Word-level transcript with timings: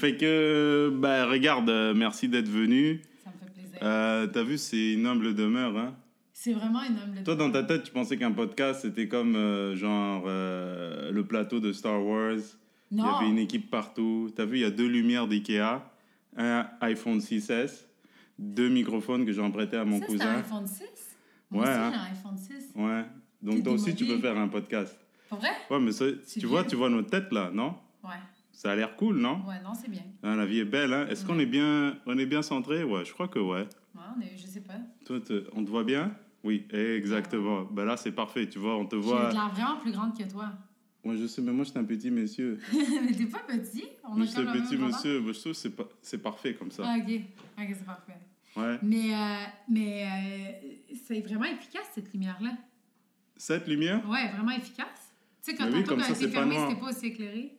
Fait 0.00 0.16
que, 0.16 0.92
bah, 0.94 1.26
regarde, 1.26 1.68
euh, 1.70 1.92
merci 1.94 2.28
d'être 2.28 2.48
venu. 2.48 3.00
Ça 3.24 3.30
me 3.30 3.38
fait 3.46 3.52
plaisir. 3.52 3.78
Euh, 3.82 4.26
T'as 4.28 4.42
vu, 4.44 4.56
c'est 4.56 4.92
une 4.92 5.06
humble 5.06 5.34
demeure, 5.34 5.76
hein. 5.76 5.96
C'est 6.32 6.52
vraiment 6.52 6.82
une 6.84 6.96
humble 6.96 7.24
Toi, 7.24 7.34
dans 7.34 7.50
ta 7.50 7.64
tête, 7.64 7.82
tu 7.82 7.90
pensais 7.90 8.16
qu'un 8.16 8.30
podcast, 8.30 8.82
c'était 8.82 9.08
comme, 9.08 9.34
euh, 9.34 9.74
genre, 9.74 10.22
euh, 10.28 11.10
le 11.10 11.24
plateau 11.26 11.58
de 11.58 11.72
Star 11.72 12.00
Wars. 12.04 12.36
Il 12.92 12.98
y 12.98 13.00
Non. 13.02 13.16
avait 13.16 13.28
une 13.28 13.38
équipe 13.38 13.70
partout. 13.70 14.30
T'as 14.36 14.44
vu, 14.44 14.58
il 14.58 14.60
y 14.60 14.64
a 14.64 14.70
deux 14.70 14.86
lumières 14.86 15.26
d'IKEA, 15.26 15.82
un 16.36 16.68
iPhone 16.80 17.18
6S, 17.20 17.88
deux 18.38 18.68
microphones 18.68 19.26
que 19.26 19.32
j'ai 19.32 19.42
empruntés 19.42 19.76
à 19.78 19.84
mon 19.84 19.98
Ça, 19.98 20.06
c'est 20.06 20.12
un 20.12 20.16
cousin. 20.16 20.34
iPhone 20.38 20.66
6? 20.68 20.84
Moi 21.50 21.64
Ouais, 21.64 21.70
aussi, 21.70 21.78
hein. 21.80 21.92
j'ai 21.92 21.98
un 21.98 22.14
iPhone 22.14 22.38
6. 22.38 22.72
Ouais. 22.76 23.04
Donc, 23.42 23.64
toi 23.64 23.72
aussi, 23.72 23.94
tu 23.96 24.04
peux 24.06 24.18
faire 24.18 24.38
un 24.38 24.48
podcast. 24.48 24.96
Pour 25.28 25.38
vrai? 25.40 25.50
Ouais, 25.70 25.80
mais 25.80 25.90
ça, 25.92 26.04
tu 26.38 26.46
vois, 26.46 26.62
tu 26.62 26.76
vois 26.76 26.88
notre 26.88 27.10
tête, 27.10 27.32
là, 27.32 27.50
non? 27.52 27.74
Ouais. 28.04 28.10
Ça 28.58 28.72
a 28.72 28.74
l'air 28.74 28.96
cool, 28.96 29.18
non? 29.18 29.40
Ouais, 29.46 29.60
non, 29.62 29.72
c'est 29.72 29.88
bien. 29.88 30.02
Hein, 30.24 30.34
La 30.34 30.44
vie 30.44 30.58
est 30.58 30.64
belle, 30.64 30.92
hein 30.92 31.06
Est-ce 31.08 31.24
qu'on 31.24 31.38
est 31.38 31.46
bien, 31.46 31.96
on 32.06 32.18
est 32.18 32.26
bien 32.26 32.42
centré? 32.42 32.82
Ouais, 32.82 33.04
je 33.04 33.12
crois 33.12 33.28
que 33.28 33.38
ouais. 33.38 33.60
Ouais, 33.94 34.00
on 34.16 34.20
est, 34.20 34.36
je 34.36 34.48
sais 34.48 34.62
pas. 34.62 34.80
Toi, 35.06 35.20
te- 35.20 35.46
on 35.52 35.64
te 35.64 35.70
voit 35.70 35.84
bien? 35.84 36.10
Oui, 36.42 36.66
exactement. 36.72 37.62
Ben 37.70 37.84
là, 37.84 37.96
c'est 37.96 38.10
parfait. 38.10 38.48
Tu 38.48 38.58
vois, 38.58 38.76
on 38.76 38.84
te 38.84 38.96
voit. 38.96 39.28
de 39.28 39.34
l'air 39.34 39.48
vraiment 39.50 39.76
plus 39.76 39.92
grande 39.92 40.18
que 40.18 40.28
toi. 40.28 40.50
Moi, 41.04 41.14
je 41.14 41.28
sais, 41.28 41.40
mais 41.40 41.52
moi, 41.52 41.64
je 41.64 41.70
suis 41.70 41.78
un 41.78 41.84
petit 41.84 42.10
monsieur. 42.10 42.58
mais 43.06 43.12
t'es 43.12 43.26
pas 43.26 43.44
petit? 43.46 43.84
On 44.02 44.16
Moi, 44.16 44.26
je 44.26 44.32
suis 44.32 44.42
le 44.42 44.50
petit 44.50 44.76
monsieur. 44.76 45.20
Moi, 45.20 45.32
je 45.32 45.38
trouve 45.38 45.52
que 45.52 45.58
c'est 45.58 45.76
pas- 45.76 45.88
c'est 46.02 46.18
parfait 46.20 46.54
comme 46.54 46.72
ça. 46.72 46.82
Ah, 46.84 46.96
ok. 46.98 47.12
Ok, 47.60 47.66
c'est 47.68 47.86
parfait. 47.86 48.18
Ouais. 48.56 48.76
Mais, 48.82 49.14
euh, 49.14 49.44
mais 49.70 50.04
euh, 50.04 50.94
c'est 51.06 51.20
vraiment 51.20 51.44
efficace, 51.44 51.86
cette 51.94 52.12
lumière-là. 52.12 52.54
Cette 53.36 53.68
lumière, 53.68 54.02
Ouais, 54.10 54.32
vraiment 54.32 54.50
efficace. 54.50 55.14
Tu 55.44 55.52
sais, 55.52 55.56
quand 55.56 55.66
Mais 55.70 55.76
oui, 55.78 55.84
comme 55.84 56.00
ça, 56.00 56.12
c'est 56.16 56.32
pas 56.32 56.44
pas 56.44 56.86
aussi 56.90 57.06
éclairé. 57.06 57.57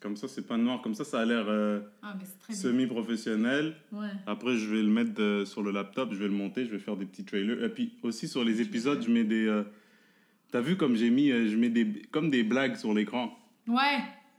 Comme 0.00 0.16
ça, 0.16 0.28
c'est 0.28 0.46
pas 0.46 0.56
noir. 0.56 0.80
Comme 0.82 0.94
ça, 0.94 1.04
ça 1.04 1.20
a 1.20 1.24
l'air 1.24 1.44
euh, 1.48 1.80
Ah, 2.02 2.14
semi-professionnel. 2.50 3.74
Ouais. 3.92 4.06
Après, 4.26 4.56
je 4.56 4.68
vais 4.68 4.82
le 4.82 4.88
mettre 4.88 5.20
euh, 5.20 5.44
sur 5.44 5.62
le 5.62 5.70
laptop, 5.70 6.10
je 6.12 6.18
vais 6.18 6.26
le 6.28 6.32
monter, 6.34 6.64
je 6.64 6.70
vais 6.70 6.78
faire 6.78 6.96
des 6.96 7.04
petits 7.06 7.24
trailers. 7.24 7.62
Et 7.64 7.68
puis 7.68 7.92
aussi 8.02 8.28
sur 8.28 8.44
les 8.44 8.60
épisodes, 8.60 9.02
je 9.02 9.10
mets 9.10 9.24
des. 9.24 9.46
euh, 9.46 9.64
T'as 10.50 10.60
vu 10.62 10.76
comme 10.76 10.96
j'ai 10.96 11.10
mis, 11.10 11.28
je 11.28 11.56
mets 11.56 11.68
des 11.68 11.86
comme 12.10 12.30
des 12.30 12.42
blagues 12.42 12.76
sur 12.76 12.94
l'écran. 12.94 13.36
Ouais. 13.66 13.98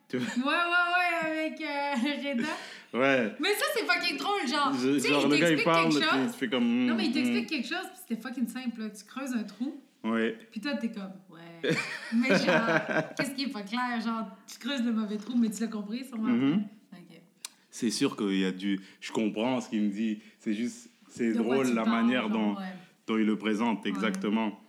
Tu 0.10 0.18
Ouais, 0.18 0.24
ouais, 0.24 0.44
ouais, 0.44 1.30
avec 1.30 1.60
Reda. 2.26 2.48
Ouais. 2.94 3.36
Mais 3.40 3.50
ça, 3.54 3.66
c'est 3.76 3.86
fucking 3.86 4.18
drôle, 4.18 4.48
genre. 4.48 4.74
Je- 4.74 4.98
genre 5.08 5.26
il 5.26 5.30
le 5.32 5.38
gars 5.38 5.52
il 5.52 5.64
parle, 5.64 5.90
puis 5.90 6.02
chose. 6.02 6.32
tu 6.32 6.38
fais 6.40 6.48
comme. 6.50 6.86
Non, 6.88 6.96
mais 6.96 7.06
il 7.06 7.10
mm, 7.12 7.14
t'explique 7.14 7.48
quelque 7.50 7.68
chose, 7.68 7.86
puis 7.94 8.00
c'était 8.08 8.20
fucking 8.22 8.48
simple. 8.48 8.80
là. 8.82 8.90
Tu 8.90 9.04
creuses 9.06 9.34
un 9.34 9.44
trou. 9.44 9.80
Ouais. 10.04 10.38
puis 10.52 10.62
toi, 10.62 10.76
t'es 10.76 10.92
comme, 10.92 11.12
ouais. 11.30 11.72
mais 12.14 12.30
genre, 12.30 12.66
qu'est-ce 13.18 13.32
qui 13.32 13.44
est 13.44 13.52
pas 13.52 13.64
clair? 13.64 14.00
Genre, 14.02 14.28
tu 14.48 14.58
creuses 14.60 14.84
le 14.84 14.94
mauvais 14.94 15.18
trou, 15.18 15.38
mais 15.38 15.50
tu 15.50 15.62
l'as 15.62 15.68
compris, 15.68 16.06
sûrement. 16.06 16.58
Ok. 16.94 17.22
C'est 17.70 17.92
sûr 17.92 18.16
qu'il 18.16 18.40
y 18.40 18.46
a 18.46 18.52
du. 18.52 18.80
Je 19.02 19.12
comprends 19.12 19.60
ce 19.62 19.70
qu'il 19.70 19.82
me 19.82 19.90
dit. 19.90 20.22
C'est 20.40 20.54
juste. 20.54 20.90
C'est 21.10 21.34
drôle 21.34 21.68
la 21.74 21.86
manière 21.86 22.24
genre, 22.24 22.32
dont, 22.32 22.56
ouais. 22.56 22.74
dont 23.08 23.18
il 23.18 23.26
le 23.26 23.38
présente, 23.38 23.86
exactement. 23.86 24.60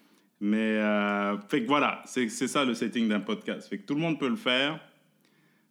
Mais. 0.40 0.56
euh, 0.78 1.38
fait 1.48 1.62
que 1.62 1.66
voilà, 1.66 2.02
c'est 2.06 2.28
c'est 2.28 2.48
ça 2.48 2.64
le 2.64 2.74
setting 2.74 3.08
d'un 3.08 3.20
podcast. 3.20 3.68
Fait 3.68 3.78
que 3.78 3.86
tout 3.86 3.94
le 3.94 4.00
monde 4.00 4.18
peut 4.18 4.28
le 4.28 4.36
faire. 4.36 4.80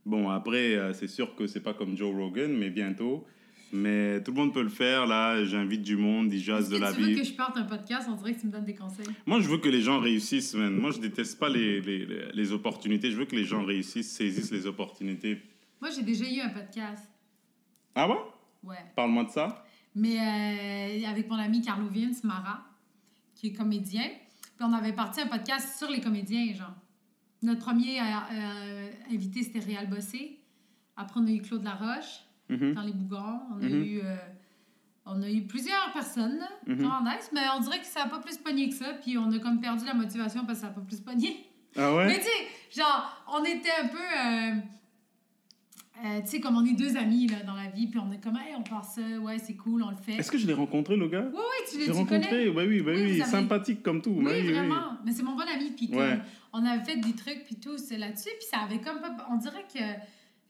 Bon, 0.05 0.29
après, 0.29 0.75
euh, 0.75 0.93
c'est 0.93 1.07
sûr 1.07 1.35
que 1.35 1.47
c'est 1.47 1.59
pas 1.59 1.73
comme 1.73 1.97
Joe 1.97 2.15
Rogan, 2.15 2.55
mais 2.55 2.69
bientôt. 2.69 3.25
Mais 3.71 4.21
tout 4.23 4.31
le 4.31 4.37
monde 4.37 4.53
peut 4.53 4.63
le 4.63 4.69
faire. 4.69 5.05
Là, 5.05 5.43
j'invite 5.45 5.81
du 5.83 5.95
monde, 5.95 6.33
ils 6.33 6.41
jazzent 6.41 6.69
de 6.69 6.77
la 6.77 6.91
tu 6.93 7.01
veux 7.01 7.07
vie. 7.07 7.15
que 7.15 7.23
je 7.23 7.33
parte 7.33 7.55
un 7.57 7.63
podcast? 7.63 8.07
On 8.09 8.15
dirait 8.15 8.33
que 8.33 8.39
tu 8.41 8.47
me 8.47 8.51
donnes 8.51 8.65
des 8.65 8.75
conseils. 8.75 9.05
Moi, 9.25 9.39
je 9.41 9.47
veux 9.49 9.57
que 9.59 9.69
les 9.69 9.81
gens 9.81 9.99
réussissent, 9.99 10.55
man. 10.55 10.75
Moi, 10.75 10.91
je 10.91 10.99
déteste 10.99 11.39
pas 11.39 11.49
les, 11.49 11.79
les, 11.81 12.05
les- 12.05 12.31
les 12.33 12.51
opportunités. 12.51 13.11
Je 13.11 13.17
veux 13.17 13.25
que 13.25 13.35
les 13.35 13.45
gens 13.45 13.63
réussissent, 13.63 14.11
saisissent 14.11 14.51
les 14.51 14.65
opportunités. 14.65 15.41
Moi, 15.81 15.89
j'ai 15.91 16.01
déjà 16.03 16.25
eu 16.25 16.39
un 16.39 16.49
podcast. 16.49 17.07
Ah 17.95 18.07
ouais? 18.09 18.15
Ouais. 18.63 18.75
Parle-moi 18.95 19.25
de 19.25 19.29
ça. 19.29 19.63
Mais 19.95 20.17
euh, 20.19 21.07
avec 21.07 21.29
mon 21.29 21.35
ami 21.37 21.61
Carlo 21.61 21.87
Vince 21.87 22.23
Mara, 22.23 22.65
qui 23.35 23.47
est 23.47 23.53
comédien. 23.53 24.03
Puis 24.57 24.67
on 24.67 24.73
avait 24.73 24.93
parti 24.93 25.21
un 25.21 25.27
podcast 25.27 25.77
sur 25.77 25.89
les 25.89 26.01
comédiens, 26.01 26.53
genre. 26.53 26.73
Notre 27.41 27.61
premier 27.61 27.99
euh, 27.99 28.03
euh, 28.33 28.89
invité, 29.11 29.43
c'était 29.43 29.59
Réal 29.59 29.87
Bossé. 29.89 30.39
Après, 30.97 31.19
on 31.21 31.27
a 31.27 31.31
eu 31.31 31.41
Claude 31.41 31.63
Laroche, 31.63 32.25
Mhm. 32.49 32.73
dans 32.73 32.81
Les 32.81 32.93
Bougons. 32.93 33.39
On 33.51 33.61
a, 33.61 33.65
Mhm. 33.69 33.83
eu, 33.83 33.99
euh, 34.03 34.15
on 35.05 35.21
a 35.21 35.29
eu 35.29 35.41
plusieurs 35.43 35.91
personnes, 35.93 36.37
là, 36.39 36.49
Mhm. 36.67 36.75
vraiment 36.75 37.01
nice, 37.03 37.29
mais 37.33 37.41
on 37.57 37.59
dirait 37.61 37.79
que 37.79 37.85
ça 37.85 38.03
n'a 38.03 38.09
pas 38.09 38.19
plus 38.19 38.37
pogné 38.37 38.69
que 38.69 38.75
ça. 38.75 38.93
Puis 39.01 39.17
on 39.17 39.31
a 39.31 39.39
comme 39.39 39.59
perdu 39.59 39.85
la 39.85 39.93
motivation 39.93 40.45
parce 40.45 40.59
que 40.59 40.61
ça 40.65 40.67
n'a 40.67 40.73
pas 40.73 40.81
plus 40.81 40.99
pogné. 40.99 41.45
Ah 41.77 41.91
Mais 41.91 42.07
ouais? 42.07 42.17
tu 42.19 42.23
sais, 42.23 42.79
genre, 42.81 43.23
on 43.39 43.43
était 43.43 43.69
un 43.83 43.87
peu. 43.87 43.97
euh, 43.97 44.51
euh, 46.05 46.21
tu 46.21 46.27
sais, 46.27 46.39
comme 46.39 46.55
on 46.55 46.65
est 46.65 46.73
deux 46.73 46.95
amis 46.97 47.27
là, 47.27 47.43
dans 47.45 47.53
la 47.55 47.67
vie, 47.67 47.85
puis 47.87 47.99
on 47.99 48.11
est 48.11 48.19
comme, 48.23 48.37
hey, 48.37 48.55
on 48.57 48.63
pense 48.63 48.95
ça, 48.95 49.01
ouais, 49.01 49.37
c'est 49.37 49.55
cool, 49.55 49.83
on 49.83 49.89
le 49.89 49.97
fait. 49.97 50.13
Est-ce 50.13 50.31
que 50.31 50.37
je 50.37 50.47
l'ai 50.47 50.53
rencontré, 50.53 50.95
le 50.95 51.07
gars? 51.09 51.25
Oui, 51.31 51.37
oui, 51.39 51.65
tu, 51.79 51.85
tu 51.85 51.91
rencontré, 51.91 52.29
connais. 52.29 52.49
bah 52.51 52.61
oui, 52.67 52.81
bah 52.81 52.91
Oui, 52.95 53.01
oui, 53.03 53.21
avez- 53.21 53.29
sympathique 53.29 53.83
comme 53.83 54.01
tout. 54.01 54.11
Oui, 54.11 54.23
bah 54.23 54.31
oui, 54.33 54.51
vraiment. 54.53 54.97
Mais 55.05 55.11
c'est 55.11 55.23
mon 55.23 55.35
bon 55.35 55.41
ami, 55.53 55.71
puis 55.71 55.89
Ouais. 55.93 56.19
on 56.53 56.65
avait 56.65 56.83
fait 56.85 56.95
des 56.97 57.13
trucs, 57.13 57.43
puis 57.45 57.57
tout, 57.57 57.77
c'est 57.77 57.97
là-dessus, 57.97 58.29
puis 58.39 58.47
ça 58.49 58.59
avait 58.61 58.79
comme 58.79 59.01
pas... 59.01 59.15
On 59.29 59.35
dirait 59.35 59.65
que, 59.71 59.79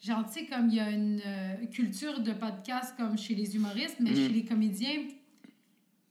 genre, 0.01 0.25
tu 0.25 0.39
sais, 0.39 0.45
comme 0.45 0.69
il 0.69 0.75
y 0.75 0.79
a 0.79 0.89
une 0.89 1.21
euh, 1.25 1.65
culture 1.71 2.19
de 2.21 2.31
podcast 2.33 2.95
comme 2.97 3.17
chez 3.17 3.35
les 3.35 3.55
humoristes, 3.55 3.97
mais 3.99 4.11
Mhm. 4.11 4.15
chez 4.15 4.29
les 4.29 4.45
comédiens, 4.45 5.03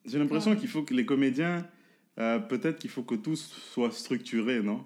J'ai 0.04 0.18
l'impression 0.18 0.56
qu'il 0.56 0.68
faut 0.68 0.82
que 0.84 0.94
les 0.94 1.04
comédiens, 1.04 1.66
euh, 2.18 2.38
peut-être 2.38 2.78
qu'il 2.78 2.88
faut 2.90 3.02
que 3.02 3.14
tout 3.14 3.36
soit 3.36 3.90
structuré, 3.92 4.62
non? 4.62 4.84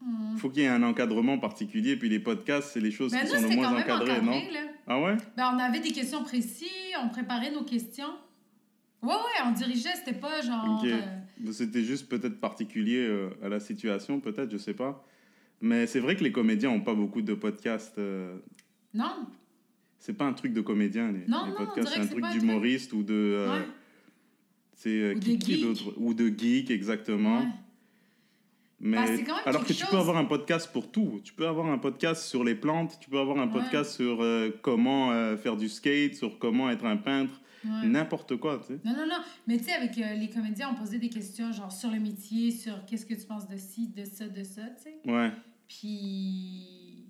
hmm. 0.00 0.32
Il 0.34 0.38
faut 0.40 0.50
qu'il 0.50 0.62
y 0.62 0.64
ait 0.64 0.68
un 0.68 0.82
encadrement 0.82 1.38
particulier, 1.38 1.96
puis 1.96 2.08
les 2.08 2.18
podcasts, 2.18 2.72
c'est 2.72 2.80
les 2.80 2.90
choses 2.90 3.12
ben 3.12 3.20
qui 3.24 3.32
nous, 3.34 3.40
sont 3.40 3.48
le 3.48 3.54
moins 3.54 3.72
encadrées, 3.80 4.12
encadré, 4.18 4.20
non? 4.26 4.52
là. 4.52 4.60
Ah 4.88 5.00
ouais? 5.00 5.16
Ben, 5.36 5.52
on 5.54 5.58
avait 5.60 5.78
des 5.80 5.92
questions 5.92 6.24
précises, 6.24 6.68
on 7.00 7.08
préparait 7.08 7.52
nos 7.52 7.62
questions. 7.62 8.12
Ouais, 9.02 9.10
ouais, 9.14 9.42
on 9.46 9.52
dirigeait, 9.52 9.94
c'était 9.94 10.18
pas 10.18 10.40
genre... 10.42 10.80
Ok. 10.82 10.88
euh, 10.88 11.52
C'était 11.52 11.82
juste 11.84 12.08
peut-être 12.08 12.40
particulier 12.40 12.98
euh, 13.06 13.30
à 13.44 13.48
la 13.48 13.60
situation, 13.60 14.18
peut-être, 14.20 14.50
je 14.50 14.58
sais 14.58 14.74
pas. 14.74 15.04
Mais 15.62 15.86
c'est 15.86 16.00
vrai 16.00 16.16
que 16.16 16.24
les 16.24 16.32
comédiens 16.32 16.70
n'ont 16.70 16.80
pas 16.80 16.94
beaucoup 16.94 17.22
de 17.22 17.34
podcasts. 17.34 17.96
euh, 17.98 18.36
Non, 18.94 19.26
c'est 19.98 20.12
pas 20.14 20.24
un 20.26 20.32
truc 20.32 20.52
de 20.52 20.60
comédien, 20.60 21.12
les, 21.12 21.20
Non, 21.28 21.44
les 21.46 21.50
non, 21.50 21.56
on 21.60 21.64
podcasts. 21.66 21.88
dirait 21.88 21.94
C'est 21.94 21.94
un 21.94 22.02
que 22.02 22.06
c'est 22.08 22.10
truc 22.10 22.20
pas 22.22 22.28
un 22.30 22.36
d'humoriste 22.36 22.92
ou 22.92 23.02
de. 23.04 23.14
euh, 23.14 23.58
ouais. 23.60 23.66
c'est, 24.74 24.88
euh, 24.90 25.14
Ou 25.14 25.18
qui, 25.20 25.36
de 25.38 25.44
qui 25.44 25.54
geek. 25.54 25.62
d'autre? 25.62 25.92
Ou 25.96 26.14
de 26.14 26.28
geek, 26.36 26.70
exactement. 26.70 27.38
ouais. 27.40 27.46
Mais 28.84 28.96
Bah, 28.96 29.04
c'est 29.06 29.22
quand 29.22 29.36
même 29.36 29.42
alors 29.46 29.62
que 29.62 29.68
quelque 29.68 29.78
tu 29.78 29.84
peux 29.86 29.92
chose. 29.92 30.00
avoir 30.00 30.16
un 30.16 30.24
podcast 30.24 30.72
pour 30.72 30.90
tout. 30.90 31.20
Tu 31.22 31.32
peux 31.32 31.46
avoir 31.46 31.66
un 31.66 31.78
podcast 31.78 32.24
sur 32.24 32.42
les 32.42 32.56
plantes, 32.56 32.98
tu 33.00 33.08
peux 33.08 33.18
avoir 33.20 33.38
un 33.38 33.46
Ouais. 33.46 33.52
podcast 33.52 33.92
sur 33.92 34.20
euh, 34.20 34.50
comment 34.62 35.12
euh, 35.12 35.36
faire 35.36 35.56
du 35.56 35.68
skate, 35.68 36.16
sur 36.16 36.40
comment 36.40 36.68
être 36.68 36.84
un 36.84 36.96
peintre, 36.96 37.40
ouais. 37.64 37.86
n'importe 37.86 38.36
quoi, 38.38 38.58
tu 38.58 38.74
sais. 38.74 38.80
Non, 38.84 38.96
non, 38.96 39.06
non. 39.06 39.20
Mais 39.46 39.58
tu 39.58 39.64
sais, 39.66 39.72
avec 39.74 39.96
euh, 39.98 40.14
les 40.14 40.28
comédiens, 40.28 40.70
on 40.70 40.74
posait 40.74 40.98
des 40.98 41.10
questions 41.10 41.52
genre 41.52 41.70
sur 41.70 41.92
le 41.92 42.00
métier, 42.00 42.50
sur 42.50 42.84
qu'est-ce 42.86 43.06
que 43.06 43.14
tu 43.14 43.24
penses 43.24 43.48
de 43.48 43.56
ci, 43.56 43.86
de 43.86 44.04
ça, 44.04 44.26
de 44.26 44.42
ça, 44.42 44.62
tu 44.76 44.82
sais. 44.82 44.96
Ouais. 45.08 45.30
Puis. 45.80 47.06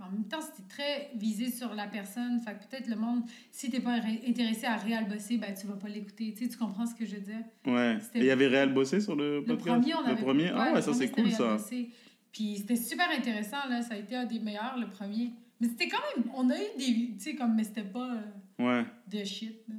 En 0.00 0.12
même 0.12 0.28
temps, 0.28 0.40
c'était 0.40 0.68
très 0.68 1.10
visé 1.16 1.50
sur 1.50 1.74
la 1.74 1.88
personne. 1.88 2.38
Fait 2.40 2.52
que 2.52 2.68
peut-être 2.70 2.88
le 2.88 2.94
monde, 2.94 3.22
si 3.50 3.68
t'es 3.68 3.80
pas 3.80 3.94
intéressé 4.26 4.64
à 4.66 4.76
réal 4.76 5.08
bosser, 5.08 5.38
ben 5.38 5.52
tu 5.52 5.66
vas 5.66 5.74
pas 5.74 5.88
l'écouter. 5.88 6.32
Tu 6.34 6.44
sais, 6.44 6.50
tu 6.50 6.56
comprends 6.56 6.86
ce 6.86 6.94
que 6.94 7.04
je 7.04 7.16
veux 7.16 7.22
dire? 7.22 7.40
Ouais. 7.66 7.98
Et 8.14 8.18
il 8.20 8.24
y 8.26 8.30
avait 8.30 8.46
Réal 8.46 8.72
Bossé 8.72 9.00
sur 9.00 9.16
le 9.16 9.40
Le 9.40 9.44
podcast 9.44 9.70
premier, 9.80 9.94
on 9.96 10.02
Le 10.02 10.06
avait. 10.12 10.22
premier? 10.22 10.48
Ah 10.54 10.68
ouais, 10.68 10.74
le 10.76 10.82
ça 10.82 10.94
c'est 10.94 11.10
cool 11.10 11.32
ça. 11.32 11.56
Bossé. 11.56 11.90
Puis 12.30 12.58
c'était 12.58 12.76
super 12.76 13.10
intéressant, 13.10 13.68
là. 13.68 13.82
Ça 13.82 13.94
a 13.94 13.96
été 13.96 14.14
un 14.14 14.24
des 14.24 14.38
meilleurs, 14.38 14.78
le 14.78 14.86
premier. 14.88 15.32
Mais 15.60 15.66
c'était 15.66 15.88
quand 15.88 15.98
même. 16.16 16.30
On 16.36 16.48
a 16.48 16.56
eu 16.56 16.78
des. 16.78 16.94
Tu 16.94 17.14
sais, 17.18 17.34
comme. 17.34 17.56
Mais 17.56 17.64
c'était 17.64 17.82
pas 17.82 18.08
euh, 18.14 18.20
Ouais. 18.64 18.84
de 19.10 19.24
shit, 19.24 19.56
là. 19.68 19.74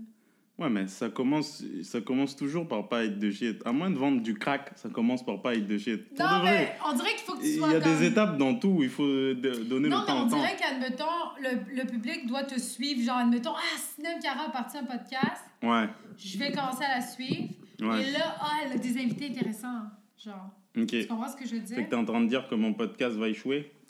Ouais, 0.60 0.70
mais 0.70 0.88
ça 0.88 1.08
commence, 1.10 1.64
ça 1.84 2.02
commence 2.02 2.36
toujours 2.36 2.68
par 2.68 2.90
pas 2.90 3.06
être 3.06 3.18
de 3.18 3.32
shit. 3.32 3.62
À 3.66 3.72
moins 3.72 3.90
de 3.90 3.98
vendre 3.98 4.22
du 4.22 4.34
crack, 4.34 4.72
ça 4.76 4.90
commence 4.90 5.24
par 5.26 5.42
pas 5.42 5.56
être 5.56 5.66
de 5.68 5.78
shit. 5.78 6.02
Non, 6.20 6.40
de 6.40 6.44
mais 6.44 6.76
on 6.86 6.94
dirait 6.94 7.12
qu'il 7.16 7.20
faut 7.26 7.34
que 7.36 7.42
tu 7.42 7.48
Il 7.48 7.56
y 7.56 7.58
sois. 7.58 7.70
a 7.70 7.80
comme... 7.80 7.98
des 7.98 8.06
étapes 8.08 8.38
dans 8.38 8.56
tout, 8.56 8.80
il 8.82 8.90
faut 8.90 9.06
de- 9.08 9.64
donner 9.64 9.88
Non, 9.88 10.00
le 10.00 10.02
mais 10.02 10.08
temps 10.08 10.24
on 10.24 10.28
au 10.28 10.30
temps. 10.30 10.36
dirait 10.38 10.58
qu'admettons, 10.60 11.06
le, 11.42 11.76
le 11.82 11.88
public 11.88 12.28
doit 12.28 12.44
te 12.44 12.60
suivre. 12.60 13.02
Genre, 13.02 13.18
admettons, 13.20 13.54
ah, 13.56 13.78
Sinem 13.96 14.20
Cara 14.22 14.48
a 14.48 14.50
parti 14.52 14.78
un 14.78 14.84
podcast, 14.84 15.44
Ouais, 15.64 15.88
je 16.18 16.38
vais 16.38 16.52
commencer 16.52 16.84
à 16.84 16.98
la 17.00 17.02
suivre. 17.08 17.48
ouais. 17.82 18.10
Et 18.10 18.12
là, 18.12 18.36
ah, 18.42 18.52
elle 18.66 18.74
a 18.74 18.78
des 18.78 18.98
invités 19.02 19.28
intéressants. 19.28 19.84
Genre, 20.22 20.50
Ok. 20.78 20.88
tu 20.88 21.08
comprends 21.08 21.30
ce 21.30 21.38
que 21.38 21.48
je 21.48 21.54
veux 21.56 21.62
dire? 21.62 21.78
Fait 21.78 21.86
que 21.86 21.90
t'es 21.90 21.96
en 21.96 22.04
train 22.04 22.20
de 22.20 22.28
dire 22.28 22.48
que 22.50 22.56
mon 22.56 22.74
podcast 22.74 23.16
va 23.16 23.30
échouer? 23.30 23.72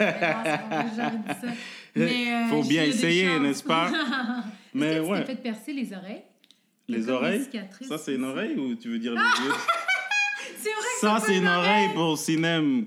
Mais 0.00 0.06
non, 0.06 0.88
c'est 0.90 1.46
ça. 1.46 1.52
Mais, 1.96 2.32
euh, 2.34 2.46
Faut 2.48 2.64
bien 2.64 2.82
essayer, 2.82 3.38
n'est-ce 3.38 3.62
pas? 3.62 3.92
Mais 4.74 4.96
tu 4.96 5.00
ouais. 5.08 5.20
t'es 5.24 5.34
fait 5.36 5.42
percer 5.42 5.72
les 5.72 5.92
oreilles? 5.92 6.22
Les 6.88 7.04
une 7.04 7.10
oreilles? 7.10 7.46
Ça, 7.82 7.98
c'est 7.98 8.14
une 8.16 8.24
oreille 8.24 8.56
ou 8.56 8.74
tu 8.74 8.88
veux 8.88 8.98
dire 8.98 9.12
les 9.12 9.18
yeux 9.46 9.52
C'est 10.58 10.70
vrai 10.70 10.88
que 10.94 11.00
Ça, 11.00 11.18
c'est 11.20 11.26
c'est 11.26 11.32
pas 11.32 11.38
une 11.38 11.48
oreille 11.48 11.88
pour 11.94 12.18
cinéma. 12.18 12.58
oreille, 12.58 12.86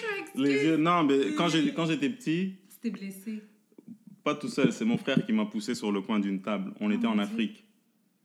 je 0.00 0.18
m'excuse. 0.18 0.42
Les 0.42 0.64
yeux, 0.64 0.76
non, 0.76 1.04
mais 1.04 1.34
quand 1.36 1.48
j'étais 1.86 2.10
petit, 2.10 2.54
C'était 2.68 2.90
blessé. 2.90 3.42
pas 4.22 4.34
tout 4.34 4.48
seul, 4.48 4.72
c'est 4.72 4.84
mon 4.84 4.98
frère 4.98 5.24
qui 5.24 5.32
m'a 5.32 5.46
poussé 5.46 5.74
sur 5.74 5.92
le 5.92 6.00
coin 6.00 6.18
d'une 6.18 6.40
table. 6.42 6.72
On 6.80 6.90
était 6.90 7.06
Oh 7.06 7.10
mon 7.10 7.16
en. 7.18 7.20
Afrique. 7.20 7.64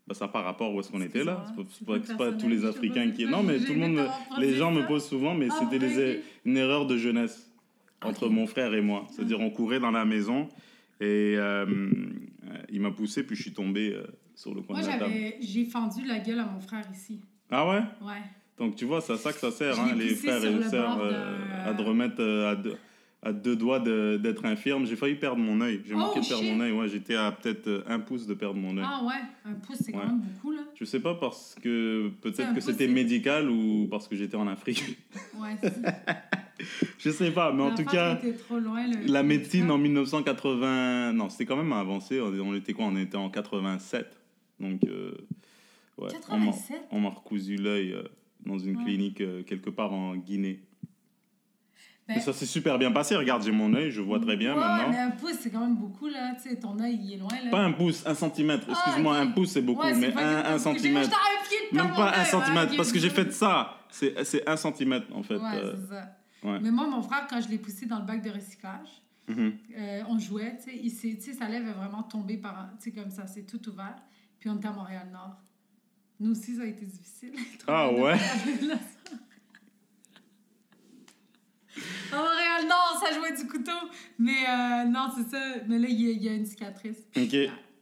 Bah, 0.07 0.15
ça 0.15 0.25
n'a 0.25 0.31
pas 0.31 0.41
rapport 0.41 0.73
où 0.73 0.79
est-ce 0.79 0.89
qu'on 0.89 1.01
était 1.01 1.23
là. 1.23 1.45
C'est 1.47 1.55
pas, 1.55 1.61
c'est 1.69 1.77
c'est 1.79 1.85
pas, 1.85 1.99
pas 1.99 2.05
c'est 2.05 2.17
pas 2.17 2.31
tous 2.33 2.49
les 2.49 2.65
Africains 2.65 3.09
pas, 3.09 3.15
qui. 3.15 3.25
c'est 3.25 3.31
Non, 3.31 3.43
mais 3.43 3.59
pas- 3.59 3.65
tout 3.65 3.73
le 3.73 3.79
monde. 3.79 3.95
pas 3.97 4.39
Les 4.39 4.55
gens 4.55 4.71
me 4.71 4.85
posent 4.87 5.07
souvent, 5.07 5.35
mais 5.35 5.47
Ah, 5.51 5.59
c'était 5.69 6.21
une 6.45 6.57
erreur 6.57 6.87
de 6.87 6.97
jeunesse. 6.97 7.45
entre 8.01 8.27
mon 8.29 8.47
frère 8.47 8.73
et 8.73 8.81
moi. 8.81 9.05
C'est-à-dire, 9.11 9.39
on 9.39 9.51
courait 9.51 9.79
dans 9.79 9.91
la 9.91 10.05
maison 10.05 10.49
et 10.99 11.35
euh, 11.37 11.65
euh, 11.65 12.57
il 12.69 12.81
m'a 12.81 12.91
poussé, 12.91 13.23
puis 13.23 13.35
je 13.35 13.41
suis 13.43 13.53
tombé 13.53 13.93
euh, 13.93 14.03
sur 14.35 14.53
le 14.53 14.61
coin 14.61 14.77
Moi, 14.77 14.85
de 14.85 14.91
la 14.91 14.99
table. 14.99 15.13
j'ai 15.39 15.65
fendu 15.65 16.05
la 16.05 16.19
gueule 16.19 16.39
à 16.39 16.45
mon 16.45 16.59
frère 16.59 16.85
ici. 16.91 17.21
Ah 17.49 17.67
ouais? 17.69 17.81
Ouais. 18.01 18.21
Donc, 18.57 18.75
tu 18.75 18.85
vois, 18.85 18.99
c'est 18.99 19.13
à 19.13 19.17
ça 19.17 19.31
que 19.31 19.39
ça 19.39 19.51
sert, 19.51 19.79
hein, 19.79 19.95
les 19.95 20.15
frères 20.15 20.43
et 20.43 20.51
le 20.51 20.59
les 20.59 20.65
sœurs, 20.65 21.01
à 21.65 21.73
te 21.73 21.81
remettre 21.81 22.21
à 22.21 22.55
deux, 22.55 22.75
à 23.21 23.33
deux 23.33 23.55
doigts 23.55 23.79
de- 23.79 24.17
d'être 24.21 24.45
infirme. 24.45 24.85
J'ai 24.85 24.95
failli 24.95 25.15
perdre 25.15 25.41
mon 25.41 25.59
œil. 25.61 25.81
J'ai 25.85 25.93
Oh, 25.93 25.97
manqué 25.97 26.21
de 26.21 26.25
perdre 26.27 26.43
shit. 26.43 26.53
mon 26.53 26.61
œil. 26.61 26.71
Ouais, 26.71 26.87
j'étais 26.87 27.15
à 27.15 27.31
peut-être 27.31 27.67
euh, 27.67 27.83
un 27.87 27.99
pouce 27.99 28.25
de 28.27 28.33
perdre 28.33 28.57
mon 28.59 28.77
œil. 28.77 28.85
Ah 28.87 29.03
ouais, 29.03 29.13
un 29.45 29.53
pouce, 29.55 29.77
c'est 29.81 29.93
Ouais. 29.93 29.99
quand 30.01 30.07
même 30.07 30.21
beaucoup, 30.21 30.51
là. 30.51 30.61
Je 30.75 30.85
sais 30.85 31.01
pas 31.01 31.15
parce 31.15 31.55
que 31.61 32.09
peut-être 32.21 32.53
que 32.55 32.61
c'était 32.61 32.87
médical 32.87 33.49
ou 33.49 33.87
parce 33.91 34.07
que 34.07 34.15
j'étais 34.15 34.37
en 34.37 34.47
Afrique. 34.47 34.97
Ouais, 35.37 35.57
je 36.97 37.09
sais 37.09 37.31
pas, 37.31 37.51
mais 37.53 37.63
en 37.63 37.75
tout 37.75 37.83
cas, 37.85 38.15
était 38.17 38.33
trop 38.33 38.59
loin, 38.59 38.87
le- 38.87 39.11
la 39.11 39.23
médecine 39.23 39.63
frère. 39.63 39.75
en 39.75 39.77
1980, 39.79 41.13
non, 41.13 41.29
c'était 41.29 41.45
quand 41.45 41.57
même 41.57 41.73
avancé. 41.73 42.19
On 42.21 42.55
était 42.55 42.73
quoi 42.73 42.85
On 42.85 42.95
était 42.97 43.17
en 43.17 43.29
87. 43.29 44.07
Donc, 44.59 44.81
euh, 44.85 45.11
ouais, 45.97 46.09
on 46.29 46.37
m'a- 46.37 46.45
87? 46.47 46.81
on 46.91 46.99
m'a 47.01 47.09
recousu 47.09 47.55
l'œil 47.57 47.93
euh, 47.93 48.03
dans 48.45 48.57
une 48.57 48.77
Ouais. 48.77 48.83
clinique 48.83 49.21
euh, 49.21 49.43
quelque 49.43 49.69
part 49.69 49.93
en 49.93 50.15
Guinée. 50.15 50.59
Ben, 52.09 52.17
Et 52.17 52.21
ça 52.21 52.33
s'est 52.33 52.47
super 52.47 52.79
bien 52.79 52.91
passé. 52.91 53.15
Regarde, 53.15 53.43
j'ai 53.43 53.51
mon 53.51 53.71
œil, 53.75 53.91
je 53.91 54.01
vois 54.01 54.19
très 54.19 54.35
bien 54.35 54.55
ouais, 54.55 54.59
maintenant. 54.59 54.89
mais 54.89 54.97
un 54.97 55.11
pouce, 55.11 55.35
c'est 55.41 55.51
quand 55.51 55.59
même 55.59 55.75
beaucoup, 55.75 56.07
là. 56.07 56.33
Tu 56.41 56.49
sais, 56.49 56.55
ton 56.55 56.79
œil, 56.79 56.99
il 57.03 57.13
est 57.13 57.17
loin, 57.17 57.29
là. 57.43 57.51
Pas 57.51 57.59
un 57.59 57.71
pouce, 57.71 58.03
un 58.03 58.15
centimètre. 58.15 58.65
Ah, 58.67 58.71
Excuse-moi, 58.71 59.15
un 59.15 59.27
pouce 59.27 59.51
c'est 59.51 59.61
beaucoup, 59.61 59.83
Ouais, 59.83 59.93
mais 59.93 60.11
un, 60.15 60.53
un 60.55 60.57
centimètre. 60.57 61.11
Même 61.71 61.93
pas 61.93 62.17
un 62.17 62.25
centimètre, 62.25 62.75
parce 62.75 62.91
que 62.91 62.97
j'ai 62.97 63.11
fait 63.11 63.31
ça. 63.31 63.77
C'est 63.91 64.47
un 64.49 64.57
centimètre 64.57 65.05
en 65.15 65.21
fait. 65.21 65.35
Ouais, 65.37 65.55
euh, 65.55 65.75
c'est 65.75 65.93
ça. 65.93 66.15
ouais. 66.43 66.59
Mais 66.61 66.71
moi, 66.71 66.87
mon 66.87 67.03
frère, 67.03 67.27
quand 67.29 67.39
je 67.41 67.47
l'ai 67.49 67.59
poussé 67.59 67.85
dans 67.85 67.99
le 67.99 68.05
bac 68.05 68.23
de 68.23 68.31
recyclage, 68.31 68.89
mhm. 69.27 69.53
euh, 69.77 70.01
on 70.09 70.17
jouait, 70.17 70.57
tu 70.57 70.71
sais, 70.71 70.79
il 70.81 70.89
s'est- 70.89 71.15
tu 71.15 71.31
sais, 71.31 71.33
sa 71.33 71.47
lèvre 71.47 71.69
est 71.69 71.73
vraiment 71.73 72.01
tombée 72.01 72.37
par, 72.37 72.69
tu 72.81 72.89
sais, 72.89 72.91
comme 72.91 73.11
ça, 73.11 73.27
c'est 73.27 73.43
tout 73.43 73.69
ouvert. 73.69 73.95
Puis 74.39 74.49
on 74.49 74.55
était 74.57 74.67
à 74.67 74.71
Montréal-Nord. 74.71 75.35
Nous 76.19 76.31
aussi, 76.31 76.55
ça 76.55 76.63
a 76.63 76.65
été 76.65 76.85
difficile. 76.85 77.33
Ah 77.67 77.91
ouais? 77.91 78.15
À 82.11 82.15
Montréal-Nord, 82.17 83.03
ça 83.03 83.13
jouait 83.13 83.35
du 83.35 83.47
couteau. 83.47 83.71
Mais 84.17 84.31
euh, 84.47 84.85
non, 84.85 85.07
c'est 85.15 85.29
ça. 85.29 85.41
Mais 85.67 85.77
là, 85.79 85.87
il 85.89 86.01
y, 86.01 86.07
a- 86.09 86.11
il 86.11 86.23
y 86.23 86.29
a 86.29 86.33
une 86.33 86.45
cicatrice. 86.45 86.97
Ok. 87.15 87.35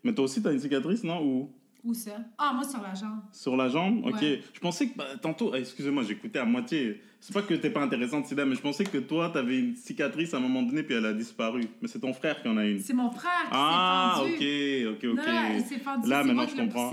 Mais 0.03 0.13
toi 0.13 0.25
aussi, 0.25 0.41
t'as 0.41 0.51
une 0.53 0.59
cicatrice, 0.59 1.03
non 1.03 1.23
Ou? 1.23 1.51
Où 1.83 1.93
ça? 1.93 2.17
Ah, 2.37 2.51
moi, 2.53 2.63
sur 2.67 2.81
la 2.81 2.93
jambe. 2.93 3.21
sur 3.31 3.55
la 3.55 3.69
jambe? 3.69 4.05
Ok. 4.05 4.15
Ouais. 4.21 4.41
Je 4.53 4.59
pensais 4.59 4.87
que 4.89 4.97
bah, 4.97 5.05
tantôt, 5.21 5.51
ah, 5.53 5.59
excusez-moi, 5.59 6.03
j'écoutais 6.03 6.39
à 6.39 6.45
moitié. 6.45 7.01
C'est 7.19 7.33
pas 7.33 7.41
que 7.41 7.53
t'es 7.53 7.69
pas 7.69 7.81
intéressante, 7.81 8.25
Sida, 8.27 8.45
mais 8.45 8.55
je 8.55 8.61
pensais 8.61 8.83
que 8.83 8.97
toi, 8.97 9.29
t'avais 9.29 9.57
une 9.57 9.75
cicatrice 9.75 10.33
à 10.33 10.37
un 10.37 10.41
moment 10.41 10.61
donné, 10.63 10.83
puis 10.83 10.95
elle 10.95 11.05
a 11.05 11.13
disparu. 11.13 11.61
Mais 11.81 11.87
c'est 11.87 11.99
ton 11.99 12.13
frère 12.13 12.41
qui 12.41 12.47
en 12.49 12.57
a 12.57 12.65
une. 12.65 12.79
C'est 12.79 12.93
mon 12.93 13.09
frère 13.09 13.31
qui 13.43 13.49
Ah, 13.51 14.15
s'est 14.17 14.23
ok, 14.23 14.29
fendu. 14.33 14.87
ok, 14.87 15.17
ok. 15.19 15.25
Non, 15.27 15.33
non, 15.33 15.55
il 15.55 15.61
s'est 15.63 15.79
fendu. 15.79 16.09
Là, 16.09 16.23
maintenant, 16.23 16.33
moi 16.43 16.45
je 16.51 16.61
comprends. 16.61 16.91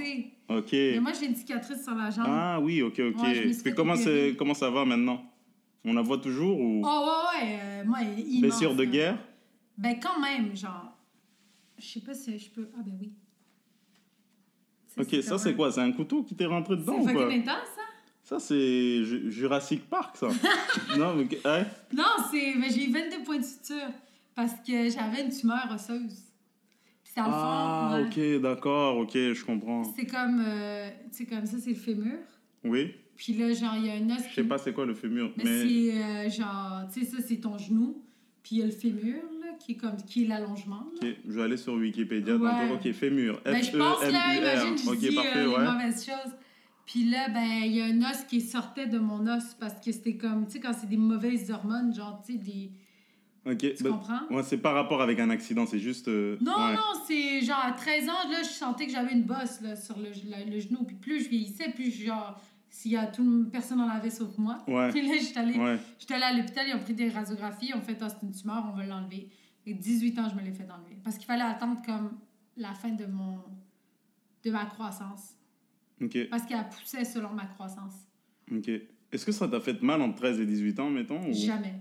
Ok. 0.48 0.72
Mais 0.72 1.00
moi, 1.00 1.12
j'ai 1.18 1.26
une 1.26 1.34
cicatrice 1.36 1.82
sur 1.82 1.94
la 1.94 2.10
jambe. 2.10 2.26
Ah 2.28 2.60
oui, 2.60 2.80
ok, 2.82 3.00
ok. 3.00 3.22
Ouais, 3.22 3.50
Puis 3.64 3.74
comment, 3.74 3.94
comment 4.38 4.54
ça 4.54 4.70
va 4.70 4.84
maintenant? 4.84 5.22
On 5.84 5.92
la 5.92 6.02
voit 6.02 6.18
toujours 6.18 6.58
ou 6.58 6.82
Oh, 6.84 7.06
ouais, 7.34 7.42
ouais. 7.46 7.58
euh, 7.62 7.84
moi, 7.84 7.98
il 8.02 8.18
est 8.18 8.22
immense, 8.22 8.40
blessure 8.40 8.74
de 8.74 8.84
guerre? 8.84 9.18
Ben, 9.76 9.98
quand 10.00 10.18
même, 10.20 10.56
genre. 10.56 10.96
Je 11.78 11.84
sais 11.86 12.00
pas 12.00 12.14
si 12.14 12.38
je 12.38 12.50
peux. 12.50 12.68
Ah, 12.76 12.80
ben 12.84 12.96
oui. 13.00 13.12
Ok, 14.96 15.22
ça 15.22 15.38
c'est 15.38 15.54
quoi? 15.56 15.72
C'est 15.72 15.80
un 15.80 15.90
couteau 15.92 16.22
qui 16.22 16.36
t'est 16.36 16.46
rentré 16.46 16.76
dedans 16.76 17.02
C'est 17.02 17.10
ou 17.10 17.14
quoi? 17.14 17.26
intense, 17.32 17.68
ça? 17.74 17.82
Ça 18.22 18.38
c'est 18.38 19.04
Ju- 19.04 19.30
Jurassic 19.30 19.88
Park, 19.90 20.16
ça. 20.16 20.28
non, 20.96 21.14
mais 21.16 21.26
hein? 21.44 21.64
Non, 21.92 22.04
c'est. 22.30 22.54
Ben, 22.54 22.70
j'ai 22.70 22.88
eu 22.88 22.92
22 22.92 23.24
points 23.24 23.38
de 23.38 23.44
suture 23.44 23.90
parce 24.36 24.54
que 24.66 24.88
j'avais 24.88 25.24
une 25.24 25.30
tumeur 25.30 25.68
osseuse. 25.74 26.22
Puis 27.02 27.12
dans 27.16 27.24
le 27.26 27.30
fond. 27.32 27.38
Ah, 27.42 27.98
ouais, 28.00 28.36
ok, 28.36 28.40
d'accord, 28.42 28.98
ok, 28.98 29.12
je 29.12 29.44
comprends. 29.44 29.82
C'est 29.96 30.06
comme. 30.06 30.40
euh, 30.46 30.88
tu 31.10 31.18
sais, 31.18 31.26
comme 31.26 31.44
ça, 31.44 31.56
c'est 31.58 31.70
le 31.70 31.76
fémur. 31.76 32.18
Oui, 32.64 32.92
Puis 33.16 33.34
là, 33.34 33.52
genre, 33.52 33.74
il 33.76 33.86
y 33.86 33.90
a 33.90 33.94
un 33.94 34.10
os. 34.10 34.22
je 34.28 34.34
sais 34.34 34.44
pas 34.44 34.58
c'est 34.58 34.72
quoi 34.72 34.86
le 34.86 34.94
fémur, 34.94 35.32
Mais, 35.36 35.44
mais. 35.44 35.60
c'est 35.60 36.02
euh, 36.02 36.30
genre. 36.30 36.82
Tu 36.92 37.04
sais, 37.04 37.06
ça, 37.10 37.16
c'est 37.26 37.36
ton 37.36 37.58
genou. 37.58 38.02
Puis 38.42 38.56
il 38.56 38.58
y 38.58 38.62
a 38.62 38.66
le 38.66 38.72
fémur, 38.72 39.22
là, 39.40 39.48
qui 39.58 39.72
est 39.72 39.76
comme. 39.76 39.96
qui 39.96 40.24
est 40.24 40.26
l'allongement. 40.28 40.86
là. 41.00 41.08
Ok, 41.08 41.16
je 41.26 41.32
vais 41.32 41.42
aller 41.42 41.56
sur 41.56 41.74
Wikipédia. 41.74 42.36
Ouais. 42.36 42.50
tantôt. 42.50 42.74
Ok, 42.88 42.92
fémur. 42.92 43.40
Ben, 43.44 43.62
je 43.62 43.70
pense, 43.76 44.02
là, 44.02 44.34
imagine, 44.36 44.76
F-E-M-U-R. 44.76 44.84
je 44.84 44.90
Ok, 44.90 44.98
dis 44.98 45.14
parfait, 45.14 45.30
euh, 45.38 45.42
les 45.48 45.54
ouais. 45.54 45.72
mauvaises 45.72 46.04
choses. 46.06 46.32
Puis 46.86 47.04
là, 47.08 47.28
ben, 47.30 47.62
il 47.64 47.72
y 47.72 47.80
a 47.80 47.86
un 47.86 48.02
os 48.10 48.24
qui 48.28 48.40
sortait 48.42 48.86
de 48.86 48.98
mon 48.98 49.26
os 49.26 49.54
parce 49.58 49.80
que 49.84 49.90
c'était 49.92 50.16
comme, 50.16 50.46
tu 50.46 50.52
sais, 50.54 50.60
quand 50.60 50.72
c'est 50.74 50.88
des 50.88 50.98
mauvaises 50.98 51.50
hormones, 51.50 51.94
genre, 51.94 52.22
tu 52.26 52.32
sais, 52.34 52.38
des... 52.38 52.70
Ok, 53.46 53.58
Tu 53.76 53.82
ben, 53.84 53.90
comprends? 53.92 54.20
ouais, 54.30 54.42
c'est 54.42 54.58
pas 54.58 54.72
rapport 54.72 55.00
avec 55.02 55.18
un 55.18 55.28
accident, 55.30 55.64
c'est 55.66 55.78
juste. 55.78 56.08
euh, 56.08 56.36
Non, 56.42 56.52
ouais. 56.56 56.74
non, 56.74 57.00
c'est 57.06 57.40
genre 57.42 57.60
à 57.62 57.72
13 57.72 58.08
ans, 58.08 58.28
là, 58.30 58.42
je 58.42 58.48
sentais 58.48 58.86
que 58.86 58.92
j'avais 58.92 59.12
une 59.12 59.22
bosse, 59.24 59.60
là, 59.62 59.76
sur 59.76 59.96
le, 59.98 60.08
le 60.50 60.60
genou. 60.60 60.84
Puis 60.84 60.96
plus 60.96 61.24
je 61.24 61.28
vieillissais, 61.30 61.70
plus 61.70 61.90
genre, 61.90 62.38
s'il 62.76 62.90
y 62.90 62.96
a 62.96 63.06
tout, 63.06 63.48
personne 63.52 63.80
en 63.80 63.88
avait 63.88 64.10
sauf 64.10 64.36
moi. 64.36 64.58
Ouais. 64.66 64.88
Puis 64.92 65.06
là, 65.06 65.14
j'étais 65.20 65.38
allée, 65.38 65.56
Ouais. 65.56 65.78
j'étais 65.96 66.14
allée 66.14 66.24
à 66.24 66.32
l'hôpital, 66.32 66.66
ils 66.68 66.74
ont 66.74 66.80
pris 66.80 66.92
des 66.94 67.08
radiographies, 67.08 67.66
ils 67.68 67.74
ont 67.76 67.80
fait, 67.80 67.96
ah, 68.00 68.08
c'est 68.08 68.26
une 68.26 68.32
tumeur, 68.32 68.64
on 68.68 68.76
va 68.76 68.84
l'enlever. 68.84 69.28
Et 69.64 69.74
18 69.74 70.18
ans, 70.18 70.28
je 70.28 70.34
me 70.34 70.40
l'ai 70.42 70.50
fait 70.52 70.68
enlever. 70.68 70.98
Parce 71.04 71.16
qu'il 71.16 71.24
fallait 71.26 71.44
attendre 71.44 71.80
comme 71.86 72.18
la 72.56 72.74
fin 72.74 72.90
de 72.90 73.06
mon... 73.06 73.38
de 74.42 74.50
ma 74.50 74.66
croissance. 74.66 75.34
Ok, 76.02 76.28
Parce 76.28 76.44
qu'elle 76.46 76.68
poussait 76.68 77.04
selon 77.04 77.30
ma 77.30 77.46
croissance. 77.46 77.94
ok. 78.50 78.68
Est-ce 79.12 79.24
que 79.24 79.30
ça 79.30 79.46
t'a 79.46 79.60
fait 79.60 79.80
mal 79.80 80.02
entre 80.02 80.16
13 80.16 80.40
et 80.40 80.46
18 80.46 80.80
ans, 80.80 80.90
mettons 80.90 81.24
ou... 81.28 81.32
Jamais. 81.32 81.74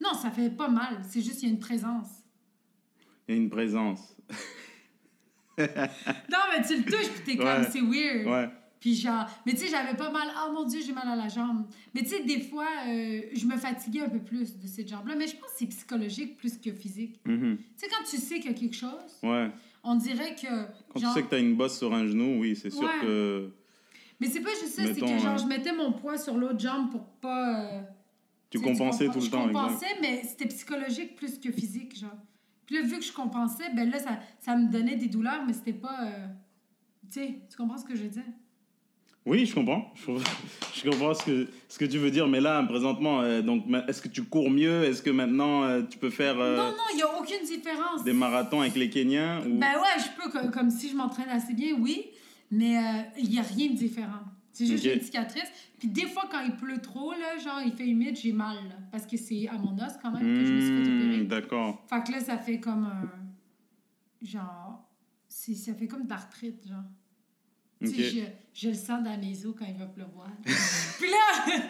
Non, 0.00 0.14
ça 0.14 0.30
fait 0.30 0.50
pas 0.50 0.68
mal. 0.68 1.00
C'est 1.02 1.20
juste 1.22 1.40
qu'il 1.40 1.48
y 1.48 1.50
a 1.50 1.54
une 1.54 1.60
présence. 1.60 2.06
Il 3.26 3.34
y 3.34 3.38
a 3.38 3.40
une 3.40 3.50
présence. 3.50 4.16
Non, 5.58 6.38
mais 6.50 6.64
tu 6.66 6.76
le 6.78 6.84
touches, 6.84 7.10
puis 7.10 7.24
t'es 7.24 7.36
comme, 7.36 7.64
c'est 7.70 7.80
weird. 7.82 8.26
Ouais. 8.26 8.48
Puis 8.82 8.96
genre, 8.96 9.26
mais 9.46 9.52
tu 9.52 9.58
sais, 9.60 9.68
j'avais 9.68 9.96
pas 9.96 10.10
mal. 10.10 10.26
Oh 10.44 10.52
mon 10.52 10.64
Dieu, 10.64 10.80
j'ai 10.84 10.92
mal 10.92 11.06
à 11.06 11.14
la 11.14 11.28
jambe. 11.28 11.66
Mais 11.94 12.02
tu 12.02 12.08
sais, 12.08 12.24
des 12.24 12.40
fois, 12.40 12.66
euh, 12.88 13.20
je 13.32 13.46
me 13.46 13.56
fatiguais 13.56 14.00
un 14.00 14.08
peu 14.08 14.18
plus 14.18 14.58
de 14.58 14.66
cette 14.66 14.88
jambe-là. 14.88 15.14
Mais 15.16 15.28
je 15.28 15.36
pense 15.36 15.50
que 15.52 15.56
c'est 15.58 15.66
psychologique 15.66 16.36
plus 16.36 16.58
que 16.58 16.72
physique. 16.72 17.20
Mhm. 17.24 17.58
Tu 17.58 17.64
sais, 17.76 17.86
quand 17.88 18.02
tu 18.04 18.16
sais 18.16 18.40
qu'il 18.40 18.50
y 18.50 18.54
a 18.54 18.58
quelque 18.58 18.74
chose, 18.74 18.90
Ouais. 19.22 19.52
on 19.84 19.94
dirait 19.94 20.34
que. 20.34 20.48
Quand 20.92 20.98
genre, 20.98 21.14
tu 21.14 21.20
sais 21.20 21.24
que 21.24 21.30
t'as 21.30 21.38
une 21.38 21.54
bosse 21.54 21.78
sur 21.78 21.94
un 21.94 22.06
genou, 22.08 22.40
oui, 22.40 22.56
c'est 22.56 22.70
sûr 22.70 22.82
Ouais. 22.82 23.00
que. 23.02 23.52
Mais 24.20 24.26
c'est 24.26 24.40
pas 24.40 24.50
juste 24.50 24.74
ça, 24.74 24.82
c'est 24.92 25.00
que 25.00 25.06
genre, 25.06 25.34
euh, 25.34 25.38
je 25.38 25.46
mettais 25.46 25.72
mon 25.72 25.92
poids 25.92 26.18
sur 26.18 26.36
l'autre 26.36 26.58
jambe 26.58 26.90
pour 26.90 27.04
pas. 27.20 27.60
euh, 27.74 27.82
Tu 28.50 28.58
sais, 28.58 28.64
compensais 28.64 29.06
tout 29.06 29.20
le 29.20 29.24
je 29.26 29.30
temps, 29.30 29.48
exact. 29.48 29.52
compensais, 29.62 29.96
mais 30.00 30.24
c'était 30.24 30.46
psychologique 30.48 31.14
plus 31.14 31.38
que 31.38 31.52
physique, 31.52 31.96
genre. 31.98 32.10
Puis 32.66 32.74
là, 32.74 32.82
vu 32.82 32.98
que 32.98 33.04
je 33.04 33.12
compensais, 33.12 33.70
ben 33.76 33.88
là, 33.88 34.00
ça, 34.00 34.18
ça 34.40 34.56
me 34.56 34.68
donnait 34.70 34.96
des 34.96 35.06
douleurs, 35.08 35.44
mais 35.46 35.52
c'était 35.52 35.72
pas. 35.72 36.04
euh, 36.04 36.26
Tu 37.12 37.20
sais, 37.20 37.38
tu 37.48 37.56
comprends 37.56 37.78
ce 37.78 37.84
que 37.84 37.94
je 37.94 38.02
veux 38.02 38.08
dire? 38.08 38.24
Oui, 39.24 39.46
je 39.46 39.54
comprends. 39.54 39.92
Je 40.74 40.90
comprends, 40.90 41.14
ce, 41.14 41.24
que, 41.24 41.48
ce 41.68 41.78
que 41.78 41.84
tu 41.84 41.98
veux 41.98 42.10
dire. 42.10 42.26
Mais 42.26 42.40
là, 42.40 42.60
présentement, 42.64 43.20
euh, 43.20 43.40
donc, 43.40 43.66
est-ce 43.86 44.02
que 44.02 44.08
tu 44.08 44.24
cours 44.24 44.50
mieux? 44.50 44.82
Est-ce 44.82 45.00
que 45.00 45.10
maintenant, 45.10 45.62
euh, 45.62 45.82
tu 45.88 45.96
peux 45.96 46.10
faire 46.10 46.40
euh, 46.40 46.56
Non, 46.56 46.70
non, 46.70 46.82
il 46.92 46.96
n'y 46.96 47.02
a 47.02 47.20
aucune 47.20 47.44
différence. 47.46 48.02
des 48.02 48.12
marathons 48.12 48.62
avec 48.62 48.74
les 48.74 48.90
Kenyans 48.90 49.42
ou... 49.46 49.58
Ben 49.58 49.74
ouais, 49.76 49.98
je 50.02 50.20
peux, 50.20 50.28
comme, 50.30 50.50
comme 50.50 50.70
si 50.70 50.88
je 50.88 50.96
m'entraîne 50.96 51.28
assez 51.28 51.54
bien, 51.54 51.74
oui, 51.78 52.06
mais 52.50 52.74
il 53.16 53.30
n'y 53.30 53.38
a 53.38 53.42
rien 53.42 53.68
de 53.68 53.74
différent. 53.76 54.22
C'est 54.52 54.66
juste 54.66 54.78
Ok. 54.84 54.90
j'ai 54.90 54.94
une 54.96 55.00
cicatrice. 55.02 55.50
Puis 55.78 55.86
des 55.88 56.06
fois, 56.06 56.24
quand 56.30 56.40
il 56.40 56.56
pleut 56.56 56.78
trop, 56.80 57.12
là, 57.12 57.38
genre, 57.38 57.60
il 57.64 57.72
fait 57.72 57.86
humide, 57.86 58.16
j'ai 58.20 58.32
mal, 58.32 58.56
là, 58.56 58.74
parce 58.90 59.06
que 59.06 59.16
c'est 59.16 59.46
à 59.48 59.52
mon 59.56 59.74
os 59.76 59.92
quand 60.02 60.10
même 60.10 60.36
que 60.36 60.44
je 60.44 60.52
me 60.52 60.60
suis 60.60 60.70
fait 60.70 60.90
Hmm, 60.90 61.00
opérer. 61.00 61.24
D'accord. 61.24 61.86
Fait 61.88 62.02
que 62.04 62.12
là, 62.12 62.20
ça 62.20 62.38
fait 62.38 62.58
comme 62.58 62.84
un. 62.84 63.08
Genre. 64.20 64.82
Ça 65.28 65.74
fait 65.74 65.86
comme 65.86 66.06
d'arthrite, 66.06 66.66
genre. 66.68 66.82
Ok. 67.86 67.94
Tu 67.94 68.02
sais, 68.02 68.10
je, 68.10 68.20
je 68.62 68.68
le 68.68 68.74
sens 68.74 69.02
dans 69.02 69.18
mes 69.18 69.46
os 69.46 69.54
quand 69.58 69.66
il 69.68 69.78
va 69.78 69.86
pleuvoir. 69.86 70.28
puis 70.98 71.10
là. 71.10 71.44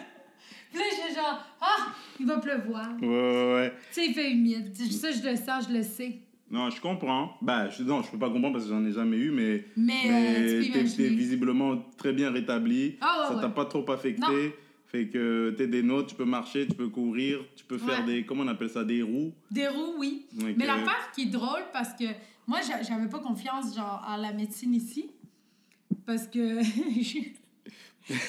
puis 0.71 0.79
là, 0.79 0.85
je 1.09 1.15
genre. 1.15 1.45
Ah, 1.61 1.87
il 2.19 2.25
va 2.25 2.37
pleuvoir. 2.37 2.89
Ouais, 3.01 3.07
ouais, 3.07 3.53
ouais. 3.53 3.73
Tu 3.93 4.01
sais, 4.01 4.07
il 4.07 4.13
fait 4.13 4.31
humide. 4.31 4.75
Ça, 4.75 5.11
je 5.11 5.21
le 5.29 5.35
sens, 5.35 5.67
je 5.69 5.73
le 5.73 5.83
sais. 5.83 6.19
Non, 6.51 6.69
je 6.69 6.79
comprends. 6.79 7.35
Bah, 7.41 7.69
je, 7.69 7.81
non, 7.83 8.03
je 8.03 8.11
peux 8.11 8.19
pas 8.19 8.29
comprendre 8.29 8.53
parce 8.53 8.65
que 8.65 8.71
j'en 8.71 8.85
ai 8.85 8.91
jamais 8.91 9.17
eu, 9.17 9.31
mais, 9.31 9.65
Mais, 9.75 9.93
mais 10.07 10.61
tu 10.63 10.71
t'es, 10.71 11.07
visiblement 11.09 11.77
très 11.97 12.13
bien 12.13 12.29
rétabli. 12.31 12.97
Ah, 13.01 13.21
ouais, 13.29 13.35
ça 13.35 13.41
t'a 13.41 13.47
ouais. 13.47 13.53
pas 13.53 13.65
trop 13.65 13.89
affecté. 13.91 14.21
Non. 14.21 14.51
Fait 14.85 15.07
que 15.07 15.55
t'es 15.57 15.65
des 15.67 15.81
notes, 15.81 16.09
tu 16.09 16.15
peux 16.15 16.25
marcher, 16.25 16.67
tu 16.67 16.75
peux 16.75 16.89
courir, 16.89 17.39
tu 17.55 17.63
peux 17.65 17.79
faire 17.79 18.01
Ouais. 18.01 18.05
des. 18.21 18.25
Comment 18.25 18.43
on 18.43 18.47
appelle 18.47 18.69
ça 18.69 18.83
Des 18.83 19.01
roues? 19.01 19.33
Des 19.49 19.67
roues, 19.67 19.95
oui. 19.97 20.27
Donc, 20.33 20.53
Mais 20.55 20.65
euh, 20.65 20.67
l'affaire 20.67 21.09
qui 21.15 21.23
est 21.23 21.31
drôle, 21.31 21.63
parce 21.71 21.93
que 21.93 22.03
moi, 22.45 22.59
j'a- 22.61 22.83
j'avais 22.83 23.09
pas 23.09 23.17
confiance 23.19 23.75
genre, 23.75 24.05
en 24.07 24.17
la 24.17 24.31
médecine 24.33 24.75
ici. 24.75 25.09
Parce 26.05 26.27
que 26.27 26.61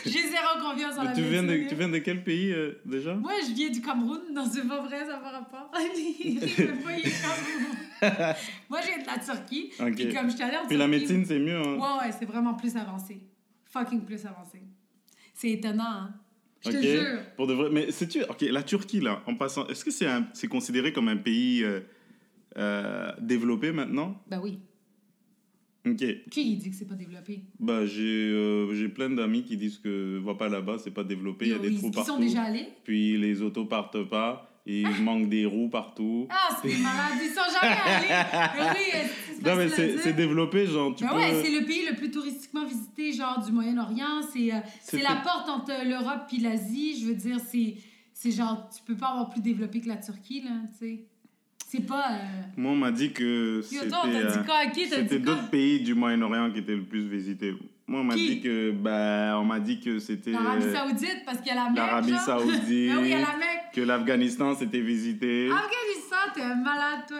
j'ai 0.07 0.21
zéro 0.28 0.61
confiance 0.61 0.97
en 0.99 1.02
la 1.04 1.12
tu, 1.12 1.23
viens 1.23 1.43
de, 1.43 1.69
tu 1.69 1.75
viens 1.75 1.88
de 1.88 1.99
quel 1.99 2.23
pays 2.23 2.52
euh, 2.52 2.81
déjà? 2.85 3.14
Moi, 3.14 3.33
je 3.49 3.52
viens 3.54 3.71
du 3.71 3.81
Cameroun. 3.81 4.21
Non, 4.33 4.45
c'est 4.50 4.66
pas 4.66 4.81
vrai, 4.83 5.04
ça 5.07 5.16
pas 5.19 5.31
rapport. 5.31 5.71
Moi, 8.71 8.81
je 8.83 8.87
viens 8.87 8.99
de 9.02 9.07
la 9.07 9.19
Turquie. 9.19 9.73
Ok. 9.81 9.95
Puis 9.95 10.14
comme 10.14 10.31
je 10.31 10.35
suis 10.37 10.45
allée 10.45 10.57
en 10.59 10.66
Puis 10.66 10.76
la 10.76 10.87
médecine, 10.87 11.25
c'est 11.26 11.38
mieux. 11.38 11.57
Hein? 11.59 11.75
Ouais, 11.78 12.07
ouais, 12.07 12.12
c'est 12.19 12.25
vraiment 12.26 12.54
plus 12.54 12.76
avancé. 12.76 13.21
Fucking 13.66 14.04
plus 14.04 14.25
avancé. 14.26 14.61
C'est 15.33 15.50
étonnant, 15.50 15.85
hein? 15.85 16.14
Je 16.64 16.71
te 16.71 16.81
jure. 16.81 17.21
Pour 17.37 17.47
de 17.47 17.52
vrai. 17.54 17.69
Mais 17.71 17.90
sais-tu, 17.90 18.23
ok, 18.23 18.40
la 18.43 18.62
Turquie, 18.62 19.00
là, 19.00 19.23
en 19.26 19.35
passant, 19.35 19.66
est-ce 19.66 19.85
que 19.85 19.90
c'est 19.90 20.07
un- 20.07 20.28
c'est 20.33 20.49
considéré 20.49 20.93
comme 20.93 21.09
un 21.09 21.16
pays 21.16 21.62
euh, 21.64 21.81
euh, 22.57 23.11
développé 23.21 23.73
maintenant? 23.73 24.23
Ben 24.28 24.38
oui. 24.40 24.61
Qui 26.30 26.56
dit 26.56 26.70
que 26.70 26.76
c'est 26.76 26.88
pas 26.88 26.94
développé? 26.94 27.42
Bah, 27.60 27.84
j'ai 27.84 28.02
euh, 28.02 28.74
j'ai 28.74 28.88
plein 28.88 29.10
d'amis 29.10 29.44
qui 29.44 29.56
disent 29.58 29.78
que 29.78 30.18
va 30.18 30.34
pas 30.34 30.48
là-bas, 30.48 30.78
c'est 30.78 30.90
pas 30.90 31.04
développé, 31.04 31.46
il 31.46 31.52
y 31.52 31.54
a 31.54 31.58
des 31.58 31.68
Ils- 31.68 31.76
trous 31.78 31.88
ils 31.88 31.92
partout. 31.94 32.12
sont 32.12 32.18
déjà 32.18 32.42
allés? 32.44 32.68
Puis 32.84 33.18
les 33.18 33.42
autos 33.42 33.66
partent 33.66 34.02
pas, 34.08 34.50
il 34.64 34.88
manque 35.02 35.28
des 35.28 35.44
roues 35.44 35.68
partout. 35.68 36.26
Ah, 36.30 36.56
c'est 36.62 36.68
des 36.68 36.76
malades, 36.78 37.18
ils 37.22 37.28
sont 37.28 37.60
jamais 37.60 37.76
allés. 37.84 38.74
Oui, 39.36 39.44
non, 39.44 39.56
mais 39.56 39.68
c'est 39.68 40.14
développé, 40.16 40.66
genre, 40.66 40.94
tu 40.94 41.04
Ben 41.04 41.10
peux. 41.10 41.16
ouais, 41.16 41.42
c'est 41.44 41.50
le 41.60 41.66
pays 41.66 41.84
le 41.90 41.94
plus 41.96 42.10
touristiquement 42.10 42.64
visité, 42.64 43.12
genre, 43.12 43.44
du 43.44 43.52
Moyen-Orient. 43.52 44.22
C'est 44.32 44.54
euh, 44.54 45.02
la 45.02 45.16
porte 45.16 45.50
entre 45.50 45.72
l'Europe 45.86 46.22
et 46.34 46.40
l'Asie. 46.40 46.98
Je 46.98 47.08
veux 47.08 47.14
dire, 47.14 47.38
c'est 47.50 47.74
c'est 48.14 48.30
genre, 48.30 48.70
tu 48.74 48.80
peux 48.84 48.96
pas 48.96 49.08
avoir 49.08 49.28
plus 49.28 49.42
développé 49.42 49.80
que 49.82 49.88
la 49.88 49.96
Turquie, 49.98 50.40
là, 50.42 50.50
tu 50.72 50.78
sais. 50.78 51.04
C'est 51.75 51.87
pas... 51.87 52.09
euh, 52.12 52.16
Moi, 52.57 52.73
on 52.73 52.76
m'a 52.76 52.93
dit 52.93 53.12
que 53.12 53.61
c'était 53.62 55.19
d'autres 55.19 55.50
pays 55.50 55.81
du 55.81 55.95
Moyen-Orient 55.95 56.50
qui 56.52 56.61
étaient 56.61 56.76
le 56.76 56.85
plus 56.85 57.09
visités. 57.09 57.52
Moi, 57.87 58.00
on 58.00 58.04
m'a 58.04 58.14
dit 58.14 58.40
que 58.40 58.71
bah, 58.71 59.38
on 59.40 59.45
m'a 59.45 59.59
dit 59.61 59.81
que 59.81 59.99
c'était 59.99 60.31
L'Arabie 60.31 60.64
euh, 60.64 60.73
Saoudite, 60.73 61.23
parce 61.26 61.38
qu'il 61.38 61.49
y 61.49 61.50
a 61.50 61.54
la 61.57 61.64
Mecque, 61.71 61.76
l'Arabie. 61.76 62.14
Saoudite, 62.25 62.88
Ben 62.90 62.99
oui, 62.99 63.02
il 63.04 63.09
y 63.09 63.12
a 63.14 63.19
la 63.19 63.37
Mecque. 63.37 63.73
que 63.75 63.81
l'Afghanistan 63.81 64.54
s'était 64.54 64.81
visité. 64.81 65.50
Afghanistan, 65.50 66.16
t'es 66.35 66.43
un 66.43 66.54
malade, 66.54 67.00
toi. 67.09 67.19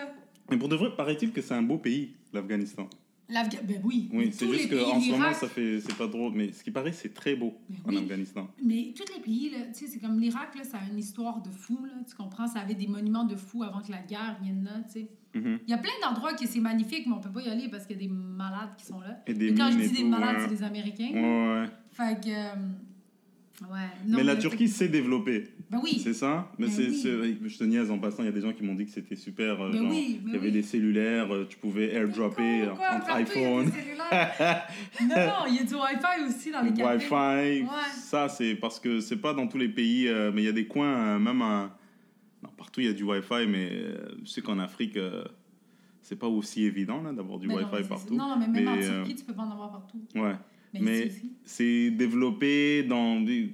Mais 0.51 0.57
pour 0.57 0.69
de 0.69 0.77
vrai, 0.77 0.91
paraît-il 0.97 1.33
que 1.33 1.43
c'est 1.43 1.55
un 1.55 1.63
beau 1.63 1.79
pays, 1.79 2.15
l'Afghanistan. 2.33 2.89
L'Afga... 3.29 3.59
Ben 3.63 3.81
oui. 3.85 4.11
Oui, 4.13 4.31
c'est 4.33 4.47
juste 4.47 4.69
qu'en 4.71 5.01
ce 5.01 5.11
moment, 5.11 5.33
ça 5.33 5.49
fait 5.49 5.81
c'est 5.81 5.97
pas 5.97 6.07
drôle, 6.07 6.33
mais 6.35 6.53
ce 6.53 6.63
qui 6.63 6.71
paraît, 6.71 6.93
c'est 6.93 7.15
très 7.15 7.35
beau 7.35 7.55
Mais 7.71 7.77
en 7.85 7.89
oui. 7.91 7.99
Afghanistan. 7.99 8.49
Mais 8.63 8.93
tous 8.95 9.11
les 9.15 9.23
pays, 9.23 9.51
tu 9.51 9.57
sais, 9.73 9.87
c'est 9.87 9.99
comme 9.99 10.21
l'Irak, 10.21 10.55
là, 10.55 10.63
ça 10.65 10.79
a 10.79 10.91
une 10.91 10.99
histoire 10.99 11.41
de 11.41 11.49
fou, 11.51 11.79
là, 11.87 11.93
tu 12.07 12.15
comprends? 12.15 12.47
Ça 12.47 12.61
avait 12.61 12.75
des 12.75 12.87
monuments 12.87 13.25
de 13.25 13.37
fous 13.37 13.63
avant 13.63 13.81
que 13.81 13.91
la 13.91 14.03
guerre 14.03 14.37
vienne 14.43 14.65
là, 14.65 14.83
tu 14.87 15.01
sais. 15.01 15.09
Mhm. 15.35 15.59
Il 15.67 15.71
y 15.71 15.75
a 15.75 15.79
plein 15.79 15.91
d'endroits 16.03 16.35
que 16.35 16.47
c'est 16.47 16.61
magnifique, 16.61 17.07
mais 17.07 17.15
on 17.15 17.21
peut 17.21 17.33
pas 17.33 17.43
y 17.43 17.49
aller 17.49 17.69
parce 17.69 17.87
qu'il 17.87 17.97
y 17.97 18.05
a 18.05 18.07
des 18.07 18.13
malades 18.13 18.77
qui 18.77 18.85
sont 18.87 19.01
là. 19.01 19.21
Et 19.27 19.35
des 19.35 19.49
Et 19.49 19.55
quand 19.55 19.71
je 19.71 19.79
dis 19.79 19.85
et 19.85 19.89
des 19.89 19.95
tout, 20.03 20.09
malades, 20.09 20.37
ouais. 20.37 20.43
c'est 20.49 20.55
des 20.55 20.63
Américains. 20.63 21.11
Ouais, 21.13 21.61
ouais. 21.63 21.69
Fait 21.93 22.21
que... 22.21 22.29
euh, 22.29 23.67
ouais. 23.73 23.89
Non, 24.07 24.19
mais 24.19 24.23
la 24.25 24.37
Turquie 24.37 24.69
s'est 24.69 24.89
développée, 24.89 25.49
Oui. 25.83 25.99
c'est 26.03 26.15
ça 26.15 26.51
Mais 26.59 26.67
Ben 26.67 26.73
c'est, 26.73 26.89
oui. 26.89 26.95
c'est- 27.43 27.49
je 27.49 27.59
te 27.59 27.65
niaise 27.65 27.91
en 27.91 27.99
passant, 27.99 28.23
il 28.23 28.27
y 28.27 28.29
a 28.29 28.33
des 28.33 28.41
gens 28.41 28.53
qui 28.53 28.63
m'ont 28.63 28.75
dit 28.75 28.85
que 28.87 28.91
c'était 28.93 29.17
super. 29.17 29.61
euh, 29.63 29.73
genre, 29.73 29.91
oui, 29.91 30.21
il 30.27 30.33
y 30.33 30.37
avait 30.37 30.47
oui. 30.47 30.53
des 30.53 30.63
cellulaires, 30.63 31.35
euh, 31.35 31.47
tu 31.49 31.57
pouvais 31.59 31.93
airdropper 31.95 32.65
Quoi, 32.77 32.87
entre 32.97 33.07
partout, 33.07 33.13
il 33.15 33.19
y 33.19 33.23
a 33.23 33.25
des 33.25 33.31
iPhone, 33.41 33.73
non, 35.03 35.09
non, 35.17 35.47
il 35.49 35.55
y 35.57 35.59
a 35.59 35.65
du 35.65 35.75
Wi-Fi 35.75 36.25
aussi 36.29 36.51
dans 36.51 36.63
les 36.63 36.73
cafés. 36.73 36.85
Wi-Fi. 37.09 37.63
Ouais. 37.63 37.69
Ça, 37.97 38.29
c'est 38.29 38.55
parce 38.55 38.79
que 38.81 39.01
c'est 39.01 39.17
pas 39.21 39.35
dans 39.35 39.47
tous 39.47 39.59
les 39.59 39.69
pays, 39.69 40.09
euh, 40.09 40.31
mais 40.35 40.43
il 40.43 40.47
y 40.47 40.49
a 40.49 40.53
des 40.53 40.67
coins, 40.67 40.95
euh, 41.17 41.19
même 41.19 41.43
à- 41.43 41.77
non, 42.43 42.51
partout 42.57 42.81
il 42.81 42.87
y 42.87 42.91
a 42.91 42.93
du 42.93 43.03
Wi-Fi, 43.05 43.47
mais 43.49 43.71
euh, 43.73 43.97
je 44.25 44.31
sais 44.31 44.41
qu'en 44.43 44.59
Afrique, 44.59 44.99
c'est 46.03 46.19
pas 46.19 46.29
aussi 46.29 46.65
évident 46.65 47.03
là, 47.03 47.13
d'avoir 47.13 47.39
du 47.39 47.49
Mais 47.49 47.55
non, 47.55 47.61
Wi-Fi 47.73 47.89
partout. 47.89 48.15
Non, 48.15 48.29
non, 48.29 48.37
mais 48.39 48.49
même 48.49 48.69
en 48.69 48.77
Mais, 48.77 48.83
Turquie, 48.83 49.15
tu 49.15 49.25
peux 49.25 49.33
pas 49.33 49.43
en 49.43 49.51
avoir 49.51 49.71
partout. 49.73 49.99
Ouais. 50.15 50.35
Mais, 50.75 50.81
Mais-. 50.81 51.11
C'est 51.45 51.91
développé 51.91 52.83
dans 52.83 53.21
des- 53.21 53.53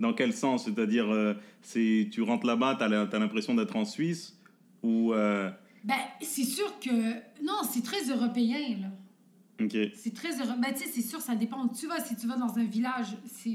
dans 0.00 0.12
quel 0.12 0.32
sens? 0.32 0.64
C'est-à-dire, 0.64 1.10
euh, 1.12 1.34
c'est 1.62 2.08
tu 2.12 2.22
rentres 2.22 2.46
là-bas, 2.46 2.76
tu 2.78 2.84
as 2.84 3.18
l'impression 3.18 3.54
d'être 3.54 3.76
en 3.76 3.84
Suisse 3.84 4.38
ou 4.82 5.12
euh, 5.12 5.50
Ben, 5.84 5.96
c'est 6.20 6.44
sûr 6.44 6.78
que... 6.78 7.12
Non, 7.44 7.60
c'est 7.68 7.82
très 7.82 8.02
européen, 8.10 8.58
là. 8.80 9.64
ok. 9.64 9.76
C'est 9.94 10.14
très 10.14 10.32
européen. 10.38 10.56
Ben, 10.60 10.72
tu 10.74 10.84
sais, 10.84 10.90
c'est 10.92 11.02
sûr, 11.02 11.20
ça 11.20 11.34
dépend 11.34 11.64
où 11.64 11.68
tu 11.74 11.86
vas. 11.88 11.98
Si 12.00 12.14
tu 12.16 12.26
vas 12.26 12.36
dans 12.36 12.56
un 12.58 12.64
village, 12.64 13.08
c'est 13.26 13.50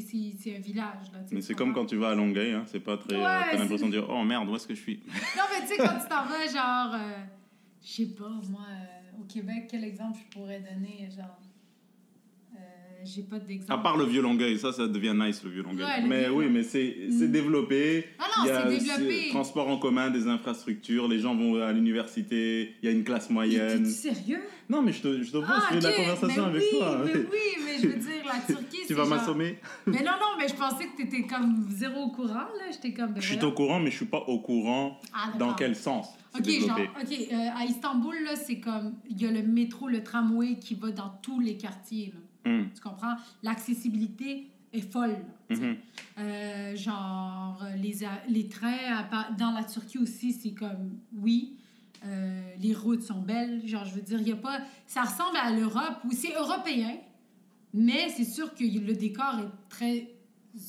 un 0.55 0.59
village, 0.59 1.11
là. 1.13 1.19
Mais 1.31 1.41
c'est 1.41 1.53
comme 1.53 1.73
quand 1.73 1.85
tu 1.85 1.95
vas 1.95 2.09
à 2.09 2.15
Longueuil, 2.15 2.51
hein, 2.53 2.63
c'est 2.67 2.79
pas 2.81 2.97
très. 2.97 3.15
euh, 3.15 3.19
Ouais, 3.19 3.51
t'as 3.51 3.57
l'impression 3.57 3.87
de 3.87 3.91
dire 3.93 4.07
oh 4.09 4.23
merde, 4.23 4.49
où 4.49 4.55
est-ce 4.55 4.67
que 4.67 4.75
je 4.75 4.81
suis? 4.81 4.99
Non, 5.37 5.43
mais 5.51 5.61
tu 5.65 5.67
sais, 5.67 5.77
quand 5.77 5.97
tu 6.01 6.07
t'en 6.09 6.25
vas, 6.25 6.47
genre... 6.47 6.93
euh, 6.95 7.23
je 7.85 7.89
sais 7.91 8.05
pas, 8.07 8.29
moi, 8.49 8.65
euh, 8.69 9.21
au 9.21 9.23
Québec, 9.25 9.67
quel 9.69 9.83
exemple 9.83 10.17
je 10.19 10.37
pourrais 10.37 10.59
donner, 10.59 11.09
genre... 11.15 11.39
J'ai 13.05 13.23
pas 13.23 13.39
d'exemple. 13.39 13.71
À 13.73 13.77
part 13.77 13.97
le 13.97 14.05
vieux 14.05 14.21
Longueuil, 14.21 14.57
ça, 14.57 14.71
ça 14.73 14.87
devient 14.87 15.13
nice 15.15 15.43
le 15.43 15.49
vieux 15.49 15.63
Longueuil. 15.63 15.85
Ouais, 15.85 16.07
mais 16.07 16.21
vieux- 16.23 16.31
oui, 16.33 16.45
mais 16.51 16.63
c'est 16.63 16.95
c'est 17.09 17.27
Mm. 17.27 17.31
développé. 17.31 18.05
Ah 18.19 18.23
non, 18.37 18.43
Il 18.45 18.47
y 18.47 18.51
a 18.51 18.69
c'est 18.71 18.79
développé. 19.03 19.29
transport 19.29 19.67
en 19.67 19.77
commun, 19.77 20.09
des 20.09 20.27
infrastructures, 20.27 21.07
les 21.07 21.19
gens 21.19 21.35
vont 21.35 21.61
à 21.61 21.71
l'université, 21.73 22.75
il 22.81 22.85
y 22.85 22.89
a 22.89 22.91
une 22.91 23.03
classe 23.03 23.29
Mais 23.29 23.33
moyenne. 23.35 23.83
T'es-tu 23.83 23.91
sérieux? 23.95 24.41
Non, 24.69 24.81
mais 24.81 24.93
je 24.93 25.01
te, 25.01 25.21
je 25.21 25.31
te 25.31 25.37
Ah, 25.45 25.59
je 25.69 25.73
fais 25.73 25.77
ok. 25.77 25.83
la 25.83 25.91
conversation 25.93 26.43
Mais 26.43 26.49
avec 26.49 26.61
oui, 26.61 26.77
toi. 26.79 27.01
Mais 27.05 27.13
oui, 27.13 27.63
mais 27.65 27.77
je 27.81 27.87
veux 27.87 27.93
dire, 27.99 28.23
la 28.25 28.39
Turquie, 28.55 28.77
tu 28.87 28.93
vas 28.93 29.03
genre- 29.03 29.09
m'assommer? 29.17 29.59
Mais 29.85 29.99
non, 29.99 30.11
non, 30.19 30.37
mais 30.37 30.47
je 30.47 30.53
pensais 30.55 30.85
que 30.87 30.97
t'étais 30.97 31.23
comme 31.23 31.65
zéro 31.69 32.03
au 32.05 32.09
courant, 32.11 32.33
là. 32.33 32.71
J'étais 32.71 32.93
comme... 32.93 33.13
ben 33.13 33.21
Je 33.21 33.33
suis 33.35 33.43
au 33.43 33.51
courant, 33.51 33.79
mais 33.79 33.91
je 33.91 33.97
suis 33.97 34.05
pas 34.05 34.23
au 34.27 34.39
courant 34.39 34.99
Ah, 35.13 35.31
dans 35.37 35.53
quel 35.53 35.75
sens 35.75 36.07
Ok, 36.35 36.49
genre, 36.49 36.79
ok, 36.79 37.11
euh, 37.31 37.35
à 37.55 37.65
Istanbul, 37.65 38.15
là, 38.23 38.35
c'est 38.35 38.59
comme, 38.59 38.93
il 39.07 39.21
y 39.21 39.27
a 39.27 39.31
le 39.31 39.43
métro, 39.43 39.87
le 39.87 40.01
tramway 40.01 40.55
qui 40.59 40.73
va 40.73 40.89
dans 40.91 41.11
tous 41.21 41.39
les 41.39 41.57
quartiers, 41.57 42.11
là. 42.13 42.19
Hum, 42.45 42.69
Tu 42.73 42.81
comprends? 42.81 43.15
L'accessibilité 43.41 44.47
est 44.71 44.81
folle, 44.91 45.17
mhm. 45.49 45.77
Euh, 46.19 46.75
genre, 46.75 47.59
euh, 47.63 47.75
les, 47.75 47.99
les 48.27 48.47
trains 48.49 49.07
dans 49.37 49.51
la 49.51 49.63
Turquie 49.63 49.97
aussi, 49.99 50.33
c'est 50.33 50.51
comme, 50.53 50.97
oui, 51.15 51.57
euh, 52.05 52.41
les 52.59 52.73
routes 52.73 53.01
sont 53.01 53.21
belles. 53.21 53.65
Genre, 53.67 53.85
je 53.85 53.93
veux 53.95 54.01
dire, 54.01 54.19
il 54.19 54.27
y 54.27 54.31
a 54.31 54.35
pas... 54.35 54.59
Ça 54.87 55.03
ressemble 55.03 55.37
à 55.37 55.51
l'Europe, 55.51 55.99
où 56.05 56.11
c'est 56.11 56.33
européen, 56.35 56.97
mais 57.73 58.09
c'est 58.09 58.25
sûr 58.25 58.53
que 58.53 58.63
le 58.63 58.93
décor 58.93 59.39
est 59.39 59.69
très 59.69 60.07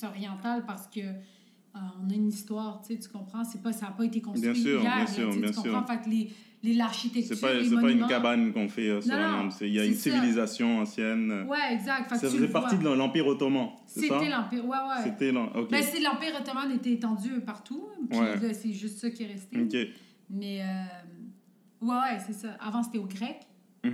oriental 0.03 0.65
parce 0.67 0.87
que 0.87 1.01
euh, 1.01 1.79
on 2.03 2.09
a 2.09 2.15
une 2.15 2.29
histoire, 2.29 2.81
tu 2.83 2.95
sais, 2.95 3.01
tu 3.01 3.09
comprends? 3.09 3.43
C'est 3.45 3.63
pas, 3.63 3.73
ça 3.73 3.87
n'a 3.87 3.93
pas 3.93 4.05
été 4.05 4.21
construit 4.21 4.53
Bien 4.53 4.55
sûr, 4.63 4.81
hier, 4.81 4.83
bien 4.83 4.99
là, 4.99 5.07
sûr, 5.07 5.31
tu 5.33 5.41
bien 5.41 5.49
tu 5.49 5.55
sûr. 5.55 5.63
comprends? 5.73 5.87
Fait 5.87 6.03
que 6.03 6.09
les, 6.09 6.17
les, 6.25 6.33
l'architecture, 6.73 7.37
C'est 7.37 7.41
pas, 7.41 7.53
les 7.55 7.71
pas 7.71 7.91
une 7.91 8.07
cabane 8.07 8.53
qu'on 8.53 8.69
fait 8.69 8.89
euh, 8.89 9.01
sur 9.03 9.13
Non, 9.13 9.19
un 9.21 9.35
arbre. 9.41 9.55
Il 9.61 9.75
y 9.75 9.79
a 9.81 9.85
une 9.85 9.95
ça. 9.95 10.11
civilisation 10.11 10.79
ancienne. 10.81 11.45
Ouais, 11.49 11.75
exact. 11.75 12.09
Fait 12.09 12.17
ça 12.17 12.31
faisait 12.31 12.49
partie 12.49 12.79
de 12.79 12.89
l'Empire 12.89 13.27
ottoman, 13.27 13.69
C'était 13.87 14.09
l'Empire, 14.31 14.65
ouais, 14.65 14.77
ouais. 14.79 15.03
C'était. 15.05 15.33
Ben, 15.33 15.83
l'Empire 16.03 16.35
ottoman 16.41 16.73
était 16.73 16.93
étendu 16.93 17.41
partout. 17.45 17.87
Ouais. 18.11 18.55
c'est 18.55 18.73
juste 18.73 18.99
ça 18.99 19.11
qui 19.11 19.25
est 19.25 19.27
resté. 19.27 19.93
Mais, 20.31 20.63
euh, 20.63 21.87
ouais, 21.87 21.95
ouais, 21.95 22.19
c'est 22.27 22.33
ça. 22.33 22.57
Avant, 22.61 22.83
c'était 22.83 22.99
aux 22.99 23.07
Grecs. 23.07 23.41
Tu 23.83 23.91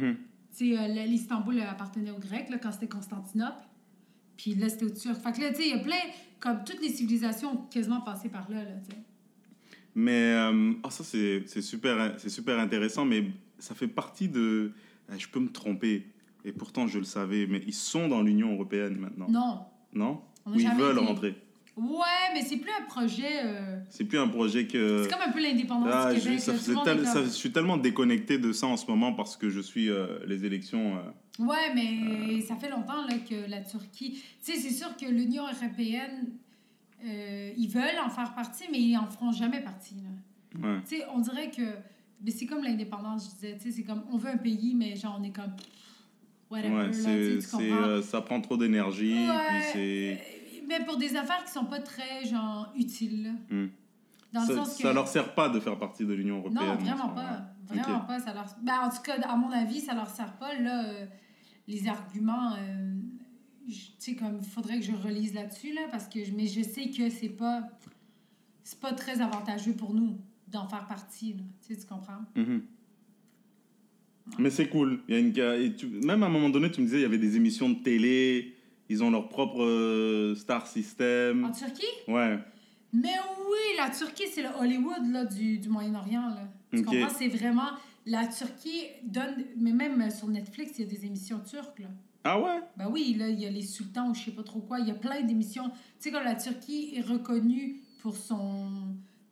sais, 0.50 0.68
l- 0.70 1.08
l'Istanbul 1.08 1.58
euh, 1.58 1.68
appartenait 1.70 2.10
aux 2.12 2.18
Grecs, 2.18 2.48
là, 2.50 2.58
quand 2.58 2.70
c'était 2.72 2.88
Constantinople. 2.88 3.62
Puis 4.36 4.54
là, 4.54 4.68
c'était 4.68 4.84
aux 4.84 4.90
Turcs. 4.90 5.16
Fait 5.22 5.32
que 5.32 5.40
là, 5.40 5.50
tu 5.50 5.56
sais, 5.56 5.68
il 5.68 5.76
y 5.76 5.78
a 5.78 5.82
plein... 5.82 5.96
Comme 6.38 6.64
toutes 6.64 6.80
les 6.80 6.88
civilisations 6.88 7.52
ont 7.52 7.56
quasiment 7.70 8.00
passé 8.00 8.28
par 8.30 8.50
là, 8.50 8.64
là, 8.64 8.70
tu 8.82 8.90
sais. 8.94 9.02
Mais 9.94 10.32
euh, 10.34 10.72
ah, 10.82 10.90
ça, 10.90 11.04
c'est 11.04 11.44
super, 11.62 12.18
super 12.20 12.58
intéressant, 12.58 13.04
mais 13.04 13.24
ça 13.58 13.74
fait 13.74 13.88
partie 13.88 14.28
de. 14.28 14.72
eh, 15.12 15.18
Je 15.18 15.28
peux 15.28 15.40
me 15.40 15.50
tromper, 15.50 16.06
et 16.44 16.52
pourtant 16.52 16.86
je 16.86 16.98
le 16.98 17.04
savais, 17.04 17.46
mais 17.48 17.62
ils 17.66 17.74
sont 17.74 18.08
dans 18.08 18.22
l'Union 18.22 18.52
européenne 18.54 18.96
maintenant. 18.96 19.26
Non. 19.28 19.60
Non? 19.92 20.20
Ou 20.46 20.58
ils 20.60 20.70
veulent 20.70 20.98
rentrer. 20.98 21.34
Ouais, 21.76 22.34
mais 22.34 22.42
c'est 22.42 22.58
plus 22.58 22.70
un 22.78 22.84
projet... 22.84 23.42
euh, 23.44 23.78
C'est 23.88 24.04
plus 24.04 24.18
un 24.18 24.28
projet 24.28 24.66
que. 24.66 25.04
C'est 25.04 25.10
comme 25.10 25.22
un 25.28 25.32
peu 25.32 25.40
l'indépendance 25.42 25.88
Ah, 25.92 26.12
du 26.12 26.20
je, 26.20 26.36
ça 26.38 26.52
tel- 26.84 27.06
ça- 27.06 27.26
suis 27.28 27.52
tellement 27.52 27.76
déconnecté 27.78 28.38
de 28.38 28.52
ça 28.52 28.66
en 28.66 28.76
ce 28.76 28.86
moment 28.86 29.12
parce 29.14 29.36
que 29.36 29.48
je 29.48 29.60
suis 29.60 29.88
euh, 29.88 30.18
les 30.26 30.44
élections. 30.44 30.96
euh, 30.98 31.44
Ouais, 31.44 31.72
mais 31.74 32.40
ça 32.42 32.56
fait 32.56 32.68
longtemps 32.68 33.06
là, 33.08 33.14
que 33.18 33.48
la 33.48 33.62
Turquie. 33.62 34.20
Tu 34.44 34.52
sais, 34.52 34.58
c'est 34.58 34.74
sûr 34.74 34.94
que 34.96 35.06
l'Union 35.06 35.44
européenne, 35.44 36.32
euh, 37.04 37.52
ils 37.56 37.68
veulent 37.68 37.98
en 38.04 38.08
faire 38.10 38.34
partie, 38.34 38.64
mais 38.70 38.78
ils 38.80 38.96
en 38.96 39.06
feront 39.06 39.32
jamais 39.32 39.60
partie. 39.60 39.96
là. 39.96 40.68
ouais. 40.68 40.80
Tu 40.88 40.96
sais, 40.98 41.04
on 41.14 41.18
dirait 41.20 41.50
que. 41.50 41.62
Mais 42.22 42.30
c'est 42.30 42.46
comme 42.46 42.62
l'indépendance, 42.62 43.24
je 43.26 43.30
disais. 43.34 43.56
Tu 43.58 43.70
sais, 43.70 43.76
c'est 43.76 43.82
comme. 43.84 44.02
On 44.12 44.16
veut 44.18 44.30
un 44.30 44.36
pays, 44.36 44.74
mais 44.74 44.94
genre, 44.96 45.16
on 45.20 45.22
est 45.24 45.30
comme. 45.34 45.52
Whatever, 46.50 46.74
Ouais, 46.74 46.86
là, 46.88 46.92
tu 47.40 47.46
comprends? 47.48 47.64
euh, 47.88 48.02
ça 48.02 48.20
prend 48.22 48.40
trop 48.40 48.56
d'énergie. 48.56 49.28
Ouais, 49.28 49.62
euh, 49.76 50.16
Mais 50.68 50.84
pour 50.84 50.96
des 50.96 51.14
affaires 51.16 51.44
qui 51.44 51.52
sont 51.52 51.64
pas 51.66 51.78
très, 51.80 52.24
genre, 52.24 52.72
utiles. 52.76 53.32
Hmm. 53.50 53.66
Le 54.32 54.40
ça, 54.40 54.54
sens 54.56 54.76
que. 54.76 54.82
ça 54.82 54.92
leur 54.92 55.08
sert 55.08 55.34
pas 55.34 55.48
de 55.48 55.58
faire 55.60 55.76
partie 55.78 56.04
de 56.04 56.12
l'Union 56.12 56.38
européenne. 56.38 56.66
Non, 56.66 56.74
vraiment 56.76 57.08
pas. 57.10 57.40
Vraiment 57.66 58.00
pas. 58.00 58.18
Ça 58.20 58.32
leur... 58.34 58.46
ben, 58.62 58.80
en 58.84 58.88
tout 58.90 59.02
cas, 59.02 59.14
à 59.28 59.36
mon 59.36 59.50
avis, 59.50 59.80
ça 59.80 59.94
leur 59.94 60.08
sert 60.08 60.32
pas. 60.34 60.54
Là, 60.54 60.84
euh, 60.84 61.06
les 61.68 61.86
arguments, 61.88 62.52
euh, 62.54 62.94
sais, 63.98 64.14
comme 64.14 64.38
il 64.42 64.48
faudrait 64.48 64.78
que 64.80 64.84
je 64.84 64.92
relise 64.92 65.34
là-dessus, 65.34 65.72
là, 65.72 65.82
parce 65.90 66.08
que 66.08 66.24
je- 66.24 66.32
mais 66.32 66.46
je 66.46 66.62
sais 66.62 66.90
que 66.90 67.08
c'est 67.10 67.28
pas 67.28 67.68
c'est 68.62 68.78
pas 68.80 68.92
très 68.92 69.20
avantageux 69.20 69.72
pour 69.72 69.94
nous 69.94 70.16
d'en 70.48 70.68
faire 70.68 70.86
partie. 70.86 71.32
Là. 71.32 71.42
Tu 71.66 71.74
sais, 71.74 71.80
tu 71.80 71.86
comprends? 71.86 72.20
Mhm. 72.36 72.62
Mais 74.38 74.50
c'est 74.50 74.68
cool. 74.68 75.00
Il 75.08 75.14
y 75.14 75.16
a 75.16 75.20
une, 75.20 75.34
ca- 75.34 75.56
et 75.56 75.74
tu- 75.74 75.86
même 75.88 76.22
à 76.22 76.26
un 76.26 76.30
moment 76.30 76.50
donné, 76.50 76.70
tu 76.70 76.80
me 76.80 76.86
disais, 76.86 76.98
il 76.98 77.02
y 77.02 77.06
avait 77.06 77.18
des 77.18 77.36
émissions 77.36 77.68
de 77.68 77.82
télé, 77.82 78.54
ils 78.88 79.02
ont 79.02 79.10
leur 79.10 79.28
propre 79.28 79.62
euh, 79.62 80.34
star 80.36 80.66
system. 80.66 81.44
En 81.44 81.50
Turquie? 81.52 81.82
Ouais. 82.06 82.38
Mais 82.92 83.14
oui, 83.40 83.76
la 83.76 83.90
Turquie, 83.90 84.24
c'est 84.32 84.42
le 84.42 84.50
Hollywood 84.58 85.04
là, 85.10 85.24
du, 85.24 85.58
du 85.58 85.68
Moyen-Orient. 85.68 86.28
Là. 86.28 86.48
Tu 86.72 86.82
comprends? 86.82 87.08
C'est 87.08 87.28
vraiment... 87.28 87.70
La 88.06 88.26
Turquie 88.26 88.84
donne... 89.04 89.44
Mais 89.58 89.72
même 89.72 90.10
sur 90.10 90.28
Netflix, 90.28 90.72
il 90.78 90.84
y 90.84 90.88
a 90.88 90.90
des 90.90 91.06
émissions 91.06 91.40
turques, 91.40 91.80
là. 91.80 91.88
Ah 92.24 92.38
ouais? 92.40 92.60
Ben 92.76 92.88
oui, 92.90 93.14
là, 93.18 93.28
il 93.28 93.40
y 93.40 93.46
a 93.46 93.50
les 93.50 93.62
sultans 93.62 94.10
ou 94.10 94.14
je 94.14 94.24
sais 94.24 94.30
pas 94.30 94.42
trop 94.42 94.60
quoi. 94.60 94.78
Il 94.80 94.86
y 94.88 94.90
a 94.90 94.94
plein 94.94 95.22
d'émissions. 95.22 95.70
Tu 95.70 95.76
sais, 96.00 96.10
comme 96.10 96.24
la 96.24 96.34
Turquie 96.34 96.92
est 96.96 97.00
reconnue 97.00 97.80
pour 98.02 98.16
son. 98.16 98.68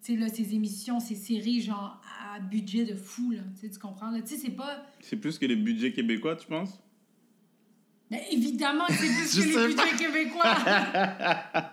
Tu 0.02 0.14
sais, 0.14 0.18
là, 0.18 0.28
ses 0.28 0.54
émissions, 0.54 0.98
ses 1.00 1.14
séries, 1.14 1.60
genre, 1.60 2.00
à 2.34 2.40
budget 2.40 2.84
de 2.84 2.94
fou, 2.94 3.30
là. 3.32 3.40
Tu 3.60 3.68
comprends? 3.78 4.12
Tu 4.20 4.26
sais, 4.26 4.36
c'est 4.36 4.50
pas. 4.56 4.86
C'est 5.00 5.16
plus 5.16 5.38
que 5.38 5.44
les 5.46 5.56
budgets 5.56 5.92
québécois, 5.92 6.36
tu 6.36 6.46
penses? 6.46 6.80
Ben 8.10 8.20
évidemment 8.30 8.84
c'est 8.88 8.96
plus 9.06 9.36
que 9.52 9.58
les 9.58 9.74
budgets 9.74 9.96
québécois. 9.96 10.44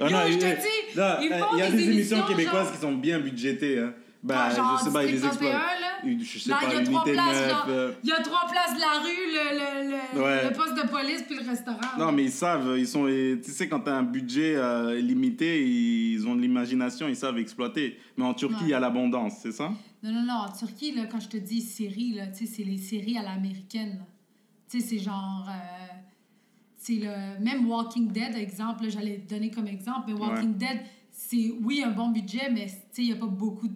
Ah 0.00 0.08
Yo, 0.10 0.32
je 0.32 0.38
te 0.38 0.44
il- 0.46 0.56
dis, 0.56 0.98
y 0.98 1.62
a 1.62 1.70
des 1.70 1.84
émissions 1.84 2.16
émissions, 2.16 2.26
québécoises 2.26 2.64
genre- 2.64 2.72
qui 2.72 2.78
sont 2.80 2.92
bien 2.96 3.20
budgétées. 3.20 3.78
Hein. 3.78 3.94
Bah, 4.22 4.48
Ah, 4.50 4.54
genre, 4.54 4.78
je 4.80 4.84
sais 4.86 4.92
pas, 4.92 5.04
ils 5.04 5.12
les 5.12 5.12
District 5.12 5.36
31, 5.36 5.50
exploitent. 5.52 5.80
là. 5.80 5.93
Une- 6.06 6.20
Je 6.20 6.38
sais 6.38 6.50
Là, 6.50 6.58
pas, 6.60 6.66
il 6.72 6.74
y 6.74 6.80
a 6.80 6.84
trois 6.84 7.04
places, 7.04 7.16
9. 7.40 7.50
genre. 7.50 7.66
euh, 7.68 7.92
Il 8.02 8.08
y 8.08 8.12
a 8.12 8.20
trois 8.22 8.46
places 8.50 8.74
de 8.74 8.80
la 8.80 9.00
rue, 9.00 9.26
le, 9.32 9.44
le, 9.58 9.90
le, 10.18 10.22
Ouais. 10.22 10.48
le 10.48 10.52
poste 10.54 10.74
de 10.76 10.88
police 10.88 11.22
puis 11.22 11.36
le 11.36 11.48
restaurant. 11.48 11.98
Non, 11.98 12.12
mais 12.12 12.24
ils 12.24 12.30
savent, 12.32 12.74
ils 12.78 12.86
sont, 12.86 13.06
tu 13.06 13.50
sais, 13.50 13.68
quand 13.68 13.80
tu 13.80 13.90
as 13.90 13.96
un 13.96 14.02
budget 14.02 14.56
euh, 14.56 15.00
limité, 15.00 15.66
ils 15.66 16.26
ont 16.26 16.34
de 16.36 16.40
l'imagination, 16.40 17.08
ils 17.08 17.16
savent 17.16 17.38
exploiter. 17.38 17.98
Mais 18.16 18.24
en 18.24 18.34
Turquie, 18.34 18.56
il 18.62 18.68
y 18.68 18.74
a 18.74 18.80
l'abondance, 18.80 19.34
c'est 19.42 19.52
ça? 19.52 19.70
Non, 20.02 20.12
non, 20.12 20.22
non. 20.22 20.34
En 20.34 20.52
Turquie, 20.52 20.92
là, 20.92 21.06
quand 21.06 21.20
je 21.20 21.28
te 21.28 21.36
dis 21.36 21.60
séries, 21.62 22.18
tu 22.36 22.46
sais, 22.46 22.52
c'est 22.56 22.64
les 22.64 22.78
séries 22.78 23.16
à 23.18 23.22
l'américaine. 23.22 24.04
Tu 24.70 24.80
sais, 24.80 24.86
c'est 24.86 24.98
genre. 24.98 25.46
euh, 25.48 25.94
c'est 26.76 26.96
le. 26.96 27.42
Même 27.42 27.66
Walking 27.68 28.12
Dead, 28.12 28.34
exemple, 28.36 28.88
j'allais 28.90 29.18
te 29.18 29.32
donner 29.34 29.50
comme 29.50 29.66
exemple, 29.68 30.04
mais 30.08 30.12
Walking 30.14 30.54
Dead, 30.56 30.80
c'est, 31.10 31.52
oui, 31.62 31.82
un 31.84 31.90
bon 31.92 32.08
budget, 32.10 32.50
mais 32.52 32.66
il 32.98 33.04
n'y 33.04 33.12
a 33.12 33.16
pas 33.16 33.26
beaucoup 33.26 33.68
de- 33.68 33.74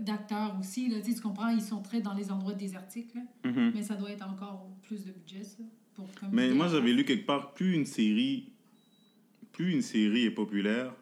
d'acteurs 0.00 0.56
aussi. 0.58 0.88
Là, 0.88 0.98
tu 1.00 1.20
comprends, 1.20 1.48
ils 1.48 1.62
sont 1.62 1.82
très 1.82 2.00
dans 2.00 2.14
les 2.14 2.30
endroits 2.30 2.54
désertiques, 2.54 3.14
là. 3.14 3.22
Mhm. 3.44 3.72
Mais 3.74 3.82
ça 3.82 3.94
doit 3.94 4.10
être 4.10 4.26
encore 4.28 4.68
plus 4.82 5.04
de 5.04 5.12
budget, 5.12 5.44
ça. 5.44 5.62
Pour 5.94 6.06
comme 6.14 6.30
Mais 6.32 6.50
moi, 6.50 6.68
j'avais 6.68 6.92
lu 6.92 7.04
quelque 7.04 7.26
part, 7.26 7.54
plus 7.54 7.74
une 7.74 7.86
série, 7.86 8.52
plus 9.52 9.72
une 9.72 9.82
série 9.82 10.24
est 10.24 10.30
populaire, 10.30 10.92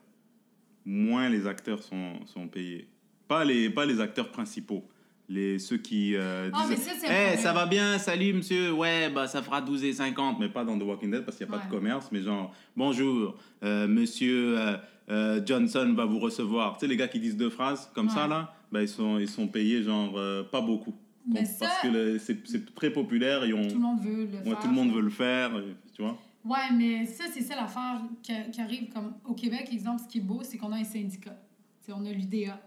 moins 0.84 1.28
les 1.28 1.46
acteurs 1.46 1.82
sont, 1.82 2.25
sont 2.26 2.48
payés. 2.48 2.88
Pas 3.28 3.44
les, 3.44 3.68
pas 3.68 3.84
les 3.84 4.00
acteurs 4.00 4.30
principaux. 4.30 4.88
Les, 5.28 5.58
ceux 5.58 5.78
qui 5.78 6.14
euh, 6.14 6.50
Ah, 6.52 6.66
disent 6.68 6.78
ça, 6.78 6.92
un 6.92 7.34
Eh, 7.34 7.36
ça 7.36 7.52
va 7.52 7.66
bien, 7.66 7.98
salut 7.98 8.32
monsieur, 8.32 8.72
ouais, 8.72 9.10
bah 9.10 9.26
ça 9.26 9.42
fera 9.42 9.60
12 9.60 9.82
et 9.82 9.92
50, 9.92 10.38
mais 10.38 10.48
pas 10.48 10.64
dans 10.64 10.78
The 10.78 10.82
Walking 10.84 11.10
Dead 11.10 11.25
parce 11.25 11.36
qu'il 11.36 11.48
n'y 11.48 11.54
a 11.54 11.58
pas 11.58 11.64
de 11.64 11.70
commerce, 11.70 12.10
mais 12.12 12.22
genre, 12.22 12.54
bonjour, 12.76 13.36
euh, 13.64 13.88
monsieur 13.88 14.56
euh, 14.56 14.76
euh, 15.08 15.40
Johnson 15.44 15.92
va 15.96 16.04
vous 16.04 16.18
recevoir. 16.18 16.75
Tu 16.75 16.80
sais, 16.80 16.86
les 16.86 16.96
gars 16.96 17.08
qui 17.08 17.20
disent 17.20 17.36
deux 17.36 17.50
phrases 17.50 17.90
comme 17.94 18.08
ça, 18.08 18.26
là, 18.26 18.54
bah, 18.72 18.82
ils, 18.82 18.88
sont, 18.88 19.18
ils 19.18 19.28
sont 19.28 19.46
payés 19.48 19.82
genre 19.82 20.12
euh, 20.16 20.42
pas 20.42 20.60
beaucoup. 20.60 20.94
Donc, 21.26 21.44
ça- 21.46 21.66
Parce 21.66 21.80
que 21.82 22.18
c'est 22.18 22.75
très 22.75 22.90
populaire, 22.90 23.44
ils 23.46 23.54
ont, 23.54 23.66
Tout 23.66 23.75
le 23.75 23.80
monde 23.80 24.00
veut 24.00 24.25
le 24.26 24.38
ouais, 24.38 24.44
faire. 24.44 24.58
tout 24.60 24.68
le 24.68 24.72
monde 24.75 24.92
veut 24.92 25.00
le 25.00 25.10
faire, 25.10 25.56
euh, 25.56 25.72
tu 25.94 26.02
vois. 26.02 26.16
Ouais, 26.44 26.72
mais 26.72 27.04
ça, 27.06 27.25
c'est 27.32 27.40
ça 27.40 27.56
l'affaire 27.56 28.00
qui, 28.22 28.32
qui 28.52 28.60
arrive 28.60 28.88
comme 28.92 29.12
au 29.25 29.34
Québec, 29.34 29.68
exemple, 29.72 30.02
ce 30.02 30.08
qui 30.08 30.18
est 30.18 30.20
beau, 30.20 30.40
c'est 30.44 30.56
qu'on 30.58 30.70
a 30.72 30.76
un 30.76 30.84
syndicat. 30.84 31.36
T'sais, 31.82 31.92
on 31.92 32.04
a 32.04 32.10
l'UDA. 32.12 32.60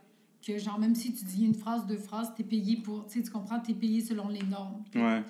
Que 0.45 0.57
genre, 0.57 0.79
même 0.79 0.95
si 0.95 1.13
tu 1.13 1.25
dis 1.25 1.45
une 1.45 1.53
phrase, 1.55 1.85
deux 1.85 1.97
phrases, 1.97 2.33
t'es 2.35 2.43
payé 2.43 2.77
pour. 2.77 3.05
Tu 3.07 3.21
comprends, 3.23 3.59
t'es 3.59 3.73
payé 3.73 3.99
selon 4.01 4.27
les 4.29 4.41
normes. 4.43 4.83
Ouais. 4.95 5.21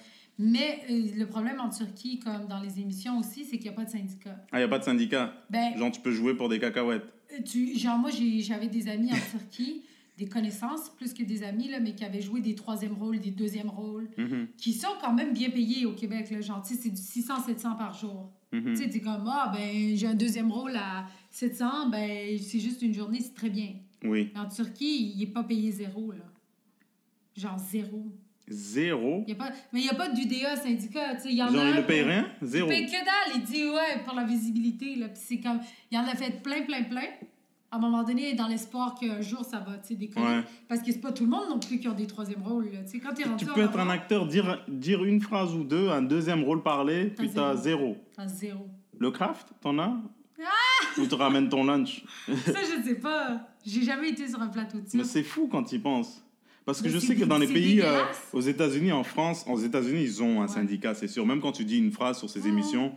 Mais 0.41 0.81
euh, 0.89 1.07
le 1.17 1.25
problème 1.25 1.59
en 1.59 1.69
Turquie, 1.69 2.17
comme 2.19 2.47
dans 2.47 2.61
les 2.61 2.79
émissions 2.79 3.19
aussi, 3.19 3.43
c'est 3.43 3.57
qu'il 3.57 3.63
n'y 3.69 3.69
a 3.69 3.73
pas 3.73 3.83
de 3.85 3.89
syndicat. 3.89 4.37
Ah, 4.51 4.57
il 4.57 4.59
n'y 4.59 4.63
a 4.63 4.67
pas 4.69 4.79
de 4.79 4.85
syndicat? 4.85 5.33
Ben, 5.49 5.77
Genre, 5.77 5.91
tu 5.91 5.99
peux 5.99 6.11
jouer 6.11 6.33
pour 6.33 6.47
des 6.49 6.59
cacahuètes? 6.59 7.03
euh, 7.33 7.41
tu, 7.43 7.77
genre, 7.77 7.97
moi, 7.97 8.09
j'avais 8.11 8.67
des 8.69 8.87
amis 8.87 9.11
en 9.11 9.17
Turquie, 9.37 9.83
des 10.17 10.27
connaissances 10.27 10.89
plus 10.97 11.13
que 11.13 11.23
des 11.23 11.43
amis, 11.43 11.67
là, 11.67 11.79
mais 11.81 11.93
qui 11.93 12.05
avaient 12.05 12.21
joué 12.21 12.39
des 12.41 12.55
troisième 12.55 12.93
rôles, 12.93 13.19
des 13.19 13.31
deuxième 13.31 13.69
rôles, 13.69 14.09
Mhm, 14.17 14.47
qui 14.57 14.71
sont 14.73 14.87
quand 15.01 15.13
même 15.13 15.33
bien 15.33 15.49
payés 15.49 15.85
au 15.85 15.93
Québec. 15.93 16.29
Là, 16.31 16.39
genre, 16.41 16.61
tu 16.61 16.73
sais, 16.75 16.81
c'est 16.83 16.89
du 16.89 17.01
600-700 17.01 17.77
par 17.77 17.93
jour. 17.93 18.31
mhm. 18.53 18.63
Tu 18.63 18.75
sais, 18.77 18.89
t'es 18.89 19.01
comme, 19.01 19.25
ah, 19.27 19.51
ben, 19.53 19.95
j'ai 19.95 20.07
un 20.07 20.13
deuxième 20.15 20.51
rôle 20.51 20.75
à 20.77 21.05
700, 21.31 21.89
ben, 21.89 22.37
c'est 22.39 22.59
juste 22.59 22.81
une 22.81 22.93
journée, 22.93 23.19
c'est 23.21 23.33
très 23.35 23.49
bien. 23.49 23.73
Oui. 24.05 24.31
En 24.37 24.47
Turquie, 24.47 25.11
il 25.13 25.19
n'est 25.19 25.27
pas 25.27 25.43
payé 25.43 25.69
zéro, 25.71 26.11
là. 26.13 26.23
Genre 27.35 27.59
zéro. 27.59 28.05
Zéro. 28.49 29.23
Y 29.27 29.31
a 29.33 29.35
pas... 29.35 29.51
Mais 29.71 29.81
il 29.81 29.83
n'y 29.83 29.89
a 29.89 29.93
pas 29.93 30.09
d'UDA 30.09 30.55
syndicat. 30.57 31.17
Il 31.25 31.33
y 31.33 31.43
en 31.43 31.49
Genre, 31.49 31.61
a 31.61 31.73
ne 31.73 31.81
paye 31.81 32.01
rien 32.01 32.27
Zéro. 32.41 32.67
Il 32.69 32.73
paye 32.73 32.85
que 32.87 32.91
dalle. 32.91 33.35
Il 33.35 33.43
dit, 33.43 33.65
ouais, 33.65 34.03
pour 34.05 34.15
la 34.15 34.23
visibilité, 34.23 34.95
là. 34.95 35.07
Puis 35.09 35.21
c'est 35.23 35.39
comme, 35.39 35.59
il 35.91 35.97
en 35.97 36.03
a 36.03 36.15
fait 36.15 36.41
plein, 36.41 36.61
plein, 36.63 36.83
plein. 36.83 37.03
À 37.71 37.75
un 37.75 37.79
moment 37.79 38.01
donné, 38.03 38.33
dans 38.33 38.47
l'espoir 38.47 38.95
qu'un 38.95 39.21
jour, 39.21 39.45
ça 39.45 39.59
va, 39.59 39.77
tu 39.77 39.89
sais, 39.89 39.95
décoller. 39.95 40.25
Ouais. 40.25 40.43
Parce 40.67 40.81
que 40.81 40.91
c'est 40.91 41.01
pas 41.01 41.11
tout 41.11 41.25
le 41.25 41.29
monde 41.29 41.49
non 41.49 41.59
plus 41.59 41.77
qui 41.79 41.87
a 41.87 41.91
des 41.91 42.07
troisième 42.07 42.41
rôles, 42.41 42.71
là. 42.73 42.79
Tu 42.83 42.93
sais, 42.93 42.99
quand 42.99 43.13
t'es 43.13 43.23
rendu 43.25 43.45
Tu 43.45 43.51
peux 43.51 43.61
être 43.61 43.77
un 43.77 43.89
acteur, 43.89 44.25
dire, 44.25 44.63
dire 44.67 45.03
une 45.03 45.21
phrase 45.21 45.53
ou 45.53 45.63
deux, 45.63 45.89
un 45.89 46.01
deuxième 46.01 46.43
rôle 46.43 46.63
parlé, 46.63 47.13
puis 47.15 47.29
t'as 47.29 47.55
zéro. 47.55 47.95
t'as 48.15 48.25
zéro. 48.27 48.65
Le 48.97 49.11
craft, 49.11 49.49
t'en 49.61 49.77
as? 49.77 49.95
Ah! 50.41 50.99
Ou 50.99 51.05
tu 51.05 51.13
ramènes 51.15 51.47
ton 51.49 51.63
lunch? 51.63 52.03
Ça, 52.25 52.33
je 52.63 52.81
sais 52.83 52.95
pas. 52.95 53.47
J'ai 53.63 53.83
jamais 53.83 54.09
été 54.09 54.27
sur 54.27 54.41
un 54.41 54.47
plateau 54.47 54.77
de 54.77 54.83
Mais 54.83 54.89
tir. 54.89 55.05
c'est 55.05 55.23
fou 55.23 55.47
quand 55.51 55.71
y 55.71 55.77
penses. 55.77 56.23
Parce 56.69 56.83
que 56.83 56.87
Mais 56.87 56.93
je 56.93 56.99
sais 56.99 57.15
que 57.15 57.25
dans 57.25 57.39
les 57.39 57.47
pays, 57.47 57.81
euh, 57.81 58.03
aux 58.31 58.41
États-Unis, 58.41 58.91
en 58.91 59.03
France, 59.03 59.43
aux 59.49 59.57
États-Unis, 59.57 60.03
ils 60.03 60.21
ont 60.21 60.39
un 60.39 60.43
Ouais. 60.43 60.47
syndicat, 60.53 60.93
c'est 60.93 61.07
sûr. 61.07 61.25
Même 61.25 61.41
quand 61.41 61.51
tu 61.51 61.65
dis 61.65 61.79
une 61.79 61.91
phrase 61.91 62.19
sur 62.19 62.29
ces 62.29 62.41
Mhm. 62.41 62.47
émissions, 62.49 62.91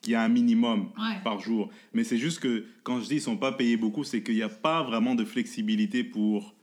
qu'il 0.00 0.12
y 0.12 0.14
a 0.14 0.22
un 0.22 0.30
minimum 0.30 0.88
Ouais. 0.98 1.16
par 1.22 1.38
jour. 1.38 1.68
Mais 1.92 2.02
c'est 2.02 2.16
juste 2.16 2.40
que 2.40 2.64
quand 2.82 2.98
je 3.02 3.08
dis 3.08 3.16
ils 3.16 3.20
sont 3.20 3.36
pas 3.36 3.52
payés 3.52 3.76
beaucoup, 3.76 4.04
c'est 4.04 4.22
qu'il 4.22 4.36
n'y 4.36 4.42
a 4.42 4.48
pas 4.48 4.82
vraiment 4.82 5.14
de 5.14 5.26
flexibilité 5.26 6.02
pour 6.02 6.54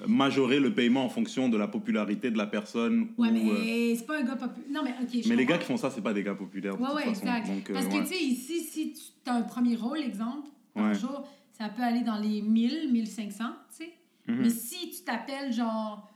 euh, 0.00 0.04
majorer 0.06 0.60
le 0.60 0.72
paiement 0.72 1.04
en 1.04 1.08
fonction 1.08 1.48
de 1.48 1.56
la 1.56 1.66
popularité 1.66 2.30
de 2.30 2.38
la 2.38 2.46
personne. 2.46 3.08
Ouais, 3.18 3.30
ou, 3.30 3.50
euh, 3.50 3.58
mais 3.64 3.96
c'est 3.96 4.06
pas 4.06 4.18
un 4.20 4.22
gars 4.22 4.36
populaire. 4.36 4.70
Non, 4.70 4.82
mais 4.84 4.94
ok. 5.02 5.22
je 5.24 5.28
mais 5.28 5.34
les 5.34 5.44
gars 5.44 5.58
qui 5.58 5.66
font 5.66 5.76
ça, 5.76 5.90
c'est 5.90 6.02
pas 6.02 6.14
des 6.14 6.22
gars 6.22 6.36
populaires. 6.36 6.76
de 6.76 6.82
Ouais, 6.82 6.86
toute 6.86 6.96
ouais, 6.98 7.02
façon. 7.06 7.20
exact. 7.22 7.46
Donc, 7.48 7.68
euh, 7.70 7.72
Parce 7.74 7.86
ouais. 7.86 7.98
que, 8.00 8.08
tu 8.08 8.14
sais, 8.14 8.22
ici, 8.24 8.60
si 8.60 8.92
tu 8.92 9.00
as 9.28 9.34
un 9.34 9.42
premier 9.42 9.74
rôle, 9.74 9.98
exemple, 9.98 10.46
par 10.72 10.86
Ouais. 10.90 10.94
jour, 10.94 11.26
ça 11.58 11.68
peut 11.68 11.82
aller 11.82 12.02
dans 12.02 12.18
les 12.20 12.42
1000, 12.42 12.92
1500, 12.92 13.44
tu 13.76 13.84
sais. 13.86 13.92
Mhm. 14.26 14.38
Mais 14.42 14.50
si 14.50 14.90
tu 14.90 15.04
t'appelles, 15.04 15.52
genre, 15.52 16.08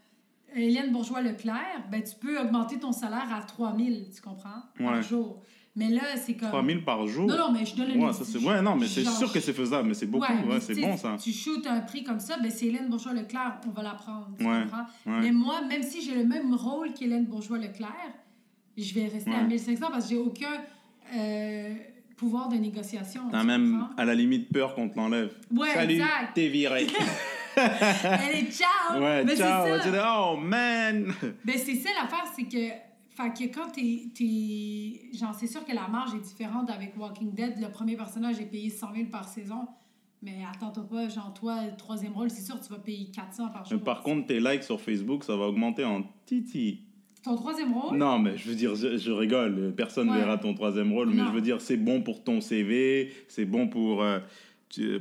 Hélène 0.55 0.93
Bourgeois-Leclerc, 0.93 1.85
ben, 1.91 2.03
tu 2.03 2.15
peux 2.17 2.39
augmenter 2.41 2.79
ton 2.79 2.93
salaire 2.93 3.29
à 3.33 3.43
3000, 3.43 4.09
tu 4.15 4.21
comprends, 4.23 4.63
par 4.79 4.95
Ouais. 4.95 5.03
jour. 5.03 5.43
Mais 5.77 5.91
là, 5.91 6.03
c'est 6.17 6.35
comme... 6.35 6.49
3000 6.49 6.85
par 6.85 7.07
jour? 7.07 7.27
Non, 7.29 7.37
non, 7.37 7.53
mais 7.53 7.65
je 7.65 7.77
donne 7.77 7.91
un 7.93 8.07
Ouais, 8.07 8.13
ça, 8.13 8.25
c'est... 8.25 8.39
ouais, 8.39 8.61
non, 8.63 8.75
mais 8.75 8.87
c'est 8.89 9.05
sûr 9.05 9.31
que 9.33 9.39
c'est 9.39 9.53
faisable, 9.53 9.87
mais 9.89 9.95
c'est 9.95 10.07
beaucoup. 10.07 10.25
Ouais, 10.33 10.59
c'est 10.61 10.75
bon 10.81 10.97
ça. 10.97 11.17
Tu 11.23 11.31
shootes 11.33 11.67
un 11.69 11.81
prix 11.81 12.03
comme 12.03 12.19
ça, 12.19 12.37
ben 12.39 12.51
c'est 12.51 12.67
Hélène 12.67 12.89
Bourgeois-Leclerc, 12.89 13.61
on 13.67 13.71
va 13.71 13.83
la 13.85 13.91
prendre. 13.95 14.31
Tu 14.39 14.45
Ouais, 14.45 14.63
comprends? 14.63 14.87
Mais 15.21 15.31
moi, 15.31 15.61
même 15.69 15.83
si 15.83 16.03
j'ai 16.03 16.17
le 16.17 16.25
même 16.25 16.53
rôle 16.55 16.93
qu'Hélène 16.95 17.27
Bourgeois-Leclerc, 17.27 17.93
je 18.77 18.95
vais 18.95 19.07
rester 19.07 19.31
à 19.31 19.39
Ouais. 19.43 19.45
1500 19.47 19.87
parce 19.93 20.05
que 20.05 20.11
j'ai 20.11 20.19
aucun 20.21 20.63
euh, 21.15 21.75
pouvoir 22.17 22.49
de 22.49 22.57
négociation. 22.57 23.23
T'as 23.31 23.45
même 23.45 23.79
comprends? 23.79 23.95
à 23.97 24.05
la 24.05 24.15
limite 24.17 24.53
peur 24.53 24.75
qu'on 24.75 24.89
te 24.89 24.97
l'enlève. 24.97 25.33
Ouais, 25.53 25.69
Salut, 25.75 26.01
t'es 26.35 26.49
viré. 26.49 26.87
Allez, 28.05 28.47
ciao! 28.51 29.01
ouais, 29.01 29.25
Mais 29.25 29.37
ciao. 29.37 29.67
ça. 29.81 30.21
oh 30.21 30.37
man. 30.37 31.13
Ben, 31.45 31.57
c'est 31.57 31.75
ça 31.77 31.91
l'affaire, 32.01 32.25
c'est 32.37 32.45
que, 32.45 32.69
fait 33.11 33.49
que 33.49 33.55
quand 33.55 33.71
t'es, 33.73 35.19
Genre, 35.19 35.35
c'est 35.35 35.47
sûr 35.47 35.65
que 35.65 35.75
la 35.75 35.89
marge 35.89 36.15
est 36.15 36.21
différente 36.21 36.71
avec 36.71 36.95
Walking 36.99 37.33
Dead. 37.35 37.55
Le 37.61 37.71
premier 37.71 37.97
personnage 37.97 38.39
est 38.41 38.47
payé 38.47 38.71
100 38.71 38.95
000 38.95 39.07
par 39.11 39.29
saison. 39.29 39.67
Mais 40.23 40.39
attends-toi 40.53 40.85
pas, 40.89 41.09
genre, 41.09 41.33
toi, 41.33 41.59
le 41.71 41.77
troisième 41.77 42.13
rôle, 42.13 42.29
c'est 42.31 42.43
sûr 42.43 42.59
que 42.59 42.65
tu 42.67 42.73
vas 42.73 42.79
payer 42.81 43.07
400 43.15 43.49
par 43.51 43.65
jour. 43.65 43.79
Mais 43.79 43.85
par 43.85 44.03
contre, 44.03 44.27
tes 44.27 44.41
likes 44.41 44.65
sur 44.65 44.81
Facebook, 44.81 45.23
ça 45.23 45.37
va 45.37 45.45
augmenter 45.47 45.85
en 45.85 46.03
titi. 46.27 46.81
Ton 47.23 47.37
troisième 47.37 47.73
rôle? 47.73 47.97
Non, 47.97 48.19
mais 48.19 48.37
je 48.37 48.49
veux 48.49 48.55
dire, 48.57 48.75
je, 48.75 48.97
je 48.97 49.11
rigole. 49.13 49.73
Personne 49.77 50.09
ne 50.09 50.13
Ouais. 50.13 50.19
verra 50.19 50.39
ton 50.39 50.55
troisième 50.55 50.93
rôle, 50.93 51.11
mais 51.11 51.23
Non. 51.23 51.29
je 51.29 51.33
veux 51.33 51.41
dire, 51.41 51.61
c'est 51.61 51.77
bon 51.77 52.03
pour 52.03 52.25
ton 52.25 52.41
CV, 52.41 53.13
c'est 53.29 53.45
bon 53.45 53.69
pour, 53.69 54.03
euh, 54.03 54.19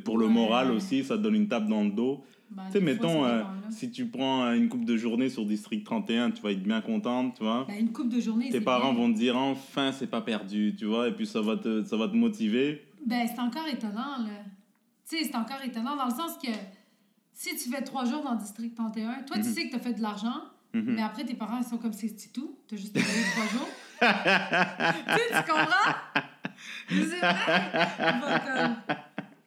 pour 0.05 0.17
le 0.19 0.27
Ouais. 0.27 0.31
moral 0.33 0.71
aussi, 0.71 1.03
ça 1.03 1.17
te 1.17 1.23
donne 1.23 1.35
une 1.35 1.47
tape 1.47 1.67
dans 1.67 1.83
le 1.83 1.89
dos. 1.91 2.23
Ben, 2.49 2.63
tu 2.67 2.73
sais, 2.73 2.79
mettons, 2.79 3.25
euh, 3.25 3.39
là. 3.39 3.53
si 3.69 3.91
tu 3.91 4.05
prends 4.07 4.45
euh, 4.45 4.53
une 4.53 4.69
coupe 4.69 4.85
de 4.85 4.95
journée 4.97 5.29
sur 5.29 5.45
District 5.45 5.83
31, 5.83 6.31
tu 6.31 6.41
vas 6.41 6.51
être 6.51 6.63
bien 6.63 6.81
contente, 6.81 7.35
tu 7.37 7.43
vois. 7.43 7.65
Ben, 7.67 7.77
une 7.79 7.91
coupe 7.91 8.09
de 8.09 8.19
journée, 8.21 8.49
Tes 8.49 8.61
parents 8.61 8.93
bien. 8.93 9.01
vont 9.03 9.11
te 9.13 9.17
dire 9.17 9.35
enfin 9.37 9.91
c'est 9.91 10.07
pas 10.07 10.21
perdu, 10.21 10.73
tu 10.77 10.85
vois, 10.85 11.07
et 11.09 11.11
puis 11.11 11.27
ça 11.27 11.41
va 11.41 11.57
te, 11.57 11.83
ça 11.83 11.97
va 11.97 12.07
te 12.07 12.15
motiver. 12.15 12.85
Ben, 13.05 13.27
c'est 13.27 13.39
encore 13.41 13.67
étonnant, 13.67 14.17
là. 14.19 14.29
Tu 15.09 15.17
sais, 15.17 15.23
c'est 15.25 15.35
encore 15.35 15.61
étonnant 15.63 15.95
dans 15.95 16.05
le 16.05 16.11
sens 16.11 16.37
que 16.41 16.51
si 17.33 17.55
tu 17.57 17.69
fais 17.69 17.81
trois 17.81 18.05
jours 18.05 18.23
dans 18.23 18.35
district 18.35 18.75
31, 18.75 19.23
toi, 19.23 19.37
tu 19.37 19.43
sais 19.43 19.65
que 19.65 19.69
tu 19.71 19.75
as 19.75 19.79
fait 19.79 19.93
de 19.93 20.01
l'argent, 20.01 20.41
Mhm. 20.73 20.95
mais 20.95 21.01
après, 21.01 21.23
tes 21.25 21.33
parents, 21.33 21.59
ils 21.59 21.63
sont 21.67 21.77
comme 21.77 21.93
c'est 21.93 22.13
tout. 22.33 22.57
Tu 22.67 22.75
as 22.75 22.77
juste 22.77 22.93
travaillé 22.93 23.23
trois 23.31 23.45
jours. 23.47 23.67
tu 23.99 25.13
sais, 25.13 25.43
tu 25.43 25.51
comprends? 25.51 25.95
C'est 26.89 27.19
vrai. 27.19 28.69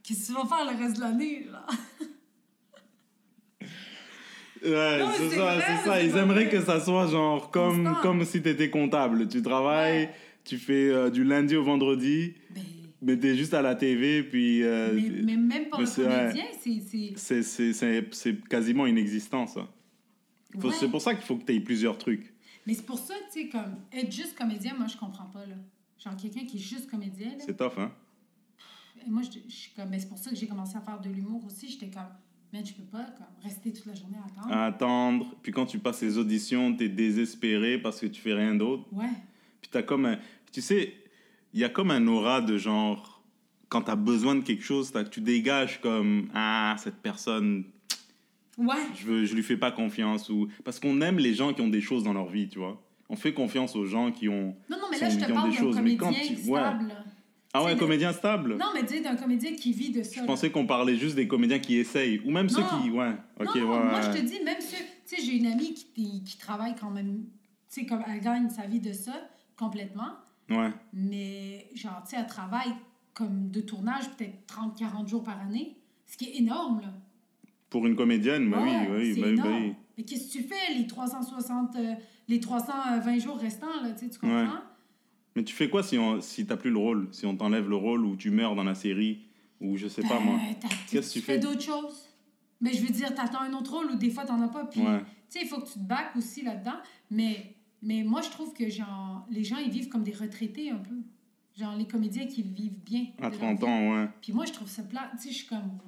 Qu'est-ce 0.02 0.20
que 0.20 0.26
tu 0.26 0.32
vas 0.32 0.44
faire 0.56 0.64
le 0.72 0.78
reste 0.78 0.96
de 0.96 1.00
l'année, 1.02 1.46
là? 1.50 1.66
Ouais, 4.62 4.98
Non, 4.98 5.08
mais 5.08 5.14
c'est 5.16 5.28
c'est 5.30 5.36
ça, 5.36 5.54
c'est 5.60 5.84
ça. 5.88 5.94
c'est 5.94 6.06
Ils 6.06 6.16
aimeraient 6.16 6.48
que 6.48 6.60
ça 6.60 6.80
soit 6.80 7.06
genre 7.06 7.50
comme, 7.50 7.84
Constant. 7.84 8.02
comme 8.02 8.24
si 8.24 8.42
t'étais 8.42 8.68
comptable. 8.70 9.26
Tu 9.28 9.40
travailles, 9.42 10.02
Ouais. 10.06 10.14
tu 10.44 10.58
fais 10.58 10.90
euh, 10.90 11.10
du 11.10 11.24
lundi 11.24 11.56
au 11.56 11.64
vendredi, 11.64 12.34
Ben, 12.50 12.62
mais 13.02 13.16
t'es 13.18 13.34
juste 13.36 13.54
à 13.54 13.62
la 13.62 13.74
TV, 13.74 14.22
puis 14.22 14.62
euh, 14.62 14.92
mais, 14.94 15.22
mais 15.22 15.36
même 15.36 15.68
pour 15.70 15.80
mais 15.80 15.86
le 15.86 16.04
comédien, 16.04 16.44
c'est... 17.16 17.42
c'est- 18.12 18.48
quasiment 18.48 18.86
inexistant 18.86 19.46
ça. 19.46 19.66
Faut- 20.58 20.68
Ouais. 20.68 20.74
C'est 20.78 20.88
pour 20.88 21.00
ça 21.00 21.14
qu'il 21.14 21.24
faut 21.24 21.36
que 21.36 21.44
tu 21.44 21.54
aies 21.54 21.60
plusieurs 21.60 21.96
trucs. 21.96 22.32
Mais 22.66 22.74
c'est 22.74 22.84
pour 22.84 22.98
ça, 22.98 23.14
tu 23.32 23.42
sais, 23.42 23.48
comme 23.48 23.76
être 23.92 24.12
juste 24.12 24.36
comédien, 24.36 24.74
moi, 24.76 24.86
je 24.86 24.96
comprends 24.96 25.26
pas, 25.26 25.46
là. 25.46 25.54
Genre, 26.04 26.16
quelqu'un 26.16 26.44
qui 26.44 26.56
est 26.58 26.60
juste 26.60 26.90
comédien, 26.90 27.28
là. 27.30 27.44
C'est 27.46 27.56
tough, 27.56 27.78
hein? 27.78 27.90
Et 29.06 29.10
moi, 29.10 29.22
je, 29.22 29.38
je 29.48 29.54
suis 29.54 29.70
comme. 29.72 29.88
Mais 29.88 29.98
c'est 29.98 30.08
pour 30.08 30.18
ça 30.18 30.28
que 30.30 30.36
j'ai 30.36 30.46
commencé 30.46 30.76
à 30.76 30.80
faire 30.80 31.00
de 31.00 31.08
l'humour 31.08 31.42
aussi. 31.46 31.68
J'étais 31.68 31.88
comme. 31.90 32.02
Mais 32.52 32.64
je 32.64 32.74
peux 32.74 32.82
pas, 32.82 33.04
comme, 33.16 33.26
rester 33.44 33.72
toute 33.72 33.86
la 33.86 33.94
journée 33.94 34.16
à 34.16 34.26
attendre. 34.26 34.52
À 34.54 34.66
attendre. 34.66 35.34
Puis 35.42 35.52
quand 35.52 35.66
tu 35.66 35.78
passes 35.78 36.02
les 36.02 36.18
auditions, 36.18 36.74
t'es 36.74 36.88
désespéré 36.88 37.78
parce 37.78 38.00
que 38.00 38.06
tu 38.06 38.20
fais 38.20 38.34
rien 38.34 38.54
d'autre. 38.54 38.84
Ouais. 38.92 39.06
Puis 39.60 39.70
t'as 39.70 39.82
comme 39.82 40.06
un... 40.06 40.18
Tu 40.52 40.60
sais, 40.60 40.94
il 41.54 41.60
y 41.60 41.64
a 41.64 41.68
comme 41.68 41.90
un 41.90 42.06
aura 42.06 42.40
de 42.40 42.56
genre... 42.58 43.22
Quand 43.68 43.82
t'as 43.82 43.94
besoin 43.94 44.34
de 44.34 44.40
quelque 44.42 44.64
chose, 44.64 44.92
tu 45.12 45.20
dégages 45.20 45.80
comme... 45.80 46.28
Ah, 46.34 46.74
cette 46.78 46.96
personne, 46.96 47.64
Ouais. 48.58 48.74
je, 48.96 49.06
veux, 49.06 49.24
je 49.24 49.34
lui 49.34 49.42
fais 49.44 49.56
pas 49.56 49.70
confiance. 49.70 50.28
ou 50.28 50.48
Parce 50.64 50.80
qu'on 50.80 51.00
aime 51.02 51.18
les 51.18 51.34
gens 51.34 51.52
qui 51.54 51.60
ont 51.60 51.68
des 51.68 51.80
choses 51.80 52.02
dans 52.02 52.12
leur 52.12 52.26
vie, 52.26 52.48
tu 52.48 52.58
vois. 52.58 52.82
On 53.08 53.16
fait 53.16 53.32
confiance 53.32 53.74
aux 53.76 53.86
gens 53.86 54.10
qui 54.12 54.28
ont... 54.28 54.54
Non, 54.68 54.76
non, 54.76 54.86
mais 54.90 54.98
là, 54.98 55.08
je 55.08 55.18
te 55.18 55.32
parle 55.32 55.50
d'un 55.52 55.70
comédien 55.72 56.12
tu- 56.12 56.36
stable. 56.36 56.92
Ah 57.52 57.64
ouais, 57.64 57.72
un 57.72 57.76
comédien 57.76 58.12
stable 58.12 58.56
Non, 58.56 58.66
mais 58.74 58.86
sais, 58.86 59.00
d'un 59.00 59.16
comédien 59.16 59.54
qui 59.54 59.72
vit 59.72 59.90
de 59.90 60.02
ça. 60.02 60.20
Je 60.20 60.26
pensais 60.26 60.50
qu'on 60.50 60.66
parlait 60.66 60.96
juste 60.96 61.16
des 61.16 61.26
comédiens 61.26 61.58
qui 61.58 61.76
essayent. 61.76 62.20
Ou 62.24 62.30
même 62.30 62.48
ceux 62.48 62.62
qui... 62.62 62.90
Ouais, 62.90 63.12
ok, 63.40 63.54
non, 63.56 63.60
ouais. 63.62 63.84
moi, 63.90 64.00
je 64.02 64.18
te 64.18 64.24
dis, 64.24 64.42
même 64.44 64.60
ceux. 64.60 64.76
Tu 65.06 65.16
sais, 65.16 65.22
j'ai 65.22 65.36
une 65.36 65.46
amie 65.46 65.74
qui, 65.74 66.22
qui 66.22 66.38
travaille 66.38 66.74
quand 66.80 66.90
même. 66.90 67.24
Tu 67.68 67.80
sais, 67.80 67.86
comme 67.86 68.02
elle 68.06 68.20
gagne 68.20 68.48
sa 68.50 68.66
vie 68.66 68.80
de 68.80 68.92
ça 68.92 69.14
complètement. 69.58 70.12
Ouais. 70.48 70.70
Mais, 70.92 71.68
genre, 71.74 72.02
tu 72.04 72.10
sais, 72.10 72.16
elle 72.20 72.26
travaille 72.26 72.72
comme 73.14 73.50
de 73.50 73.60
tournage 73.60 74.08
peut-être 74.16 74.46
30-40 74.46 75.08
jours 75.08 75.24
par 75.24 75.40
année. 75.40 75.76
Ce 76.06 76.16
qui 76.16 76.26
est 76.26 76.38
énorme, 76.38 76.80
là. 76.80 76.92
Pour 77.68 77.86
une 77.86 77.94
comédienne, 77.96 78.50
bah 78.50 78.62
Ouais, 78.62 78.68
oui, 78.80 78.86
bah 78.88 78.94
oui, 78.96 79.20
bah 79.20 79.28
énorme. 79.28 79.62
oui. 79.62 79.74
Mais 79.98 80.04
qu'est-ce 80.04 80.28
que 80.28 80.38
tu 80.38 80.42
fais 80.44 80.74
les 80.76 80.86
360, 80.86 81.76
euh, 81.76 81.94
les 82.28 82.40
320 82.40 83.18
jours 83.18 83.38
restants, 83.38 83.66
là, 83.82 83.90
tu 83.92 84.08
comprends? 84.18 84.42
Ouais. 84.42 84.48
Mais 85.36 85.44
tu 85.44 85.54
fais 85.54 85.68
quoi 85.70 85.82
si, 85.82 85.96
on, 85.98 86.20
si 86.20 86.46
t'as 86.46 86.56
plus 86.56 86.70
le 86.70 86.78
rôle? 86.78 87.08
Si 87.12 87.24
on 87.26 87.36
t'enlève 87.36 87.68
le 87.68 87.76
rôle 87.76 88.04
ou 88.04 88.16
tu 88.16 88.30
meurs 88.30 88.54
dans 88.56 88.64
la 88.64 88.74
série 88.74 89.20
Ou 89.60 89.76
je 89.76 89.86
sais 89.88 90.02
pas 90.02 90.18
moi. 90.18 90.38
Qu'est-ce 90.90 91.08
que 91.14 91.18
tu 91.20 91.24
fais 91.24 91.34
fais? 91.34 91.38
d'autres 91.38 91.62
choses? 91.62 92.08
Mais 92.60 92.72
je 92.72 92.82
veux 92.82 92.92
dire, 92.92 93.14
t'attends 93.14 93.40
un 93.40 93.52
autre 93.54 93.72
rôle 93.74 93.90
ou 93.92 93.94
des 93.94 94.10
fois 94.10 94.24
t'en 94.24 94.40
as 94.42 94.48
pas. 94.48 94.64
Puis, 94.66 94.80
Ouais. 94.80 94.98
tu 95.30 95.38
sais, 95.38 95.40
il 95.44 95.48
faut 95.48 95.60
que 95.60 95.66
tu 95.66 95.74
te 95.74 95.78
baques 95.84 96.14
aussi 96.16 96.42
là-dedans. 96.42 96.76
Mais, 97.10 97.54
mais 97.82 98.02
moi, 98.02 98.20
je 98.22 98.28
trouve 98.30 98.52
que 98.52 98.68
genre, 98.68 99.26
les 99.30 99.44
gens, 99.44 99.56
ils 99.58 99.70
vivent 99.70 99.88
comme 99.88 100.02
des 100.02 100.12
retraités 100.12 100.70
un 100.70 100.76
peu. 100.78 100.96
Genre, 101.58 101.74
les 101.76 101.86
comédiens 101.86 102.26
qui 102.26 102.42
vivent 102.42 102.78
bien. 102.84 103.06
À 103.20 103.26
de 103.30 103.36
leur 103.36 103.40
30 103.40 103.58
vie. 103.60 103.64
ans, 103.64 103.94
ouais. 103.94 104.08
Puis 104.20 104.32
moi, 104.32 104.44
je 104.46 104.52
trouve 104.52 104.68
ça 104.68 104.82
plat. 104.82 105.10
Tu 105.16 105.24
sais, 105.24 105.30
je 105.30 105.34
suis 105.38 105.46
comme. 105.46 105.78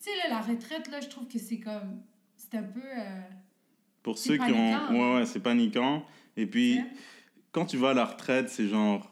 Tu 0.00 0.10
sais, 0.10 0.16
là, 0.28 0.34
la 0.36 0.40
retraite, 0.40 0.90
là, 0.90 1.00
je 1.00 1.08
trouve 1.08 1.26
que 1.28 1.38
c'est 1.38 1.58
comme. 1.60 2.00
C'est 2.36 2.54
un 2.56 2.62
peu. 2.62 2.80
euh, 2.80 3.20
Pour 4.02 4.16
ceux 4.18 4.36
qui 4.38 4.52
ont. 4.52 4.90
Ouais, 4.90 5.14
ouais, 5.16 5.26
c'est 5.26 5.40
paniquant. 5.40 6.04
Et 6.36 6.46
puis. 6.46 6.80
Quand 7.52 7.66
tu 7.66 7.76
vas 7.76 7.90
à 7.90 7.94
la 7.94 8.04
retraite, 8.04 8.48
c'est 8.48 8.68
genre. 8.68 9.10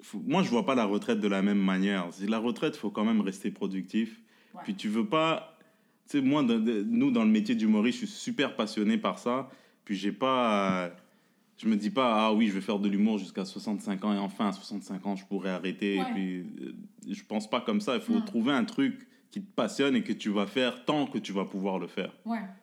faut- 0.00 0.22
Moi, 0.26 0.42
je 0.42 0.50
vois 0.50 0.66
pas 0.66 0.74
la 0.74 0.84
retraite 0.84 1.20
de 1.20 1.28
la 1.28 1.42
même 1.42 1.60
manière. 1.62 2.08
La 2.28 2.38
retraite, 2.38 2.76
faut 2.76 2.90
quand 2.90 3.04
même 3.04 3.20
rester 3.20 3.50
productif. 3.50 4.20
Ouais. 4.54 4.60
Puis 4.64 4.74
tu 4.74 4.88
veux 4.88 5.06
pas. 5.06 5.56
Tu 6.08 6.18
sais, 6.18 6.22
moi, 6.24 6.42
de- 6.42 6.58
de- 6.58 6.82
nous, 6.82 7.10
dans 7.10 7.24
le 7.24 7.30
métier 7.30 7.54
d'humoriste, 7.54 8.00
je 8.00 8.06
suis 8.06 8.14
super 8.16 8.56
passionné 8.56 8.98
par 8.98 9.18
ça. 9.18 9.48
Puis 9.84 9.94
j'ai 9.96 10.12
pas. 10.12 10.84
euh, 10.84 10.90
Je 11.58 11.68
me 11.68 11.76
dis 11.76 11.90
pas, 11.90 12.26
ah 12.26 12.32
oui, 12.32 12.48
je 12.48 12.54
vais 12.54 12.60
faire 12.60 12.80
de 12.80 12.88
l'humour 12.88 13.18
jusqu'à 13.18 13.44
65 13.44 14.04
ans 14.04 14.12
et 14.12 14.18
enfin 14.18 14.48
à 14.48 14.52
65 14.52 15.06
ans, 15.06 15.14
je 15.14 15.24
pourrais 15.26 15.50
arrêter. 15.50 16.00
Ouais. 16.00 16.08
Et 16.08 16.12
puis, 16.12 16.38
euh, 16.40 16.72
je 17.08 17.22
pense 17.22 17.48
pas 17.48 17.60
comme 17.60 17.80
ça. 17.80 17.94
Il 17.94 18.00
faut 18.00 18.18
trouver 18.20 18.52
un 18.52 18.64
truc 18.64 19.06
qui 19.30 19.40
te 19.40 19.54
passionne 19.54 19.94
et 19.94 20.02
que 20.02 20.12
tu 20.12 20.28
vas 20.30 20.46
faire 20.46 20.84
tant 20.84 21.06
que 21.06 21.18
tu 21.18 21.32
vas 21.32 21.44
pouvoir 21.44 21.78
le 21.78 21.86
faire. 21.86 22.12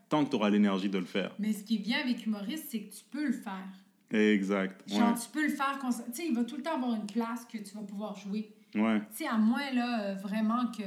Tant 0.10 0.26
que 0.26 0.32
tu 0.32 0.36
auras 0.36 0.50
l'énergie 0.50 0.90
de 0.90 0.98
le 0.98 1.06
faire. 1.06 1.34
Mais 1.40 1.54
ce 1.54 1.64
qui 1.64 1.76
est 1.76 1.80
bien 1.80 2.00
avec 2.04 2.26
humoriste, 2.26 2.66
c'est 2.72 2.82
que 2.82 2.94
tu 2.94 3.04
peux 3.10 3.26
le 3.28 3.32
faire. 3.32 3.64
Exact. 4.12 4.82
Genre, 4.90 5.14
tu 5.20 5.30
peux 5.32 5.44
le 5.44 5.50
faire. 5.54 5.78
Tu 5.82 5.92
sais, 6.14 6.28
il 6.28 6.36
va 6.36 6.44
tout 6.44 6.58
le 6.58 6.64
temps 6.64 6.76
avoir 6.76 6.96
une 6.96 7.06
place 7.06 7.46
que 7.46 7.58
tu 7.60 7.76
vas 7.76 7.82
pouvoir 7.82 8.16
jouer. 8.16 8.50
ouais. 8.76 9.00
Tu 9.16 9.24
sais, 9.24 9.28
à 9.28 9.38
moins, 9.38 9.72
là, 9.74 10.02
euh, 10.02 10.16
vraiment 10.16 10.66
que 10.76 10.84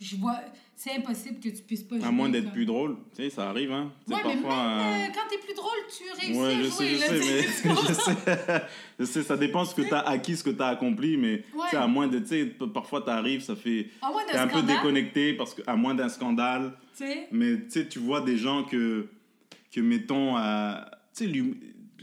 je 0.00 0.16
vois. 0.16 0.40
C'est 0.76 0.96
impossible 0.96 1.38
que 1.38 1.50
tu 1.50 1.62
puisses 1.62 1.84
pas 1.84 1.96
jouer. 1.98 2.04
À 2.04 2.10
moins 2.10 2.28
d'être 2.28 2.50
plus 2.50 2.66
drôle. 2.66 2.96
Tu 3.14 3.22
sais, 3.22 3.30
ça 3.30 3.48
arrive, 3.48 3.70
hein. 3.70 3.92
Tu 4.08 4.12
sais, 4.12 4.16
Ouais, 4.16 4.22
mais 4.26 4.34
même 4.34 4.42
parfois, 4.42 4.60
euh, 4.64 4.80
euh, 4.80 5.06
quand 5.14 5.28
t'es 5.30 5.38
plus 5.38 5.54
drôle, 5.54 5.70
tu 5.88 6.20
réussis 6.20 6.40
Ouais, 6.40 6.46
à 6.46 6.58
je 6.58 6.62
jouer. 6.64 6.70
sais, 6.70 6.88
je 6.88 7.00
là, 7.00 7.06
sais, 7.06 7.62
tu 7.62 7.68
mais 7.68 7.74
tu 7.74 7.86
je 7.88 7.92
sais, 7.94 8.62
je 8.98 9.04
sais, 9.04 9.22
ça 9.22 9.36
dépend 9.36 9.64
ce 9.64 9.72
que 9.76 9.82
tu 9.82 9.94
as 9.94 10.00
acquis, 10.00 10.36
ce 10.36 10.42
que 10.42 10.50
tu 10.50 10.60
as 10.60 10.66
accompli, 10.66 11.16
mais 11.16 11.42
tu 11.42 11.44
sais, 11.70 11.76
Ouais. 11.76 11.82
à 11.82 11.86
moins 11.86 12.08
de, 12.08 12.18
tu 12.18 12.26
sais, 12.26 12.44
parfois 12.74 13.02
tu 13.02 13.10
arrives, 13.10 13.40
ça 13.42 13.54
fait, 13.54 13.88
À 14.02 14.08
moins 14.10 14.22
t'es 14.28 14.36
un 14.36 14.48
peu 14.48 14.62
déconnecté 14.62 15.34
parce 15.34 15.54
que, 15.54 15.62
à 15.64 15.76
moins 15.76 15.94
d'un 15.94 16.08
scandale, 16.08 16.72
tu 16.96 17.04
sais? 17.04 17.28
mais 17.30 17.56
tu 17.60 17.70
sais, 17.70 17.86
tu 17.88 18.00
vois 18.00 18.20
des 18.20 18.36
gens 18.36 18.64
que, 18.64 19.06
que 19.72 19.80
mettons, 19.80 20.36
euh, 20.36 20.74
tu 21.16 21.24
sais, 21.24 21.32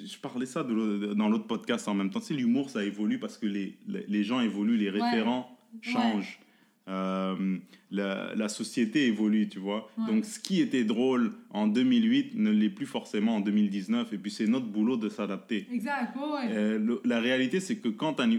je 0.06 0.18
parlais 0.20 0.46
ça 0.46 0.64
de 0.64 1.14
dans 1.14 1.30
l'autre 1.30 1.48
podcast 1.48 1.88
en 1.88 1.94
même 1.94 2.10
temps, 2.10 2.20
sais, 2.22 2.34
l'humour 2.34 2.70
ça 2.70 2.84
évolue 2.84 3.20
parce 3.20 3.38
que 3.38 3.46
les, 3.48 3.78
les, 3.88 4.06
les 4.08 4.24
gens 4.24 4.40
évoluent, 4.42 4.78
les 4.78 4.90
référents 4.90 5.58
changent. 5.82 6.40
Euh, 6.88 7.58
la, 7.92 8.34
la 8.36 8.50
société 8.50 9.06
évolue, 9.06 9.48
tu 9.48 9.60
vois. 9.60 9.90
Ouais. 9.98 10.08
Donc, 10.08 10.26
ce 10.26 10.40
qui 10.40 10.60
était 10.62 10.84
drôle 10.84 11.32
en 11.52 11.68
2008 11.68 12.36
ne 12.36 12.50
l'est 12.50 12.70
plus 12.72 12.88
forcément 12.88 13.36
en 13.38 13.40
2019. 13.40 14.12
Et 14.14 14.18
puis, 14.18 14.32
c'est 14.32 14.48
notre 14.48 14.66
boulot 14.66 14.98
de 14.98 15.08
s'adapter. 15.08 15.68
Exact. 15.72 16.14
Euh, 16.50 16.80
le- 16.80 17.02
la 17.06 17.20
réalité, 17.22 17.60
c'est 17.60 17.78
que 17.78 17.88
quand 17.88 18.20
un, 18.20 18.32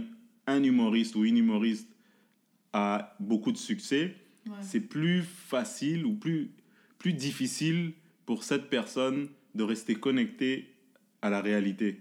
un 0.49 0.63
humoriste 0.63 1.15
ou 1.15 1.25
une 1.25 1.39
humoriste 1.39 1.89
a 2.73 3.15
beaucoup 3.21 3.53
de 3.53 3.59
succès, 3.59 4.15
c'est 4.61 4.81
plus 4.81 5.23
facile 5.23 6.05
ou 6.05 6.15
plus, 6.15 6.51
plus 6.99 7.13
difficile 7.13 7.93
pour 8.27 8.43
cette 8.43 8.69
personne 8.69 9.29
de 9.55 9.63
rester 9.63 9.95
connectée 9.95 10.69
à 11.23 11.31
la 11.31 11.41
réalité. 11.41 12.01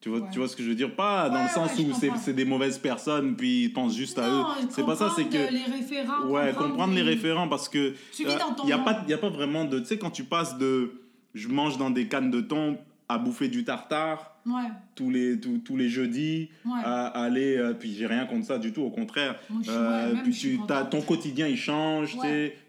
Tu 0.00 0.10
vois, 0.10 0.18
Ouais. 0.20 0.28
tu 0.32 0.38
vois 0.38 0.48
ce 0.48 0.56
que 0.56 0.62
je 0.62 0.68
veux 0.68 0.74
dire? 0.74 0.94
Pas 0.94 1.28
dans 1.30 1.36
Ouais, 1.36 1.42
le 1.44 1.48
sens 1.48 1.78
ouais, 1.78 1.86
où 1.86 2.16
c'est 2.18 2.34
des 2.34 2.44
mauvaises 2.44 2.78
personnes, 2.78 3.36
puis 3.36 3.64
ils 3.64 3.72
pensent 3.72 3.96
juste 3.96 4.18
à 4.18 4.28
eux. 4.28 4.42
C'est 4.68 4.84
pas 4.84 4.96
ça, 4.96 5.10
c'est 5.16 5.22
comprendre 5.24 5.48
que... 5.48 5.52
Les 5.54 5.64
référents. 5.64 6.26
Ouais, 6.26 6.52
comprendre 6.52 6.94
les 6.94 7.02
les- 7.02 7.10
référents 7.10 7.48
parce 7.48 7.68
que 7.70 7.94
il 8.18 8.26
y 8.26 8.72
a 8.72 8.76
monde. 8.76 8.84
pas 8.84 9.02
y 9.08 9.12
a 9.14 9.18
pas 9.18 9.30
vraiment 9.30 9.64
de 9.64 9.78
tu 9.78 9.86
sais 9.86 9.98
quand 9.98 10.10
tu 10.10 10.24
passes 10.24 10.58
de 10.58 10.92
je 11.32 11.48
mange 11.48 11.78
dans 11.78 11.90
des 11.90 12.06
cannes 12.06 12.30
de 12.30 12.40
thon 12.42 12.76
à 13.14 13.18
bouffer 13.18 13.48
du 13.48 13.64
tartare 13.64 14.30
Ouais, 14.46 14.68
tous 14.94 15.08
les 15.10 15.40
tous, 15.40 15.56
tous 15.64 15.74
les 15.76 15.88
jeudis 15.88 16.50
ouais. 16.66 16.72
à 16.84 17.06
aller 17.06 17.56
euh, 17.56 17.72
puis 17.72 17.94
j'ai 17.94 18.06
rien 18.06 18.26
contre 18.26 18.44
ça 18.46 18.58
du 18.58 18.72
tout 18.72 18.82
au 18.82 18.90
contraire. 18.90 19.36
Suis- 19.62 19.70
Euh, 19.72 20.12
ouais, 20.12 20.20
puis 20.22 20.32
tu 20.34 20.60
as 20.68 20.84
ton 20.84 21.00
quotidien 21.00 21.46
il 21.48 21.56
change 21.56 22.16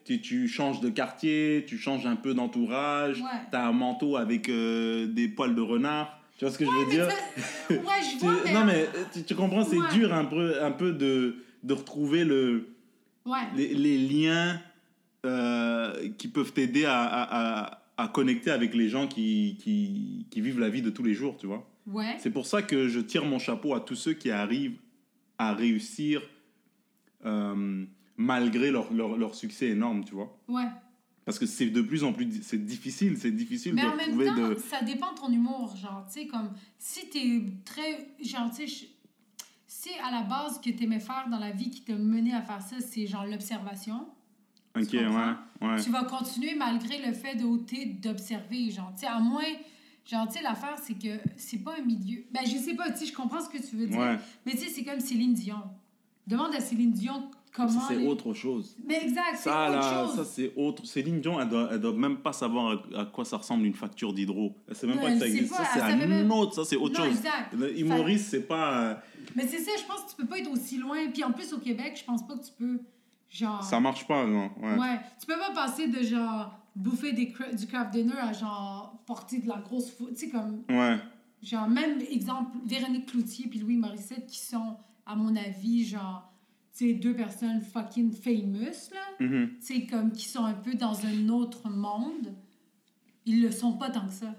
tu 0.05 0.21
tu 0.21 0.47
changes 0.47 0.79
de 0.79 0.89
quartier 0.89 1.65
tu 1.67 1.77
changes 1.77 2.05
un 2.05 2.15
peu 2.15 2.33
d'entourage. 2.33 3.21
Tu 3.51 3.57
as 3.57 3.67
un 3.67 3.73
manteau 3.73 4.15
avec 4.15 4.47
euh, 4.47 5.07
des 5.07 5.27
poils 5.27 5.53
de 5.55 5.61
renard. 5.61 6.17
Tu 6.37 6.45
vois 6.45 6.53
ce 6.53 6.57
que 6.59 6.65
je 6.65 6.71
veux 6.71 6.85
dire? 6.91 7.09
ça- 7.09 7.17
ouais, 7.73 7.77
je 8.01 8.19
Tu- 8.19 8.25
vois, 8.25 8.35
mais... 8.45 8.53
non 8.53 8.65
mais 8.65 8.85
tu, 9.13 9.23
tu 9.23 9.35
comprends 9.35 9.63
c'est 9.65 9.81
dur 9.97 10.13
un 10.13 10.25
peu 10.25 10.63
un 10.63 10.71
peu 10.71 10.93
de 10.93 11.35
de 11.63 11.73
retrouver 11.73 12.23
le 12.23 12.69
les, 13.55 13.73
les 13.73 13.97
liens 13.97 14.61
qui 16.17 16.27
peuvent 16.27 16.53
t'aider 16.53 16.85
à, 16.85 17.01
à, 17.01 17.63
à, 17.65 17.79
à 17.97 18.07
connecter 18.07 18.51
avec 18.51 18.73
les 18.73 18.89
gens 18.89 19.07
qui, 19.07 19.57
qui, 19.59 20.27
qui 20.29 20.41
vivent 20.41 20.59
la 20.59 20.69
vie 20.69 20.81
de 20.81 20.89
tous 20.89 21.03
les 21.03 21.13
jours, 21.13 21.37
tu 21.37 21.47
vois. 21.47 21.69
Ouais. 21.87 22.15
C'est 22.19 22.31
pour 22.31 22.45
ça 22.45 22.61
que 22.61 22.87
je 22.87 22.99
tire 22.99 23.25
mon 23.25 23.39
chapeau 23.39 23.73
à 23.73 23.79
tous 23.79 23.95
ceux 23.95 24.13
qui 24.13 24.31
arrivent 24.31 24.79
à 25.37 25.53
réussir 25.53 26.21
euh, 27.25 27.85
malgré 28.17 28.71
leur, 28.71 28.91
leur, 28.93 29.17
leur 29.17 29.35
succès 29.35 29.67
énorme, 29.67 30.03
tu 30.03 30.15
vois. 30.15 30.37
Ouais. 30.47 30.67
Parce 31.25 31.39
que 31.39 31.47
c'est 31.47 31.67
de 31.71 31.81
plus 31.81 32.03
en 32.03 32.13
plus 32.13 32.41
c'est 32.43 32.63
difficile, 32.63 33.17
c'est 33.17 33.31
difficile 33.31 33.73
Mais 33.73 33.81
de 33.81 33.87
en 33.87 33.95
même 33.95 34.35
temps, 34.35 34.49
de... 34.49 34.55
ça 34.55 34.83
dépend 34.83 35.11
de 35.13 35.17
ton 35.17 35.31
humour. 35.31 35.75
Genre, 35.75 36.05
tu 36.07 36.21
sais, 36.21 36.27
comme 36.27 36.51
si 36.77 37.09
t'es 37.09 37.41
très. 37.65 38.13
Genre, 38.21 38.51
tu 38.51 38.67
sais, 38.67 38.87
si 39.65 39.89
à 40.03 40.11
la 40.11 40.21
base 40.21 40.61
que 40.61 40.69
t'aimais 40.69 40.99
faire 40.99 41.27
dans 41.29 41.39
la 41.39 41.51
vie 41.51 41.71
qui 41.71 41.81
t'a 41.81 41.95
mené 41.95 42.33
à 42.33 42.43
faire 42.43 42.61
ça, 42.61 42.79
c'est 42.79 43.07
genre 43.07 43.25
l'observation, 43.25 44.07
Ok, 44.75 44.87
tu 44.89 44.97
ouais, 44.97 45.81
tu 45.83 45.89
vas 45.89 46.03
continuer 46.03 46.55
malgré 46.55 46.97
le 47.05 47.13
fait 47.13 47.35
d'ôter 47.35 47.85
d'observer. 47.85 48.69
Genre, 48.71 48.91
tu 48.95 49.01
sais, 49.01 49.07
à 49.07 49.19
moins. 49.19 49.43
Genre, 50.05 50.27
tu 50.27 50.33
sais, 50.37 50.43
l'affaire, 50.43 50.75
c'est 50.81 50.93
que 50.93 51.19
c'est 51.37 51.63
pas 51.63 51.75
un 51.79 51.83
milieu. 51.83 52.23
Ben, 52.31 52.41
je 52.45 52.57
sais 52.57 52.75
pas, 52.75 52.91
tu 52.91 52.97
sais, 52.99 53.05
je 53.07 53.13
comprends 53.13 53.41
ce 53.41 53.49
que 53.49 53.57
tu 53.57 53.75
veux 53.75 53.87
dire. 53.87 53.97
Ouais. 53.99 54.17
Mais 54.45 54.51
tu 54.51 54.59
sais, 54.59 54.69
c'est 54.69 54.83
comme 54.83 54.99
Céline 54.99 55.33
Dion. 55.33 55.61
Demande 56.27 56.53
à 56.55 56.59
Céline 56.59 56.91
Dion 56.91 57.29
comment. 57.53 57.69
Ça, 57.69 57.85
c'est 57.87 57.95
les- 57.97 58.07
autre 58.07 58.33
chose. 58.33 58.75
Mais 58.85 59.01
exact, 59.03 59.35
c'est 59.37 59.49
autre 59.49 59.57
là, 59.71 60.05
chose. 60.05 60.15
ça 60.17 60.25
c'est 60.25 60.53
autre. 60.55 60.85
Céline 60.85 61.21
Dion, 61.21 61.39
elle 61.39 61.49
doit, 61.49 61.69
elle 61.71 61.79
doit 61.79 61.93
même 61.93 62.17
pas 62.17 62.33
savoir 62.33 62.83
à, 62.95 63.01
à 63.01 63.05
quoi 63.05 63.25
ça 63.25 63.37
ressemble 63.37 63.65
une 63.65 63.73
facture 63.73 64.13
d'hydro. 64.13 64.55
Elle 64.67 64.75
sait 64.75 64.85
même 64.87 64.99
pas 64.99 65.11
que 65.11 65.19
ça 65.19 65.27
existe. 65.27 65.49
pas, 65.51 65.57
Ça, 65.63 65.69
c'est 65.73 65.81
un 65.81 65.95
même- 66.07 66.31
autre, 66.31 66.53
ça, 66.53 66.65
c'est 66.65 66.75
autre 66.75 66.99
Non, 66.99 67.05
chose. 67.05 67.17
exact. 67.17 67.55
Humoriste, 67.77 68.27
c'est 68.29 68.47
pas. 68.47 68.81
euh, 68.81 68.95
Mais 69.35 69.47
c'est 69.47 69.59
ça, 69.59 69.71
je 69.79 69.85
pense 69.85 70.01
que 70.03 70.09
tu 70.11 70.15
peux 70.17 70.25
pas 70.27 70.39
être 70.39 70.51
aussi 70.51 70.77
loin. 70.77 70.97
Puis 71.13 71.23
en 71.23 71.31
plus, 71.31 71.51
au 71.53 71.59
Québec, 71.59 71.95
je 71.99 72.03
pense 72.03 72.25
pas 72.27 72.35
que 72.35 72.43
tu 72.45 72.51
peux. 72.57 72.79
Genre. 73.29 73.63
Ça 73.63 73.79
marche 73.79 74.07
pas, 74.07 74.25
non. 74.25 74.49
Ouais. 74.61 74.77
Ouais. 74.77 74.99
Tu 75.19 75.25
peux 75.25 75.37
pas 75.37 75.51
passer 75.53 75.87
de 75.87 76.01
genre 76.03 76.57
bouffer 76.75 77.13
des 77.13 77.27
cra- 77.31 77.53
du 77.55 77.67
craft 77.67 77.91
dinner 77.91 78.17
à 78.19 78.31
genre 78.33 79.01
porter 79.05 79.39
de 79.39 79.47
la 79.47 79.57
grosse 79.57 79.91
fou. 79.91 80.07
Tu 80.09 80.15
sais, 80.25 80.29
comme. 80.29 80.63
Ouais. 80.69 80.97
Genre, 81.43 81.67
même 81.69 81.99
exemple, 82.09 82.57
Véronique 82.65 83.07
Cloutier 83.07 83.47
puis 83.47 83.59
Louis 83.59 83.77
Morissette 83.77 84.25
qui 84.27 84.39
sont, 84.39 84.77
à 85.05 85.15
mon 85.15 85.35
avis, 85.35 85.85
genre. 85.85 86.31
Tu 86.77 86.87
sais, 86.89 86.93
deux 86.93 87.13
personnes 87.13 87.61
fucking 87.61 88.11
famous, 88.11 88.89
là. 88.93 89.25
Mhm. 89.25 89.49
Tu 89.59 89.65
sais, 89.65 89.85
comme 89.85 90.11
qui 90.11 90.27
sont 90.27 90.43
un 90.45 90.53
peu 90.53 90.73
dans 90.73 91.05
un 91.05 91.29
autre 91.29 91.69
monde. 91.69 92.33
Ils 93.25 93.41
le 93.41 93.51
sont 93.51 93.73
pas 93.73 93.89
tant 93.89 94.05
que 94.05 94.11
ça. 94.13 94.33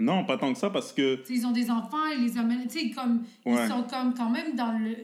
Non, 0.00 0.24
pas 0.24 0.36
tant 0.36 0.52
que 0.52 0.58
ça 0.58 0.70
parce 0.70 0.92
que. 0.92 1.16
Tu 1.16 1.26
sais, 1.26 1.34
ils 1.40 1.46
ont 1.46 1.52
des 1.52 1.70
enfants, 1.70 2.06
ils 2.16 2.24
les 2.24 2.38
amènent. 2.38 2.66
Tu 2.66 2.78
sais, 2.80 2.90
comme. 2.90 3.22
Ouais. 3.46 3.64
Ils 3.64 3.68
sont 3.68 3.82
comme 3.84 4.14
quand 4.14 4.30
même 4.30 4.56
dans 4.56 4.72
le. 4.78 4.96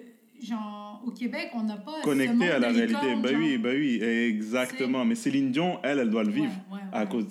Genre, 0.43 1.03
au 1.07 1.11
Québec, 1.11 1.51
on 1.55 1.63
n'a 1.65 1.77
pas. 1.77 2.01
Connecté 2.03 2.51
à 2.51 2.59
la 2.59 2.69
réalité. 2.71 3.15
Bah 3.23 3.31
genre. 3.31 3.39
oui, 3.41 3.59
bah 3.59 3.71
oui, 3.75 4.03
exactement. 4.03 5.05
Mais 5.05 5.15
Céline 5.15 5.51
Dion, 5.51 5.79
elle, 5.83 5.99
elle 5.99 6.11
doit 6.11 6.25
le 6.25 6.31
vivre 6.31 6.53
Ouais, 6.71 6.77
ouais, 6.79 6.83
à 6.93 7.03
ouais. 7.03 7.09
cause, 7.09 7.27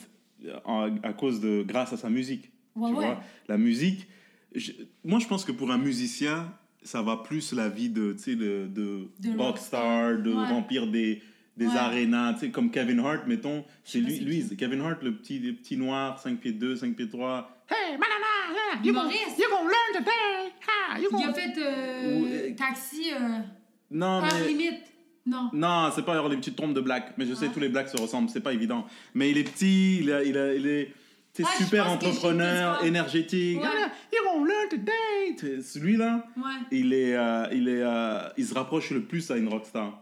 en- 0.65 0.95
à 1.03 1.13
cause 1.13 1.39
de, 1.39 1.63
grâce 1.63 1.93
à 1.93 1.97
sa 1.97 2.09
musique. 2.09 2.49
Ouais, 2.75 2.89
tu 2.91 2.95
ouais. 2.97 3.05
vois, 3.05 3.21
la 3.47 3.57
musique. 3.57 4.07
je- 4.55 4.71
moi, 5.03 5.19
je 5.19 5.27
pense 5.27 5.45
que 5.45 5.51
pour 5.51 5.71
un 5.71 5.77
musicien, 5.77 6.51
ça 6.83 7.01
va 7.01 7.17
plus 7.17 7.53
la 7.53 7.69
vie 7.69 7.89
de, 7.89 8.13
tu 8.13 8.19
sais, 8.19 8.35
de, 8.35 8.67
de, 8.67 9.07
De 9.19 9.37
rockstar, 9.37 10.17
de 10.19 10.31
remplir 10.33 10.87
des, 10.87 11.21
des 11.57 11.67
Ouais. 11.67 11.75
arénas, 11.77 12.33
tu 12.33 12.39
sais, 12.41 12.49
comme 12.51 12.69
Kevin 12.71 12.99
Hart, 12.99 13.25
mettons. 13.27 13.63
C'est 13.83 13.99
lui, 13.99 14.19
lui. 14.19 14.43
Kevin 14.57 14.81
Hart, 14.81 15.01
le 15.03 15.15
petit, 15.15 15.39
le 15.39 15.53
petit 15.53 15.75
noir, 15.77 16.19
5 16.19 16.39
pieds 16.39 16.51
2, 16.53 16.75
5 16.75 16.95
pieds 16.95 17.09
3. 17.09 17.63
Hey, 17.69 17.93
banana, 17.97 18.05
you 18.83 18.93
gonna, 18.93 19.09
Humoriste. 19.09 19.37
you 19.39 19.45
gonna 19.49 19.63
learn 19.69 19.93
today. 19.93 20.53
Ha, 20.67 20.99
you 20.99 21.09
Il 21.11 21.25
a 21.29 21.33
fait 21.33 21.53
euh, 21.57 22.21
Ouais. 22.21 22.55
taxi, 22.55 23.11
euh, 23.13 23.39
Non, 23.91 24.21
heure 24.23 24.23
mais. 24.41 24.47
limite. 24.47 24.81
Non. 25.25 25.49
Non, 25.53 25.89
c'est 25.93 26.05
pas 26.05 26.15
les 26.29 26.37
petites 26.37 26.55
trompes 26.55 26.73
de 26.73 26.79
black, 26.81 27.13
mais 27.17 27.25
je 27.25 27.33
sais 27.33 27.47
Ah. 27.49 27.53
tous 27.53 27.59
les 27.59 27.69
blacks 27.69 27.89
se 27.89 27.97
ressemblent, 27.97 28.29
c'est 28.29 28.39
pas 28.41 28.53
évident. 28.53 28.85
Mais 29.13 29.29
il 29.31 29.37
est 29.37 29.43
petit, 29.43 29.97
il, 29.99 30.11
a, 30.11 30.23
il, 30.23 30.37
a, 30.37 30.53
il 30.53 30.65
est 30.65 30.93
sais, 31.33 31.43
Ah, 31.45 31.57
super 31.63 31.89
entrepreneur, 31.91 32.83
énergétique. 32.85 33.59
Ouais. 33.61 33.67
Celui-là, 35.61 36.25
Ouais. 36.37 36.43
il 36.71 36.93
est, 36.93 37.15
euh, 37.15 37.47
il 37.51 37.67
est, 37.67 37.81
euh, 37.81 38.19
il 38.37 38.45
se 38.45 38.53
rapproche 38.53 38.91
le 38.91 39.01
plus 39.03 39.29
à 39.31 39.37
une 39.37 39.47
rockstar. 39.49 40.01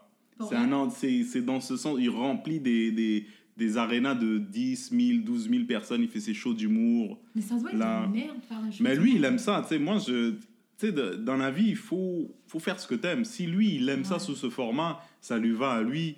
C'est 0.50 0.56
un 0.56 0.72
c'est 0.92 1.24
c'est 1.24 1.42
dans 1.42 1.62
ce 1.62 1.78
sens, 1.78 1.96
il 2.00 2.10
remplit 2.10 2.60
des 2.60 2.92
des 2.92 3.26
des 3.58 3.78
arénas 3.78 4.16
de 4.16 4.38
10 4.38 4.90
000, 4.92 5.20
12 5.24 5.50
000 5.50 5.64
personnes, 5.66 6.02
il 6.02 6.10
fait 6.10 6.20
ses 6.20 6.34
shows 6.34 6.54
d'humour. 6.54 7.20
Mais 7.36 7.42
ça 7.42 7.56
doit 7.58 7.72
être 7.72 7.78
Là. 7.78 8.04
une 8.06 8.12
merde 8.12 8.38
de 8.40 8.46
faire 8.46 8.58
un 8.60 8.70
show. 8.72 8.84
Mais 8.84 8.96
lui, 8.96 9.16
il 9.16 9.24
aime 9.24 9.38
ça. 9.38 9.62
Tu 9.64 9.70
sais, 9.70 9.80
moi, 9.80 9.98
je, 9.98 10.32
tu 10.32 10.38
sais, 10.78 10.92
dans 10.92 11.38
la 11.38 11.52
vie, 11.52 11.70
il 11.70 11.76
faut, 11.78 12.36
faut 12.48 12.60
faire 12.60 12.80
ce 12.80 12.88
que 12.88 12.96
t'aimes. 12.96 13.24
Si 13.24 13.46
lui, 13.48 13.76
il 13.76 13.88
aime 13.90 14.04
ça 14.04 14.16
Ouais. 14.16 14.20
sous 14.20 14.36
ce 14.36 14.50
format, 14.50 15.00
ça 15.22 15.38
lui 15.38 15.52
va 15.52 15.72
à 15.72 15.82
lui. 15.84 16.16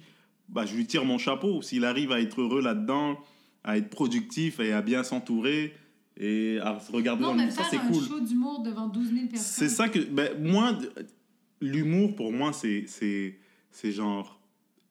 Bah, 0.50 0.66
je 0.66 0.76
lui 0.76 0.86
tire 0.88 1.06
mon 1.06 1.18
chapeau. 1.20 1.62
S'il 1.62 1.86
arrive 1.86 2.12
à 2.12 2.20
être 2.22 2.42
heureux 2.42 2.62
là-dedans, 2.62 3.20
à 3.64 3.78
être 3.78 3.90
productif 3.90 4.60
et 4.60 4.72
à 4.74 4.82
bien 4.82 5.04
s'entourer 5.04 5.74
et 6.20 6.58
à 6.64 6.80
se 6.80 6.92
regarder 6.92 7.22
Non, 7.22 7.36
dans 7.36 7.46
le 7.46 7.52
ça 7.52 7.64
c'est 7.70 7.78
un 7.78 7.88
cool. 7.92 8.02
show 8.04 8.20
d'humour 8.20 8.64
devant 8.64 8.88
12 8.88 9.10
000 9.14 9.28
personnes. 9.28 9.38
C'est 9.40 9.70
ça 9.70 9.90
que, 9.90 10.00
ben, 10.00 10.32
moi, 10.42 10.76
l'humour 11.62 12.16
pour 12.16 12.32
moi, 12.32 12.52
c'est 12.54 12.86
genre, 13.84 14.37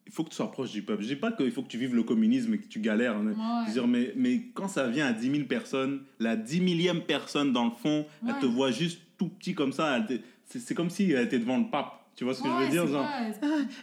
il 0.06 0.12
faut 0.12 0.22
que 0.24 0.30
tu 0.30 0.36
sois 0.36 0.50
proche 0.50 0.70
du 0.70 0.82
peuple. 0.82 1.02
Je 1.02 1.08
dis 1.08 1.16
pas 1.16 1.32
qu'il 1.32 1.50
faut 1.50 1.62
que 1.62 1.68
tu 1.68 1.78
vives 1.78 1.94
le 1.94 2.02
communisme 2.04 2.54
et 2.54 2.58
que 2.58 2.66
tu 2.68 2.80
galères. 2.80 3.16
hein. 3.16 3.26
Ouais. 3.26 3.66
Veux 3.66 3.72
dire, 3.72 3.86
mais, 3.88 4.12
mais 4.16 4.42
quand 4.54 4.68
ça 4.68 4.86
vient 4.86 5.06
à 5.06 5.12
10 5.12 5.30
000 5.30 5.44
personnes, 5.44 6.02
la 6.20 6.36
10 6.36 6.60
millième 6.60 7.00
personne 7.02 7.52
dans 7.52 7.64
le 7.64 7.72
fond, 7.72 8.06
elle 8.26 8.38
te 8.38 8.46
voit 8.46 8.70
juste 8.70 9.00
tout 9.18 9.28
petit 9.28 9.54
comme 9.54 9.72
ça. 9.72 10.04
C'est, 10.44 10.60
c'est 10.60 10.74
comme 10.74 10.90
si 10.90 11.10
elle 11.10 11.24
était 11.26 11.38
devant 11.40 11.58
le 11.58 11.68
pape. 11.70 11.92
Tu 12.14 12.24
vois 12.24 12.32
ce 12.34 12.42
que 12.42 12.48
je 12.48 12.64
veux 12.64 12.70
dire? 12.70 12.86
Genre, 12.86 13.04
Ah, 13.06 13.28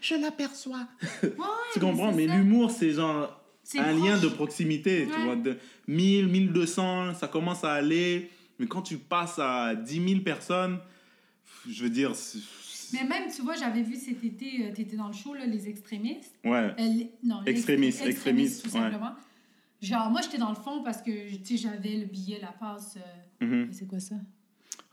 je 0.02 0.16
l'aperçois. 0.16 0.88
Tu 1.74 1.80
comprends? 1.80 2.12
Mais 2.14 2.28
ça. 2.28 2.36
l'humour, 2.36 2.72
c'est 2.72 2.92
genre 2.94 3.40
un 3.78 3.84
proche. 3.96 4.04
lien 4.04 4.18
de 4.18 4.28
proximité. 4.28 5.08
Tu 5.14 5.22
vois, 5.24 5.36
de 5.36 5.58
1000, 5.88 6.28
1200, 6.30 7.14
ça 7.16 7.28
commence 7.28 7.64
à 7.64 7.74
aller. 7.74 8.30
Mais 8.60 8.66
quand 8.68 8.82
tu 8.82 8.98
passes 8.98 9.38
à 9.40 9.76
10 9.76 10.08
000 10.10 10.22
personnes, 10.22 10.80
je 11.70 11.84
veux 11.84 11.90
dire, 11.90 12.14
Mais 12.94 13.04
même, 13.04 13.30
tu 13.30 13.42
vois, 13.42 13.56
j'avais 13.56 13.82
vu 13.82 13.96
cet 13.96 14.24
été, 14.24 14.72
tu 14.74 14.82
étais 14.82 14.96
dans 14.96 15.08
le 15.08 15.14
show, 15.14 15.34
là, 15.34 15.46
Les 15.46 15.68
Extrémistes. 15.70 16.36
ouais. 16.44 16.52
Euh, 16.52 16.74
les- 16.78 17.12
non, 17.24 17.44
Extrémistes, 17.46 18.00
extré- 18.02 18.10
extrémistes, 18.12 18.64
tout 18.64 18.70
ouais. 18.76 18.82
simplement. 18.82 19.12
Genre, 19.82 20.10
moi, 20.10 20.22
j'étais 20.22 20.38
dans 20.38 20.50
le 20.50 20.56
fond 20.56 20.82
parce 20.84 21.02
que, 21.02 21.36
tu 21.38 21.44
sais, 21.44 21.58
j'avais 21.58 21.98
le 21.98 22.06
billet, 22.06 22.40
la 22.42 22.52
passe. 22.54 22.98
euh, 22.98 23.46
Mhm. 23.46 23.74
C'est 23.74 23.86
quoi 23.88 24.00
ça? 24.00 24.16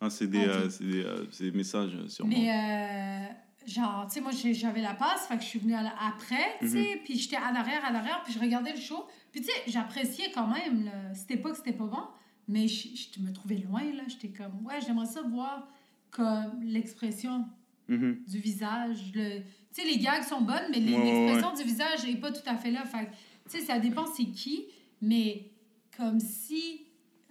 Ah, 0.01 0.11
c'est 0.11 0.27
des, 0.27 0.39
Ok. 0.41 0.47
euh, 0.49 0.69
des, 0.81 1.05
euh, 1.45 1.53
messages, 1.53 1.95
euh, 1.95 2.09
sûrement. 2.09 2.33
Mais, 2.37 2.51
euh, 2.51 3.27
genre, 3.67 4.07
tu 4.09 4.15
sais, 4.15 4.21
moi, 4.21 4.33
j'avais 4.33 4.81
la 4.83 4.95
passe, 4.95 5.27
fait 5.29 5.37
que 5.37 5.43
je 5.43 5.47
suis 5.49 5.59
venue 5.61 5.73
la- 5.73 5.95
après, 6.09 6.57
tu 6.59 6.65
Mhm. 6.65 6.71
sais, 6.71 7.01
puis 7.05 7.19
j'étais 7.19 7.37
à 7.37 7.53
l'arrière, 7.53 7.85
à 7.85 7.93
l'arrière, 7.93 8.23
puis 8.25 8.33
je 8.33 8.39
regardais 8.41 8.73
le 8.73 8.81
show. 8.81 9.07
Puis, 9.31 9.43
tu 9.43 9.47
sais, 9.47 9.53
j'appréciais 9.69 10.33
quand 10.35 10.49
même, 10.49 10.85
là. 10.87 11.15
C'était 11.15 11.37
pas 11.37 11.51
que 11.51 11.57
c'était 11.57 11.73
pas 11.75 11.85
bon, 11.87 12.03
mais 12.49 12.67
je, 12.67 12.89
je 13.15 13.21
me 13.21 13.33
trouvais 13.33 13.59
loin, 13.59 13.83
là. 13.95 14.03
J'étais 14.09 14.29
comme, 14.31 14.65
ouais, 14.67 14.81
j'aimerais 14.85 15.07
ça 15.07 15.23
voir 15.23 15.69
comme 16.11 16.63
l'expression 16.65 17.45
Mhm. 17.91 18.23
du 18.27 18.39
visage. 18.39 19.13
Le... 19.15 19.41
Tu 19.75 19.83
sais, 19.83 19.85
les 19.87 19.99
gags 19.99 20.23
sont 20.23 20.41
bonnes, 20.41 20.69
mais 20.71 20.81
les- 20.81 20.93
Ouais, 20.95 20.99
ouais, 20.99 21.27
l'expression 21.27 21.55
du 21.55 21.63
visage 21.71 22.07
n'est 22.07 22.17
pas 22.17 22.33
tout 22.33 22.47
à 22.47 22.57
fait 22.57 22.71
là. 22.71 22.85
Fait 22.85 23.07
tu 23.51 23.59
sais, 23.59 23.61
ça 23.61 23.79
dépend 23.79 24.07
c'est 24.07 24.27
qui, 24.27 24.65
mais 25.03 25.51
comme 25.97 26.19
si, 26.21 26.87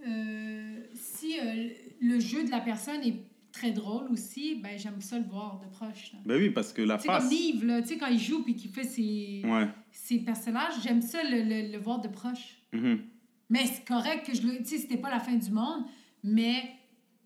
euh, 0.05 0.81
si 0.93 1.39
euh, 1.39 1.69
le 2.01 2.19
jeu 2.19 2.43
de 2.43 2.51
la 2.51 2.59
personne 2.61 3.01
est 3.03 3.23
très 3.51 3.71
drôle 3.71 4.09
aussi, 4.11 4.55
ben 4.55 4.77
j'aime 4.77 5.01
ça 5.01 5.17
le 5.17 5.25
voir 5.25 5.59
de 5.59 5.67
proche. 5.69 6.13
là. 6.13 6.19
Ben 6.25 6.37
oui, 6.39 6.49
parce 6.51 6.71
que 6.71 6.81
la 6.81 6.97
face. 6.99 7.23
comme 7.29 7.67
là, 7.67 7.81
tu 7.81 7.87
sais, 7.89 7.97
quand 7.97 8.07
il 8.07 8.19
joue 8.19 8.43
puis 8.43 8.55
qu'il 8.55 8.69
fait 8.71 8.83
ses, 8.83 9.41
Ouais. 9.45 9.67
ses 9.91 10.19
personnages, 10.19 10.73
j'aime 10.83 11.01
ça 11.01 11.23
le, 11.23 11.41
le- 11.43 11.71
le 11.71 11.77
voir 11.79 11.99
de 11.99 12.07
proche. 12.07 12.57
Mhm. 12.73 12.99
Mais 13.49 13.65
c'est 13.65 13.85
correct 13.85 14.25
que 14.27 14.33
je 14.35 14.43
le. 14.43 14.57
Tu 14.59 14.65
sais, 14.65 14.77
c'était 14.77 14.97
pas 14.97 15.09
la 15.09 15.19
fin 15.19 15.35
du 15.35 15.49
monde, 15.51 15.83
mais 16.23 16.63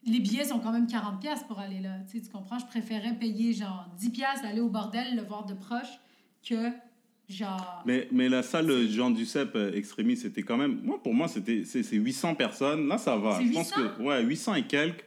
les 0.06 0.20
billets 0.20 0.46
sont 0.46 0.60
quand 0.60 0.72
même 0.72 0.86
40$ 0.86 1.20
piastres 1.20 1.48
pour 1.48 1.60
aller 1.60 1.80
là. 1.80 1.98
Tu 2.10 2.18
sais, 2.20 2.26
tu 2.26 2.32
comprends? 2.32 2.60
Je 2.60 2.66
préférais 2.66 3.14
payer 3.16 3.54
genre 3.54 3.88
10$ 4.00 4.12
piastres, 4.12 4.46
aller 4.46 4.62
au 4.62 4.70
bordel, 4.70 5.16
le 5.16 5.22
voir 5.24 5.46
de 5.46 5.54
proche, 5.54 6.00
que 6.48 6.70
genre. 7.30 7.84
Mais, 7.86 8.08
mais 8.12 8.30
la 8.30 8.44
salle 8.44 8.88
Jean 8.90 9.12
Duceppe 9.12 9.56
euh, 9.56 9.74
Extrémiste, 9.74 10.24
c'était 10.24 10.44
quand 10.44 10.58
même. 10.58 10.80
Moi, 10.84 11.02
pour 11.02 11.14
moi, 11.14 11.28
c'était 11.28 11.64
c'est 11.66 11.84
c'est 11.84 11.96
800 11.98 12.36
personnes. 12.36 12.88
Là, 12.88 12.98
ça 12.98 13.16
va. 13.18 13.38
C'est 13.38 13.46
Je 13.48 13.54
pense 13.54 13.70
800? 13.76 13.82
que. 13.98 14.02
Ouais, 14.04 14.22
800 14.24 14.56
et 14.56 14.64
quelques. 14.64 15.06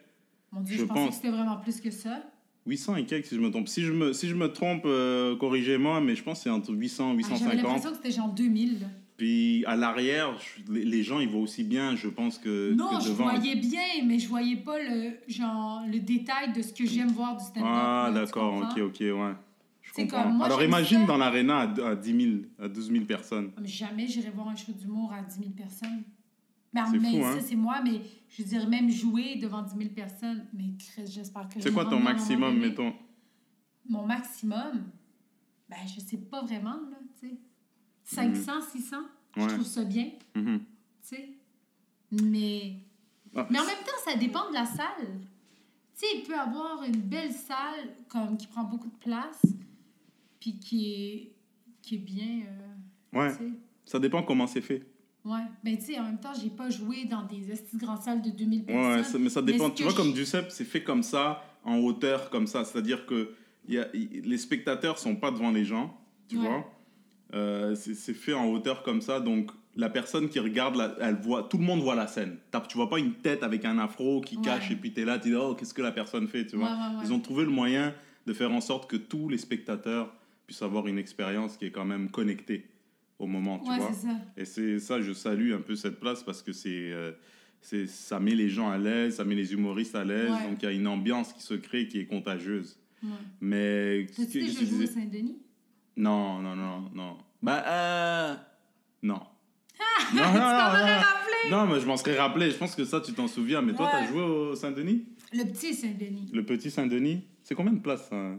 Mon 0.53 0.61
Dieu, 0.63 0.77
je 0.77 0.81
je, 0.81 0.87
pensais 0.87 1.01
pense. 1.01 1.09
que 1.11 1.15
c'était 1.17 1.31
vraiment 1.31 1.57
plus 1.59 1.81
que 1.81 1.91
ça. 1.91 2.23
800 2.67 2.97
et 2.97 3.05
quelques, 3.05 3.27
si 3.27 3.37
je 3.37 3.41
me 3.41 3.51
trompe. 3.51 3.69
Si 3.69 3.83
je 3.83 3.93
me, 3.93 4.13
si 4.13 4.29
je 4.29 4.35
me 4.35 4.49
trompe, 4.53 4.83
euh, 4.87 5.37
corrigez-moi, 5.37 6.01
mais 6.01 6.17
je 6.17 6.23
pense 6.25 6.39
que 6.39 6.45
c'est 6.45 6.51
entre 6.51 6.73
800 6.73 7.17
et 7.19 7.23
Ah, 7.25 7.29
J'avais 7.39 7.57
850. 7.57 7.63
l'impression 7.63 7.91
que 7.91 7.97
c'était 7.97 8.11
genre 8.11 8.29
2000. 8.33 8.89
Puis 9.17 9.65
à 9.67 9.77
l'arrière, 9.77 10.37
je- 10.39 10.73
les, 10.73 11.03
gens, 11.03 11.21
ils 11.21 11.29
voient 11.29 11.41
aussi 11.41 11.65
bien, 11.65 11.97
je 11.97 12.09
pense, 12.09 12.39
que, 12.39 12.75
non, 12.75 12.99
que 12.99 13.05
je 13.05 13.09
devant. 13.09 13.31
voyais 13.31 13.57
bien, 13.57 14.05
mais 14.05 14.19
je 14.19 14.29
voyais 14.29 14.57
pas 14.57 14.79
le, 14.79 15.17
genre, 15.27 15.83
le 15.87 16.01
détail 16.01 16.53
de 16.53 16.61
ce 16.61 16.73
que 16.73 16.85
j'aime 16.85 17.09
voir 17.09 17.37
du 17.37 17.45
stand-up. 17.45 17.65
Ah, 17.67 18.11
d'accord, 18.13 18.55
ok, 18.57 18.79
ok, 18.83 19.01
ouais. 19.01 19.35
Je 19.81 20.07
comme, 20.07 20.37
moi, 20.37 20.47
Alors 20.47 20.63
imagine 20.63 21.01
ça. 21.01 21.07
dans 21.07 21.17
l'aréna 21.17 21.61
à, 21.61 21.89
à 21.91 21.95
10 21.95 22.21
000, 22.21 22.43
à 22.59 22.69
12 22.69 22.91
000 22.91 23.05
personnes. 23.07 23.53
Mais 23.61 23.67
Jamais 23.69 24.07
j'irai 24.07 24.31
voir 24.31 24.49
un 24.49 24.57
show 24.57 24.73
d'humour 24.73 25.13
à 25.13 25.23
10 25.23 25.39
000 25.39 25.51
personnes. 25.53 26.03
C'est 26.75 26.99
mais 26.99 27.11
fou, 27.11 27.23
ça, 27.23 27.29
hein? 27.31 27.39
c'est 27.41 27.57
moi, 27.57 27.81
mais 27.83 28.03
je 28.29 28.43
dirais 28.43 28.67
même 28.67 28.91
jouer 28.91 29.37
devant 29.37 29.63
10 29.63 29.75
000 29.79 29.91
personnes. 29.91 30.45
Mais 30.53 30.75
j'espère 31.07 31.49
que 31.49 31.55
je 31.59 31.61
C'est 31.61 31.73
quoi 31.73 31.87
ton 31.87 32.01
maximum, 32.01 32.59
mettons? 32.59 32.93
Mon 33.89 34.05
maximum, 34.05 34.85
ben, 35.71 35.77
je 35.87 36.01
sais 36.01 36.19
pas 36.19 36.43
vraiment, 36.43 36.75
là, 36.91 36.99
tu 37.19 37.29
sais. 37.29 37.35
500, 38.07 38.53
600, 38.73 38.97
je 39.37 39.42
Ouais. 39.42 39.47
trouve 39.49 39.64
ça 39.64 39.85
bien, 39.85 40.11
Mhm. 40.35 40.59
tu 40.61 40.64
sais. 41.03 41.29
Mais, 42.12 42.77
Ah, 43.35 43.47
mais 43.51 43.59
en 43.59 43.64
même 43.66 43.75
temps, 43.85 44.11
ça 44.11 44.16
dépend 44.16 44.49
de 44.49 44.55
la 44.55 44.64
salle. 44.64 45.09
Tu 45.99 46.07
sais, 46.07 46.07
il 46.16 46.23
peut 46.23 46.38
avoir 46.38 46.83
une 46.85 47.01
belle 47.01 47.33
salle 47.33 47.95
comme 48.09 48.37
qui 48.38 48.47
prend 48.47 48.64
beaucoup 48.64 48.88
de 48.88 48.97
place, 48.99 49.42
puis 50.40 50.59
qui 50.59 50.92
est, 50.95 51.33
qui 51.83 51.97
est 51.97 51.99
bien, 51.99 52.42
euh, 52.47 53.19
Ouais, 53.19 53.33
ça 53.85 53.99
dépend 53.99 54.23
comment 54.23 54.47
c'est 54.47 54.61
fait. 54.62 54.83
Ouais, 55.25 55.40
ben 55.64 55.77
tu 55.77 55.87
sais, 55.87 55.99
en 55.99 56.05
même 56.05 56.21
temps, 56.21 56.33
j'ai 56.40 56.51
pas 56.51 56.71
joué 56.71 57.05
dans 57.07 57.23
des 57.25 57.42
grandes 57.75 58.01
salles 58.01 58.23
de 58.23 58.31
2000 58.31 58.61
Ouais, 58.61 58.66
personnes. 58.66 59.05
ça- 59.05 59.19
mais 59.19 59.29
ça 59.29 59.42
dépend. 59.42 59.71
Tu 59.71 59.83
vois, 59.83 59.92
comme 59.92 60.11
je- 60.11 60.21
Duceppe, 60.21 60.51
c'est 60.51 60.64
fait 60.64 60.85
comme 60.85 61.03
ça, 61.03 61.42
en 61.64 61.79
hauteur, 61.79 62.31
comme 62.31 62.47
ça. 62.47 62.64
C'est-à-dire 62.64 63.05
que 63.07 63.35
y 63.69 63.79
a, 63.79 63.88
les 63.92 64.38
spectateurs 64.38 64.99
sont 64.99 65.16
pas 65.16 65.31
devant 65.33 65.51
les 65.51 65.64
gens, 65.64 65.99
tu 66.29 66.37
Ouais. 66.38 66.47
vois. 66.47 66.73
Euh, 67.35 67.75
c'est 67.75 68.15
fait 68.15 68.33
en 68.35 68.47
hauteur 68.47 68.83
comme 68.83 69.01
ça, 69.01 69.19
donc 69.21 69.51
la 69.75 69.91
personne 69.91 70.29
qui 70.29 70.39
regarde, 70.39 70.77
la- 70.77 70.97
elle 71.01 71.17
voit, 71.17 71.43
tout 71.43 71.59
le 71.59 71.65
monde 71.65 71.81
voit 71.81 71.95
la 71.97 72.07
scène. 72.07 72.37
Tu 72.69 72.77
vois 72.79 72.89
pas 72.89 72.99
une 72.99 73.15
tête 73.15 73.43
avec 73.43 73.65
un 73.65 73.79
afro 73.79 74.21
qui 74.21 74.37
Ouais. 74.37 74.43
cache 74.45 74.71
et 74.71 74.77
puis 74.77 74.93
t'es 74.93 75.05
là, 75.05 75.19
tu 75.19 75.31
dis 75.31 75.35
oh 75.35 75.55
qu'est-ce 75.55 75.75
que 75.75 75.83
la 75.83 75.93
personne 75.93 76.29
fait, 76.29 76.47
tu 76.47 76.57
vois. 76.57 76.69
Ouais, 76.69 76.73
ouais, 76.73 76.97
ouais. 76.99 77.03
Ils 77.05 77.12
ont 77.12 77.21
trouvé 77.21 77.45
le 77.45 77.51
moyen 77.51 77.93
de 78.27 78.33
faire 78.33 78.53
en 78.53 78.61
sorte 78.61 78.89
que 78.89 78.97
tous 78.97 79.29
les 79.29 79.39
spectateurs 79.39 80.15
puissent 80.47 80.62
avoir 80.62 80.87
une 80.87 80.99
expérience 80.99 81.57
qui 81.57 81.67
est 81.67 81.71
quand 81.73 81.85
même 81.85 82.11
connectée 82.11 82.67
au 83.19 83.27
moment, 83.27 83.59
tu 83.59 83.67
vois. 83.75 83.93
ça. 83.93 84.09
Et 84.37 84.45
c'est 84.45 84.79
ça, 84.79 85.01
je 85.01 85.12
salue 85.12 85.53
un 85.53 85.61
peu 85.61 85.75
cette 85.75 85.99
place 85.99 86.23
parce 86.23 86.43
que 86.43 86.53
c'est, 86.53 86.93
euh, 86.93 87.11
c'est, 87.61 87.87
ça 87.89 88.21
met 88.21 88.35
les 88.37 88.49
gens 88.49 88.71
à 88.71 88.79
l'aise, 88.79 89.17
ça 89.17 89.25
met 89.25 89.35
les 89.35 89.53
humoristes 89.53 89.97
à 89.97 90.05
l'aise. 90.05 90.31
Donc 90.49 90.62
il 90.62 90.65
y 90.65 90.69
a 90.69 90.73
une 90.73 90.87
ambiance 90.87 91.33
qui 91.33 91.43
se 91.43 91.55
crée 91.55 91.89
qui 91.89 91.99
est 91.99 92.07
contagieuse. 92.07 92.79
Mais. 93.41 94.07
T'as-tu 94.17 94.41
que- 94.41 94.59
que- 94.61 94.67
joué 94.67 94.85
à 94.85 94.87
Saint-Denis? 94.87 95.37
Non, 95.97 96.41
non, 96.41 96.55
non, 96.57 96.91
non. 96.95 97.17
Bah, 97.43 97.65
euh. 97.67 98.35
Non. 99.03 99.15
non, 99.15 99.23
Tu 100.11 100.17
t'en 100.17 100.23
aurais 100.23 100.39
non, 100.39 101.01
rappelé? 101.03 101.51
non, 101.51 101.67
mais 101.67 101.81
je 101.81 101.87
m'en 101.87 101.97
serais 101.97 102.19
rappelé. 102.19 102.51
Je 102.51 102.57
pense 102.57 102.75
que 102.75 102.85
ça, 102.85 103.01
tu 103.01 103.13
t'en 103.13 103.29
souviens. 103.29 103.63
Mais 103.63 103.75
toi, 103.75 103.87
Ouais. 103.87 103.93
t'as 103.93 104.07
joué 104.09 104.21
au 104.23 104.55
Saint-Denis? 104.55 105.05
Le 105.33 105.45
petit 105.45 105.75
Saint-Denis. 105.75 106.31
Le 106.33 106.45
petit 106.45 106.71
Saint-Denis 106.71 107.25
C'est 107.43 107.55
combien 107.55 107.73
de 107.73 107.81
places 107.81 108.09
ça? 108.09 108.35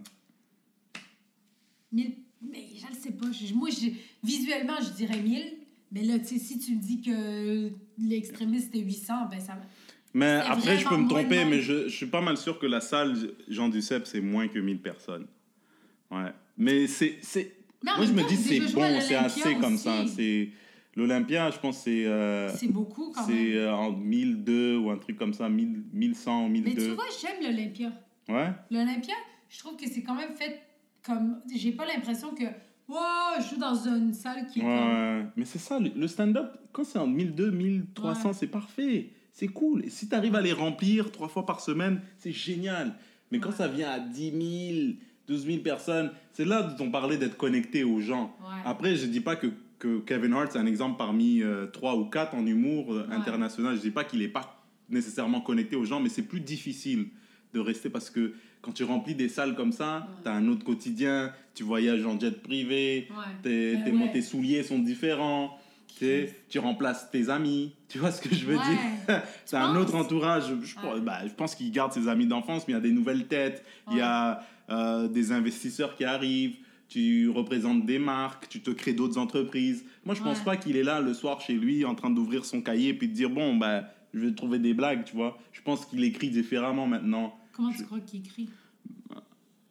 Mille- 1.91 2.15
Mais 2.41 2.67
je 2.75 2.87
ne 2.91 2.95
sais 2.95 3.11
pas. 3.11 3.25
Je- 3.31 3.53
Moi, 3.53 3.69
je- 3.69 3.89
visuellement, 4.23 4.77
je 4.81 4.89
dirais 4.91 5.19
1000. 5.19 5.53
Mais 5.91 6.03
là, 6.03 6.19
tu 6.19 6.25
sais, 6.25 6.37
si 6.39 6.59
tu 6.59 6.75
me 6.75 6.81
dis 6.81 7.01
que 7.01 7.71
l'extrémiste 7.97 8.75
est 8.75 8.79
800, 8.79 9.27
ben 9.31 9.39
ça. 9.39 9.57
Mais 10.13 10.41
C'est 10.41 10.47
après, 10.47 10.77
je 10.77 10.83
peux 10.83 10.89
vraiment 10.89 11.03
me 11.03 11.09
moins 11.09 11.21
de 11.23 11.27
tromper, 11.27 11.39
monde. 11.45 11.49
mais 11.51 11.61
je, 11.61 11.87
je 11.87 11.95
suis 11.95 12.05
pas 12.07 12.21
mal 12.21 12.37
sûr 12.37 12.59
que 12.59 12.65
la 12.65 12.81
salle 12.81 13.15
Jean 13.47 13.69
Duceppe, 13.69 14.05
c'est 14.05 14.19
moins 14.21 14.47
que 14.49 14.59
1000 14.59 14.81
personnes. 14.81 15.27
Ouais. 16.11 16.31
Mais 16.57 16.87
c'est. 16.87 17.17
c'est- 17.21 17.53
Moi, 17.83 18.05
je 18.05 18.11
me 18.13 18.27
dis, 18.27 18.35
c'est 18.35 18.59
bon, 18.73 18.99
c'est 19.01 19.15
assez 19.15 19.55
comme 19.55 19.77
ça. 19.77 20.05
C'est 20.07 20.49
L'Olympia, 20.95 21.51
je 21.51 21.59
pense, 21.59 21.77
c'est. 21.83 22.05
euh, 22.05 22.49
C'est 22.55 22.69
beaucoup 22.71 23.11
quand 23.13 23.23
c'est 23.27 23.33
même. 23.33 23.55
euh, 23.57 23.73
en 23.75 23.91
1002 23.91 24.77
ou 24.77 24.89
un 24.89 24.97
truc 24.97 25.15
comme 25.15 25.33
ça, 25.33 25.47
1000, 25.47 25.83
1100, 25.93 26.49
Mais 26.49 26.61
tu 26.61 26.69
1002. 26.69 26.93
vois, 26.93 27.03
j'aime 27.21 27.43
l'Olympia. 27.51 27.91
Ouais. 28.27 28.49
L'Olympia, 28.71 29.13
je 29.47 29.59
trouve 29.59 29.77
que 29.77 29.87
c'est 29.87 30.01
quand 30.01 30.15
même 30.15 30.33
fait 30.35 30.59
comme. 31.05 31.39
J'ai 31.55 31.71
pas 31.73 31.85
l'impression 31.85 32.33
que. 32.33 32.45
Wow, 32.89 32.95
je 33.41 33.49
joue 33.53 33.59
dans 33.59 33.75
une 33.75 34.13
salle 34.13 34.47
qui 34.47 34.61
est 34.61 34.63
Ouais, 34.63 34.75
comme. 34.77 35.31
Mais 35.35 35.45
c'est 35.45 35.59
ça, 35.59 35.77
le 35.79 35.91
le 35.95 36.07
stand-up, 36.07 36.57
quand 36.71 36.83
c'est 36.83 36.97
en 36.97 37.05
1002, 37.07 37.51
1300, 37.51 38.29
Ouais. 38.29 38.33
c'est 38.33 38.47
parfait. 38.47 39.09
C'est 39.31 39.49
cool. 39.49 39.85
Et 39.85 39.89
si 39.91 40.09
tu 40.09 40.15
arrives 40.15 40.33
à 40.35 40.41
les 40.41 40.53
remplir 40.53 41.11
trois 41.11 41.27
fois 41.27 41.45
par 41.45 41.59
semaine, 41.59 42.01
c'est 42.17 42.31
génial. 42.31 42.95
Mais 43.31 43.39
quand 43.39 43.51
ça 43.51 43.67
vient 43.67 43.91
à 43.91 43.99
10 43.99 44.31
000, 44.31 44.95
12 45.27 45.45
000 45.45 45.57
personnes, 45.59 46.11
c'est 46.33 46.45
là 46.45 46.63
dont 46.63 46.85
on 46.85 46.91
parlait 46.91 47.17
d'être 47.17 47.37
connecté 47.37 47.83
aux 47.83 47.99
gens. 47.99 48.35
Ouais. 48.41 48.61
Après, 48.65 48.95
je 48.95 49.05
dis 49.05 49.19
pas 49.19 49.35
que, 49.35 49.47
que 49.79 49.99
Kevin 49.99 50.33
Hart, 50.33 50.51
c'est 50.53 50.59
un 50.59 50.65
exemple 50.65 50.95
parmi 50.97 51.41
euh, 51.43 51.65
trois 51.67 51.95
ou 51.97 52.05
quatre 52.05 52.33
en 52.35 52.45
humour 52.45 52.93
euh, 52.93 53.05
Ouais. 53.07 53.15
international. 53.15 53.75
Je 53.75 53.81
dis 53.81 53.91
pas 53.91 54.03
qu'il 54.03 54.21
est 54.21 54.27
pas 54.29 54.63
nécessairement 54.89 55.41
connecté 55.41 55.75
aux 55.75 55.83
gens, 55.85 55.99
mais 55.99 56.09
c'est 56.09 56.21
plus 56.23 56.39
difficile 56.39 57.07
de 57.53 57.59
rester 57.59 57.89
parce 57.89 58.09
que 58.09 58.33
quand 58.61 58.71
tu 58.71 58.83
remplis 58.83 59.15
des 59.15 59.29
salles 59.29 59.55
comme 59.55 59.71
ça, 59.71 59.97
Ouais. 59.97 60.15
tu 60.23 60.29
as 60.29 60.33
un 60.33 60.47
autre 60.47 60.63
quotidien, 60.63 61.31
tu 61.53 61.63
voyages 61.63 62.05
en 62.05 62.17
jet 62.19 62.41
privé, 62.41 63.07
tes, 63.43 63.77
tes- 63.83 64.11
tes 64.13 64.21
souliers 64.21 64.63
sont 64.63 64.79
différents, 64.79 65.57
tu, 65.99 66.27
tu 66.49 66.59
remplaces 66.59 67.09
tes 67.11 67.29
amis, 67.29 67.73
tu 67.89 67.97
vois 67.97 68.11
ce 68.11 68.21
que 68.21 68.33
je 68.33 68.45
veux 68.45 68.57
Ouais. 68.57 68.63
dire? 68.63 69.21
C'est 69.45 69.57
un 69.57 69.75
autre 69.75 69.95
entourage, 69.95 70.43
je, 70.49 70.65
je- 70.65 70.75
Ouais. 70.87 71.01
bah, 71.01 71.19
je 71.27 71.33
pense 71.33 71.55
qu'il 71.55 71.71
garde 71.71 71.91
ses 71.91 72.07
amis 72.07 72.27
d'enfance, 72.27 72.65
mais 72.67 72.73
il 72.73 72.77
y 72.77 72.79
a 72.79 72.81
des 72.81 72.91
nouvelles 72.91 73.27
têtes, 73.27 73.63
il 73.91 73.97
y 73.97 74.01
a 74.01 74.41
euh, 74.69 75.07
des 75.07 75.31
investisseurs 75.31 75.95
qui 75.95 76.03
arrivent, 76.03 76.55
tu 76.89 77.29
représentes 77.29 77.85
des 77.85 77.99
marques, 77.99 78.47
tu 78.49 78.61
te 78.61 78.71
crées 78.71 78.93
d'autres 78.93 79.17
entreprises. 79.17 79.83
Moi, 80.05 80.15
je 80.15 80.21
pense 80.23 80.39
Ouais. 80.39 80.45
pas 80.45 80.57
qu'il 80.57 80.77
est 80.77 80.83
là 80.83 81.01
le 81.01 81.13
soir 81.13 81.41
chez 81.41 81.53
lui 81.53 81.83
en 81.85 81.95
train 81.95 82.09
d'ouvrir 82.09 82.45
son 82.45 82.61
cahier 82.61 82.93
puis 82.93 83.07
de 83.09 83.13
dire, 83.13 83.29
bon, 83.29 83.55
bah, 83.57 83.83
je 84.13 84.19
vais 84.19 84.33
trouver 84.33 84.57
des 84.59 84.73
blagues, 84.73 85.03
tu 85.03 85.15
vois. 85.15 85.37
Je 85.51 85.61
pense 85.61 85.85
qu'il 85.85 86.03
écrit 86.03 86.29
différemment 86.29 86.87
maintenant. 86.87 87.37
Comment 87.53 87.71
tu 87.73 87.83
crois 87.83 87.99
qu'il 87.99 88.19
écrit? 88.21 88.49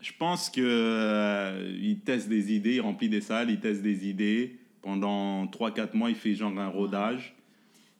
Je 0.00 0.12
pense 0.18 0.50
que 0.50 0.60
euh, 0.62 1.74
il 1.80 2.00
teste 2.00 2.28
des 2.28 2.52
idées, 2.52 2.74
il 2.74 2.80
remplit 2.80 3.08
des 3.08 3.20
salles, 3.22 3.50
il 3.50 3.58
teste 3.60 3.82
des 3.82 4.06
idées. 4.08 4.58
Pendant 4.82 5.46
3-4 5.46 5.96
mois, 5.96 6.10
il 6.10 6.16
fait 6.16 6.34
genre 6.34 6.56
un 6.58 6.68
rodage. 6.68 7.34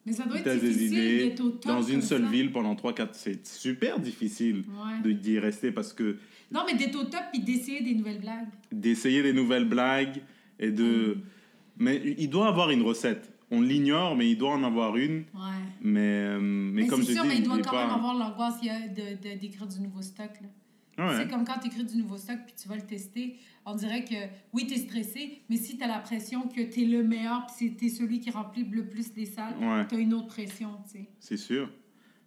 Mais 0.04 0.12
ça 0.12 0.24
doit 0.24 0.36
Il 0.36 0.46
être 0.46 0.60
difficile 0.60 0.86
idées 0.92 1.18
d'être 1.30 1.40
au 1.40 1.50
top 1.50 1.66
dans 1.66 1.82
une 1.82 2.02
seule 2.02 2.22
ça. 2.24 2.30
ville 2.30 2.52
pendant 2.52 2.76
3-4. 2.76 3.08
C'est 3.14 3.44
super 3.44 3.98
difficile 3.98 4.62
Ouais. 4.68 5.00
de- 5.02 5.10
d'y 5.10 5.40
rester 5.40 5.72
parce 5.72 5.92
que 5.92 6.18
Non, 6.52 6.60
mais 6.66 6.74
d'être 6.76 6.96
au 6.96 7.04
top 7.04 7.22
puis 7.32 7.42
d'essayer 7.42 7.82
des 7.82 7.94
nouvelles 7.94 8.20
blagues. 8.20 8.48
d'essayer 8.72 9.22
des 9.22 9.32
nouvelles 9.32 9.68
blagues 9.68 10.22
et 10.58 10.70
de. 10.70 11.18
Mais 11.78 12.00
il 12.18 12.28
doit 12.30 12.48
avoir 12.48 12.70
une 12.70 12.82
recette. 12.82 13.32
On 13.50 13.60
l'ignore, 13.60 14.16
mais 14.16 14.28
il 14.30 14.36
doit 14.36 14.52
en 14.52 14.62
avoir 14.64 14.96
une. 14.96 15.18
Ouais. 15.34 15.62
Mais, 15.80 16.00
euh, 16.00 16.40
mais, 16.40 16.82
Mais, 16.82 16.86
comme 16.88 17.00
je 17.02 17.06
c'est 17.06 17.12
sûr, 17.14 17.22
dis, 17.22 17.28
mais 17.28 17.36
il 17.38 17.42
doit 17.44 17.58
quand 17.58 17.70
pas... 17.70 17.86
même 17.86 17.94
avoir 17.94 18.14
l'angoisse 18.14 18.60
de- 18.60 19.38
d'écrire 19.38 19.66
du 19.66 19.80
nouveau 19.80 20.02
stock. 20.02 20.30
Là. 20.40 20.48
Ouais. 21.10 21.16
C'est 21.18 21.28
comme 21.30 21.44
quand 21.44 21.58
tu 21.60 21.66
écris 21.68 21.84
du 21.84 21.96
nouveau 21.98 22.16
stock 22.16 22.38
puis 22.46 22.54
tu 22.60 22.68
vas 22.68 22.76
le 22.76 22.82
tester. 22.82 23.36
On 23.66 23.74
dirait 23.74 24.04
que 24.04 24.14
oui, 24.52 24.66
tu 24.66 24.74
es 24.74 24.78
stressé, 24.78 25.42
mais 25.50 25.56
si 25.56 25.76
tu 25.76 25.84
as 25.84 25.88
la 25.88 25.98
pression 25.98 26.48
que 26.48 26.62
tu 26.62 26.82
es 26.82 26.86
le 26.86 27.02
meilleur 27.02 27.46
puis 27.56 27.76
tu 27.76 27.86
es 27.86 27.88
celui 27.88 28.18
qui 28.20 28.30
remplit 28.30 28.64
le 28.64 28.86
plus 28.86 29.14
les 29.16 29.26
salles, 29.26 29.54
Ouais. 29.60 29.86
tu 29.88 29.94
as 29.96 29.98
une 29.98 30.14
autre 30.14 30.28
pression. 30.28 30.70
tu 30.84 30.98
sais. 31.00 31.08
C'est 31.20 31.36
sûr. 31.36 31.68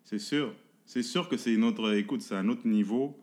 C'est 0.04 0.20
sûr. 0.20 0.54
C'est 0.86 1.04
sûr 1.04 1.28
que 1.28 1.36
c'est 1.38 1.54
une 1.54 1.64
autre. 1.64 1.94
Écoute, 1.96 2.22
c'est 2.22 2.36
un 2.36 2.48
autre 2.50 2.68
niveau. 2.68 3.18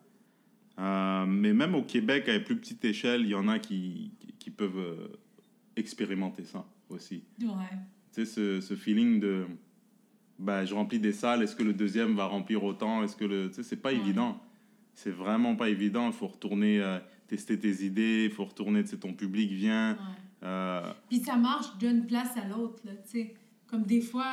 Euh, 0.78 1.24
mais 1.26 1.52
même 1.54 1.74
au 1.74 1.82
Québec, 1.82 2.28
à 2.28 2.38
plus 2.40 2.56
petite 2.56 2.84
échelle, 2.84 3.22
il 3.22 3.28
y 3.28 3.34
en 3.34 3.48
a 3.48 3.58
qui, 3.58 4.12
qui, 4.38 4.50
peuvent 4.50 4.78
euh, 4.78 5.08
expérimenter 5.76 6.44
ça 6.44 6.64
aussi. 6.90 7.22
Ouais. 7.40 7.48
Tu 8.12 8.24
sais, 8.24 8.26
ce, 8.26 8.60
ce 8.60 8.74
feeling 8.74 9.18
de. 9.20 9.46
Bah, 10.38 10.66
je 10.66 10.74
remplis 10.74 10.98
des 10.98 11.12
salles, 11.12 11.42
est-ce 11.42 11.56
que 11.56 11.62
le 11.62 11.72
deuxième 11.72 12.14
va 12.14 12.26
remplir 12.26 12.62
autant? 12.62 13.02
Est-ce 13.02 13.16
que 13.16 13.24
le. 13.24 13.48
Tu 13.48 13.54
sais, 13.54 13.62
c'est 13.62 13.76
pas 13.76 13.90
Ouais. 13.92 13.96
évident. 13.96 14.38
C'est 14.94 15.10
vraiment 15.10 15.56
pas 15.56 15.68
évident. 15.70 16.06
Il 16.08 16.12
faut 16.12 16.26
retourner 16.26 16.80
euh, 16.80 16.98
tester 17.26 17.58
tes 17.58 17.84
idées, 17.84 18.26
il 18.26 18.30
faut 18.30 18.44
retourner, 18.44 18.82
tu 18.82 18.90
sais, 18.90 18.96
ton 18.98 19.12
public 19.14 19.50
vient. 19.52 19.92
ouais. 20.42 20.82
Puis 21.08 21.20
ça 21.20 21.36
marche 21.36 21.76
d'une 21.78 22.06
place 22.06 22.36
à 22.36 22.46
l'autre, 22.46 22.82
tu 22.84 22.90
sais. 23.04 23.34
Comme 23.66 23.82
des 23.82 24.00
fois, 24.00 24.32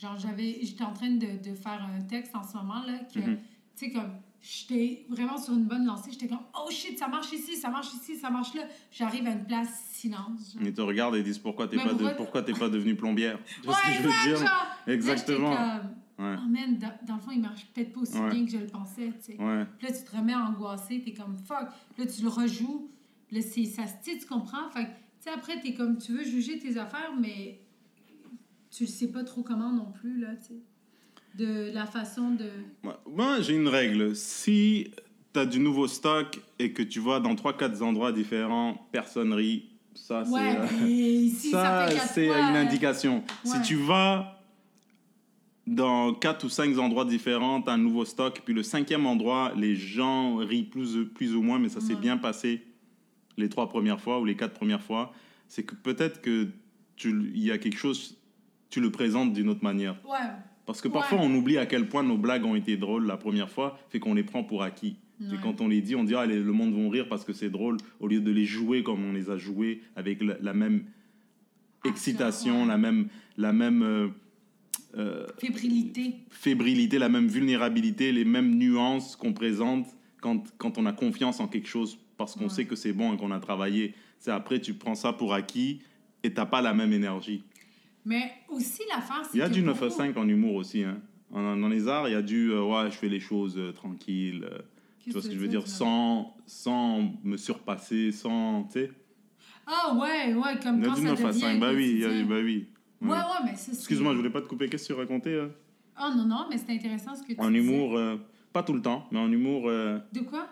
genre, 0.00 0.16
j'avais, 0.18 0.58
j'étais 0.62 0.84
en 0.84 0.92
train 0.94 1.10
de, 1.10 1.42
de 1.42 1.54
faire 1.54 1.82
un 1.94 2.00
texte 2.02 2.34
en 2.34 2.42
ce 2.42 2.56
moment, 2.56 2.82
là, 2.86 2.98
que, 3.12 3.18
Mhm. 3.20 3.36
tu 3.36 3.84
sais, 3.86 3.90
comme, 3.92 4.10
j'étais 4.44 5.06
vraiment 5.08 5.38
sur 5.38 5.54
une 5.54 5.64
bonne 5.64 5.86
lancée, 5.86 6.10
j'étais 6.12 6.28
comme, 6.28 6.42
oh 6.54 6.70
shit, 6.70 6.98
ça 6.98 7.08
marche 7.08 7.32
ici, 7.32 7.56
ça 7.56 7.70
marche 7.70 7.94
ici, 7.94 8.14
ça 8.16 8.28
marche 8.28 8.52
là. 8.54 8.62
J'arrive 8.92 9.26
à 9.26 9.30
une 9.30 9.46
place 9.46 9.88
silence. 9.92 10.52
genre. 10.54 10.62
ils 10.62 10.72
te 10.74 10.82
regardent 10.82 11.16
et 11.16 11.22
disent 11.22 11.38
pourquoi 11.38 11.66
t'es 11.66 11.76
pas, 11.78 11.94
de, 11.94 12.14
pourquoi- 12.16 12.42
t'es 12.42 12.52
pas 12.52 12.68
devenu 12.68 12.94
plombière? 12.94 13.38
Tu 13.62 13.68
Ouais, 13.68 13.74
ce 13.74 13.88
que 13.88 13.94
je 13.94 14.02
veux 14.02 14.28
dire? 14.36 14.46
genre. 14.46 14.66
Exactement. 14.86 15.50
Là, 15.54 15.82
Ouais. 16.16 16.36
oh 16.38 16.48
man, 16.48 16.78
dans, 16.78 16.92
dans 17.08 17.14
le 17.16 17.20
fond, 17.20 17.30
il 17.32 17.40
marche 17.40 17.66
peut-être 17.74 17.92
pas 17.92 18.00
aussi 18.02 18.16
Ouais. 18.16 18.30
bien 18.30 18.44
que 18.44 18.50
je 18.52 18.58
le 18.58 18.66
pensais, 18.66 19.12
tu 19.16 19.32
sais. 19.32 19.36
Ouais. 19.42 19.64
Puis 19.78 19.88
là, 19.88 19.92
tu 19.92 20.04
te 20.04 20.16
remets 20.16 20.34
angoissé, 20.34 21.00
t'es 21.04 21.12
comme 21.12 21.36
fuck. 21.38 21.66
Puis 21.96 22.04
là, 22.04 22.10
tu 22.12 22.22
le 22.22 22.28
rejoues. 22.28 22.88
Puis 23.26 23.36
là, 23.38 23.42
c'est, 23.42 23.64
ça 23.64 23.82
se 23.88 23.94
tu 24.16 24.24
comprends? 24.26 24.68
Fait 24.70 24.84
que, 24.84 24.90
tu 24.90 24.94
sais, 25.20 25.30
après, 25.30 25.60
t'es 25.60 25.74
comme, 25.74 25.98
tu 25.98 26.12
veux 26.12 26.22
juger 26.22 26.58
tes 26.60 26.76
affaires, 26.78 27.12
mais 27.18 27.60
tu 28.70 28.84
le 28.84 28.88
sais 28.88 29.08
pas 29.10 29.24
trop 29.24 29.42
comment 29.42 29.72
non 29.72 29.90
plus, 29.90 30.20
là, 30.20 30.36
tu 30.36 30.48
sais. 30.48 30.62
De 31.36 31.72
la 31.72 31.84
façon 31.86 32.30
de. 32.30 32.48
Moi, 32.82 33.00
moi, 33.10 33.40
j'ai 33.40 33.56
une 33.56 33.66
règle. 33.68 34.14
Si 34.14 34.90
tu 35.32 35.40
as 35.40 35.46
du 35.46 35.58
nouveau 35.58 35.88
stock 35.88 36.40
et 36.60 36.72
que 36.72 36.82
tu 36.82 37.00
vas 37.00 37.18
dans 37.18 37.34
3-4 37.34 37.82
endroits 37.82 38.12
différents, 38.12 38.86
personne 38.92 39.32
rit, 39.32 39.68
ça, 39.94 40.22
Ouais, 40.22 40.40
c'est. 40.68 40.82
euh, 40.84 40.86
ici, 40.88 41.50
ça, 41.50 41.88
ça, 41.90 41.98
c'est 42.06 42.28
une 42.28 42.56
indication. 42.56 43.24
Si 43.44 43.60
tu 43.62 43.74
vas 43.74 44.40
dans 45.66 46.12
4 46.14 46.44
ou 46.44 46.48
5 46.48 46.76
endroits 46.78 47.04
différents, 47.04 47.62
tu 47.62 47.70
as 47.70 47.72
un 47.72 47.78
nouveau 47.78 48.04
stock, 48.04 48.42
puis 48.44 48.54
le 48.54 48.62
cinquième 48.62 49.06
endroit, 49.06 49.52
les 49.56 49.74
gens 49.76 50.36
rient 50.36 50.62
plus, 50.64 51.04
plus 51.14 51.34
ou 51.34 51.42
moins, 51.42 51.58
mais 51.58 51.68
ça 51.70 51.80
s'est 51.80 51.94
Ouais. 51.94 52.00
bien 52.00 52.16
passé 52.18 52.62
les 53.36 53.48
trois 53.48 53.68
premières 53.68 54.00
fois 54.00 54.20
ou 54.20 54.24
les 54.24 54.36
quatre 54.36 54.54
premières 54.54 54.82
fois, 54.82 55.12
c'est 55.48 55.64
que 55.64 55.74
peut-être 55.74 56.20
que 56.20 56.48
tu- 56.96 57.30
il 57.34 57.42
y 57.42 57.50
a 57.50 57.58
quelque 57.58 57.78
chose, 57.78 58.16
tu 58.70 58.80
le 58.80 58.90
présentes 58.92 59.32
d'une 59.32 59.48
autre 59.48 59.64
manière. 59.64 59.96
Ouais. 60.08 60.18
Parce 60.66 60.80
que 60.80 60.88
parfois, 60.88 61.18
Ouais. 61.18 61.24
on 61.28 61.34
oublie 61.34 61.58
à 61.58 61.66
quel 61.66 61.88
point 61.88 62.02
nos 62.02 62.16
blagues 62.16 62.44
ont 62.44 62.54
été 62.54 62.76
drôles 62.76 63.06
la 63.06 63.16
première 63.16 63.50
fois, 63.50 63.78
fait 63.90 63.98
qu'on 64.00 64.14
les 64.14 64.24
prend 64.24 64.44
pour 64.44 64.62
acquis. 64.62 64.96
Et 65.20 65.36
quand 65.42 65.60
on 65.60 65.68
les 65.68 65.80
dit, 65.80 65.94
on 65.94 66.04
dit, 66.04 66.14
ah, 66.14 66.26
les- 66.26 66.40
le 66.42 66.52
monde 66.52 66.74
va 66.74 66.90
rire 66.90 67.08
parce 67.08 67.24
que 67.24 67.32
c'est 67.32 67.48
drôle, 67.50 67.76
au 68.00 68.08
lieu 68.08 68.20
de 68.20 68.30
les 68.32 68.44
jouer 68.44 68.82
comme 68.82 69.04
on 69.04 69.12
les 69.12 69.30
a 69.30 69.38
joués, 69.38 69.80
avec 69.96 70.20
la, 70.22 70.36
la 70.40 70.52
même 70.54 70.84
excitation, 71.84 72.62
ouais. 72.62 72.68
la 72.68 72.76
même, 72.78 73.08
la 73.36 73.52
même 73.52 73.82
euh, 73.82 74.08
euh, 74.96 75.26
Fébrilité. 75.38 76.14
fébrilité, 76.30 76.98
la 76.98 77.08
même 77.08 77.28
vulnérabilité, 77.28 78.12
les 78.12 78.24
mêmes 78.24 78.54
nuances 78.56 79.16
qu'on 79.16 79.32
présente 79.32 79.86
quand, 80.20 80.42
quand 80.58 80.78
on 80.78 80.86
a 80.86 80.92
confiance 80.92 81.40
en 81.40 81.48
quelque 81.48 81.68
chose 81.68 81.98
parce 82.16 82.34
qu'on 82.34 82.44
Ouais. 82.44 82.48
sait 82.50 82.64
que 82.64 82.76
c'est 82.76 82.92
bon 82.92 83.12
et 83.14 83.16
qu'on 83.16 83.30
a 83.30 83.40
travaillé. 83.40 83.94
C'est 84.18 84.30
après, 84.30 84.60
tu 84.60 84.74
prends 84.74 84.94
ça 84.94 85.12
pour 85.12 85.34
acquis 85.34 85.80
et 86.22 86.32
t'as 86.32 86.46
pas 86.46 86.62
la 86.62 86.72
même 86.74 86.92
énergie. 86.92 87.42
Mais 88.04 88.32
aussi, 88.48 88.82
l'affaire, 88.90 89.22
c'est 89.24 89.36
Il 89.36 89.40
y 89.40 89.42
a 89.42 89.48
du 89.48 89.62
9 89.62 89.76
à 89.82 89.86
beaucoup- 89.86 89.96
5 89.96 90.16
en 90.16 90.28
humour 90.28 90.54
aussi. 90.56 90.82
Hein. 90.84 91.00
En- 91.32 91.56
Dans 91.56 91.68
les 91.68 91.88
arts, 91.88 92.08
il 92.08 92.12
y 92.12 92.16
a 92.16 92.22
du 92.22 92.50
euh, 92.52 92.62
ouais, 92.62 92.90
je 92.90 92.96
fais 92.96 93.08
les 93.08 93.20
choses 93.20 93.56
euh, 93.58 93.72
tranquilles. 93.72 94.44
euh, 94.50 94.58
tu 95.00 95.10
vois 95.10 95.22
ce 95.22 95.28
que 95.28 95.34
je 95.34 95.38
veux 95.38 95.48
dire? 95.48 95.66
Sans, 95.66 96.34
sans 96.46 97.12
me 97.22 97.36
surpasser, 97.36 98.12
sans. 98.12 98.64
Tu 98.64 98.72
sais 98.80 98.90
Ah, 99.66 99.94
ouais, 99.94 100.34
ouais, 100.34 100.58
comme 100.62 100.78
Il 100.78 100.82
y 100.82 100.86
a 100.86 100.88
quand 100.88 100.94
du 100.94 101.02
ça 101.02 101.08
9 101.08 101.24
à 101.24 101.28
devient 101.28 101.40
5. 101.40 101.60
Bah 101.60 101.70
oui, 101.74 101.90
il 101.92 101.98
y 101.98 102.04
a, 102.04 102.08
quotidien. 102.08 102.26
bah 102.26 102.40
oui. 102.42 102.68
Ouais, 103.00 103.08
Ouais. 103.08 103.16
ouais, 103.16 103.22
mais 103.44 103.50
ça, 103.56 103.72
c'est- 103.72 103.72
Excuse-moi, 103.72 104.12
je 104.12 104.18
voulais 104.18 104.30
pas 104.30 104.40
te 104.42 104.46
couper. 104.48 104.68
Qu'est-ce 104.68 104.88
que 104.88 104.94
tu 104.94 104.98
racontais 104.98 105.38
Oh 106.00 106.08
non, 106.16 106.24
non, 106.26 106.46
mais 106.50 106.58
c'est 106.58 106.72
intéressant 106.72 107.14
ce 107.14 107.22
que 107.22 107.32
tu 107.34 107.40
En 107.40 107.52
humour, 107.54 107.96
euh, 107.96 108.16
pas 108.52 108.62
tout 108.62 108.72
le 108.72 108.82
temps, 108.82 109.06
mais 109.12 109.18
en 109.18 109.30
humour. 109.30 109.68
euh, 109.68 109.98
De 110.12 110.20
quoi? 110.20 110.48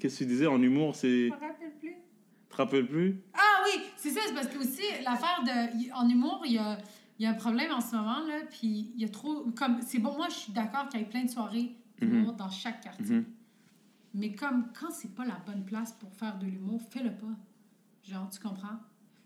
Qu'est-ce 0.00 0.18
que 0.20 0.24
tu 0.24 0.26
disais? 0.26 0.46
En 0.46 0.62
humour, 0.62 0.94
c'est. 0.96 1.26
Je 1.26 1.30
me 1.30 1.32
rappelle 1.32 1.72
plus. 1.80 1.94
Tu 2.47 2.47
te 2.58 2.62
rappelles 2.62 2.86
plus 2.86 3.22
Ah 3.34 3.62
oui, 3.64 3.82
c'est 3.96 4.10
ça, 4.10 4.20
c'est 4.26 4.34
parce 4.34 4.48
que 4.48 4.58
aussi, 4.58 4.82
l'affaire 5.04 5.42
de. 5.44 5.92
En 5.94 6.08
humour, 6.08 6.42
il 6.44 6.52
y 6.52 6.58
a, 6.58 6.78
y 7.18 7.26
a 7.26 7.30
un 7.30 7.34
problème 7.34 7.70
en 7.72 7.80
ce 7.80 7.94
moment, 7.94 8.20
là, 8.26 8.40
puis 8.50 8.92
il 8.94 9.00
y 9.00 9.04
a 9.04 9.08
trop. 9.08 9.46
Comme, 9.56 9.80
c'est 9.82 9.98
bon, 9.98 10.16
moi, 10.16 10.28
je 10.28 10.34
suis 10.34 10.52
d'accord 10.52 10.88
qu'il 10.88 11.00
y 11.00 11.02
ait 11.02 11.06
plein 11.06 11.24
de 11.24 11.30
soirées 11.30 11.76
d'humour 12.00 12.32
dans 12.34 12.50
chaque 12.50 12.80
quartier. 12.80 13.16
Mhm. 13.16 13.24
Mais 14.14 14.32
comme, 14.32 14.72
quand 14.78 14.90
c'est 14.90 15.14
pas 15.14 15.24
la 15.24 15.40
bonne 15.46 15.64
place 15.64 15.92
pour 15.92 16.12
faire 16.12 16.38
de 16.38 16.46
l'humour, 16.46 16.80
fais-le 16.90 17.12
pas. 17.12 17.26
Genre, 18.04 18.28
tu 18.30 18.40
comprends? 18.40 18.78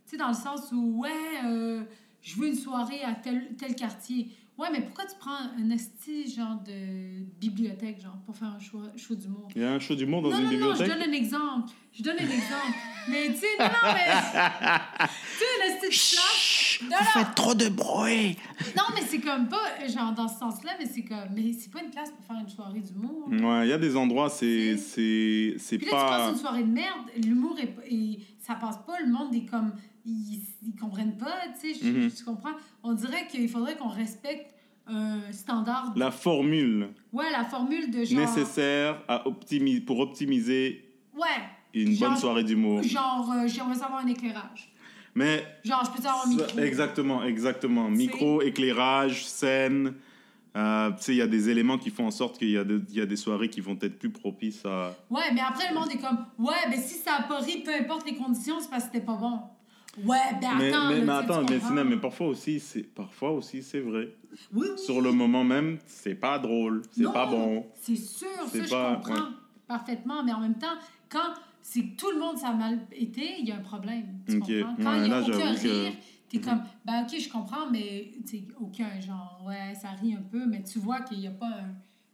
Tu 0.07 0.13
sais, 0.13 0.17
dans 0.17 0.29
le 0.29 0.35
sens 0.35 0.73
où, 0.73 1.01
ouais, 1.01 1.11
euh, 1.45 1.85
je 2.21 2.37
veux 2.37 2.49
une 2.49 2.57
soirée 2.57 3.03
à 3.03 3.15
tel, 3.15 3.55
tel 3.57 3.75
quartier. 3.75 4.35
Ouais, 4.59 4.69
mais 4.71 4.83
pourquoi 4.83 5.07
tu 5.07 5.15
prends 5.19 5.33
un 5.59 5.71
esti, 5.71 6.31
genre, 6.31 6.61
de 6.65 7.25
bibliothèque, 7.41 8.01
genre, 8.03 8.19
pour 8.27 8.37
faire 8.37 8.49
un 8.49 8.61
show, 8.61 8.81
show 8.97 9.15
d'humour? 9.15 9.49
Il 9.57 9.63
y 9.63 9.65
a 9.65 9.73
un 9.73 9.79
show 9.81 9.95
d'humour 9.95 10.23
dans 10.23 10.29
non, 10.31 10.37
une 10.39 10.45
non, 10.45 10.51
non, 10.51 10.51
je 10.51 10.57
bibliothèque? 10.85 10.89
donne 10.89 11.09
un 11.09 11.13
exemple. 11.13 11.73
Je 11.93 12.03
donne 12.03 12.17
un 12.21 12.25
exemple. 12.25 12.77
mais 13.09 13.27
tu 13.29 13.37
sais, 13.39 13.47
non, 13.59 13.65
non, 13.65 13.93
mais. 13.95 14.13
tu 15.09 15.39
sais, 15.39 15.45
le 15.65 15.77
style 15.91 16.11
flash. 16.17 16.81
Non, 16.83 16.89
Vous 16.99 17.05
non. 17.05 17.25
faites 17.25 17.35
trop 17.35 17.55
de 17.55 17.69
bruit. 17.71 18.37
Non, 18.77 18.83
mais 18.95 19.01
c'est 19.03 19.21
comme 19.21 19.49
pas, 19.49 19.87
genre, 19.89 20.13
dans 20.13 20.29
ce 20.29 20.39
sens-là, 20.39 20.73
mais 20.79 20.87
c'est 20.87 21.03
comme, 21.05 21.29
mais 21.35 21.53
c'est 21.55 21.71
pas 21.71 21.83
une 21.83 21.91
place 21.91 22.11
pour 22.11 22.25
faire 22.25 22.37
une 22.41 22.49
soirée 22.49 22.81
d'humour. 22.81 23.29
Ouais, 23.31 23.67
il 23.67 23.71
y 23.71 23.73
a 23.73 23.79
des 23.79 23.97
endroits, 23.97 24.29
c'est 24.31 24.77
c'est 24.77 25.55
c'est 25.59 25.79
Puis 25.79 25.87
là, 25.87 25.93
tu 25.93 25.97
passes 25.97 26.23
pas 26.27 26.31
une 26.31 26.37
soirée 26.39 26.63
de 26.65 26.71
merde, 26.73 27.07
l'humour, 27.25 27.59
est, 27.59 27.67
pas- 27.69 27.83
et 27.89 28.19
ça 28.39 28.55
passe 28.55 28.77
pas, 28.87 29.01
le 29.05 29.11
monde 29.11 29.35
est 29.35 29.47
comme, 29.47 29.73
ils, 30.05 30.43
ils 30.65 30.75
comprennent 30.75 31.17
pas, 31.17 31.35
tu 31.61 31.75
sais, 31.75 31.81
je- 31.83 31.91
Mhm. 31.91 32.11
tu 32.11 32.25
comprends? 32.25 32.53
On 32.83 32.93
dirait 32.95 33.27
qu'il 33.29 33.49
faudrait 33.49 33.77
qu'on 33.77 33.89
respecte 33.89 34.55
un 34.87 35.21
standard, 35.31 35.93
la 35.97 36.11
formule 36.11 36.89
ouais, 37.13 37.31
la 37.31 37.45
formule 37.45 37.91
de 37.91 38.03
genre, 38.05 38.19
nécessaire 38.21 39.01
à 39.07 39.27
optimiser 39.29 39.81
pour 39.81 40.01
optimiser 40.01 40.85
ouais, 41.15 41.21
une 41.73 41.93
Genre- 41.93 42.11
bonne 42.11 42.19
soirée 42.19 42.43
d'humour. 42.45 42.83
genre, 42.83 43.31
euh, 43.33 43.47
j'aimerais 43.47 43.77
savoir 43.77 44.05
un 44.05 44.09
éclairage. 44.09 44.73
Mais 45.15 45.45
Genre, 45.63 45.85
je 45.85 45.91
peux 46.01 46.09
avoir 46.09 46.27
un 46.27 46.31
micro. 46.31 46.59
Exactement, 46.59 47.23
exactement. 47.23 47.89
Micro, 47.91 48.41
éclairage, 48.43 49.27
scène. 49.27 49.95
Euh, 50.57 50.91
tu 50.93 51.03
sais, 51.03 51.13
il 51.13 51.19
y 51.19 51.23
a 51.23 51.27
des 51.27 51.49
éléments 51.49 51.79
qui 51.79 51.91
font 51.91 52.07
en 52.07 52.11
sorte 52.11 52.39
qu'il 52.39 52.51
y, 52.51 52.57
a 52.59 52.65
de- 52.65 52.83
y 52.91 53.01
a 53.01 53.07
des 53.07 53.17
soirées 53.17 53.49
qui 53.49 53.61
vont 53.61 53.79
être 53.81 53.99
plus 53.99 54.11
propices 54.11 54.65
à. 54.67 54.95
Ouais, 55.11 55.33
mais 55.35 55.41
après, 55.43 55.69
le 55.69 55.79
monde 55.79 55.91
est 55.93 55.99
comme, 55.99 56.27
ouais, 56.39 56.55
ben 56.71 56.81
si 56.81 56.95
ça 56.99 57.17
a 57.21 57.23
pas 57.23 57.39
ri, 57.41 57.63
peu 57.65 57.73
importe 57.75 58.05
les 58.07 58.17
conditions, 58.17 58.59
c'est 58.61 58.69
parce 58.71 58.85
que 58.85 58.91
c'était 58.93 59.05
pas 59.05 59.15
bon. 59.17 59.41
Ouais, 60.05 60.19
ben 60.41 60.57
mais, 60.59 60.73
attends, 60.73 60.89
mais, 60.89 61.09
attends, 61.13 61.43
mais? 61.51 61.61
Sina, 61.61 61.85
mais 61.85 61.97
parfois 61.99 62.29
aussi, 62.29 62.61
c'est 62.61 62.83
parfois 62.83 63.31
aussi 63.33 63.63
c'est 63.63 63.81
vrai. 63.81 64.09
Oui, 64.53 64.67
oui. 64.71 64.79
Sur 64.79 65.03
le 65.03 65.13
moment 65.13 65.45
même, 65.45 65.79
c'est 65.87 66.15
pas 66.15 66.39
drôle, 66.39 66.83
c'est 66.93 67.03
Non, 67.03 67.13
pas 67.13 67.27
bon. 67.27 67.67
C'est 67.75 67.97
sûr, 67.97 68.27
C'est 68.49 68.67
ça, 68.67 68.77
pas- 68.77 69.01
je 69.03 69.09
comprends 69.11 69.29
parfaitement. 69.67 70.23
Mais 70.25 70.33
en 70.33 70.41
même 70.41 70.57
temps, 70.59 70.77
quand 71.11 71.35
c'est 71.61 71.95
tout 71.97 72.11
le 72.11 72.19
monde 72.19 72.39
ça 72.39 72.49
a 72.49 72.55
mal 72.55 72.81
été, 72.93 73.39
il 73.39 73.47
y 73.47 73.53
a 73.53 73.57
un 73.57 73.61
problème. 73.61 74.21
Tu 74.27 74.39
Ok. 74.39 74.49
comprends? 74.49 74.77
Quand 74.83 74.91
Ouais, 74.93 74.97
il 74.99 75.03
n'y 75.09 75.13
a 75.13 75.21
là, 75.21 75.23
aucun 75.23 75.55
que- 75.55 75.59
rire, 75.61 75.93
t'es 76.29 76.39
Mhm. 76.39 76.45
comme, 76.45 76.63
ben 76.87 77.03
ok, 77.03 77.19
je 77.21 77.29
comprends, 77.29 77.71
mais 77.71 78.13
aucun 78.61 78.99
genre, 78.99 79.43
ouais, 79.47 79.75
ça 79.75 79.91
rit 79.91 80.15
un 80.15 80.23
peu, 80.23 80.47
mais 80.47 80.63
tu 80.63 80.79
vois 80.79 81.01
qu'il 81.03 81.19
n'y 81.19 81.27
a 81.27 81.33
pas 81.33 81.51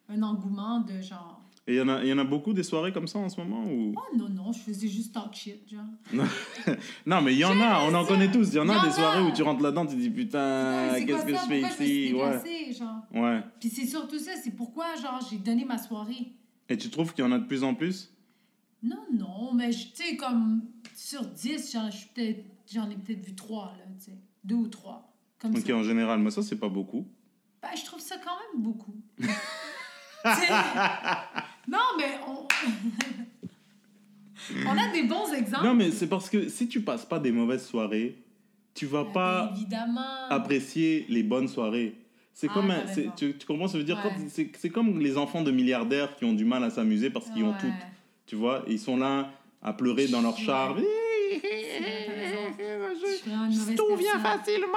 un, 0.09 0.15
un 0.15 0.23
engouement 0.23 0.81
de 0.81 1.01
genre, 1.01 1.38
Et 1.69 1.73
il 1.75 1.77
y, 1.77 1.81
en 1.83 1.89
a- 1.91 2.03
y 2.03 2.11
en 2.15 2.19
a 2.19 2.25
beaucoup 2.25 2.55
des 2.55 2.63
soirées 2.63 2.93
comme 2.95 3.07
ça 3.07 3.19
en 3.19 3.29
ce 3.29 3.39
moment 3.39 3.63
ou... 3.71 3.93
oh 3.95 4.17
non, 4.17 4.31
non, 4.31 4.53
je 4.53 4.59
faisais 4.61 4.89
juste 4.89 5.13
talk 5.13 5.35
shit, 5.35 5.69
genre. 5.71 5.85
Non, 7.07 7.21
mais 7.21 7.35
il 7.35 7.39
y 7.39 7.45
en 7.45 7.61
a, 7.61 7.81
on 7.83 7.93
en 7.95 8.07
connaît 8.07 8.31
tous. 8.33 8.49
Il 8.49 8.55
y 8.55 8.59
en 8.59 8.69
a 8.71 8.83
des 8.87 8.91
soirées 8.91 9.21
où 9.21 9.31
tu 9.33 9.43
rentres 9.43 9.63
là-dedans, 9.63 9.85
tu 9.85 9.95
te 9.95 10.01
dis 10.01 10.09
putain, 10.09 10.95
qu'est-ce 11.07 11.27
que 11.27 11.35
je 11.35 11.47
fais 11.47 11.61
ici? 11.61 12.15
Ouais. 12.15 12.73
genre? 12.73 13.03
ouais. 13.13 13.43
Puis 13.61 13.69
c'est 13.69 13.85
surtout 13.87 14.19
ça, 14.19 14.31
c'est 14.43 14.53
pourquoi, 14.57 14.97
genre, 14.97 15.21
j'ai 15.31 15.37
donné 15.37 15.67
ma 15.67 15.77
soirée. 15.77 16.33
Et 16.71 16.79
tu 16.79 16.89
trouves 16.89 17.13
qu'il 17.13 17.23
y 17.23 17.29
en 17.29 17.33
a 17.33 17.39
de 17.39 17.45
plus 17.47 17.63
en 17.63 17.75
plus? 17.75 18.15
Non, 18.83 19.05
non, 19.13 19.53
mais 19.53 19.69
tu 19.71 19.89
sais, 19.93 20.17
comme 20.17 20.63
sur 20.95 21.23
10, 21.27 21.77
j'en 22.73 22.89
ai 22.89 22.95
peut-être 22.97 23.27
vu 23.27 23.35
3, 23.35 23.75
là, 23.77 23.85
tu 23.99 24.07
sais. 24.07 24.19
2 24.45 24.55
ou 24.55 24.69
3. 24.69 25.13
Comme 25.39 25.55
Ok, 25.55 25.67
ça. 25.67 25.75
en 25.77 25.83
général, 25.83 26.19
mais 26.21 26.31
ça, 26.31 26.43
c'est 26.43 26.59
pas 26.59 26.69
beaucoup. 26.71 27.07
Ben, 27.61 27.69
je 27.77 27.85
trouve 27.85 28.01
ça 28.01 28.17
quand 28.25 28.31
même 28.55 28.63
beaucoup. 28.63 28.95
Non, 31.69 31.79
mais 31.99 32.19
on... 32.27 32.47
on 34.69 34.79
a 34.79 34.89
des 34.93 35.03
bons 35.03 35.33
exemples. 35.35 35.65
Non, 35.65 35.75
mais 35.75 35.91
c'est 35.91 36.07
parce 36.09 36.31
que 36.31 36.49
si 36.49 36.67
tu 36.69 36.81
passes 36.81 37.05
pas 37.05 37.19
des 37.19 37.33
mauvaises 37.33 37.67
soirées, 37.67 38.17
tu 38.75 38.87
vas 38.87 39.05
Ben, 39.05 39.11
pas 39.13 39.53
Évidemment. 39.55 40.29
apprécier 40.31 41.05
les 41.09 41.23
bonnes 41.23 41.49
soirées. 41.49 41.95
C'est 42.33 42.47
Ah, 42.51 42.55
comme 42.55 42.71
un- 42.71 42.85
tu, 43.17 43.37
tu 43.37 43.47
comprends 43.47 43.67
ce 43.69 43.73
que 43.75 43.79
je 43.81 43.85
veux 43.85 43.87
dire? 43.95 43.99
Ouais. 44.05 44.51
C'est 44.57 44.71
comme 44.71 45.01
les 45.01 45.19
enfants 45.19 45.43
de 45.43 45.51
milliardaires 45.51 46.15
qui 46.17 46.25
ont 46.25 46.33
du 46.33 46.45
mal 46.45 46.63
à 46.65 46.71
s'amuser 46.71 47.11
parce 47.11 47.29
qu'ils 47.31 47.43
ont 47.45 47.55
tout. 47.55 47.73
Tu 48.27 48.37
vois, 48.37 48.63
ils 48.69 48.79
sont 48.79 48.97
là 48.97 49.31
à 49.61 49.73
pleurer 49.73 50.07
dans 50.07 50.23
leur 50.23 50.37
char. 50.39 50.77
Je 52.71 53.75
Tout 53.77 53.97
vient 53.97 54.19
facilement. 54.21 54.69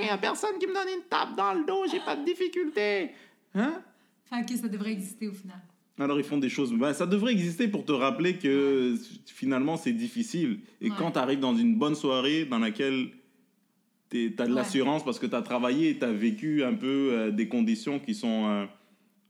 Il 0.00 0.04
y 0.06 0.08
a 0.08 0.18
personne 0.18 0.58
qui 0.58 0.66
me 0.66 0.74
donne 0.74 0.88
une 0.96 1.02
tape 1.08 1.36
dans 1.36 1.54
le 1.54 1.64
dos. 1.64 1.84
J'ai 1.90 2.00
pas 2.00 2.16
de 2.16 2.24
difficulté. 2.24 3.12
Hein? 3.54 3.80
Fait 4.24 4.44
que 4.44 4.56
ça 4.56 4.68
devrait 4.68 4.92
exister 4.92 5.28
au 5.28 5.32
final. 5.32 5.60
Alors 5.98 6.18
ils 6.18 6.24
font 6.24 6.38
des 6.38 6.48
choses. 6.48 6.72
Ben, 6.72 6.92
ça 6.94 7.06
devrait 7.06 7.32
exister 7.32 7.68
pour 7.68 7.84
te 7.84 7.92
rappeler 7.92 8.34
que 8.34 8.94
finalement 9.26 9.76
c'est 9.76 9.92
difficile. 9.92 10.60
Et 10.80 10.88
Ouais. 10.90 10.96
quand 10.98 11.12
tu 11.12 11.18
arrives 11.18 11.40
dans 11.40 11.54
une 11.54 11.76
bonne 11.76 11.94
soirée 11.94 12.44
dans 12.46 12.58
laquelle 12.58 13.08
tu 14.10 14.34
as 14.38 14.44
de 14.46 14.48
Ouais. 14.50 14.54
l'assurance 14.56 15.04
parce 15.04 15.18
que 15.18 15.26
tu 15.26 15.34
as 15.34 15.42
travaillé 15.42 15.90
et 15.90 15.98
tu 15.98 16.04
as 16.04 16.12
vécu 16.12 16.64
un 16.64 16.74
peu 16.74 17.10
euh, 17.12 17.30
des 17.30 17.48
conditions 17.48 17.98
qui 17.98 18.14
sont 18.14 18.46
euh, 18.48 18.64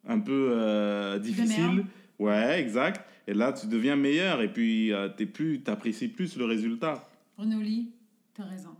un 0.06 0.18
peu 0.20 0.50
euh, 0.52 1.18
difficiles. 1.18 1.84
Ouais, 2.18 2.61
exact. 2.61 3.04
Et 3.26 3.34
là, 3.34 3.52
tu 3.52 3.66
deviens 3.66 3.96
meilleur 3.96 4.40
et 4.42 4.52
puis 4.52 4.92
t'es 5.16 5.26
plus, 5.26 5.61
apprécies 5.66 6.08
plus 6.08 6.36
le 6.36 6.44
résultat. 6.44 7.08
Bruno 7.36 7.61
Lee, 7.61 7.90
t'as 8.34 8.44
raison. 8.44 8.70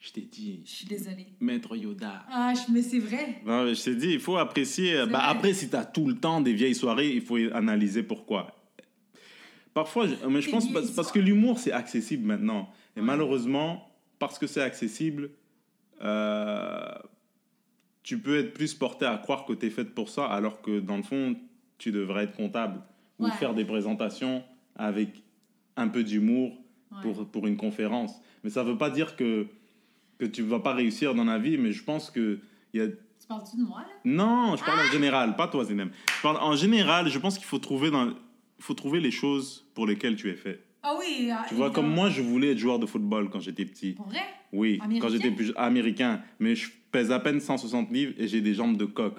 Je 0.00 0.12
t'ai 0.12 0.20
dit, 0.20 0.60
Je 0.64 0.70
suis 0.70 0.86
désolée. 0.86 1.26
maître 1.40 1.74
Yoda. 1.76 2.24
Ah, 2.30 2.52
mais 2.72 2.82
c'est 2.82 3.00
vrai. 3.00 3.40
Non, 3.44 3.64
mais 3.64 3.74
je 3.74 3.82
t'ai 3.82 3.96
dit, 3.96 4.10
il 4.12 4.20
faut 4.20 4.36
apprécier. 4.36 5.04
Bah, 5.10 5.20
après, 5.24 5.52
si 5.54 5.68
tu 5.68 5.74
as 5.76 5.84
tout 5.84 6.06
le 6.06 6.14
temps 6.14 6.40
des 6.40 6.52
vieilles 6.52 6.74
soirées, 6.76 7.10
il 7.12 7.20
faut 7.20 7.36
analyser 7.52 8.02
pourquoi. 8.04 8.54
Parfois, 9.74 10.06
je, 10.06 10.14
mais 10.28 10.40
je 10.40 10.50
pense 10.50 10.72
parce, 10.72 10.90
parce 10.92 11.10
que 11.12 11.18
l'humour, 11.18 11.58
c'est 11.58 11.72
accessible 11.72 12.24
maintenant. 12.26 12.70
Et 12.96 13.00
Ouais. 13.00 13.06
malheureusement, 13.06 13.92
parce 14.20 14.38
que 14.38 14.46
c'est 14.46 14.62
accessible, 14.62 15.30
euh, 16.02 16.88
tu 18.04 18.18
peux 18.20 18.38
être 18.38 18.54
plus 18.54 18.74
porté 18.74 19.04
à 19.04 19.16
croire 19.18 19.44
que 19.44 19.52
tu 19.52 19.66
es 19.66 19.70
faite 19.70 19.94
pour 19.94 20.08
ça, 20.08 20.26
alors 20.26 20.62
que 20.62 20.78
dans 20.80 20.96
le 20.96 21.02
fond, 21.02 21.36
tu 21.76 21.90
devrais 21.92 22.24
être 22.24 22.36
comptable 22.36 22.80
ou 23.18 23.24
Ouais. 23.26 23.30
faire 23.32 23.54
des 23.54 23.64
présentations 23.64 24.44
avec 24.76 25.10
un 25.76 25.88
peu 25.88 26.04
d'humour 26.04 26.56
Ouais. 26.92 26.98
pour, 27.02 27.28
pour 27.28 27.46
une 27.46 27.56
conférence. 27.56 28.12
Mais 28.44 28.50
ça 28.50 28.64
ne 28.64 28.70
veut 28.70 28.78
pas 28.78 28.90
dire 28.90 29.14
que, 29.16 29.46
que 30.18 30.24
tu 30.26 30.42
ne 30.42 30.48
vas 30.48 30.60
pas 30.60 30.74
réussir 30.74 31.14
dans 31.14 31.24
la 31.24 31.38
vie, 31.38 31.56
mais 31.58 31.72
je 31.72 31.82
pense 31.84 32.10
que 32.10 32.38
il 32.74 32.80
y 32.80 32.82
a, 32.84 32.88
Tu 32.88 33.26
parles-tu 33.28 33.56
de 33.56 33.62
moi, 33.62 33.80
là? 33.80 33.86
non, 34.04 34.56
je 34.56 34.62
Ah! 34.62 34.66
parle 34.66 34.80
en 34.88 34.92
général, 34.92 35.36
pas 35.36 35.48
toi, 35.48 35.64
Zinem. 35.64 35.90
Je 36.16 36.22
parle 36.22 36.36
en 36.38 36.54
général, 36.56 37.08
je 37.08 37.18
pense 37.18 37.36
qu'il 37.38 37.46
faut 37.46 37.58
trouver 37.58 37.90
dans, 37.90 38.12
faut 38.58 38.74
trouver 38.74 39.00
les 39.00 39.10
choses 39.10 39.66
pour 39.74 39.86
lesquelles 39.86 40.16
tu 40.16 40.28
es 40.30 40.34
fait. 40.34 40.60
Ah 40.82 40.94
oui. 40.98 41.30
Tu 41.48 41.54
vois, 41.54 41.70
comme 41.70 41.88
moi, 41.88 42.08
je 42.08 42.22
voulais 42.22 42.52
être 42.52 42.58
joueur 42.58 42.78
de 42.78 42.86
football 42.86 43.30
quand 43.30 43.40
j'étais 43.40 43.64
petit. 43.64 43.92
Pour 43.92 44.06
vrai? 44.08 44.20
Oui, 44.52 44.78
Américain? 44.82 45.06
quand 45.06 45.12
j'étais 45.12 45.30
plus 45.30 45.52
américain, 45.56 46.22
mais 46.38 46.54
je 46.54 46.70
pèse 46.92 47.10
à 47.12 47.18
peine 47.20 47.40
160 47.40 47.90
livres 47.90 48.12
et 48.16 48.28
j'ai 48.28 48.40
des 48.40 48.54
jambes 48.54 48.76
de 48.76 48.84
coq. 48.86 49.14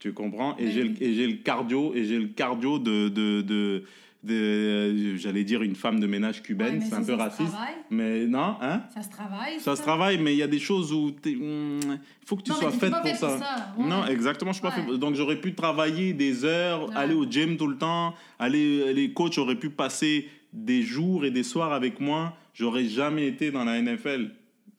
Tu 0.00 0.12
comprends? 0.12 0.56
Et 0.58 0.64
Mais 0.66 0.70
j'ai 0.72 0.82
le, 0.82 1.32
le 1.32 1.36
cardio 1.42 1.94
et 1.94 2.04
j'ai 2.04 2.18
le 2.18 2.26
cardio 2.28 2.78
de 2.78 3.08
de, 3.08 3.84
j'allais 4.26 5.44
dire 5.44 5.62
une 5.62 5.74
femme 5.76 6.00
de 6.00 6.06
ménage 6.06 6.42
cubaine, 6.42 6.80
c'est 6.80 6.94
un 6.94 6.98
peu 7.00 7.04
ça 7.04 7.12
se 7.12 7.18
raciste. 7.18 7.48
travaille. 7.50 7.74
Mais 7.90 8.26
non, 8.26 8.56
hein? 8.60 8.82
Ça 8.94 9.02
se 9.02 9.10
travaille. 9.10 9.60
ça 9.60 9.76
se 9.76 9.82
travaille, 9.82 10.18
mais 10.18 10.32
il 10.34 10.38
y 10.38 10.42
a 10.42 10.46
des 10.48 10.58
choses 10.58 10.92
où 10.92 11.14
il 11.24 11.80
faut 12.26 12.36
que 12.36 12.42
tu 12.42 12.50
Non, 12.52 12.56
sois 12.56 12.70
faite 12.70 12.90
pour 12.90 13.16
ça. 13.16 13.28
pour 13.28 13.38
ça, 13.38 13.74
ouais. 13.78 13.86
Non, 13.86 14.06
exactement, 14.06 14.52
je 14.52 14.56
suis 14.58 14.62
pas 14.62 14.70
fait. 14.70 14.98
Donc 14.98 15.14
j'aurais 15.14 15.40
pu 15.40 15.54
travailler 15.54 16.12
des 16.12 16.44
heures, 16.44 16.88
aller 16.96 17.14
au 17.14 17.28
gym 17.30 17.56
tout 17.56 17.66
le 17.66 17.76
temps, 17.76 18.14
aller 18.38 18.92
les 18.94 19.12
coachs 19.12 19.36
auraient 19.38 19.58
pu 19.58 19.70
passer 19.70 20.28
des 20.52 20.82
jours 20.82 21.24
et 21.24 21.30
des 21.30 21.42
soirs 21.42 21.72
avec 21.72 22.00
moi. 22.00 22.36
J'aurais 22.54 22.84
jamais 22.86 23.26
été 23.26 23.50
dans 23.50 23.64
la 23.64 23.80
NFL 23.82 24.30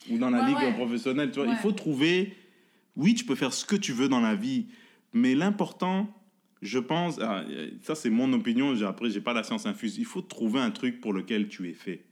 ou 0.09 0.17
dans 0.17 0.29
la 0.29 0.45
ligue 0.47 0.73
professionnelle. 0.75 1.31
Tu 1.31 1.39
vois, 1.39 1.49
il 1.49 1.57
faut 1.57 1.71
trouver. 1.71 2.33
Oui, 2.95 3.13
tu 3.13 3.25
peux 3.25 3.35
faire 3.35 3.51
ce 3.53 3.65
que 3.65 3.75
tu 3.75 3.91
veux 3.91 4.07
dans 4.07 4.21
la 4.21 4.35
vie, 4.35 4.67
mais 5.11 5.35
l'important, 5.35 6.07
je 6.61 6.79
pense, 6.79 7.19
ah, 7.21 7.43
ça 7.81 7.95
c'est 7.95 8.09
mon 8.09 8.31
opinion. 8.33 8.75
j'ai- 8.75 8.85
Après, 8.85 9.09
j'ai 9.09 9.21
pas 9.21 9.33
la 9.33 9.43
science 9.43 9.65
infuse. 9.65 9.97
Il 9.97 10.05
faut 10.05 10.21
trouver 10.21 10.59
un 10.59 10.71
truc 10.71 11.01
pour 11.01 11.13
lequel 11.13 11.47
tu 11.47 11.69
es 11.69 11.73
fait. 11.73 12.03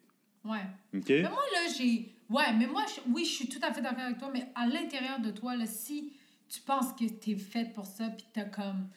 Ouais. 0.44 0.66
Ok? 0.94 1.06
Mais 1.10 1.22
moi, 1.22 1.32
là, 1.54 1.74
j'ai. 1.78 2.14
Ouais, 2.30 2.54
mais 2.58 2.68
moi, 2.68 2.84
je- 2.88 3.12
oui, 3.12 3.26
je 3.26 3.32
suis 3.32 3.48
tout 3.48 3.60
à 3.62 3.72
fait 3.74 3.82
d'accord 3.82 4.04
avec 4.04 4.18
toi, 4.18 4.30
mais 4.34 4.48
à 4.56 4.68
l'intérieur 4.68 5.20
de 5.20 5.32
toi, 5.32 5.56
là, 5.56 5.66
si 5.66 6.14
tu 6.50 6.62
penses 6.62 6.92
que 6.94 7.06
t'es 7.06 7.36
faite 7.36 7.74
pour 7.74 7.86
ça, 7.86 8.10
puis 8.10 8.26
t'as 8.34 8.46
comme. 8.46 8.88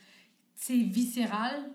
C'est 0.55 0.77
viscéral, 0.77 1.71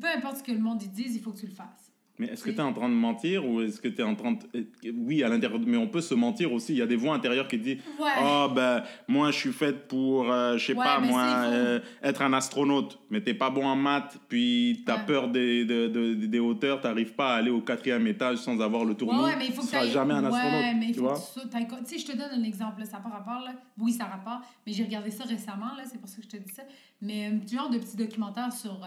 peu 0.00 0.06
importe 0.08 0.38
ce 0.38 0.42
que 0.42 0.52
le 0.52 0.58
monde 0.58 0.78
dise, 0.78 1.14
il 1.14 1.22
faut 1.22 1.32
que 1.32 1.40
tu 1.40 1.46
le 1.46 1.52
fasses. 1.52 1.79
Mais 2.20 2.26
est-ce 2.26 2.44
que 2.44 2.50
Oui. 2.50 2.54
tu 2.54 2.60
es 2.60 2.64
en 2.64 2.74
train 2.74 2.90
de 2.90 2.94
mentir 2.94 3.46
ou 3.48 3.62
est-ce 3.62 3.80
que 3.80 3.88
tu 3.88 4.02
es 4.02 4.04
en 4.04 4.14
train 4.14 4.32
de... 4.32 4.66
Oui, 4.94 5.22
à 5.22 5.28
l'intérieur, 5.30 5.58
mais 5.66 5.78
on 5.78 5.86
peut 5.88 6.02
se 6.02 6.12
mentir 6.12 6.52
aussi. 6.52 6.74
Il 6.74 6.78
y 6.78 6.82
a 6.82 6.86
des 6.86 6.94
voix 6.96 7.14
intérieures 7.14 7.48
qui 7.48 7.56
disent 7.56 7.78
Ouais. 7.98 8.10
Oh, 8.22 8.46
ben, 8.54 8.82
moi, 9.08 9.30
je 9.30 9.38
suis 9.38 9.52
faite 9.52 9.88
pour, 9.88 10.30
euh, 10.30 10.58
je 10.58 10.66
sais 10.66 10.74
Ouais, 10.74 10.84
pas, 10.84 11.00
moi, 11.00 11.22
euh, 11.46 11.80
être 12.02 12.20
un 12.20 12.34
astronaute. 12.34 12.98
Mais 13.08 13.22
t'es 13.22 13.32
pas 13.32 13.48
bon 13.48 13.64
en 13.66 13.74
maths, 13.74 14.18
puis 14.28 14.82
tu 14.84 14.92
as 14.92 14.96
Ouais. 14.98 15.06
peur 15.06 15.28
des, 15.28 15.64
de- 15.64 15.88
de- 15.88 16.26
des 16.26 16.38
hauteurs, 16.38 16.82
tu 16.82 17.04
pas 17.06 17.32
à 17.34 17.36
aller 17.38 17.50
au 17.50 17.62
quatrième 17.62 18.06
étage 18.06 18.36
sans 18.36 18.60
avoir 18.60 18.84
le 18.84 18.92
tournis. 18.94 19.18
ouais, 19.24 19.36
mais 19.38 19.46
il 19.46 19.52
faut 19.54 19.62
tu 19.62 19.68
que 19.68 19.72
seras 19.72 19.86
jamais 19.86 20.12
un 20.12 20.24
astronaute. 20.24 20.76
Mais 20.78 20.92
tu 20.92 21.00
vois? 21.00 21.14
tu 21.14 21.84
sais, 21.86 21.98
je 21.98 22.04
te 22.12 22.12
donne 22.16 22.32
un 22.38 22.42
exemple, 22.44 22.80
là, 22.80 22.84
ça 22.84 22.98
n'a 22.98 23.02
pas 23.02 23.08
rapport, 23.08 23.40
là. 23.42 23.52
Oui, 23.78 23.92
ça 23.92 24.04
a 24.04 24.08
rapport, 24.08 24.40
mais 24.66 24.74
j'ai 24.74 24.84
regardé 24.84 25.10
ça 25.10 25.24
récemment, 25.24 25.74
là, 25.74 25.84
c'est 25.90 25.98
pour 25.98 26.08
ça 26.10 26.18
que 26.18 26.24
je 26.24 26.28
te 26.28 26.36
dis 26.36 26.52
ça. 26.52 26.64
Mais 27.00 27.26
un 27.26 27.38
petit 27.38 27.56
genre 27.56 27.70
de 27.70 27.78
petit 27.78 27.96
documentaire 27.96 28.52
sur 28.52 28.72
euh, 28.84 28.86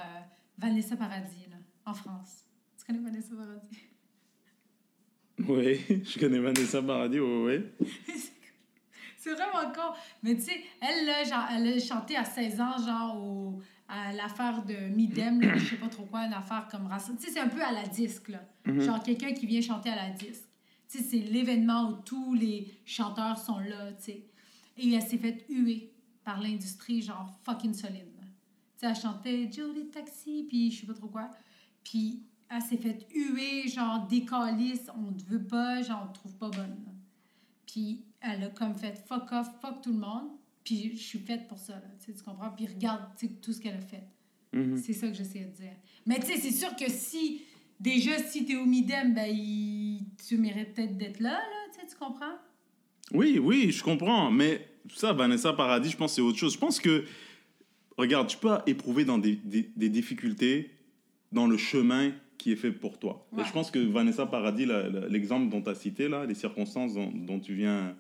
Vanessa 0.59 0.95
Paradis, 0.95 1.47
là, 1.49 1.57
en 1.87 1.95
France. 1.95 2.42
Tu 2.85 2.91
connais 2.91 2.99
Vanessa 2.99 3.35
Paradis? 3.35 3.77
Oui, 5.47 6.03
je 6.05 6.19
connais 6.19 6.39
Vanessa 6.39 6.81
Paradis, 6.81 7.19
oui, 7.19 7.63
oui. 7.77 7.87
C'est 9.17 9.31
vraiment 9.31 9.71
con. 9.73 9.93
Mais 10.21 10.35
tu 10.35 10.41
sais, 10.41 10.61
elle, 10.81 11.05
là, 11.05 11.23
genre, 11.23 11.45
elle 11.49 11.67
a 11.67 11.79
chanté 11.79 12.17
à 12.17 12.25
16 12.25 12.59
ans, 12.59 12.77
genre, 12.85 13.17
au, 13.23 13.61
à 13.87 14.11
l'affaire 14.11 14.65
de 14.65 14.75
Midem, 14.93 15.39
là, 15.41 15.55
je 15.57 15.65
sais 15.65 15.75
pas 15.77 15.87
trop 15.87 16.03
quoi, 16.03 16.25
une 16.25 16.33
affaire 16.33 16.67
comme 16.69 16.87
racine. 16.87 17.15
Tu 17.17 17.27
sais, 17.27 17.31
c'est 17.31 17.39
un 17.39 17.47
peu 17.47 17.61
à 17.61 17.71
la 17.71 17.87
disque, 17.87 18.29
là. 18.29 18.43
Mhm. 18.65 18.81
Genre, 18.81 19.01
quelqu'un 19.01 19.33
qui 19.33 19.45
vient 19.45 19.61
chanter 19.61 19.89
à 19.89 19.95
la 19.95 20.09
disque. 20.09 20.43
Tu 20.89 20.97
sais, 20.97 21.03
c'est 21.03 21.19
l'événement 21.19 21.89
où 21.89 21.93
tous 22.03 22.33
les 22.33 22.67
chanteurs 22.85 23.37
sont 23.37 23.59
là, 23.59 23.93
tu 23.93 24.03
sais. 24.03 24.25
Et 24.77 24.91
elle 24.91 25.01
s'est 25.01 25.17
faite 25.17 25.45
huer 25.49 25.93
par 26.23 26.41
l'industrie, 26.41 27.01
genre 27.01 27.33
fucking 27.45 27.73
solide. 27.73 28.11
Tu 28.19 28.25
sais, 28.77 28.87
elle 28.87 28.95
chantait 28.95 29.49
Jolie 29.51 29.87
Taxi, 29.87 30.45
puis 30.49 30.69
je 30.69 30.81
sais 30.81 30.87
pas 30.87 30.93
trop 30.93 31.07
quoi. 31.07 31.29
Puis 31.83 32.23
elle 32.55 32.61
s'est 32.61 32.77
faite 32.77 33.07
huer, 33.13 33.67
genre 33.67 34.07
décalisse, 34.07 34.87
on 34.97 35.11
te 35.13 35.23
veut 35.23 35.43
pas, 35.43 35.81
genre 35.81 36.05
on 36.07 36.11
te 36.13 36.19
trouve 36.19 36.35
pas 36.37 36.49
bonne. 36.49 36.69
là. 36.85 36.91
Puis 37.65 38.03
elle 38.21 38.43
a 38.43 38.47
comme 38.49 38.75
fait 38.75 38.95
fuck 39.07 39.31
off, 39.31 39.47
fuck 39.61 39.81
tout 39.81 39.91
le 39.93 39.99
monde. 39.99 40.29
Puis 40.63 40.91
je 40.95 41.01
suis 41.01 41.19
faite 41.19 41.47
pour 41.47 41.57
ça, 41.57 41.73
là, 41.73 41.81
tu 41.99 42.05
sais, 42.05 42.13
tu 42.17 42.23
comprends? 42.23 42.49
Puis 42.51 42.67
regarde 42.67 43.01
tout 43.41 43.51
ce 43.51 43.59
qu'elle 43.59 43.75
a 43.75 43.81
fait. 43.81 44.03
Mhm. 44.53 44.77
C'est 44.77 44.93
ça 44.93 45.07
que 45.09 45.13
j'essaie 45.13 45.39
de 45.45 45.51
dire. 45.51 45.73
Mais 46.05 46.19
tu 46.19 46.27
sais, 46.27 46.37
c'est 46.37 46.51
sûr 46.51 46.73
que 46.75 46.89
si, 46.89 47.41
déjà, 47.79 48.17
si 48.19 48.45
t'es 48.45 48.55
au 48.55 48.65
Midem, 48.65 49.13
ben, 49.13 49.25
il- 49.29 50.05
tu 50.27 50.37
mérites 50.37 50.73
peut-être 50.73 50.97
d'être 50.97 51.19
là, 51.19 51.31
là, 51.31 51.71
tu 51.73 51.79
sais, 51.81 51.87
tu 51.87 51.95
comprends? 51.97 52.35
Oui, 53.13 53.39
oui, 53.39 53.71
je 53.71 53.83
comprends. 53.83 54.31
Mais 54.31 54.65
ça, 54.93 55.11
Vanessa 55.11 55.51
Paradis, 55.53 55.89
je 55.89 55.97
pense 55.97 56.11
que 56.11 56.15
c'est 56.15 56.21
autre 56.21 56.37
chose. 56.37 56.53
Je 56.53 56.57
pense 56.59 56.79
que, 56.79 57.03
regarde, 57.97 58.27
tu 58.27 58.37
peux 58.37 58.57
éprouver 58.65 59.03
dans 59.05 59.17
des, 59.17 59.35
des- 59.35 59.69
des 59.75 59.89
difficultés 59.89 60.71
dans 61.31 61.47
le 61.47 61.57
chemin 61.57 62.13
qui 62.43 62.51
est 62.51 62.57
fait 62.57 62.71
pour 62.73 62.99
toi. 62.99 63.25
Ouais. 63.31 63.41
Et 63.41 63.45
je 63.45 63.53
pense 63.53 63.71
que 63.71 63.79
Vanessa 63.79 64.25
Paradis, 64.25 64.67
l'exemple 65.09 65.49
dont 65.49 65.61
tu 65.61 65.69
as 65.69 65.75
cité, 65.75 66.09
là, 66.09 66.25
les 66.25 66.33
circonstances 66.35 66.93
dont, 66.93 67.09
dont 67.09 67.39
tu, 67.39 67.53
viens, 67.53 67.95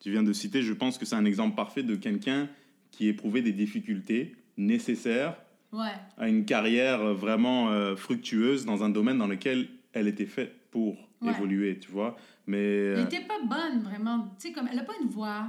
tu 0.00 0.10
viens 0.10 0.22
de 0.22 0.32
citer, 0.32 0.62
je 0.62 0.72
pense 0.72 0.96
que 0.96 1.04
c'est 1.04 1.16
un 1.16 1.26
exemple 1.26 1.54
parfait 1.54 1.82
de 1.82 1.94
quelqu'un 1.94 2.48
qui 2.90 3.08
éprouvait 3.08 3.42
des 3.42 3.52
difficultés 3.52 4.36
nécessaires 4.56 5.36
Ouais. 5.70 5.92
à 6.16 6.28
une 6.28 6.44
carrière 6.46 7.12
vraiment 7.14 7.70
euh, 7.72 7.94
fructueuse 7.96 8.64
dans 8.64 8.84
un 8.84 8.88
domaine 8.90 9.18
dans 9.18 9.26
lequel 9.26 9.68
elle 9.92 10.08
était 10.08 10.24
faite 10.26 10.54
pour 10.70 10.96
Ouais. 11.20 11.30
évoluer, 11.32 11.78
tu 11.78 11.90
vois. 11.90 12.16
Mais 12.46 12.58
Elle 12.58 12.98
euh, 13.00 13.04
était 13.04 13.20
pas 13.24 13.40
bonne, 13.42 13.82
vraiment. 13.82 14.28
Tu 14.40 14.48
sais, 14.48 14.52
comme, 14.54 14.68
elle 14.70 14.78
a 14.78 14.82
pas 14.84 14.92
une 15.02 15.08
voix, 15.08 15.46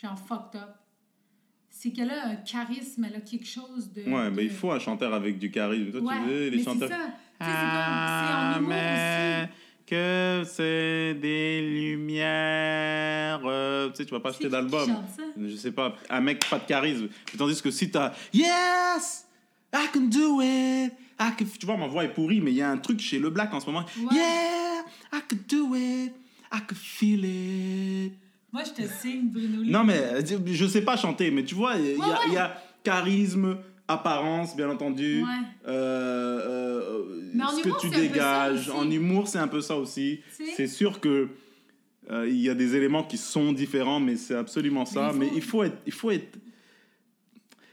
genre, 0.00 0.18
fucked 0.18 0.60
up. 0.60 0.68
C'est 1.68 1.90
qu'elle 1.90 2.10
a 2.10 2.28
un 2.28 2.36
charisme, 2.36 3.04
elle 3.04 3.16
a 3.16 3.20
quelque 3.20 3.46
chose 3.46 3.92
de... 3.92 4.02
ouais, 4.02 4.30
de- 4.30 4.34
mais 4.36 4.44
il 4.44 4.50
faut 4.50 4.70
un 4.72 4.78
chanteur 4.78 5.12
avec 5.12 5.38
du 5.38 5.50
charisme. 5.50 5.90
Toi, 5.90 6.00
Ouais, 6.00 6.14
tu 6.22 6.28
veux 6.30 6.48
les 6.48 6.56
mais 6.58 6.62
chanteurs. 6.62 6.88
ça. 6.88 7.14
Humour 7.40 8.68
aussi. 8.68 9.50
que 9.86 10.42
c'est 10.46 11.14
des 11.14 11.60
lumières. 11.62 13.40
euh, 13.44 13.88
tu 13.90 13.96
sais, 13.96 14.04
tu 14.04 14.10
vas 14.12 14.20
pas 14.20 14.30
acheter 14.30 14.48
d'album. 14.48 14.96
Je 15.40 15.54
sais 15.56 15.72
pas, 15.72 15.94
un 16.10 16.20
mec 16.20 16.48
pas 16.48 16.58
de 16.58 16.64
charisme. 16.64 17.08
Tandis 17.38 17.60
que 17.62 17.70
si 17.70 17.90
t'as 17.90 18.12
Yes, 18.32 19.26
I 19.74 19.86
can 19.92 20.08
do 20.08 20.40
it. 20.42 20.92
I 21.18 21.30
can... 21.38 21.44
Tu 21.58 21.66
vois, 21.66 21.76
ma 21.76 21.86
voix 21.86 22.04
est 22.04 22.12
pourrie, 22.12 22.40
mais 22.40 22.50
il 22.50 22.56
y 22.56 22.62
a 22.62 22.70
un 22.70 22.78
truc 22.78 23.00
chez 23.00 23.18
Le 23.18 23.30
Black 23.30 23.52
en 23.54 23.60
ce 23.60 23.66
moment. 23.66 23.84
Ouais. 23.98 24.16
Yeah, 24.16 24.84
I 25.12 25.20
can 25.28 25.38
do 25.48 25.74
it. 25.74 26.12
I 26.52 26.60
can 26.66 26.74
feel 26.74 27.24
it. 27.24 28.12
Moi, 28.52 28.62
je 28.64 28.82
te 28.82 28.88
signe, 28.88 29.28
Bruno 29.28 29.62
Lee. 29.62 29.70
Non, 29.70 29.84
mais 29.84 30.00
je 30.46 30.66
sais 30.66 30.82
pas 30.82 30.96
chanter, 30.96 31.30
mais 31.30 31.44
tu 31.44 31.54
vois, 31.54 31.74
il 31.76 31.92
y, 31.92 31.96
Ouais, 31.96 32.06
il 32.28 32.32
y 32.34 32.38
a 32.38 32.56
charisme, 32.82 33.58
apparence, 33.88 34.56
bien 34.56 34.68
entendu. 34.70 35.22
Ouais. 35.22 35.28
Euh, 35.68 36.40
euh, 36.40 37.02
ce 37.32 37.66
humour, 37.66 37.76
que 37.76 37.80
tu 37.80 37.90
dégages. 37.90 38.70
En 38.70 38.90
humour, 38.90 39.28
c'est 39.28 39.38
un 39.38 39.48
peu 39.48 39.60
ça 39.60 39.76
aussi. 39.76 40.20
C'est 40.56 40.66
sûr 40.66 41.00
que 41.00 41.28
euh, 42.10 42.28
il 42.28 42.36
y 42.40 42.48
a 42.48 42.54
des 42.54 42.76
éléments 42.76 43.02
qui 43.04 43.16
sont 43.16 43.52
différents, 43.52 44.00
mais 44.00 44.16
c'est 44.16 44.34
absolument 44.34 44.84
ça. 44.86 45.12
Mais 45.12 45.26
Mais 45.26 45.32
il 45.36 45.42
faut- 45.42 45.62
être, 45.62 45.78
il 45.86 45.92
faut 45.92 46.10
être. 46.10 46.38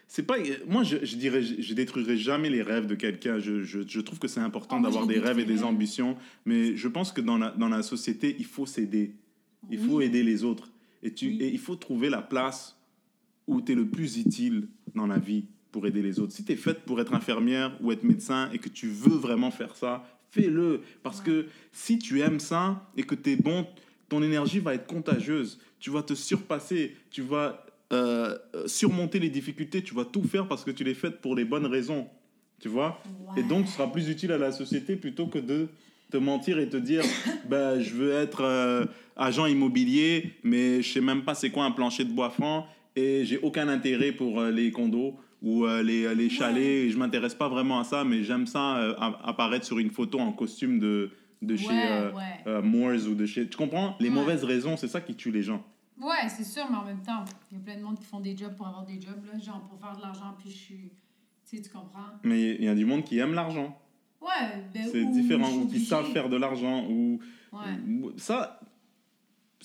C'est 0.07 0.23
pas. 0.23 0.35
Moi, 0.67 0.83
je, 0.83 0.97
je 1.03 1.15
dirais, 1.15 1.41
je, 1.41 1.73
détruirai 1.73 2.17
jamais 2.17 2.49
les 2.49 2.61
rêves 2.61 2.85
de 2.85 2.93
quelqu'un. 2.93 3.39
Je, 3.39 3.99
trouve 4.01 4.19
que 4.19 4.27
c'est 4.27 4.39
important 4.39 4.77
Oh, 4.79 4.83
d'avoir 4.83 5.07
des 5.07 5.17
rêves 5.19 5.39
et 5.39 5.45
des 5.45 5.63
ambitions, 5.63 6.15
mais 6.45 6.75
je 6.75 6.87
pense 6.87 7.11
que 7.11 7.21
dans 7.21 7.37
la, 7.39 7.49
dans 7.51 7.69
la 7.69 7.81
société, 7.81 8.35
il 8.37 8.45
faut 8.45 8.67
s'aider. 8.67 9.15
Il 9.71 9.79
faut 9.79 10.01
aider 10.01 10.21
les 10.23 10.43
autres. 10.43 10.69
Et, 11.01 11.11
tu, 11.13 11.27
Oui. 11.27 11.37
et 11.41 11.47
il 11.49 11.57
faut 11.57 11.75
trouver 11.75 12.09
la 12.09 12.21
place 12.21 12.77
où 13.47 13.61
tu 13.61 13.71
es 13.71 13.75
le 13.75 13.87
plus 13.87 14.17
utile 14.17 14.67
dans 14.93 15.07
la 15.07 15.17
vie 15.17 15.45
pour 15.73 15.85
aider 15.87 16.01
les 16.01 16.19
autres. 16.19 16.31
Si 16.31 16.45
tu 16.45 16.53
es 16.53 16.55
faite 16.55 16.83
pour 16.85 17.01
être 17.01 17.13
infirmière 17.13 17.75
ou 17.81 17.91
être 17.91 18.03
médecin 18.03 18.49
et 18.53 18.59
que 18.59 18.69
tu 18.69 18.87
veux 18.87 19.17
vraiment 19.17 19.51
faire 19.51 19.75
ça, 19.75 20.05
fais-le. 20.29 20.81
Parce 21.01 21.19
que 21.19 21.47
si 21.73 21.99
tu 21.99 22.21
aimes 22.21 22.39
ça 22.39 22.89
et 22.95 23.03
que 23.03 23.15
tu 23.15 23.31
es 23.31 23.35
bon, 23.35 23.67
ton 24.07 24.23
énergie 24.23 24.59
va 24.59 24.75
être 24.75 24.85
contagieuse. 24.85 25.59
Tu 25.79 25.89
vas 25.89 26.03
te 26.03 26.13
surpasser. 26.13 26.95
Tu 27.09 27.23
vas 27.23 27.65
euh, 27.91 28.37
euh, 28.55 28.67
surmonter 28.67 29.19
les 29.19 29.29
difficultés. 29.29 29.81
Tu 29.81 29.95
vas 29.95 30.05
tout 30.05 30.23
faire 30.23 30.47
parce 30.47 30.63
que 30.63 30.71
tu 30.71 30.83
l'es 30.83 30.93
faite 30.93 31.19
pour 31.19 31.35
les 31.35 31.43
bonnes 31.43 31.65
raisons. 31.65 32.07
Tu 32.61 32.69
vois? 32.69 33.01
Ouais. 33.35 33.41
Et 33.41 33.43
donc, 33.43 33.65
tu 33.65 33.71
seras 33.71 33.87
plus 33.87 34.07
utile 34.09 34.31
à 34.31 34.37
la 34.37 34.51
société 34.51 34.95
plutôt 34.95 35.25
que 35.25 35.39
de 35.39 35.67
te 36.11 36.17
mentir 36.17 36.59
et 36.59 36.69
te 36.69 36.77
dire 36.77 37.03
ben, 37.49 37.81
je 37.81 37.95
veux 37.95 38.11
être 38.13 38.43
euh, 38.43 38.85
agent 39.15 39.47
immobilier, 39.47 40.33
mais 40.43 40.83
je 40.83 40.93
sais 40.93 41.01
même 41.01 41.23
pas 41.23 41.33
c'est 41.33 41.49
quoi 41.49 41.65
un 41.65 41.71
plancher 41.71 42.05
de 42.05 42.11
bois 42.11 42.29
franc 42.29 42.67
et 42.95 43.25
j'ai 43.25 43.37
aucun 43.39 43.67
intérêt 43.67 44.11
pour 44.11 44.39
euh, 44.39 44.51
les 44.51 44.71
condos 44.71 45.15
ou 45.43 45.65
euh, 45.65 45.83
les, 45.83 46.15
les 46.15 46.29
chalets. 46.29 46.85
Et 46.85 46.89
je 46.89 46.97
m'intéresse 46.97 47.35
pas 47.35 47.47
vraiment 47.49 47.79
à 47.79 47.83
ça, 47.83 48.03
mais 48.03 48.23
j'aime 48.23 48.47
ça 48.47 48.77
euh, 48.77 48.95
apparaître 48.97 49.65
sur 49.65 49.77
une 49.77 49.91
photo 49.91 50.19
en 50.19 50.31
costume 50.31 50.79
de, 50.79 51.11
de 51.41 51.55
chez 51.55 51.67
euh, 51.69 52.11
ouais. 52.13 52.21
euh, 52.47 52.61
Moores 52.63 53.07
ou 53.07 53.13
de 53.13 53.25
chez. 53.27 53.47
Tu 53.47 53.57
comprends? 53.57 53.95
Les 53.99 54.09
mauvaises 54.09 54.43
raisons, 54.43 54.77
c'est 54.77 54.87
ça 54.87 55.01
qui 55.01 55.13
tue 55.15 55.31
les 55.31 55.43
gens. 55.43 55.63
Ouais, 56.01 56.27
c'est 56.27 56.43
sûr, 56.43 56.63
mais 56.71 56.77
en 56.77 56.85
même 56.85 57.03
temps, 57.03 57.23
il 57.51 57.57
y 57.59 57.61
a 57.61 57.63
plein 57.63 57.77
de 57.77 57.83
monde 57.83 57.99
qui 57.99 58.05
font 58.05 58.19
des 58.19 58.35
jobs 58.35 58.55
pour 58.55 58.67
avoir 58.67 58.83
des 58.83 58.99
jobs, 58.99 59.23
là, 59.31 59.37
genre 59.37 59.61
pour 59.69 59.79
faire 59.79 59.95
de 59.95 60.01
l'argent, 60.01 60.33
puis 60.39 60.49
je 60.49 60.55
suis. 60.57 60.91
Tu 61.47 61.57
sais, 61.57 61.61
tu 61.61 61.69
comprends? 61.69 62.07
Mais 62.23 62.55
il 62.55 62.63
y 62.63 62.67
a 62.67 62.73
du 62.73 62.85
monde 62.85 63.03
qui 63.03 63.19
aime 63.19 63.33
l'argent. 63.33 63.77
Ouais, 64.19 64.63
ben. 64.73 64.87
C'est 64.91 65.05
différent, 65.05 65.51
ou 65.53 65.67
qui 65.67 65.79
savent 65.81 66.11
faire 66.11 66.29
de 66.29 66.37
l'argent, 66.37 66.85
ou 66.89 67.19
Ouais. 67.51 67.59
ça, 68.17 68.59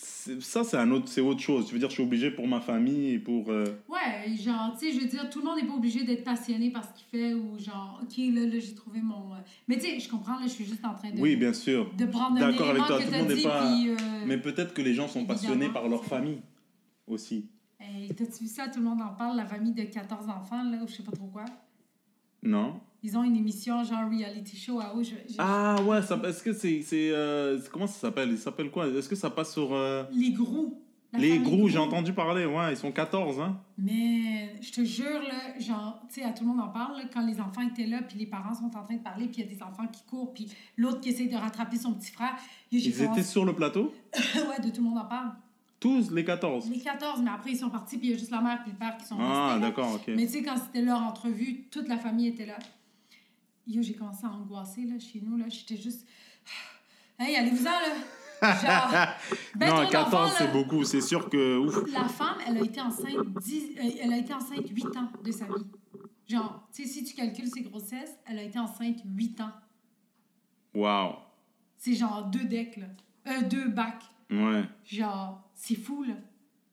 ça 0.01 0.63
c'est 0.65 0.77
un 0.77 0.91
autre, 0.93 1.09
c'est 1.09 1.21
autre 1.21 1.41
chose. 1.41 1.67
Tu 1.67 1.73
veux 1.75 1.79
dire, 1.81 1.89
je 1.89 1.95
suis 1.95 2.03
obligé 2.03 2.31
pour 2.31 2.47
ma 2.47 2.61
famille 2.61 3.11
et 3.15 3.19
pour. 3.19 3.51
euh, 3.51 3.65
Ouais, 3.89 4.35
genre, 4.37 4.73
tu 4.79 4.87
sais, 4.87 4.93
je 4.93 5.01
veux 5.01 5.09
dire, 5.09 5.29
tout 5.29 5.41
le 5.41 5.45
monde 5.47 5.57
n'est 5.61 5.67
pas 5.67 5.75
obligé 5.75 6.05
d'être 6.05 6.23
passionné 6.25 6.71
par 6.71 6.85
ce 6.85 6.91
qu'il 6.95 7.07
fait 7.11 7.35
ou 7.35 7.59
genre, 7.59 8.01
OK, 8.03 8.17
là, 8.19 8.47
là 8.47 8.59
j'ai 8.59 8.75
trouvé 8.75 9.01
mon. 9.01 9.35
euh, 9.35 9.39
Mais 9.67 9.77
tu 9.77 9.87
sais, 9.87 9.99
je 9.99 10.09
comprends, 10.09 10.35
là, 10.39 10.43
je 10.45 10.49
suis 10.53 10.65
juste 10.65 10.85
en 10.85 10.95
train 10.95 11.11
de. 11.11 11.19
Oui, 11.19 11.35
bien 11.37 11.53
sûr. 11.53 11.93
De 11.97 12.07
prendre 12.07 12.39
D'accord 12.39 12.71
avec 12.71 12.85
toi, 12.87 13.01
tout 13.01 13.11
le 13.11 13.19
monde 13.19 13.29
n'est 13.33 13.43
pas- 13.43 13.67
puis. 13.75 13.89
euh, 13.91 13.97
Mais 14.27 14.39
peut-être 14.39 14.73
que 14.73 14.83
les 14.83 14.95
gens 14.95 15.09
sont 15.09 15.25
passionnés 15.25 15.69
par 15.69 15.89
leur 15.89 16.05
famille 16.05 16.41
aussi. 17.07 17.49
hey, 17.81 18.09
T'as-tu 18.15 18.45
vu 18.45 18.49
ça? 18.49 18.69
Tout 18.69 18.79
le 18.79 18.85
monde 18.85 19.03
en 19.03 19.15
parle, 19.15 19.37
la 19.37 19.47
famille 19.47 19.73
de 19.73 19.83
14 19.83 20.29
enfants, 20.29 20.63
là, 20.63 20.79
ou 20.83 20.87
je 20.87 20.95
sais 20.95 21.03
pas 21.03 21.13
trop 21.13 21.27
quoi. 21.29 21.45
Non 22.43 22.81
Ils 23.03 23.17
ont 23.17 23.23
une 23.23 23.37
émission, 23.37 23.85
genre 23.85 24.09
reality 24.11 24.57
show 24.57 24.81
à 24.81 24.93
je- 24.99 25.05
je- 25.05 25.35
Ah 25.39 25.77
ouais, 25.83 25.99
est-ce 25.99 26.43
que 26.43 26.53
c'est. 26.53 26.83
c'est, 26.83 27.11
euh, 27.13 27.59
comment 27.73 27.87
ça 27.87 28.01
s'appelle? 28.01 28.31
Il 28.31 28.39
s'appelle 28.39 28.71
quoi? 28.71 28.89
Est-ce 28.89 29.09
que 29.09 29.15
ça 29.17 29.31
passe 29.31 29.53
sur. 29.53 29.73
euh, 29.73 30.05
Les 30.13 30.33
gros. 30.33 30.77
La 31.13 31.21
Les 31.21 31.39
gros, 31.39 31.69
j'ai 31.69 31.79
entendu 31.79 32.13
parler, 32.13 32.45
ouais, 32.45 32.73
ils 32.73 32.77
sont 32.77 32.93
14, 32.93 33.41
hein 33.41 33.59
Mais 33.79 34.55
je 34.61 34.71
te 34.73 34.85
jure, 34.85 35.23
là, 35.23 35.59
genre, 35.59 36.03
tu 36.13 36.21
sais, 36.21 36.23
à 36.27 36.33
tout 36.33 36.45
le 36.45 36.51
monde 36.51 36.61
en 36.61 36.69
parle, 36.69 36.99
là, 36.99 37.05
quand 37.11 37.25
les 37.25 37.41
enfants 37.41 37.63
étaient 37.63 37.87
là, 37.87 38.03
puis 38.03 38.19
les 38.19 38.27
parents 38.27 38.53
sont 38.55 38.67
en 38.77 38.83
train 38.85 38.97
de 38.97 39.03
parler, 39.03 39.27
puis 39.27 39.41
il 39.41 39.49
y 39.49 39.51
a 39.51 39.55
des 39.57 39.63
enfants 39.63 39.87
qui 39.91 40.03
courent, 40.03 40.35
puis 40.35 40.49
l'autre 40.77 41.01
qui 41.01 41.09
essaie 41.09 41.25
de 41.25 41.35
rattraper 41.37 41.79
son 41.79 41.95
petit 41.95 42.11
frère. 42.13 42.37
Ils 42.71 42.87
étaient 43.03 43.23
sur 43.23 43.47
le 43.47 43.55
plateau? 43.55 43.95
Ouais, 44.35 44.63
de 44.63 44.69
tout 44.71 44.83
le 44.83 44.89
monde 44.91 44.99
en 44.99 45.07
parle. 45.07 45.31
Tous 45.81 46.11
les 46.11 46.25
14 46.25 46.69
Les 46.71 46.81
14, 46.81 47.23
mais 47.23 47.31
après, 47.31 47.53
ils 47.53 47.57
sont 47.59 47.71
partis, 47.71 47.97
puis 47.97 48.09
il 48.09 48.11
y 48.11 48.15
a 48.15 48.19
juste 48.19 48.33
la 48.33 48.43
mère 48.43 48.59
puis 48.63 48.73
le 48.73 48.79
père 48.79 48.97
qui 48.99 49.07
sont 49.07 49.17
Ah, 49.19 49.53
restés. 49.55 49.61
là. 49.63 49.67
d'accord, 49.69 49.95
ok. 49.95 50.15
Mais 50.15 50.27
tu 50.27 50.33
sais, 50.33 50.43
quand 50.43 50.57
c'était 50.59 50.83
leur 50.85 51.01
entrevue, 51.01 51.65
toute 51.71 51.89
la 51.89 51.97
famille 51.97 52.27
était 52.27 52.45
là. 52.47 52.59
Yo, 53.69 53.83
j'ai 53.83 53.93
commencé 53.93 54.25
à 54.25 54.31
angoisser, 54.31 54.85
là, 54.85 54.99
chez 54.99 55.21
nous, 55.21 55.37
là. 55.37 55.49
J'étais 55.49 55.77
juste... 55.77 56.07
Hey, 57.21 57.35
allez-vous-en, 57.35 57.65
là! 57.65 57.97
Genre... 58.41 59.09
ben 59.57 59.69
non, 59.69 59.83
trop 59.83 59.91
14, 59.91 60.11
d'enfants, 60.11 60.35
c'est 60.39 60.53
beaucoup, 60.53 60.85
c'est 60.85 61.01
sûr 61.01 61.29
que. 61.29 61.59
Ouf. 61.59 61.93
La 61.93 62.05
femme, 62.05 62.39
elle 62.47 62.59
a 62.59 62.61
été 62.61 62.81
enceinte 62.81 63.27
10, 63.41 63.65
euh, 63.65 63.91
elle 64.01 64.13
a 64.13 64.19
été 64.19 64.33
enceinte 64.33 64.69
8 64.71 64.97
ans 64.97 65.11
de 65.25 65.33
sa 65.33 65.47
vie. 65.47 65.67
Genre, 66.29 66.69
tu 66.73 66.85
sais, 66.85 66.89
si 66.89 67.05
tu 67.05 67.15
calcules 67.15 67.49
ses 67.49 67.63
grossesses, 67.63 68.17
elle 68.27 68.39
a 68.39 68.43
été 68.43 68.59
enceinte 68.59 69.01
8 69.05 69.41
ans. 69.41 69.53
Waouh. 70.75 71.17
C'est 71.77 71.95
genre 71.95 72.25
deux 72.27 72.45
decks, 72.45 72.77
là. 72.77 72.87
Euh, 73.27 73.43
deux 73.43 73.69
bacs. 73.69 74.05
Ouais. 74.31 74.63
Genre, 74.85 75.43
c'est 75.55 75.75
fou, 75.75 76.05
là. 76.05 76.15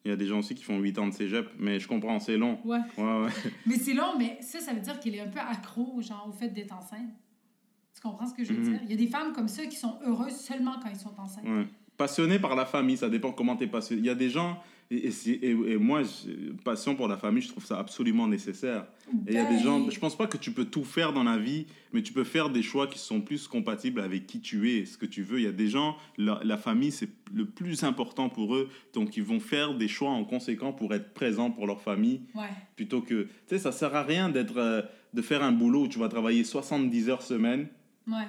Il 0.05 0.09
y 0.09 0.11
a 0.13 0.15
des 0.17 0.27
gens 0.27 0.37
aussi 0.37 0.53
qui 0.53 0.63
font 0.63 0.77
8 0.79 0.99
ans 0.99 1.07
de 1.07 1.13
cégep, 1.13 1.49
mais 1.57 1.79
je 1.79 1.87
comprends, 1.87 2.19
c'est 2.19 2.37
long. 2.37 2.59
Ouais. 2.63 2.77
Ouais, 2.97 3.03
ouais. 3.23 3.29
Mais 3.65 3.75
c'est 3.75 3.95
long, 3.95 4.15
mais 4.19 4.37
ça, 4.39 4.59
ça 4.59 4.71
veut 4.71 4.79
dire 4.79 4.99
qu'elle 4.99 5.15
est 5.15 5.19
un 5.19 5.27
peu 5.27 5.39
accro, 5.39 5.99
genre, 5.99 6.27
au 6.29 6.31
fait 6.31 6.49
d'être 6.49 6.73
enceinte. 6.77 7.09
Tu 7.95 8.01
comprends 8.01 8.27
ce 8.27 8.35
que 8.35 8.43
je 8.43 8.53
veux 8.53 8.59
Mhm. 8.59 8.69
dire? 8.69 8.79
Il 8.83 8.91
y 8.91 8.93
a 8.93 8.97
des 8.97 9.07
femmes 9.07 9.33
comme 9.33 9.47
ça 9.47 9.65
qui 9.65 9.75
sont 9.77 9.97
heureuses 10.05 10.35
seulement 10.35 10.75
quand 10.81 10.89
ils 10.89 10.95
sont 10.99 11.19
enceintes. 11.19 11.45
Ouais. 11.45 11.65
Passionné 11.97 12.39
par 12.39 12.55
la 12.55 12.65
famille, 12.65 12.97
ça 12.97 13.09
dépend 13.09 13.31
comment 13.31 13.55
tu 13.55 13.63
es 13.63 13.67
passionné. 13.67 14.01
Il 14.01 14.05
y 14.05 14.09
a 14.09 14.15
des 14.15 14.29
gens, 14.29 14.61
et, 14.91 15.09
et, 15.41 15.77
moi, 15.77 16.01
passion 16.63 16.95
pour 16.95 17.07
la 17.07 17.17
famille, 17.17 17.41
je 17.41 17.47
trouve 17.49 17.65
ça 17.65 17.79
absolument 17.79 18.27
nécessaire. 18.27 18.85
Et 19.27 19.31
il 19.31 19.33
y 19.33 19.37
a 19.37 19.45
des 19.45 19.55
Ben, 19.55 19.63
gens, 19.63 19.89
je 19.89 19.99
pense 19.99 20.15
pas 20.17 20.27
que 20.27 20.37
tu 20.37 20.51
peux 20.51 20.65
tout 20.65 20.83
faire 20.83 21.11
dans 21.13 21.23
la 21.23 21.37
vie, 21.37 21.65
mais 21.93 22.03
tu 22.03 22.13
peux 22.13 22.23
faire 22.23 22.49
des 22.49 22.61
choix 22.61 22.85
qui 22.87 22.99
sont 22.99 23.21
plus 23.21 23.47
compatibles 23.47 23.99
avec 24.01 24.27
qui 24.27 24.41
tu 24.41 24.69
es, 24.71 24.85
ce 24.85 24.97
que 24.97 25.05
tu 25.07 25.23
veux. 25.23 25.39
Il 25.39 25.43
y 25.45 25.47
a 25.47 25.51
des 25.51 25.69
gens, 25.69 25.95
la, 26.17 26.39
la 26.43 26.57
famille, 26.57 26.91
c'est 26.91 27.09
le 27.33 27.45
plus 27.45 27.83
important 27.83 28.29
pour 28.29 28.55
eux, 28.55 28.69
donc 28.93 29.17
ils 29.17 29.23
vont 29.23 29.39
faire 29.39 29.73
des 29.75 29.87
choix 29.87 30.09
en 30.11 30.23
conséquent 30.25 30.71
pour 30.73 30.93
être 30.93 31.13
présents 31.13 31.49
pour 31.49 31.65
leur 31.65 31.81
famille, 31.81 32.21
Ouais. 32.35 32.49
plutôt 32.75 33.01
que, 33.01 33.23
tu 33.23 33.29
sais, 33.47 33.57
ça 33.59 33.71
sert 33.71 33.95
à 33.95 34.03
rien 34.03 34.29
d'être, 34.29 34.57
euh, 34.57 34.81
de 35.13 35.21
faire 35.21 35.41
un 35.43 35.51
boulot 35.51 35.83
où 35.83 35.87
tu 35.87 35.97
vas 35.97 36.09
travailler 36.09 36.43
70 36.43 37.09
heures 37.09 37.21
semaine 37.23 37.67
Ouais. 38.07 38.27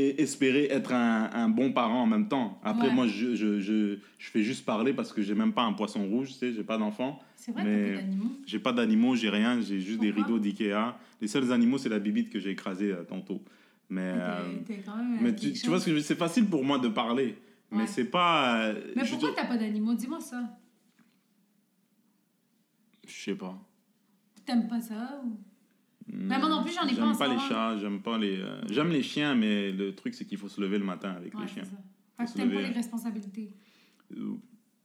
Et 0.00 0.22
espérer 0.22 0.66
être 0.70 0.92
un, 0.92 1.28
un 1.32 1.48
bon 1.48 1.72
parent 1.72 2.02
en 2.02 2.06
même 2.06 2.28
temps. 2.28 2.60
Après, 2.62 2.86
Ouais. 2.88 2.94
moi, 2.94 3.08
je, 3.08 3.34
je, 3.34 3.58
je, 3.60 3.98
je 4.18 4.30
fais 4.30 4.42
juste 4.44 4.64
parler 4.64 4.92
parce 4.92 5.12
que 5.12 5.22
j'ai 5.22 5.34
même 5.34 5.52
pas 5.52 5.62
un 5.64 5.72
poisson 5.72 6.06
rouge, 6.06 6.28
tu 6.28 6.34
sais, 6.34 6.52
j'ai 6.52 6.62
pas 6.62 6.78
d'enfant. 6.78 7.18
C'est 7.34 7.50
vrai, 7.52 7.64
Mais-. 7.64 8.04
J'ai 8.46 8.60
pas 8.60 8.72
d'animaux, 8.72 9.16
j'ai 9.16 9.28
rien, 9.28 9.60
j'ai 9.60 9.80
juste 9.80 10.00
des 10.00 10.10
rideaux 10.12 10.38
d'IKEA. 10.38 10.96
Les 11.20 11.26
seuls 11.26 11.50
animaux, 11.52 11.78
c'est 11.78 11.88
la 11.88 11.98
bibite 11.98 12.30
que 12.30 12.38
j'ai 12.38 12.50
écrasée 12.50 12.92
euh, 12.92 13.02
tantôt. 13.02 13.42
Mais, 13.90 14.02
euh, 14.04 14.58
T'es 14.66 14.82
quand 14.86 14.96
même. 14.96 15.18
mais 15.20 15.34
tu, 15.34 15.50
vois 15.66 15.80
ce 15.80 15.90
que 15.90 15.98
c'est 16.00 16.14
facile 16.14 16.46
pour 16.46 16.62
moi 16.62 16.78
de 16.78 16.88
parler, 16.88 17.36
mais 17.72 17.86
c'est 17.88 18.04
pas. 18.04 18.66
euh, 18.66 18.92
Mais 18.94 19.02
pourquoi 19.04 19.32
t'as 19.34 19.46
pas 19.46 19.56
d'animaux? 19.56 19.94
Dis-moi 19.94 20.20
ça. 20.20 20.42
je 23.06 23.12
sais 23.12 23.34
pas. 23.34 23.58
T'aimes 24.44 24.68
pas 24.68 24.80
ça 24.80 25.20
ou... 25.24 25.38
Ben, 26.10 26.38
moi 26.38 26.48
non 26.48 26.62
plus, 26.62 26.72
j'en 26.72 26.86
ai 26.86 26.94
pas 26.94 27.02
J'aime 27.06 27.16
pas 27.18 27.28
les 27.28 27.38
chats, 27.38 27.76
j'aime 27.78 28.00
pas 28.00 28.18
les. 28.18 28.36
euh, 28.40 28.60
J'aime 28.70 28.88
les 28.90 29.02
chiens, 29.02 29.34
mais 29.34 29.70
le 29.72 29.94
truc 29.94 30.14
c'est 30.14 30.24
qu'il 30.24 30.38
faut 30.38 30.48
se 30.48 30.60
lever 30.60 30.78
le 30.78 30.84
matin 30.84 31.10
avec 31.10 31.34
Ouais, 31.34 31.42
les 31.42 31.48
chiens. 31.48 31.62
Fait 32.18 32.24
que 32.24 32.32
t'aimes 32.36 32.52
pas 32.52 32.60
les 32.62 32.68
responsabilités. 32.68 33.50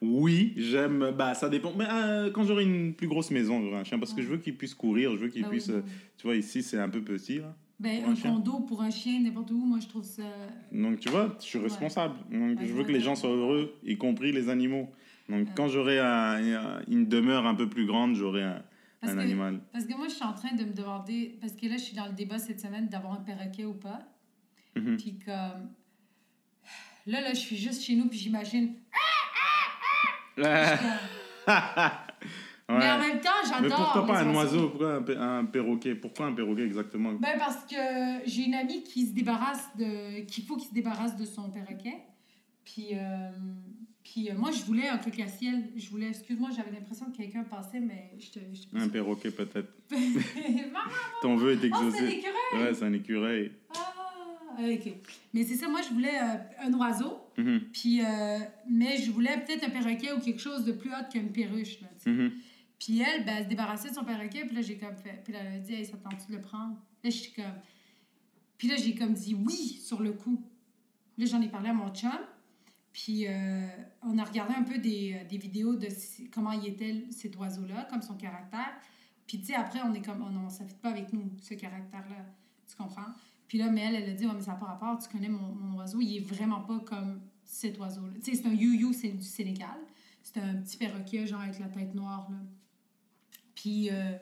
oui, 0.00 0.52
j'aime. 0.56 1.12
Bah, 1.16 1.34
ça 1.34 1.48
dépend. 1.48 1.72
Mais 1.76 1.86
euh, 1.90 2.30
quand 2.30 2.44
j'aurai 2.44 2.64
une 2.64 2.94
plus 2.94 3.08
grosse 3.08 3.30
maison, 3.30 3.60
j'aurai 3.62 3.76
un 3.78 3.84
chien 3.84 3.98
parce 3.98 4.12
que 4.12 4.22
je 4.22 4.28
veux 4.28 4.38
qu'il 4.38 4.56
puisse 4.56 4.74
courir, 4.74 5.12
je 5.12 5.16
veux 5.16 5.28
qu'il 5.28 5.42
oui, 5.44 5.50
puisse. 5.50 5.70
euh, 5.70 5.82
oui. 5.84 5.92
Tu 6.16 6.26
vois, 6.26 6.36
ici 6.36 6.62
c'est 6.62 6.78
un 6.78 6.88
peu 6.88 7.00
petit 7.02 7.38
là. 7.38 7.54
Ben, 7.80 8.04
un 8.04 8.14
chien. 8.14 8.32
condo 8.32 8.60
pour 8.60 8.82
un 8.82 8.90
chien, 8.90 9.20
n'importe 9.20 9.50
où, 9.50 9.56
moi, 9.64 9.78
je 9.80 9.88
trouve 9.88 10.04
ça. 10.04 10.22
Donc 10.70 11.00
tu 11.00 11.08
vois, 11.08 11.36
je 11.40 11.44
suis 11.44 11.58
responsable. 11.58 12.14
Donc 12.30 12.58
je 12.62 12.72
veux 12.72 12.80
ouais, 12.80 12.86
que 12.86 12.92
les 12.92 13.00
gens 13.00 13.16
soient 13.16 13.30
heureux, 13.34 13.74
y 13.84 13.96
compris 13.96 14.30
les 14.32 14.48
animaux. 14.48 14.88
Donc 15.28 15.48
quand 15.56 15.68
j'aurai 15.68 15.98
un- 15.98 16.54
un- 16.54 16.80
une 16.88 17.08
demeure 17.08 17.46
un 17.46 17.54
peu 17.54 17.68
plus 17.68 17.84
grande, 17.86 18.14
j'aurai 18.14 18.42
un, 18.44 18.62
Parce 19.04 19.12
un 19.12 19.16
que, 19.16 19.20
animal. 19.22 19.60
parce 19.72 19.84
que 19.86 19.94
moi, 19.96 20.08
je 20.08 20.14
suis 20.14 20.24
en 20.24 20.32
train 20.32 20.54
de 20.54 20.64
me 20.64 20.72
demander. 20.72 21.38
Parce 21.40 21.54
que 21.54 21.66
là, 21.66 21.76
je 21.76 21.82
suis 21.82 21.96
dans 21.96 22.06
le 22.06 22.12
débat 22.12 22.38
cette 22.38 22.60
semaine 22.60 22.88
d'avoir 22.88 23.14
un 23.14 23.22
perroquet 23.22 23.64
ou 23.64 23.74
pas. 23.74 24.00
Mhm. 24.76 24.96
Puis 24.96 25.18
comme. 25.24 25.70
Là, 27.06 27.20
là, 27.20 27.34
je 27.34 27.38
suis 27.40 27.56
juste 27.56 27.82
chez 27.82 27.96
nous, 27.96 28.08
puis 28.08 28.18
j'imagine. 28.18 28.74
Ouais. 32.66 32.78
Mais 32.78 32.90
en 32.90 32.98
même 32.98 33.20
temps, 33.20 33.28
j'adore. 33.46 33.62
Mais 33.62 33.68
pourquoi 33.68 34.06
pas 34.06 34.20
un 34.22 34.34
oiseau? 34.34 34.70
Pourquoi 34.70 35.02
un 35.20 35.44
perroquet? 35.44 35.94
Pourquoi 35.94 36.26
un 36.26 36.32
perroquet 36.32 36.62
exactement? 36.62 37.12
Ben 37.12 37.38
parce 37.38 37.62
que 37.66 37.76
j'ai 38.24 38.46
une 38.46 38.54
amie 38.54 38.82
qui 38.82 39.06
se 39.06 39.12
débarrasse 39.12 39.68
de. 39.76 40.20
qu'il 40.22 40.44
faut 40.44 40.56
qu'il 40.56 40.68
se 40.70 40.74
débarrasse 40.74 41.14
de 41.14 41.26
son 41.26 41.50
perroquet. 41.50 41.98
Puis, 42.64 42.88
euh, 42.94 43.30
puis 44.14 44.30
euh, 44.30 44.34
moi, 44.36 44.52
je 44.52 44.62
voulais 44.62 44.86
un 44.86 44.98
cocassiel. 44.98 45.72
Je 45.74 45.90
voulais. 45.90 46.10
Excuse-moi, 46.10 46.50
j'avais 46.56 46.70
l'impression 46.70 47.10
que 47.10 47.16
quelqu'un 47.16 47.42
passait, 47.42 47.80
mais 47.80 48.12
je 48.20 48.30
te. 48.30 48.38
Un 48.72 48.88
perroquet 48.88 49.32
peut-être. 49.32 49.72
Ton 51.22 51.34
vœu 51.34 51.54
est 51.54 51.56
oh, 51.56 51.58
c'est 51.60 51.66
exaucé. 51.66 52.06
l'écureuil! 52.06 52.62
ouais, 52.62 52.74
c'est 52.74 52.84
un 52.84 52.92
écureuil. 52.92 53.52
Ah, 53.76 54.60
ok. 54.60 54.92
Mais 55.32 55.42
c'est 55.42 55.56
ça, 55.56 55.66
moi, 55.66 55.80
je 55.82 55.92
voulais 55.92 56.16
euh, 56.16 56.64
un 56.64 56.72
oiseau. 56.74 57.22
Mhm, 57.36 57.60
Puis, 57.72 58.02
euh, 58.02 58.38
mais 58.70 58.98
je 58.98 59.10
voulais 59.10 59.36
peut-être 59.44 59.64
un 59.64 59.70
perroquet 59.70 60.12
ou 60.12 60.20
quelque 60.20 60.40
chose 60.40 60.64
de 60.64 60.70
plus 60.70 60.90
haut 60.90 61.10
qu'une 61.10 61.32
perruche. 61.32 61.80
Là, 61.80 61.88
mhm. 62.06 62.34
Puis 62.78 63.00
elle, 63.00 63.24
ben, 63.24 63.38
elle 63.38 63.44
se 63.44 63.48
débarrassait 63.48 63.90
de 63.90 63.94
son 63.94 64.04
perroquet. 64.04 64.44
Puis 64.44 64.54
là, 64.54 64.62
j'ai 64.62 64.78
comme 64.78 64.94
fait. 64.94 65.22
Puis 65.24 65.32
là, 65.32 65.40
elle 65.40 65.56
a 65.56 65.58
dit, 65.58 65.74
hey, 65.74 65.84
ça 65.84 65.96
tente-tu 65.96 66.30
de 66.30 66.36
le 66.36 66.40
prendre? 66.40 66.76
Là, 67.02 67.10
je 67.10 67.16
suis 67.16 67.32
comme. 67.32 67.58
Puis 68.58 68.68
là, 68.68 68.76
j'ai 68.76 68.94
comme 68.94 69.12
dit 69.12 69.34
oui 69.34 69.80
sur 69.84 70.00
le 70.00 70.12
coup. 70.12 70.40
Là, 71.18 71.26
j'en 71.26 71.42
ai 71.42 71.48
parlé 71.48 71.70
à 71.70 71.74
mon 71.74 71.92
chum. 71.92 72.12
Puis 72.94 73.26
euh, 73.26 73.66
on 74.02 74.16
a 74.18 74.24
regardé 74.24 74.54
un 74.54 74.62
peu 74.62 74.78
des, 74.78 75.14
euh, 75.14 75.28
des 75.28 75.36
vidéos 75.36 75.74
de 75.74 75.88
comment 76.32 76.52
il 76.52 76.68
était 76.68 77.04
cet 77.10 77.36
oiseau-là, 77.36 77.88
comme 77.90 78.00
son 78.00 78.14
caractère. 78.14 78.72
Puis 79.26 79.40
tu 79.40 79.46
sais, 79.46 79.54
après, 79.54 79.80
on 79.84 79.92
est 79.92 80.00
comme, 80.00 80.24
oh 80.24 80.30
non, 80.30 80.48
ça 80.48 80.62
ne 80.62 80.68
fit 80.68 80.76
pas 80.76 80.90
avec 80.90 81.12
nous, 81.12 81.28
ce 81.42 81.54
caractère-là. 81.54 82.24
Tu 82.68 82.76
comprends? 82.76 83.12
Puis 83.48 83.58
là, 83.58 83.68
mais 83.68 83.80
elle, 83.80 83.96
elle 83.96 84.10
a 84.10 84.12
dit, 84.14 84.26
ouais, 84.26 84.32
mais 84.32 84.40
ça 84.40 84.52
n'a 84.52 84.58
pas 84.58 84.66
rapport, 84.66 84.96
tu 84.98 85.08
connais 85.08 85.28
mon, 85.28 85.54
mon 85.54 85.78
oiseau, 85.78 86.00
il 86.00 86.18
est 86.18 86.20
vraiment 86.20 86.60
pas 86.60 86.78
comme 86.80 87.20
cet 87.44 87.78
oiseau-là. 87.80 88.12
Tu 88.22 88.30
sais, 88.30 88.42
c'est 88.42 88.48
un 88.48 88.54
you-you, 88.54 88.92
c'est 88.92 89.08
du 89.08 89.26
Sénégal. 89.26 89.76
C'est 90.22 90.38
un 90.38 90.54
petit 90.54 90.76
perroquet, 90.76 91.26
genre 91.26 91.40
avec 91.40 91.58
la 91.58 91.68
tête 91.68 91.94
noire, 91.94 92.28
là. 92.30 92.38
Puis, 93.56 93.90
euh, 93.90 94.16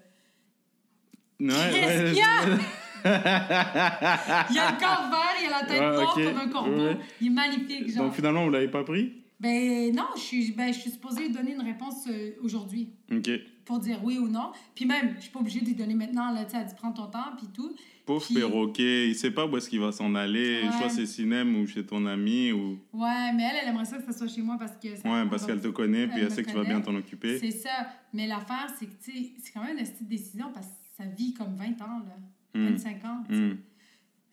Ouais, 1.41 1.71
qu'est-ce 1.73 2.03
ouais, 2.05 2.09
qu'il 2.11 2.19
y 2.19 2.23
a? 2.23 2.59
Il 3.05 4.59
a 4.59 4.71
le 4.73 4.79
corps 4.79 5.11
vert, 5.11 5.37
il 5.43 5.47
a 5.53 5.61
la 5.61 5.67
tête 5.67 5.81
Ouais, 5.81 5.91
noire 5.97 6.15
comme 6.15 6.37
un 6.37 6.49
corbeau. 6.49 6.85
Ouais. 6.85 6.97
Il 7.21 7.27
est 7.29 7.31
magnifique, 7.31 7.91
genre. 7.93 8.05
Donc 8.07 8.15
finalement, 8.15 8.45
vous 8.45 8.51
l'avez 8.51 8.69
pas 8.69 8.85
pris? 8.85 9.13
Ben 9.41 9.93
non, 9.95 10.05
je 10.15 10.21
suis, 10.21 10.53
ben, 10.53 10.73
je 10.73 10.79
suis 10.79 10.91
supposée 10.93 11.29
donner 11.29 11.55
une 11.55 11.63
réponse 11.63 12.07
euh, 12.09 12.31
aujourd'hui 12.45 12.91
Ok. 13.11 13.29
pour 13.65 13.81
dire 13.81 13.99
oui 14.05 14.17
ou 14.19 14.29
non. 14.29 14.53
Puis 14.75 14.85
même, 14.87 15.15
je 15.17 15.23
suis 15.23 15.31
pas 15.33 15.41
obligée 15.41 15.61
de 15.61 15.67
lui 15.67 15.75
donner 15.75 15.95
maintenant, 15.95 16.33
là, 16.33 16.45
tu 16.45 16.53
sais, 16.53 16.59
elle 16.61 16.67
dit 16.69 16.75
prends 16.77 16.93
ton 16.93 17.07
temps, 17.09 17.33
puis 17.37 17.49
tout. 17.53 17.75
Pauvre 18.07 18.25
Puis- 18.25 18.35
perroquet, 18.37 19.09
il 19.09 19.15
sait 19.17 19.33
pas 19.33 19.47
où 19.47 19.57
est-ce 19.57 19.69
qu'il 19.69 19.81
va 19.81 19.91
s'en 19.91 20.15
aller, 20.15 20.63
Ouais. 20.63 20.71
soit 20.79 20.89
c'est 20.91 21.07
cinéma 21.07 21.59
ou 21.59 21.67
chez 21.67 21.85
ton 21.85 22.05
ami 22.07 22.53
ou 22.53 22.79
Ouais, 22.93 23.33
mais 23.35 23.43
elle, 23.51 23.57
elle 23.63 23.69
aimerait 23.71 23.85
ça 23.85 23.99
que 23.99 24.05
ça 24.05 24.13
soit 24.17 24.29
chez 24.29 24.43
moi 24.43 24.57
parce 24.59 24.73
que... 24.77 24.95
ça- 24.97 25.09
ouais 25.09 25.29
parce 25.29 25.43
elle 25.43 25.49
qu'elle 25.49 25.61
te 25.61 25.69
connaît 25.69 26.07
puis 26.07 26.21
elle 26.21 26.31
sait 26.31 26.43
que 26.45 26.51
tu 26.51 26.57
vas 26.57 26.65
bien 26.65 26.81
t'en 26.81 26.95
occuper. 26.95 27.39
C'est 27.39 27.51
ça. 27.53 27.71
Mais 28.13 28.27
l'affaire, 28.29 28.67
c'est 28.79 28.87
que, 28.87 28.95
tu 29.05 29.11
sais, 29.13 29.31
c'est 29.43 29.53
quand 29.53 29.63
même 29.65 29.77
une 29.79 29.85
petite 29.85 30.09
décision 30.09 30.51
parce 30.55 30.67
que 30.67 30.73
ça 30.97 31.05
vit 31.17 31.33
comme 31.35 31.55
20 31.57 31.81
ans, 31.83 31.99
là. 32.07 32.17
Hmm. 32.55 32.69
25 32.69 33.05
ans, 33.05 33.23
tu 33.29 33.35
sais. 33.35 33.41
Hmm. 33.41 33.59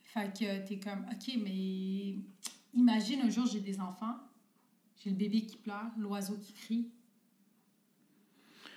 Fait 0.04 0.34
que 0.34 0.68
t'es 0.68 0.80
comme, 0.80 1.06
OK, 1.12 1.34
mais 1.44 2.16
imagine 2.74 3.22
un 3.22 3.30
jour, 3.30 3.46
j'ai 3.46 3.60
des 3.60 3.80
enfants, 3.80 4.16
j'ai 5.04 5.12
le 5.12 5.16
bébé 5.16 5.42
qui 5.44 5.58
pleure, 5.58 5.92
l'oiseau 5.98 6.36
qui 6.42 6.54
crie. 6.54 6.88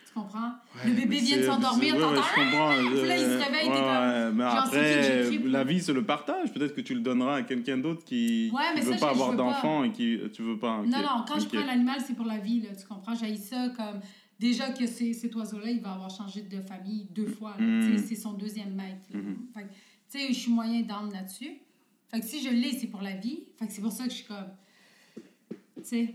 Tu 0.07 0.13
comprends? 0.21 0.53
le 0.85 0.91
Ouais, 0.91 0.97
bébé 1.01 1.21
vient 1.21 1.39
de 1.39 1.43
s'endormir, 1.45 1.95
ouais, 1.95 2.01
ouais, 2.03 2.07
t'entends? 2.07 2.21
comprends. 2.35 2.75
Puis 2.77 3.09
là, 3.09 3.17
il 3.17 3.25
se 3.25 3.45
réveille, 3.45 3.65
t'es 3.65 3.71
ouais, 3.71 3.79
comme, 3.79 4.29
ouais, 4.29 4.33
mais 4.33 4.51
qui 4.51 4.57
après, 4.59 5.39
la 5.49 5.65
vie, 5.65 5.81
c'est 5.81 5.93
le 5.95 6.05
partage. 6.05 6.53
Peut-être 6.53 6.75
que 6.75 6.83
tu 6.83 6.93
le 6.95 7.01
donneras 7.01 7.37
à 7.37 7.43
quelqu'un 7.43 7.79
d'autre 7.79 8.05
qui 8.05 8.51
Ouais, 8.53 8.79
ne 8.79 8.85
veut 8.85 8.93
ça, 8.93 8.99
pas 8.99 9.11
avoir 9.11 9.33
d'enfant 9.35 9.85
et 9.85 9.91
qui 9.91 10.19
tu 10.35 10.43
veux 10.43 10.59
pas. 10.59 10.83
Non, 10.85 10.99
non, 10.99 11.25
quand 11.27 11.41
je 11.41 11.47
prends 11.47 11.65
l'animal, 11.65 11.99
c'est 12.07 12.15
pour 12.15 12.27
la 12.27 12.37
vie, 12.37 12.61
là, 12.61 12.69
tu 12.79 12.87
comprends? 12.87 13.15
J'ai 13.15 13.35
ça 13.37 13.71
comme. 13.71 14.01
Déjà 14.43 14.71
que 14.71 14.85
cet 14.89 15.33
oiseau-là, 15.37 15.71
il 15.71 15.81
va 15.81 15.93
avoir 15.93 16.11
changé 16.11 16.43
de 16.43 16.61
famille 16.63 17.07
deux 17.13 17.29
fois. 17.29 17.55
Mm. 17.61 17.81
Tu 17.81 17.99
sais, 17.99 18.05
C'est 18.09 18.15
son 18.17 18.33
deuxième 18.33 18.75
maître. 18.75 19.07
Mhm. 19.15 19.37
Que, 19.55 19.61
tu 19.61 19.67
sais, 20.09 20.27
je 20.29 20.33
suis 20.33 20.51
moyen 20.51 20.81
d'âme 20.81 21.13
là-dessus. 21.13 21.59
Fait 22.11 22.19
que 22.19 22.27
si 22.27 22.43
je 22.43 22.51
l'ai, 22.51 22.73
c'est 22.73 22.89
pour 22.89 23.03
la 23.03 23.15
vie. 23.15 23.45
Fait 23.57 23.69
que 23.69 23.73
c'est 23.73 23.81
pour 23.81 23.93
ça 23.93 24.03
que 24.03 24.11
je 24.11 24.17
suis 24.17 24.27
comme. 24.27 24.51
Tu 25.77 25.85
sais. 25.85 26.15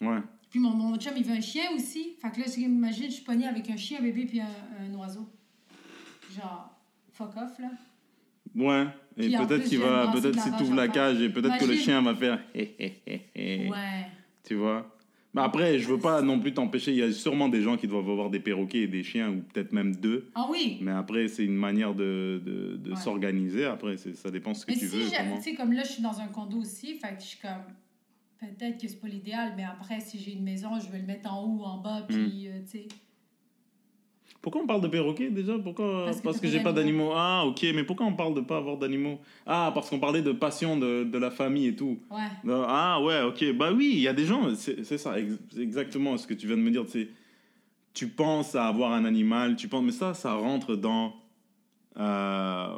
Ouais. 0.00 0.20
Puis 0.50 0.60
mon, 0.60 0.70
mon 0.70 0.96
chum, 0.96 1.14
il 1.16 1.24
veut 1.24 1.34
un 1.34 1.40
chien 1.40 1.64
aussi. 1.74 2.14
Fait 2.22 2.30
que 2.30 2.38
là, 2.42 2.46
j'imagine, 2.46 3.06
je 3.06 3.14
suis 3.14 3.24
pognée 3.24 3.48
avec 3.48 3.68
un 3.68 3.76
chien, 3.76 3.98
un 3.98 4.02
bébé, 4.02 4.24
puis 4.24 4.40
un, 4.40 4.46
un 4.80 4.94
oiseau. 4.94 5.28
Genre, 6.32 6.78
fuck 7.12 7.36
off, 7.36 7.58
là. 7.58 7.72
Ouais. 8.54 8.86
Et 9.16 9.36
peut-être 9.36 9.64
qu'il 9.64 9.80
va, 9.80 10.12
peut-être 10.12 10.40
si 10.40 10.52
tu 10.56 10.62
ouvres 10.62 10.76
la 10.76 10.86
cage 10.86 11.20
et 11.20 11.28
peut-être 11.28 11.58
que 11.58 11.64
le 11.64 11.76
chien 11.76 12.00
va 12.02 12.14
faire. 12.14 12.40
Ouais. 12.54 14.06
Tu 14.44 14.54
vois? 14.54 14.93
Mais 15.34 15.42
après, 15.42 15.78
je 15.80 15.88
veux 15.88 15.98
pas 15.98 16.22
non 16.22 16.38
plus 16.38 16.54
t'empêcher. 16.54 16.92
Il 16.92 16.98
y 16.98 17.02
a 17.02 17.10
sûrement 17.12 17.48
des 17.48 17.60
gens 17.60 17.76
qui 17.76 17.88
doivent 17.88 18.08
avoir 18.08 18.30
des 18.30 18.38
perroquets 18.38 18.82
et 18.82 18.86
des 18.86 19.02
chiens 19.02 19.30
ou 19.30 19.40
peut-être 19.52 19.72
même 19.72 19.96
deux. 19.96 20.28
Ah 20.34 20.46
oui! 20.48 20.78
Mais 20.80 20.92
après, 20.92 21.26
c'est 21.26 21.44
une 21.44 21.56
manière 21.56 21.92
de, 21.94 22.40
de, 22.44 22.76
de 22.76 22.90
Ouais. 22.90 22.96
s'organiser. 22.96 23.64
Après, 23.64 23.96
ça 23.96 24.30
dépend 24.30 24.54
ce 24.54 24.64
que 24.64 24.70
Mais 24.70 24.78
tu 24.78 24.86
si, 24.86 24.96
veux. 24.96 25.04
tu 25.10 25.42
sais, 25.42 25.54
comme 25.54 25.72
là, 25.72 25.82
je 25.82 25.90
suis 25.92 26.02
dans 26.02 26.20
un 26.20 26.28
condo 26.28 26.58
aussi, 26.58 26.94
fait 26.98 27.14
que 27.16 27.20
je 27.20 27.26
suis 27.26 27.38
comme. 27.40 27.50
Peut-être 28.40 28.80
que 28.80 28.86
c'est 28.86 29.00
pas 29.00 29.08
l'idéal, 29.08 29.54
mais 29.56 29.64
après, 29.64 30.00
si 30.00 30.18
j'ai 30.18 30.32
une 30.34 30.44
maison, 30.44 30.78
je 30.78 30.90
vais 30.92 30.98
le 30.98 31.06
mettre 31.06 31.32
en 31.32 31.42
haut 31.42 31.60
ou 31.60 31.64
en 31.64 31.78
bas, 31.78 32.06
Hmm. 32.08 32.12
puis, 32.14 32.46
euh, 32.48 32.60
tu 32.70 32.78
sais. 32.78 32.88
Pourquoi 34.44 34.60
on 34.60 34.66
parle 34.66 34.82
de 34.82 34.88
perroquets 34.88 35.30
déjà? 35.30 35.58
Pourquoi? 35.58 36.02
Parce 36.04 36.18
que 36.18 36.22
Parce 36.22 36.38
que 36.38 36.48
j'ai 36.48 36.60
pas 36.60 36.74
d'animaux. 36.74 37.12
Ah, 37.14 37.44
ok. 37.46 37.64
Mais 37.74 37.82
pourquoi 37.82 38.04
on 38.04 38.12
parle 38.12 38.34
de 38.34 38.42
pas 38.42 38.58
avoir 38.58 38.76
d'animaux? 38.76 39.18
Ah, 39.46 39.70
parce 39.74 39.88
qu'on 39.88 39.98
parlait 39.98 40.20
de 40.20 40.32
passion 40.32 40.76
de, 40.76 41.04
de 41.04 41.16
la 41.18 41.30
famille 41.30 41.68
et 41.68 41.74
tout. 41.74 41.98
Ouais. 42.10 42.18
Non, 42.44 42.62
Ah, 42.68 43.00
ouais, 43.02 43.22
ok. 43.22 43.52
Bah 43.56 43.72
oui, 43.72 43.92
il 43.94 44.00
y 44.00 44.06
a 44.08 44.12
des 44.12 44.26
gens, 44.26 44.54
c'est 44.54 44.84
ça, 44.98 45.18
ex- 45.18 45.38
exactement 45.58 46.18
ce 46.18 46.26
que 46.26 46.34
tu 46.34 46.46
viens 46.46 46.58
de 46.58 46.62
me 46.62 46.70
dire. 46.70 46.84
Tu 47.94 48.08
penses 48.08 48.54
à 48.54 48.66
avoir 48.66 48.92
un 48.92 49.06
animal, 49.06 49.56
tu 49.56 49.66
penses, 49.68 49.82
mais 49.82 49.92
ça, 49.92 50.12
ça 50.12 50.34
rentre 50.34 50.76
dans, 50.76 51.14
euh, 51.98 52.68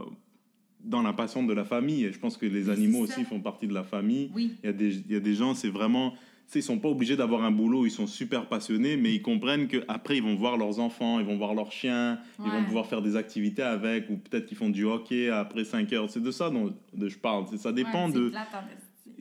dans 0.84 1.02
la 1.02 1.12
passion 1.12 1.42
de 1.42 1.52
la 1.52 1.64
famille. 1.64 2.04
Et 2.04 2.12
je 2.12 2.18
pense 2.20 2.36
que 2.36 2.46
les 2.46 2.66
Oui, 2.68 2.70
animaux 2.70 3.00
aussi 3.00 3.24
font 3.24 3.40
partie 3.40 3.66
de 3.66 3.74
la 3.74 3.82
famille. 3.82 4.30
Oui. 4.36 4.52
Il 4.62 4.66
y 4.66 4.68
a 4.68 4.72
des, 4.72 4.96
il 4.98 5.12
y 5.12 5.16
a 5.16 5.20
des 5.20 5.34
gens, 5.34 5.52
c'est 5.54 5.68
vraiment. 5.70 6.14
Ils 6.54 6.62
sont 6.62 6.78
pas 6.78 6.88
obligés 6.88 7.16
d'avoir 7.16 7.42
un 7.44 7.50
boulot, 7.50 7.84
ils 7.86 7.90
sont 7.90 8.06
super 8.06 8.46
passionnés, 8.46 8.96
mais 8.96 9.12
ils 9.12 9.20
comprennent 9.20 9.68
qu'après, 9.68 10.16
ils 10.16 10.22
vont 10.22 10.36
voir 10.36 10.56
leurs 10.56 10.78
enfants, 10.80 11.18
ils 11.18 11.26
vont 11.26 11.36
voir 11.36 11.54
leurs 11.54 11.72
chiens, 11.72 12.18
ils 12.38 12.50
vont 12.50 12.64
pouvoir 12.64 12.86
faire 12.86 13.02
des 13.02 13.16
activités 13.16 13.62
avec, 13.62 14.08
ou 14.08 14.16
peut-être 14.16 14.46
qu'ils 14.46 14.56
font 14.56 14.70
du 14.70 14.84
hockey 14.84 15.28
après 15.28 15.64
5 15.64 15.92
heures. 15.92 16.08
C'est 16.08 16.22
de 16.22 16.30
ça 16.30 16.48
dont 16.48 16.72
je 16.98 17.16
parle. 17.18 17.46
Ça 17.58 17.72
dépend 17.72 18.08
Ouais, 18.08 18.12
de. 18.12 18.32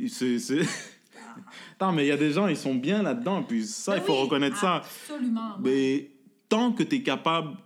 c'est 0.08 0.60
non, 1.82 1.92
mais 1.92 2.06
il 2.06 2.08
y 2.08 2.12
a 2.12 2.18
des 2.18 2.32
gens, 2.32 2.48
ils 2.48 2.56
sont 2.58 2.76
bien 2.76 3.04
là-dedans, 3.04 3.44
puis 3.44 3.66
ça, 3.66 3.98
il 3.98 4.04
faut 4.04 4.14
oui, 4.14 4.22
reconnaître 4.22 4.58
ça. 4.58 4.76
Absolument. 4.78 5.58
Mais 5.64 6.12
tant 6.48 6.72
que 6.72 6.84
tu 6.84 6.96
es 6.98 7.02
capable 7.02 7.58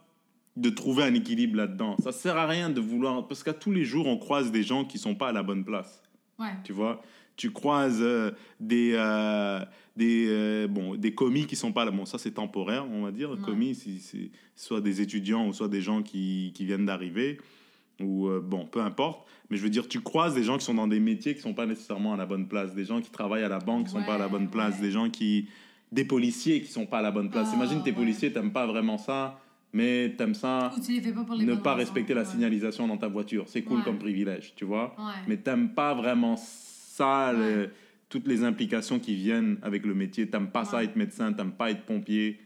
de 0.55 0.69
trouver 0.69 1.03
un 1.03 1.13
équilibre 1.13 1.57
là-dedans, 1.57 1.95
ça 2.01 2.11
sert 2.11 2.37
à 2.37 2.47
rien 2.47 2.69
de 2.69 2.81
vouloir. 2.81 3.27
Parce 3.27 3.43
qu'à 3.43 3.53
tous 3.53 3.71
les 3.71 3.85
jours, 3.85 4.07
on 4.07 4.17
croise 4.17 4.51
des 4.51 4.63
gens 4.63 4.83
qui 4.85 4.97
sont 4.97 5.15
pas 5.15 5.29
à 5.29 5.31
la 5.31 5.43
bonne 5.43 5.63
place. 5.63 6.01
Ouais. 6.39 6.47
Tu 6.63 6.73
vois? 6.73 7.01
Tu 7.39 7.51
croises 7.51 7.99
euh, 8.01 8.31
des, 8.59 8.91
euh, 8.95 9.63
des, 9.95 10.25
euh, 10.27 10.67
bon, 10.67 10.95
des 10.95 11.13
commis 11.13 11.45
qui 11.45 11.55
sont 11.55 11.71
pas 11.71 11.85
là. 11.85 11.91
Bon, 11.91 12.03
ça, 12.03 12.17
c'est 12.17 12.31
temporaire, 12.31 12.85
on 12.91 13.03
va 13.03 13.11
dire. 13.13 13.31
Ouais. 13.31 13.37
Commis, 13.45 13.75
c'est 13.75 14.29
soit 14.57 14.81
des 14.81 14.99
étudiants 14.99 15.47
ou 15.47 15.53
soit 15.53 15.69
des 15.69 15.79
gens 15.81 16.01
qui, 16.03 16.51
qui 16.53 16.65
viennent 16.65 16.85
d'arriver. 16.85 17.39
ou 18.01 18.27
euh, 18.27 18.41
bon, 18.45 18.65
peu 18.65 18.81
importe. 18.81 19.25
Mais 19.49 19.55
je 19.55 19.63
veux 19.63 19.69
dire, 19.69 19.87
tu 19.87 20.01
croises 20.01 20.35
des 20.35 20.43
gens 20.43 20.57
qui 20.57 20.65
sont 20.65 20.73
dans 20.73 20.87
des 20.87 20.99
métiers 20.99 21.33
qui 21.33 21.39
sont 21.39 21.53
pas 21.53 21.65
nécessairement 21.65 22.13
à 22.13 22.17
la 22.17 22.25
bonne 22.25 22.47
place, 22.49 22.75
des 22.75 22.83
gens 22.83 22.99
qui 22.99 23.09
travaillent 23.09 23.43
à 23.45 23.49
la 23.49 23.59
banque 23.59 23.85
qui 23.85 23.91
sont 23.91 24.03
pas 24.03 24.15
à 24.15 24.17
la 24.17 24.27
bonne 24.27 24.49
place, 24.49 24.75
ouais. 24.75 24.81
des 24.81 24.91
gens 24.91 25.09
qui, 25.09 25.47
des 25.93 26.03
policiers 26.03 26.61
qui 26.61 26.69
sont 26.71 26.85
pas 26.85 26.99
à 26.99 27.01
la 27.01 27.11
bonne 27.11 27.29
place. 27.29 27.47
Ah, 27.51 27.55
Imagine 27.55 27.81
tes 27.83 27.91
ouais. 27.91 27.95
policiers, 27.95 28.33
t'aimes 28.33 28.51
pas 28.51 28.67
vraiment 28.67 28.97
ça, 28.97 29.39
mais 29.73 30.13
t'aimes 30.17 30.35
ça, 30.35 30.71
Ou 30.77 30.81
tu 30.81 31.01
pas 31.13 31.23
pour 31.23 31.35
les 31.35 31.45
ne 31.45 31.55
pas 31.55 31.73
raisons, 31.73 31.85
respecter 31.85 32.13
la 32.13 32.25
signalisation 32.25 32.85
dans 32.87 32.97
ta 32.97 33.07
voiture. 33.07 33.45
C'est 33.47 33.61
cool 33.63 33.77
Ouais. 33.77 33.83
comme 33.85 33.97
privilège, 33.97 34.53
tu 34.57 34.65
vois. 34.65 34.93
Ouais. 34.97 35.13
Mais 35.27 35.37
t'aimes 35.37 35.69
pas 35.73 35.93
vraiment 35.93 36.35
ça, 36.99 37.31
Ouais. 37.33 37.39
le- 37.39 37.69
toutes 38.09 38.27
les 38.27 38.43
implications 38.43 38.99
qui 38.99 39.15
viennent 39.15 39.57
avec 39.61 39.85
le 39.85 39.93
métier. 39.93 40.27
T'aimes 40.29 40.49
pas 40.49 40.65
ça 40.65 40.83
être 40.83 40.95
médecin, 40.95 41.31
t'aimes 41.31 41.51
pas 41.51 41.69
être 41.71 41.83
pompier. 41.85 42.39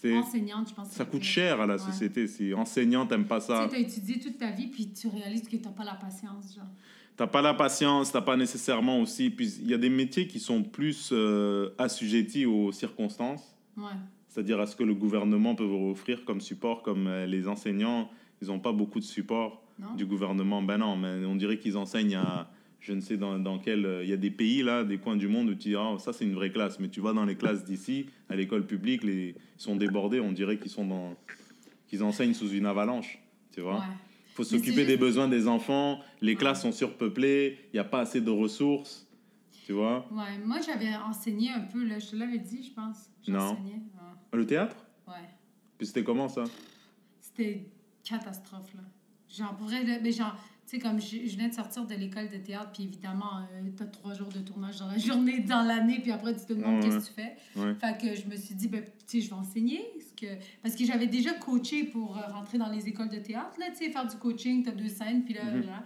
Tu 0.00 0.14
Enseignante, 0.16 0.68
je 0.68 0.74
pense. 0.74 0.90
ça 0.90 1.04
coûte 1.04 1.22
cher 1.22 1.60
à 1.60 1.66
la 1.66 1.74
Ouais. 1.74 1.78
société. 1.80 2.26
Si 2.26 2.52
enseignant, 2.54 3.06
t'aimes 3.06 3.24
pas 3.26 3.40
Tu 3.40 3.46
ça. 3.46 3.64
sais, 3.64 3.70
t'as 3.76 3.78
étudié 3.80 4.18
toute 4.20 4.38
ta 4.38 4.50
vie, 4.50 4.66
puis 4.68 4.92
tu 4.92 5.08
réalises 5.08 5.48
que 5.48 5.56
t'as 5.56 5.70
pas 5.70 5.84
la 5.84 5.94
patience, 5.94 6.54
genre. 6.54 6.66
T'as 7.16 7.26
pas 7.26 7.42
la 7.42 7.54
patience, 7.54 8.12
t'as 8.12 8.20
pas 8.20 8.36
nécessairement 8.36 9.00
aussi. 9.00 9.30
Puis 9.30 9.56
il 9.62 9.68
y 9.68 9.74
a 9.74 9.78
des 9.78 9.88
métiers 9.88 10.26
qui 10.28 10.38
sont 10.40 10.62
plus 10.62 11.10
euh, 11.12 11.70
assujettis 11.78 12.46
aux 12.46 12.70
circonstances, 12.72 13.56
Ouais. 13.76 13.84
c'est-à-dire 14.28 14.60
à 14.60 14.66
ce 14.66 14.76
que 14.76 14.84
le 14.84 14.94
gouvernement 14.94 15.54
peut 15.56 15.64
vous 15.64 15.90
offrir 15.90 16.24
comme 16.24 16.40
support, 16.40 16.82
comme 16.82 17.06
euh, 17.08 17.26
les 17.26 17.48
enseignants, 17.48 18.08
ils 18.42 18.48
n'ont 18.48 18.60
pas 18.60 18.72
beaucoup 18.72 19.00
de 19.00 19.04
support 19.04 19.62
Non? 19.80 19.94
du 19.96 20.06
gouvernement. 20.06 20.60
Ben 20.62 20.78
non, 20.78 20.96
mais 20.96 21.24
on 21.24 21.34
dirait 21.36 21.58
qu'ils 21.58 21.76
enseignent 21.76 22.16
à. 22.16 22.50
Je 22.80 22.92
ne 22.92 23.00
sais 23.00 23.16
dans, 23.16 23.38
dans 23.38 23.58
quel. 23.58 23.84
euh, 23.84 24.04
Il 24.04 24.08
y 24.10 24.12
a 24.12 24.16
des 24.16 24.30
pays, 24.30 24.62
là, 24.62 24.84
des 24.84 24.98
coins 24.98 25.16
du 25.16 25.26
monde 25.28 25.48
où 25.48 25.54
tu 25.54 25.70
dis, 25.70 25.74
ah, 25.76 25.96
ça 25.98 26.12
c'est 26.12 26.24
une 26.24 26.34
vraie 26.34 26.50
classe. 26.52 26.78
Mais 26.78 26.88
tu 26.88 27.00
vas 27.00 27.12
dans 27.12 27.24
les 27.24 27.36
classes 27.36 27.64
d'ici, 27.64 28.06
à 28.28 28.36
l'école 28.36 28.66
publique, 28.66 29.02
les, 29.04 29.30
ils 29.36 29.60
sont 29.60 29.76
débordés, 29.76 30.20
on 30.20 30.32
dirait 30.32 30.58
qu'ils 30.58 30.70
sont 30.70 30.86
dans. 30.86 31.16
qu'ils 31.88 32.02
enseignent 32.02 32.34
sous 32.34 32.50
une 32.50 32.66
avalanche. 32.66 33.18
Tu 33.52 33.60
vois? 33.60 33.78
Ouais. 33.80 33.84
faut 34.34 34.44
s'occuper 34.44 34.84
des 34.84 34.96
besoins 34.96 35.26
des 35.26 35.48
enfants, 35.48 35.98
les 36.20 36.32
Ouais. 36.32 36.38
classes 36.38 36.62
sont 36.62 36.70
surpeuplées, 36.70 37.58
il 37.72 37.76
n'y 37.76 37.80
a 37.80 37.84
pas 37.84 38.00
assez 38.00 38.20
de 38.20 38.30
ressources, 38.30 39.08
tu 39.66 39.72
vois. 39.72 40.06
Ouais. 40.12 40.38
Moi, 40.44 40.58
j'avais 40.64 40.94
enseigné 40.94 41.50
un 41.50 41.60
peu, 41.62 41.82
là. 41.84 41.98
Je 41.98 42.10
te 42.10 42.16
l'avais 42.16 42.38
dit, 42.38 42.62
je 42.62 42.72
pense. 42.72 43.10
Non. 43.26 43.58
Le 44.32 44.46
théâtre? 44.46 44.76
Ouais. 45.08 45.14
Puis 45.76 45.88
c'était 45.88 46.04
comment 46.04 46.28
ça? 46.28 46.44
C'était 47.20 47.66
catastrophe, 48.04 48.72
là. 48.74 48.82
Genre, 49.28 49.56
pour 49.56 49.66
vrai, 49.66 49.84
mais 50.02 50.12
genre, 50.12 50.36
sais, 50.70 50.78
comme 50.78 51.00
je, 51.00 51.26
je 51.26 51.36
venais 51.36 51.48
de 51.48 51.54
sortir 51.54 51.86
de 51.86 51.94
l'école 51.94 52.28
de 52.28 52.36
théâtre, 52.38 52.70
puis 52.72 52.84
évidemment, 52.84 53.38
euh, 53.52 53.70
t'as 53.76 53.86
trois 53.86 54.14
jours 54.14 54.28
de 54.28 54.40
tournage 54.40 54.78
dans 54.78 54.88
la 54.88 54.98
journée, 54.98 55.40
dans 55.40 55.62
l'année, 55.62 56.00
puis 56.00 56.10
après, 56.12 56.34
tu 56.34 56.44
te 56.44 56.52
demandes 56.52 56.82
Ouais, 56.82 56.90
qu'est-ce 56.90 57.10
que 57.10 57.14
tu 57.14 57.20
fais. 57.22 57.36
Ouais. 57.56 57.74
Fait 57.74 57.98
que 58.00 58.14
je 58.14 58.26
me 58.26 58.36
suis 58.36 58.54
dit, 58.54 58.68
ben, 58.68 58.82
tu 58.84 58.90
sais, 59.06 59.20
je 59.20 59.28
vais 59.28 59.36
enseigner. 59.36 59.84
Parce 59.94 60.12
que, 60.12 60.26
parce 60.62 60.74
que 60.74 60.84
j'avais 60.84 61.06
déjà 61.06 61.32
coaché 61.34 61.84
pour 61.84 62.16
euh, 62.18 62.20
rentrer 62.32 62.58
dans 62.58 62.70
les 62.70 62.86
écoles 62.88 63.08
de 63.08 63.18
théâtre, 63.18 63.58
là, 63.58 63.66
tu 63.70 63.76
sais, 63.84 63.90
faire 63.90 64.06
du 64.06 64.16
coaching, 64.16 64.62
t'as 64.64 64.72
deux 64.72 64.88
scènes, 64.88 65.24
puis 65.24 65.34
là, 65.34 65.44
Mhm. 65.44 65.66
là. 65.66 65.84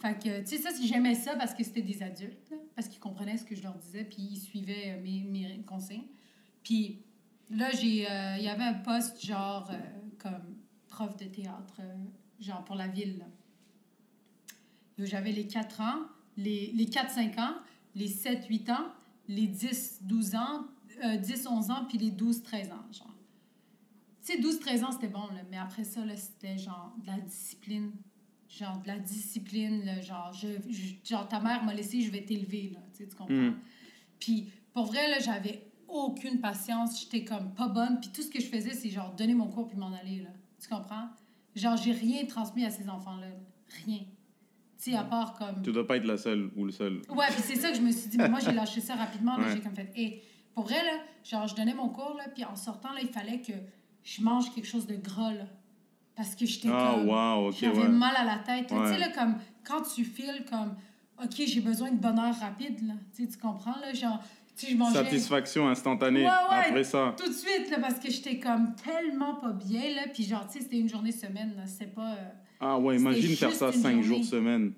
Fait 0.00 0.14
que, 0.16 0.40
tu 0.40 0.46
sais, 0.46 0.58
ça, 0.58 0.70
j'aimais 0.84 1.14
ça 1.14 1.34
parce 1.36 1.54
que 1.54 1.64
c'était 1.64 1.82
des 1.82 2.02
adultes, 2.02 2.50
là, 2.50 2.56
parce 2.76 2.86
qu'ils 2.88 3.00
comprenaient 3.00 3.36
ce 3.36 3.44
que 3.44 3.54
je 3.56 3.62
leur 3.62 3.74
disais, 3.74 4.04
puis 4.04 4.28
ils 4.32 4.36
suivaient 4.38 4.96
euh, 4.96 5.02
mes, 5.02 5.22
mes 5.24 5.60
consignes. 5.66 6.06
Puis 6.62 7.00
là, 7.50 7.68
euh, 7.70 8.36
il 8.38 8.44
y 8.44 8.48
avait 8.48 8.64
un 8.64 8.74
poste, 8.74 9.24
genre, 9.24 9.68
euh, 9.72 9.76
comme 10.18 10.54
prof 10.88 11.16
de 11.16 11.24
théâtre, 11.24 11.80
genre 12.40 12.64
pour 12.64 12.76
la 12.76 12.86
ville, 12.88 13.18
là. 13.18 13.24
J'avais 15.04 15.32
les 15.32 15.46
4 15.46 15.80
ans, 15.80 16.00
les, 16.36 16.72
les 16.72 16.86
4-5 16.86 17.38
ans, 17.40 17.54
les 17.94 18.08
7-8 18.08 18.70
ans, 18.72 18.86
les 19.28 19.46
10-12 19.48 20.36
ans, 20.36 20.66
euh, 21.04 21.16
10-11 21.18 21.70
ans, 21.70 21.84
puis 21.88 21.98
les 21.98 22.10
12-13 22.10 22.72
ans, 22.72 22.84
genre. 22.92 23.14
Tu 24.24 24.34
sais, 24.34 24.40
12-13 24.40 24.84
ans, 24.84 24.92
c'était 24.92 25.08
bon, 25.08 25.26
là, 25.28 25.42
mais 25.50 25.56
après 25.56 25.84
ça, 25.84 26.04
là, 26.04 26.16
c'était 26.16 26.58
genre 26.58 26.94
de 27.00 27.06
la 27.06 27.18
discipline. 27.20 27.92
Genre 28.48 28.80
de 28.82 28.86
la 28.88 28.98
discipline, 28.98 29.84
là, 29.84 30.00
genre, 30.00 30.32
je, 30.32 30.48
je- 30.70 30.94
genre, 31.08 31.28
ta 31.28 31.38
mère 31.40 31.62
m'a 31.64 31.74
laissé, 31.74 32.00
je 32.00 32.10
vais 32.10 32.24
t'élever, 32.24 32.70
là, 32.74 32.80
tu 32.92 32.98
sais, 33.04 33.08
tu 33.08 33.14
comprends? 33.16 33.34
Mhm. 33.34 33.56
Puis, 34.18 34.50
pour 34.72 34.86
vrai, 34.86 35.08
là, 35.10 35.18
j'avais 35.18 35.70
aucune 35.86 36.40
patience, 36.40 37.00
j'étais 37.02 37.24
comme 37.24 37.52
pas 37.54 37.68
bonne, 37.68 38.00
puis 38.00 38.10
tout 38.10 38.22
ce 38.22 38.28
que 38.30 38.40
je 38.40 38.46
faisais, 38.46 38.72
c'est 38.74 38.90
genre 38.90 39.14
donner 39.14 39.34
mon 39.34 39.48
cours 39.48 39.66
puis 39.68 39.76
m'en 39.76 39.92
aller, 39.92 40.20
là. 40.22 40.30
Tu 40.60 40.68
comprends? 40.68 41.08
Genre, 41.54 41.76
j'ai 41.76 41.92
rien 41.92 42.24
transmis 42.26 42.64
à 42.64 42.70
ces 42.70 42.88
enfants-là, 42.88 43.28
là. 43.28 43.36
rien. 43.86 44.00
Tu 44.82 44.92
sais, 44.92 44.96
à 44.96 45.02
part 45.02 45.34
comme... 45.34 45.62
Tu 45.62 45.72
dois 45.72 45.86
pas 45.86 45.96
être 45.96 46.04
la 46.04 46.16
seule 46.16 46.50
ou 46.56 46.64
le 46.64 46.70
seul. 46.72 47.02
Ouais, 47.08 47.26
puis 47.30 47.42
c'est 47.42 47.56
ça 47.56 47.70
que 47.70 47.76
je 47.76 47.80
me 47.82 47.90
suis 47.90 48.08
dit. 48.10 48.16
Mais 48.16 48.28
moi, 48.28 48.38
j'ai 48.40 48.52
lâché 48.62 48.80
ça 48.80 48.94
rapidement. 48.94 49.36
Ouais. 49.36 49.52
J'ai 49.54 49.60
comme 49.60 49.74
fait. 49.74 49.90
Et 49.96 50.22
pour 50.54 50.64
vrai, 50.64 50.84
là, 50.84 50.98
genre, 51.24 51.46
je 51.48 51.54
donnais 51.56 51.74
mon 51.74 51.88
cours, 51.88 52.14
là, 52.16 52.24
puis 52.32 52.44
en 52.44 52.54
sortant, 52.54 52.92
là, 52.92 53.00
il 53.02 53.08
fallait 53.08 53.40
que 53.40 53.52
je 54.04 54.22
mange 54.22 54.52
quelque 54.54 54.68
chose 54.68 54.86
de 54.86 54.94
gras, 54.96 55.32
là. 55.32 55.44
Parce 56.16 56.34
que 56.34 56.46
j'étais 56.46 56.68
Ah, 56.72 56.92
comme. 56.94 57.08
waouh, 57.08 57.48
ok, 57.48 57.56
J'avais 57.60 57.78
ouais. 57.78 57.88
mal 57.88 58.14
à 58.16 58.24
la 58.24 58.38
tête. 58.38 58.66
Tu 58.68 58.74
sais, 58.74 58.98
là, 58.98 59.08
comme 59.10 59.36
quand 59.64 59.82
tu 59.82 60.04
files 60.04 60.44
comme. 60.48 60.74
OK, 61.22 61.34
j'ai 61.46 61.60
besoin 61.60 61.90
de 61.90 61.96
bonheur 61.98 62.34
rapide, 62.38 62.86
là. 62.86 62.94
Tu 63.14 63.24
sais, 63.24 63.28
tu 63.32 63.38
comprends, 63.38 63.76
là? 63.80 63.92
Genre, 63.92 64.20
tu 64.56 64.66
sais, 64.66 64.72
je 64.72 64.76
mangeais. 64.76 64.94
Satisfaction 64.94 65.68
instantanée 65.68 66.20
Ouais, 66.22 66.26
ouais. 66.50 66.56
après 66.68 66.84
ça. 66.84 67.14
Tout 67.16 67.28
de 67.28 67.34
suite, 67.34 67.70
là, 67.70 67.78
parce 67.80 67.98
que 67.98 68.10
j'étais 68.10 68.38
comme 68.38 68.74
tellement 68.76 69.34
pas 69.36 69.52
bien, 69.52 69.94
là. 69.96 70.02
Puis 70.12 70.22
genre, 70.24 70.46
tu 70.46 70.54
sais, 70.54 70.60
c'était 70.64 70.78
une 70.78 70.88
journée 70.88 71.12
semaine, 71.12 71.54
là. 71.56 71.66
C'était 71.66 71.86
pas. 71.90 72.12
euh, 72.12 72.28
Ah 72.60 72.78
ouais, 72.78 72.96
imagine 72.96 73.34
faire 73.36 73.52
ça 73.52 73.72
cinq 73.72 74.02
jours 74.02 74.24
semaine 74.24 74.72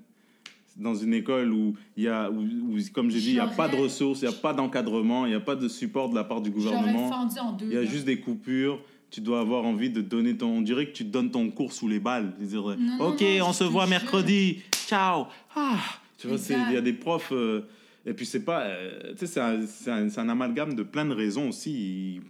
dans 0.76 0.94
une 0.94 1.12
école 1.14 1.52
où 1.52 1.74
il 1.96 2.04
y 2.04 2.08
a, 2.08 2.30
où, 2.30 2.40
où, 2.42 2.76
comme 2.92 3.10
j'ai 3.10 3.20
dit, 3.20 3.28
il 3.30 3.34
n'y 3.34 3.38
a 3.40 3.46
pas 3.48 3.68
de 3.68 3.76
ressources, 3.76 4.22
il 4.22 4.28
n'y 4.28 4.34
a 4.34 4.36
pas 4.36 4.54
d'encadrement, 4.54 5.26
il 5.26 5.30
n'y 5.30 5.34
a 5.34 5.40
pas 5.40 5.56
de 5.56 5.68
support 5.68 6.08
de 6.08 6.14
la 6.14 6.24
part 6.24 6.40
du 6.40 6.50
gouvernement. 6.50 7.08
fendu 7.10 7.38
en 7.38 7.52
deux. 7.52 7.66
Il 7.66 7.72
y 7.72 7.76
a 7.76 7.82
là. 7.82 7.86
juste 7.86 8.04
des 8.06 8.18
coupures. 8.20 8.80
Tu 9.10 9.20
dois 9.20 9.40
avoir 9.40 9.64
envie 9.64 9.90
de 9.90 10.00
donner 10.00 10.36
ton. 10.36 10.58
On 10.58 10.62
dirait 10.62 10.86
que 10.86 10.92
tu 10.92 11.02
donnes 11.04 11.30
ton 11.32 11.50
cours 11.50 11.72
sous 11.72 11.88
les 11.88 11.98
balles. 11.98 12.32
Non, 12.38 13.06
Ok, 13.08 13.20
non, 13.22 13.46
on 13.48 13.52
se 13.52 13.64
voit 13.64 13.82
jure. 13.82 13.90
mercredi. 13.90 14.58
Ciao. 14.86 15.26
Ah. 15.56 15.76
Tu 16.16 16.28
vois, 16.28 16.36
il 16.68 16.74
y 16.74 16.76
a 16.76 16.80
des 16.80 16.92
profs. 16.92 17.32
euh, 17.32 17.62
et 18.06 18.14
puis, 18.14 18.24
c'est 18.24 18.44
pas. 18.44 18.60
euh, 18.62 19.12
tu 19.18 19.26
sais, 19.26 19.40
c'est 19.66 19.90
un, 19.90 20.06
un- 20.06 20.16
un 20.16 20.28
amalgame 20.28 20.74
de 20.74 20.84
plein 20.84 21.04
de 21.04 21.12
raisons 21.12 21.48
aussi. 21.48 21.72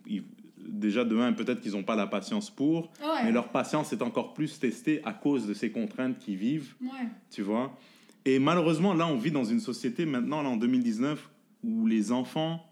Ils- 0.06 0.14
ils- 0.16 0.22
déjà, 0.70 1.04
de 1.04 1.16
un, 1.18 1.32
peut-être 1.32 1.60
qu'ils 1.60 1.72
n'ont 1.72 1.82
pas 1.82 1.96
la 1.96 2.06
patience 2.06 2.50
pour. 2.50 2.90
Ouais. 3.02 3.24
Mais 3.24 3.32
leur 3.32 3.48
patience 3.48 3.92
est 3.92 4.02
encore 4.02 4.34
plus 4.34 4.58
testée 4.58 5.00
à 5.04 5.12
cause 5.12 5.46
de 5.46 5.54
ces 5.54 5.70
contraintes 5.72 6.18
qu'ils 6.18 6.36
vivent. 6.36 6.74
Ouais. 6.80 7.08
Tu 7.30 7.42
vois 7.42 7.76
Et 8.24 8.38
malheureusement, 8.38 8.94
là, 8.94 9.06
on 9.06 9.16
vit 9.16 9.30
dans 9.30 9.44
une 9.44 9.60
société 9.60 10.06
maintenant, 10.06 10.42
là, 10.42 10.48
en 10.48 10.56
2019, 10.56 11.28
où 11.64 11.86
les 11.86 12.12
enfants, 12.12 12.64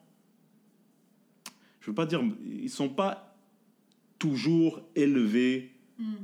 je 1.81 1.91
veux 1.91 1.95
pas 1.95 2.07
dire, 2.07 2.23
ils 2.47 2.71
sont 2.71 2.89
pas 2.89 3.35
toujours 4.19 4.81
élevés 4.95 5.73
Hmm. 5.99 6.15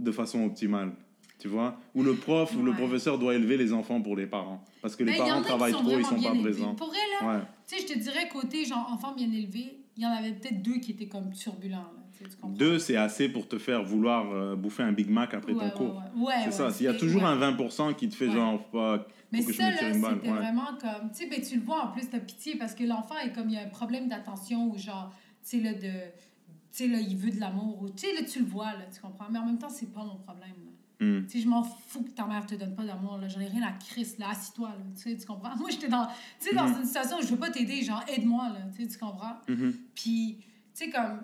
de 0.00 0.10
façon 0.10 0.44
optimale. 0.44 0.92
Tu 1.38 1.48
vois 1.48 1.76
Où 1.94 2.02
le 2.02 2.14
prof 2.14 2.54
ou 2.56 2.62
le 2.62 2.70
Ouais. 2.70 2.76
professeur 2.76 3.18
doit 3.18 3.34
élever 3.34 3.56
les 3.58 3.72
enfants 3.72 4.00
pour 4.00 4.16
les 4.16 4.26
parents. 4.26 4.64
Parce 4.80 4.94
que 4.96 5.02
les 5.04 5.12
Mais 5.12 5.18
parents 5.18 5.42
travaillent 5.42 5.72
trop, 5.72 5.98
ils 5.98 6.04
sont 6.04 6.14
pas 6.14 6.30
élevés. 6.30 6.40
présents. 6.40 6.74
Pour 6.76 6.86
vrai, 6.88 6.96
là, 7.20 7.28
Ouais. 7.34 7.40
tu 7.66 7.76
sais, 7.76 7.82
je 7.86 7.92
te 7.92 7.98
dirais, 7.98 8.28
côté 8.32 8.64
genre 8.64 8.88
enfant 8.92 9.12
bien 9.14 9.30
élevé, 9.30 9.76
il 9.96 10.02
y 10.02 10.06
en 10.06 10.10
avait 10.10 10.32
peut-être 10.32 10.62
deux 10.62 10.78
qui 10.78 10.92
étaient 10.92 11.08
comme 11.08 11.30
turbulents. 11.32 11.78
Là, 11.78 12.02
tu 12.12 12.24
sais, 12.24 12.30
tu 12.30 12.36
comprends? 12.36 12.56
Deux, 12.56 12.78
c'est 12.78 12.96
assez 12.96 13.28
pour 13.28 13.46
te 13.48 13.58
faire 13.58 13.82
vouloir 13.82 14.30
euh, 14.32 14.56
bouffer 14.56 14.82
un 14.82 14.92
Big 14.92 15.10
Mac 15.10 15.34
après 15.34 15.52
Ouais, 15.52 15.58
ton 15.58 15.64
ouais, 15.66 15.72
cours. 15.72 16.02
ouais. 16.16 16.34
C'est 16.44 16.52
ça. 16.52 16.70
S'il 16.70 16.86
y 16.86 16.88
a 16.88 16.94
toujours 16.94 17.24
un 17.24 17.36
20% 17.38 17.94
qui 17.94 18.08
te 18.08 18.14
fait 18.14 18.30
genre, 18.30 18.62
pas, 18.70 19.06
Mais 19.30 19.42
ça, 19.42 19.70
là, 19.70 19.76
c'était 19.92 20.28
vraiment 20.30 20.66
comme. 20.80 21.10
Tu 21.12 21.18
sais, 21.24 21.26
ben, 21.26 21.40
tu 21.40 21.56
le 21.56 21.62
vois 21.62 21.84
en 21.84 21.88
plus, 21.92 22.08
t'as 22.08 22.20
pitié 22.20 22.56
parce 22.56 22.74
que 22.74 22.84
l'enfant 22.84 23.16
est 23.18 23.32
comme 23.32 23.48
il 23.48 23.54
y 23.54 23.58
a 23.58 23.62
un 23.62 23.68
problème 23.68 24.08
d'attention 24.08 24.70
ou 24.70 24.78
genre, 24.78 25.12
tu 25.42 25.58
sais, 25.58 25.62
là, 25.62 25.74
de. 25.74 25.80
Tu 25.80 26.84
sais, 26.84 26.88
là, 26.88 26.98
il 27.00 27.16
veut 27.16 27.30
de 27.30 27.38
l'amour 27.40 27.82
ou. 27.82 27.90
Tu 27.90 28.06
sais, 28.06 28.14
là, 28.14 28.22
tu 28.26 28.38
le 28.40 28.46
vois, 28.46 28.72
là, 28.72 28.86
tu 28.94 29.00
comprends. 29.00 29.26
Mais 29.30 29.38
en 29.38 29.44
même 29.46 29.58
temps, 29.58 29.68
c'est 29.68 29.92
pas 29.92 30.04
mon 30.04 30.16
problème, 30.16 30.54
là. 30.64 30.71
Tu 31.26 31.28
sais, 31.28 31.40
je 31.40 31.48
m'en 31.48 31.62
fous 31.62 32.02
que 32.02 32.10
ta 32.10 32.26
mère 32.26 32.46
te 32.46 32.54
donne 32.54 32.74
pas 32.74 32.84
d'amour, 32.84 33.18
là. 33.18 33.28
J'en 33.28 33.40
ai 33.40 33.46
rien 33.48 33.62
à 33.62 33.72
crise, 33.72 34.18
là. 34.18 34.30
Assis-toi, 34.30 34.68
là. 34.68 34.84
Tu 34.94 35.02
sais, 35.02 35.16
tu 35.16 35.26
comprends? 35.26 35.56
Moi, 35.58 35.70
j'étais 35.70 35.88
dans. 35.88 36.06
Tu 36.40 36.48
sais, 36.48 36.54
dans 36.54 36.68
Mhm. 36.68 36.80
une 36.80 36.84
situation 36.86 37.18
où 37.18 37.22
je 37.22 37.26
veux 37.28 37.38
pas 37.38 37.50
t'aider, 37.50 37.82
genre, 37.82 38.02
aide-moi, 38.08 38.48
là. 38.50 38.60
Tu 38.76 38.82
sais, 38.84 38.88
tu 38.88 38.98
comprends? 38.98 39.36
Mhm. 39.48 39.74
Puis, 39.94 40.38
tu 40.74 40.84
sais, 40.84 40.90
comme, 40.90 41.22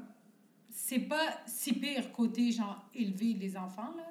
c'est 0.70 1.00
pas 1.00 1.40
si 1.46 1.72
pire 1.74 2.10
côté, 2.12 2.50
genre, 2.52 2.84
élever 2.94 3.34
les 3.34 3.56
enfants, 3.56 3.92
là. 3.96 4.04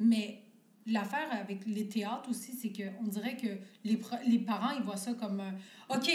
Mais 0.00 0.42
l'affaire 0.86 1.28
avec 1.32 1.64
les 1.66 1.86
théâtres 1.88 2.28
aussi, 2.30 2.52
c'est 2.52 2.72
qu'on 2.72 3.04
dirait 3.06 3.36
que 3.36 3.46
les, 3.84 4.00
les 4.26 4.38
parents, 4.40 4.70
ils 4.76 4.82
voient 4.82 4.96
ça 4.96 5.14
comme, 5.14 5.40
un, 5.40 5.54
OK, 5.94 6.10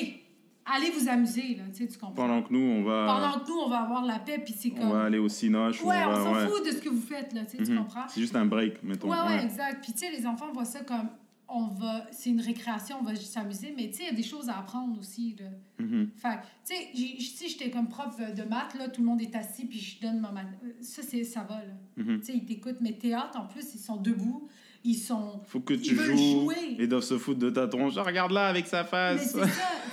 allez 0.75 0.91
vous 0.91 1.07
amuser, 1.09 1.55
là. 1.55 1.63
Tu 1.73 1.83
sais, 1.83 1.87
tu 1.87 1.97
comprends. 1.97 2.13
Pendant 2.15 2.41
que 2.43 2.53
nous, 2.53 2.59
on 2.59 2.83
va, 2.83 3.05
Pendant 3.05 3.39
que 3.43 3.49
nous, 3.49 3.57
on 3.57 3.69
va 3.69 3.79
avoir 3.81 4.05
la 4.05 4.19
paix, 4.19 4.39
puis 4.43 4.53
c'est 4.57 4.71
on 4.75 4.79
comme. 4.81 4.91
va 4.91 5.03
aller 5.05 5.17
au 5.17 5.29
cinoche. 5.29 5.81
ou 5.83 5.87
Ouais, 5.87 5.95
on 6.05 6.11
on 6.11 6.15
s'en 6.15 6.33
ouais. 6.35 6.47
fout 6.47 6.65
de 6.65 6.71
ce 6.71 6.81
que 6.81 6.89
vous 6.89 7.01
faites, 7.01 7.33
là. 7.33 7.45
Tu 7.45 7.57
sais, 7.57 7.63
tu 7.63 7.71
Mhm. 7.71 7.77
comprends. 7.79 8.07
C'est 8.07 8.21
juste 8.21 8.35
un 8.35 8.45
break, 8.45 8.83
mettons. 8.83 9.09
Ouais, 9.09 9.17
ouais, 9.17 9.35
Ouais. 9.37 9.43
exact. 9.43 9.83
Puis, 9.83 9.93
tu 9.93 9.99
sais, 9.99 10.11
les 10.11 10.25
enfants 10.27 10.51
voient 10.53 10.65
ça 10.65 10.81
comme, 10.81 11.09
on 11.49 11.67
va, 11.67 12.05
c'est 12.11 12.29
une 12.29 12.41
récréation, 12.41 12.97
on 12.99 13.03
va 13.05 13.13
juste 13.13 13.31
s'amuser, 13.31 13.73
mais 13.75 13.87
tu 13.89 13.93
sais, 13.97 14.03
il 14.03 14.05
y 14.07 14.09
a 14.09 14.13
des 14.15 14.21
choses 14.23 14.49
à 14.49 14.57
apprendre 14.57 14.99
aussi, 14.99 15.35
là. 15.39 15.45
Mhm. 15.79 16.09
Fait 16.17 16.39
tu 16.65 16.75
sais, 16.75 17.19
si 17.19 17.47
j'étais 17.49 17.69
comme 17.71 17.87
prof 17.87 18.17
de 18.19 18.43
maths, 18.43 18.73
là, 18.77 18.89
tout 18.89 18.99
le 19.01 19.07
monde 19.07 19.21
est 19.21 19.33
assis, 19.33 19.65
puis 19.65 19.79
je 19.79 20.01
donne 20.01 20.19
ma 20.19 20.33
Ça, 20.81 21.01
c'est, 21.03 21.23
ça 21.23 21.43
va, 21.43 21.55
là. 21.59 21.73
Mhm. 22.03 22.19
Tu 22.19 22.25
sais, 22.25 22.33
ils 22.35 22.45
t'écoutent. 22.45 22.81
Mais 22.81 22.91
théâtre, 22.93 23.39
en 23.39 23.45
plus, 23.45 23.73
ils 23.73 23.79
sont 23.79 23.95
debout. 23.95 24.49
Ils 24.83 24.95
sont. 24.95 25.41
Faut 25.47 25.59
que 25.59 25.73
Ils 25.73 25.81
tu 25.81 25.95
joues. 25.95 26.41
jouer. 26.43 26.75
Ils 26.79 26.87
doivent 26.87 27.03
se 27.03 27.17
foutre 27.17 27.39
de 27.39 27.49
ta 27.49 27.67
tronche. 27.67 27.93
Ah, 27.97 28.03
Regarde 28.03 28.31
là 28.31 28.47
avec 28.47 28.67
sa 28.67 28.83
Mais 28.83 28.89
face. 28.89 29.35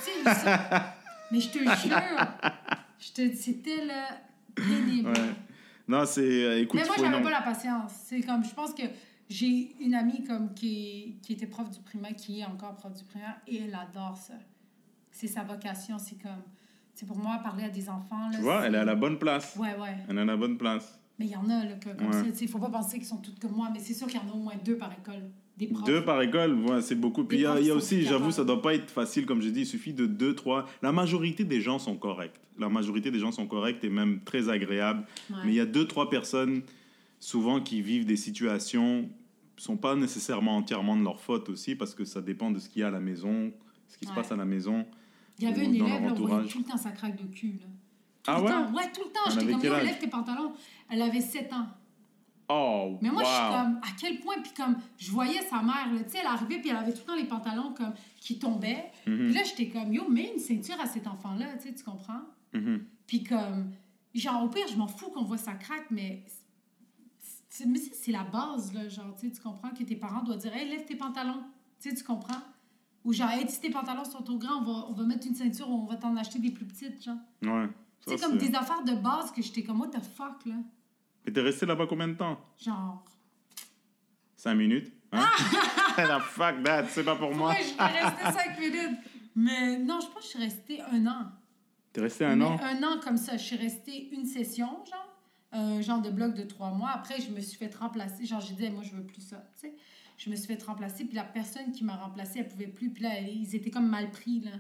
c'est 0.00 0.34
ça. 0.34 0.94
Mais 1.32 1.40
je 1.40 1.48
te 1.48 1.58
jure, 1.58 1.96
je 2.98 3.12
te... 3.12 3.34
c'était 3.34 3.84
là 3.86 4.06
pénible. 4.54 5.08
Ouais. 5.08 5.34
Non, 5.88 6.04
c'est. 6.06 6.20
euh, 6.22 6.60
écoute, 6.60 6.78
Mais 6.80 6.86
moi, 6.86 6.96
j'avais 6.98 7.22
pas 7.22 7.30
la 7.30 7.42
patience. 7.42 7.92
C'est 8.04 8.20
comme, 8.20 8.44
je 8.44 8.54
pense 8.54 8.72
que 8.74 8.82
J'ai 9.28 9.74
une 9.80 9.94
amie 9.94 10.22
comme 10.22 10.52
qui, 10.54 11.16
qui 11.22 11.32
était 11.32 11.46
prof 11.46 11.68
du 11.70 11.80
primaire, 11.80 12.14
qui 12.14 12.40
est 12.40 12.44
encore 12.44 12.74
prof 12.76 12.92
du 12.94 13.02
primaire, 13.04 13.36
et 13.48 13.62
elle 13.64 13.74
adore 13.74 14.16
ça. 14.16 14.34
C'est 15.10 15.26
sa 15.28 15.42
vocation, 15.42 15.96
c'est 15.98 16.20
comme... 16.22 16.42
C'est 16.94 17.06
pour 17.06 17.16
moi, 17.16 17.38
parler 17.42 17.64
à 17.64 17.68
des 17.70 17.88
enfants... 17.88 18.28
Là, 18.30 18.36
Tu 18.36 18.42
vois, 18.42 18.66
elle 18.66 18.74
est 18.74 18.78
à 18.78 18.84
la 18.84 18.94
bonne 18.94 19.18
place. 19.18 19.56
Ouais, 19.56 19.74
ouais. 19.80 19.96
Elle 20.08 20.18
est 20.18 20.20
à 20.20 20.24
la 20.24 20.36
bonne 20.36 20.56
place. 20.58 20.98
Mais 21.18 21.26
il 21.26 21.30
y 21.32 21.36
en 21.36 21.48
a, 21.48 21.64
là, 21.64 21.74
que, 21.74 21.90
comme 21.90 22.06
Ouais. 22.08 22.12
ça. 22.12 22.24
Il 22.40 22.44
ne 22.46 22.50
faut 22.50 22.58
pas 22.58 22.70
penser 22.70 22.98
qu'ils 22.98 23.06
sont 23.06 23.18
toutes 23.18 23.38
comme 23.38 23.52
moi, 23.52 23.68
mais 23.72 23.78
c'est 23.80 23.94
sûr 23.94 24.06
qu'il 24.08 24.18
y 24.20 24.22
en 24.22 24.28
a 24.28 24.32
au 24.34 24.38
moins 24.40 24.54
deux 24.64 24.76
par 24.76 24.92
école. 24.92 25.30
Des 25.56 25.68
profs. 25.68 25.84
Deux 25.84 26.04
par 26.04 26.20
école, 26.22 26.54
ouais, 26.64 26.82
c'est 26.82 26.96
beaucoup. 26.96 27.22
Puis 27.22 27.38
il 27.38 27.42
y 27.42 27.46
a, 27.46 27.60
y 27.60 27.70
aussi, 27.70 28.02
j'avoue, 28.02 28.32
ça 28.32 28.42
doit 28.44 28.60
pas 28.60 28.74
être 28.74 28.90
facile, 28.90 29.24
comme 29.24 29.40
je 29.40 29.48
dis, 29.50 29.60
il 29.60 29.66
suffit 29.66 29.92
de 29.92 30.06
deux, 30.06 30.34
trois. 30.34 30.66
La 30.82 30.90
majorité 30.90 31.44
des 31.44 31.60
gens 31.60 31.78
sont 31.78 31.96
corrects. 31.96 32.40
La 32.58 32.68
majorité 32.68 33.12
des 33.12 33.20
gens 33.20 33.30
sont 33.30 33.46
corrects 33.46 33.84
et 33.84 33.88
même 33.90 34.20
très 34.24 34.48
agréables. 34.48 35.06
Ouais. 35.30 35.36
Mais 35.44 35.52
il 35.52 35.54
y 35.54 35.60
a 35.60 35.66
deux, 35.66 35.86
trois 35.86 36.10
personnes, 36.10 36.62
souvent, 37.20 37.60
qui 37.60 37.80
vivent 37.82 38.06
des 38.06 38.16
situations 38.16 39.08
sont 39.56 39.76
pas 39.76 39.94
nécessairement 39.94 40.56
entièrement 40.56 40.96
de 40.96 41.04
leur 41.04 41.20
faute 41.20 41.48
aussi, 41.48 41.76
parce 41.76 41.94
que 41.94 42.04
ça 42.04 42.20
dépend 42.20 42.50
de 42.50 42.58
ce 42.58 42.68
qu'il 42.68 42.80
y 42.80 42.82
a 42.82 42.88
à 42.88 42.90
la 42.90 42.98
maison, 42.98 43.52
ce 43.86 43.96
qui 43.96 44.04
se 44.06 44.12
passe 44.12 44.32
à 44.32 44.36
la 44.36 44.44
maison. 44.44 44.84
Il 45.38 45.44
y 45.44 45.46
avait 45.46 45.64
une 45.64 45.76
élève, 45.76 46.02
là, 46.02 46.12
on 46.12 46.26
voyait 46.26 46.48
tout 46.48 46.58
le 46.58 46.64
temps 46.64 46.76
sa 46.76 46.90
craque 46.90 47.14
de 47.16 47.32
cul. 47.32 47.60
Là. 47.60 47.66
Tout 48.24 48.30
Ah 48.32 48.38
le 48.38 48.44
ouais? 48.44 48.50
temps. 48.50 48.72
Ouais, 48.74 48.82
tout 48.92 49.02
le 49.04 49.12
temps. 49.12 49.30
J'étais 49.40 49.68
comme, 49.68 49.84
lève 49.84 49.98
tes 50.00 50.08
pantalons. 50.08 50.52
Elle 50.90 51.02
avait 51.02 51.20
7 51.20 51.52
ans. 51.52 51.66
Oh, 52.48 52.98
Mais 53.00 53.10
moi, 53.10 53.22
je 53.24 53.28
suis 53.28 53.48
comme, 53.48 53.76
à 53.82 53.88
quel 53.98 54.20
point, 54.20 54.34
puis 54.42 54.52
comme, 54.54 54.76
je 54.98 55.10
voyais 55.10 55.40
sa 55.42 55.62
mère, 55.62 55.90
là, 55.92 56.04
tu 56.04 56.10
sais, 56.10 56.18
elle 56.20 56.26
arrivait, 56.26 56.58
puis 56.60 56.68
elle 56.68 56.76
avait 56.76 56.92
tout 56.92 56.98
le 57.00 57.04
temps 57.06 57.16
les 57.16 57.24
pantalons 57.24 57.72
comme, 57.72 57.94
qui 58.20 58.38
tombaient. 58.38 58.90
Mhm, 59.06 59.16
Puis 59.26 59.32
là, 59.32 59.42
j'étais 59.44 59.68
comme, 59.70 59.92
yo, 59.94 60.06
mets 60.10 60.30
une 60.34 60.38
ceinture 60.40 60.78
à 60.78 60.86
cet 60.86 61.06
enfant-là, 61.06 61.46
tu 61.56 61.68
sais, 61.68 61.74
tu 61.74 61.82
comprends? 61.84 62.20
mhm. 62.52 62.84
Puis 63.06 63.22
comme, 63.24 63.70
genre, 64.14 64.44
au 64.44 64.48
pire, 64.48 64.66
je 64.70 64.76
m'en 64.76 64.86
fous 64.86 65.08
qu'on 65.10 65.24
voit 65.24 65.38
sa 65.38 65.54
craque, 65.54 65.86
mais 65.90 66.22
c'est 67.48 67.66
mais 67.66 67.78
c'est- 67.78 68.12
la 68.12 68.24
base, 68.24 68.72
là, 68.74 68.88
genre, 68.88 69.14
tu 69.18 69.26
sais, 69.28 69.32
tu 69.34 69.40
comprends 69.40 69.70
que 69.70 69.82
tes 69.82 69.96
parents 69.96 70.22
doivent 70.22 70.38
dire, 70.38 70.54
hey, 70.54 70.68
lève 70.68 70.84
tes 70.84 70.96
pantalons, 70.96 71.42
tu 71.80 71.88
sais, 71.90 71.94
tu 71.96 72.04
comprends? 72.04 72.40
Ou 73.04 73.12
genre, 73.12 73.30
hey, 73.30 73.48
si 73.48 73.60
tes 73.60 73.70
pantalons 73.70 74.04
sont 74.04 74.22
trop 74.22 74.36
grands, 74.38 74.58
on 74.60 74.64
va, 74.64 74.86
on 74.88 74.92
va 74.92 75.04
mettre 75.04 75.26
une 75.26 75.34
ceinture, 75.34 75.68
on 75.70 75.84
va 75.86 75.96
t'en 75.96 76.16
acheter 76.16 76.38
des 76.38 76.50
plus 76.50 76.64
petites, 76.64 77.02
genre. 77.02 77.16
Ouais. 77.42 77.68
Tu 78.06 78.16
sais, 78.18 78.18
comme 78.24 78.36
des 78.38 78.54
affaires 78.54 78.82
de 78.84 78.94
base 78.94 79.30
que 79.32 79.40
j'étais 79.42 79.62
comme, 79.62 79.80
what 79.80 79.88
the 79.88 80.02
fuck, 80.02 80.44
là? 80.46 80.54
Mais 81.24 81.32
t'es 81.32 81.40
resté 81.40 81.64
là-bas 81.66 81.86
combien 81.88 82.08
de 82.08 82.14
temps? 82.14 82.38
Genre, 82.58 83.04
Cinq 84.36 84.54
minutes 84.56 84.92
hein? 85.12 85.26
La 85.96 86.20
fuck 86.20 86.62
that, 86.64 86.86
c'est 86.88 87.04
pas 87.04 87.16
pour 87.16 87.34
moi. 87.34 87.50
ouais, 87.50 87.58
je 87.62 87.68
suis 87.68 87.78
restée 87.78 88.24
cinq 88.38 88.58
minutes. 88.60 88.98
Mais 89.36 89.78
non, 89.78 90.00
je 90.00 90.06
pense 90.06 90.16
que 90.16 90.22
je 90.22 90.28
suis 90.28 90.38
restée 90.38 90.80
un 90.82 91.06
an. 91.06 91.26
T'es 91.92 92.00
resté 92.02 92.24
un 92.24 92.36
Mais 92.36 92.44
an? 92.44 92.58
un 92.60 92.82
an 92.82 93.00
comme 93.02 93.16
ça. 93.16 93.36
Je 93.36 93.42
suis 93.44 93.56
restée 93.56 94.10
une 94.12 94.26
session, 94.26 94.66
genre, 94.84 95.16
un 95.52 95.80
genre 95.80 96.02
de 96.02 96.10
bloc 96.10 96.34
de 96.34 96.42
trois 96.42 96.70
mois. 96.72 96.90
Après, 96.90 97.20
je 97.20 97.30
me 97.30 97.40
suis 97.40 97.56
fait 97.56 97.74
remplacer. 97.74 98.26
Genre, 98.26 98.40
j'ai 98.40 98.54
dit, 98.54 98.68
moi, 98.70 98.82
je 98.82 98.94
veux 98.94 99.04
plus 99.04 99.22
ça, 99.22 99.36
tu 99.54 99.68
sais. 99.68 99.74
Je 100.18 100.30
me 100.30 100.36
suis 100.36 100.46
fait 100.46 100.62
remplacer, 100.62 101.04
puis 101.04 101.16
la 101.16 101.24
personne 101.24 101.72
qui 101.72 101.82
m'a 101.84 101.96
remplacée, 101.96 102.40
elle 102.40 102.48
pouvait 102.48 102.66
plus. 102.68 102.90
Puis 102.90 103.02
là, 103.02 103.18
ils 103.20 103.54
étaient 103.56 103.70
comme 103.70 103.88
mal 103.88 104.10
pris, 104.10 104.40
là. 104.40 104.50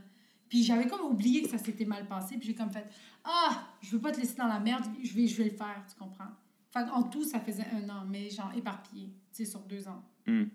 Puis 0.48 0.62
j'avais 0.62 0.86
comme 0.86 1.00
oublié 1.02 1.42
que 1.42 1.48
ça 1.48 1.58
s'était 1.58 1.84
mal 1.84 2.06
passé. 2.06 2.36
Puis 2.36 2.46
j'ai 2.48 2.54
comme 2.54 2.70
fait, 2.70 2.86
ah, 3.24 3.66
je 3.82 3.90
veux 3.90 4.00
pas 4.00 4.12
te 4.12 4.20
laisser 4.20 4.36
dans 4.36 4.46
la 4.46 4.60
merde, 4.60 4.84
je 5.02 5.12
vais, 5.14 5.26
je 5.26 5.36
vais 5.42 5.50
le 5.50 5.56
faire, 5.56 5.84
tu 5.88 5.96
comprends? 5.98 6.30
Fait 6.70 6.80
en 6.90 7.02
tout, 7.04 7.24
ça 7.24 7.40
faisait 7.40 7.64
un 7.72 7.88
an, 7.88 8.04
mais 8.08 8.28
genre 8.30 8.52
éparpillé, 8.56 9.06
tu 9.32 9.44
sais, 9.44 9.44
sur 9.44 9.60
deux 9.60 9.86
ans, 9.88 10.02
Hmm. 10.26 10.44
tu 10.44 10.50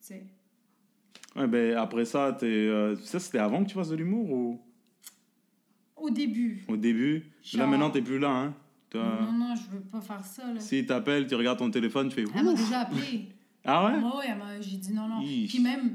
sais. 0.00 0.26
Ouais, 1.36 1.46
ben, 1.46 1.76
après 1.76 2.04
ça, 2.04 2.32
t'es, 2.38 2.46
euh, 2.46 2.94
ça 2.96 3.18
c'était 3.20 3.38
avant 3.38 3.62
que 3.64 3.68
tu 3.68 3.74
fasses 3.74 3.88
de 3.90 3.96
l'humour 3.96 4.30
ou? 4.30 4.60
Au 5.96 6.10
début. 6.10 6.64
au 6.68 6.76
début? 6.76 7.24
Là 7.54 7.66
maintenant 7.66 7.90
t'es 7.90 8.02
plus 8.02 8.18
là, 8.18 8.30
hein? 8.30 8.54
T'as- 8.90 8.98
Non, 9.22 9.32
non, 9.32 9.54
je 9.54 9.70
veux 9.70 9.80
pas 9.80 10.00
faire 10.00 10.24
ça, 10.24 10.52
là. 10.52 10.60
Si 10.60 10.84
t'appelles, 10.84 11.26
tu 11.26 11.34
regardes 11.34 11.58
ton 11.58 11.70
téléphone, 11.70 12.08
tu 12.10 12.16
fais 12.16 12.24
Elle 12.36 12.44
m'a 12.44 12.52
déjà 12.54 12.80
appelé. 12.80 13.28
Ah 13.64 13.86
ouais? 13.86 13.92
Ouais, 14.02 14.32
ouais, 14.44 14.60
j'ai 14.60 14.76
dit 14.76 14.92
non, 14.92 15.06
non. 15.06 15.20
Puis 15.20 15.60
même, 15.60 15.90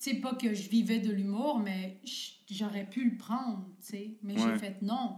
tu 0.00 0.10
sais, 0.10 0.14
pas 0.16 0.34
que 0.34 0.52
je 0.52 0.68
vivais 0.68 0.98
de 0.98 1.12
l'humour, 1.12 1.60
mais 1.60 2.00
j'aurais 2.52 2.84
pu 2.88 3.04
le 3.10 3.16
prendre, 3.16 3.64
tu 3.80 3.86
sais. 3.96 4.10
Mais 4.22 4.34
Ouais. 4.34 4.52
j'ai 4.54 4.58
fait 4.58 4.76
non. 4.82 5.16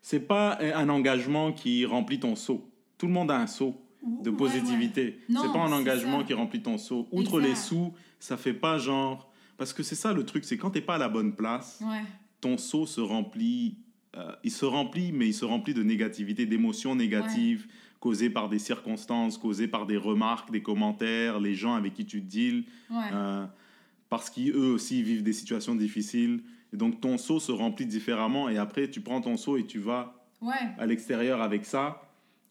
C'est 0.00 0.20
pas 0.26 0.58
un 0.60 0.88
engagement 0.88 1.52
qui 1.52 1.84
remplit 1.86 2.18
ton 2.20 2.34
seau. 2.36 2.68
Tout 2.98 3.06
le 3.06 3.12
monde 3.12 3.30
a 3.30 3.38
un 3.38 3.46
seau 3.46 3.80
de 4.22 4.30
Ouais, 4.30 4.36
positivité. 4.36 5.18
Non, 5.28 5.42
c'est 5.42 5.52
pas 5.52 5.60
un 5.64 5.72
engagement 5.72 6.20
ça. 6.20 6.24
qui 6.26 6.34
remplit 6.34 6.60
ton 6.62 6.78
seau. 6.78 7.08
Outre 7.12 7.40
les 7.40 7.54
sous, 7.54 7.92
ça 8.18 8.36
fait 8.36 8.54
pas 8.54 8.78
genre. 8.78 9.30
Parce 9.58 9.72
que 9.72 9.82
c'est 9.84 9.94
ça 9.94 10.12
le 10.12 10.24
truc, 10.24 10.44
c'est 10.44 10.56
quand 10.58 10.70
t'es 10.70 10.80
pas 10.80 10.96
à 10.96 10.98
la 10.98 11.08
bonne 11.08 11.34
place, 11.36 11.80
Ouais. 11.82 11.88
ouais. 11.90 12.02
ton 12.40 12.58
seau 12.58 12.86
se 12.86 13.00
remplit. 13.00 13.76
euh, 14.14 14.30
il 14.44 14.50
se 14.50 14.66
remplit, 14.66 15.10
mais 15.10 15.28
il 15.28 15.32
se 15.32 15.46
remplit 15.46 15.72
de 15.72 15.82
négativité, 15.82 16.44
d'émotions 16.44 16.94
négatives 16.94 17.66
causées 17.98 18.28
par 18.28 18.50
des 18.50 18.58
circonstances, 18.58 19.38
causées 19.38 19.68
par 19.68 19.86
des 19.86 19.96
remarques, 19.96 20.50
des 20.50 20.60
commentaires, 20.62 21.40
les 21.40 21.54
gens 21.54 21.74
avec 21.76 21.94
qui 21.94 22.04
tu 22.04 22.20
deals, 22.20 22.64
Ouais. 22.90 22.96
euh, 23.14 23.46
parce 24.10 24.28
qu'eux 24.28 24.72
aussi 24.74 25.02
vivent 25.02 25.22
des 25.22 25.32
situations 25.32 25.74
difficiles. 25.74 26.42
Et 26.72 26.76
donc 26.76 27.00
ton 27.00 27.18
seau 27.18 27.38
se 27.40 27.52
remplit 27.52 27.86
différemment, 27.86 28.48
et 28.48 28.56
après 28.58 28.88
tu 28.90 29.00
prends 29.00 29.20
ton 29.20 29.36
seau 29.36 29.56
et 29.56 29.64
tu 29.66 29.78
vas 29.78 30.14
Ouais. 30.40 30.54
à 30.78 30.86
l'extérieur 30.86 31.40
avec 31.42 31.64
ça. 31.64 32.02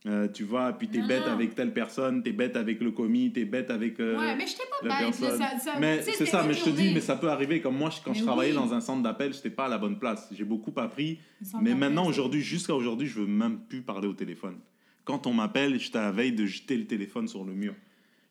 Euh, 0.08 0.28
tu 0.28 0.44
vas, 0.46 0.74
puis 0.74 0.88
t'es 0.88 0.98
Non, 1.00 1.08
bête 1.08 1.26
non. 1.28 1.34
avec 1.34 1.54
telle 1.54 1.74
personne, 1.74 2.24
t'es 2.24 2.32
bête 2.32 2.56
avec 2.56 2.82
le 2.82 2.90
commis, 2.90 3.32
t'es 3.32 3.46
bête 3.46 3.70
avec 3.70 4.00
euh, 4.00 4.18
ouais, 4.18 4.36
mais 4.36 4.46
pas 4.46 4.88
la 4.88 4.96
bête. 5.00 5.20
personne. 5.20 5.38
ça, 5.40 5.60
ça- 5.60 5.80
mais 5.80 6.02
c'est 6.02 6.26
ça, 6.26 6.44
mais 6.48 6.54
je 6.56 6.64
te 6.64 6.70
dis, 6.72 6.92
mais 6.92 7.02
ça 7.02 7.16
peut 7.16 7.30
arriver. 7.30 7.62
Comme 7.62 7.78
moi, 7.78 7.92
je- 7.92 8.02
quand 8.04 8.14
je 8.16 8.24
travaillais 8.24 8.54
dans 8.54 8.74
un 8.74 8.82
centre 8.82 9.04
d'appel, 9.04 9.32
j'étais 9.32 9.52
pas 9.52 9.66
à 9.66 9.70
la 9.70 9.78
bonne 9.78 10.00
place. 10.00 10.28
J'ai 10.36 10.44
beaucoup 10.44 10.74
appris. 10.78 11.20
Mais 11.62 11.76
maintenant, 11.76 12.08
aujourd'hui, 12.08 12.42
jusqu'à 12.42 12.74
aujourd'hui, 12.74 13.06
je 13.06 13.20
veux 13.20 13.28
même 13.28 13.60
plus 13.60 13.82
parler 13.84 14.08
au 14.08 14.14
téléphone. 14.14 14.58
Quand 15.04 15.28
on 15.28 15.34
m'appelle, 15.34 15.80
j'étais 15.80 16.00
à 16.00 16.04
la 16.04 16.12
veille 16.12 16.32
de 16.32 16.46
jeter 16.48 16.78
le 16.78 16.86
téléphone 16.88 17.28
sur 17.28 17.44
le 17.44 17.54
mur. 17.54 17.76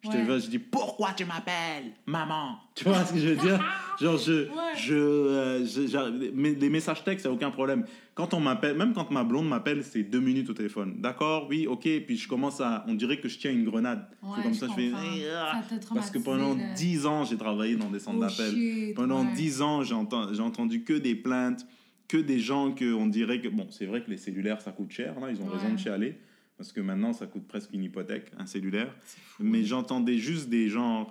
Je 0.03 0.09
te 0.09 0.17
Ouais. 0.17 0.25
vois, 0.25 0.39
je 0.39 0.47
dis 0.49 0.59
pourquoi 0.59 1.13
tu 1.13 1.27
m'appelles, 1.27 1.93
maman? 2.07 2.57
Tu 2.75 2.85
vois 2.85 3.05
ce 3.05 3.13
que 3.13 3.19
je 3.19 3.29
veux 3.29 3.37
dire 3.37 3.63
Genre 4.01 4.17
je, 4.17 4.45
Ouais. 4.49 4.75
je, 4.75 4.95
euh, 4.95 5.67
je- 5.67 6.31
mais 6.35 6.55
les 6.55 6.71
messages 6.71 7.05
textes, 7.05 7.27
a 7.27 7.31
aucun 7.31 7.51
problème. 7.51 7.85
Quand 8.15 8.33
on 8.33 8.41
m'appelle, 8.41 8.79
même 8.79 8.95
quand 8.95 9.11
ma 9.11 9.25
blonde 9.25 9.47
m'appelle, 9.49 9.85
c'est 9.85 10.03
deux 10.03 10.21
minutes 10.21 10.49
au 10.49 10.55
téléphone. 10.55 10.95
D'accord, 11.01 11.47
oui, 11.51 11.67
ok. 11.67 11.83
Puis 12.07 12.17
je 12.17 12.27
commence 12.27 12.63
à, 12.63 12.83
on 12.89 12.95
dirait 12.95 13.21
que 13.21 13.29
je 13.29 13.39
tiens 13.39 13.51
une 13.51 13.65
grenade. 13.65 14.07
Ouais, 14.23 14.31
c'est 14.37 14.43
comme 14.43 14.55
ça, 14.55 14.67
je 14.69 14.73
fais. 14.73 14.91
Ah. 14.95 15.61
Ça 15.71 15.95
Parce 15.95 16.11
que 16.11 16.19
pendant. 16.19 16.57
10 16.77 17.05
ans, 17.05 17.25
j'ai 17.25 17.37
travaillé 17.37 17.77
dans 17.77 17.91
des 17.91 17.99
centres 18.01 18.19
Oh, 18.19 18.27
d'appel. 18.27 18.95
Pendant. 18.97 19.25
10 19.25 19.61
ans, 19.61 19.83
j'ai 19.83 19.95
enten- 19.95 20.33
j'ai 20.33 20.43
entendu 20.43 20.83
que 20.83 20.95
des 20.95 21.15
plaintes, 21.15 21.67
que 22.09 22.17
des 22.17 22.39
gens 22.39 22.73
que 22.73 22.91
on 22.95 23.07
dirait 23.07 23.41
que. 23.43 23.49
Bon, 23.49 23.67
c'est 23.71 23.85
vrai 23.87 24.03
que 24.03 24.11
les 24.11 24.17
cellulaires, 24.17 24.63
ça 24.63 24.73
coûte 24.73 24.91
cher, 24.93 25.21
là, 25.21 25.29
ils 25.31 25.41
ont 25.43 25.47
raison 25.47 25.75
de 25.75 25.79
chialer. 25.79 26.19
Parce 26.61 26.73
que 26.73 26.83
maintenant, 26.83 27.15
ça 27.15 27.27
coûte 27.27 27.49
presque 27.49 27.71
une 27.73 27.83
hypothèque, 27.85 28.31
un 28.39 28.45
cellulaire. 28.45 28.95
Fou. 29.01 29.43
Mais 29.43 29.65
j'entendais 29.65 30.19
juste 30.19 30.51
des 30.51 30.69
gens. 30.69 31.07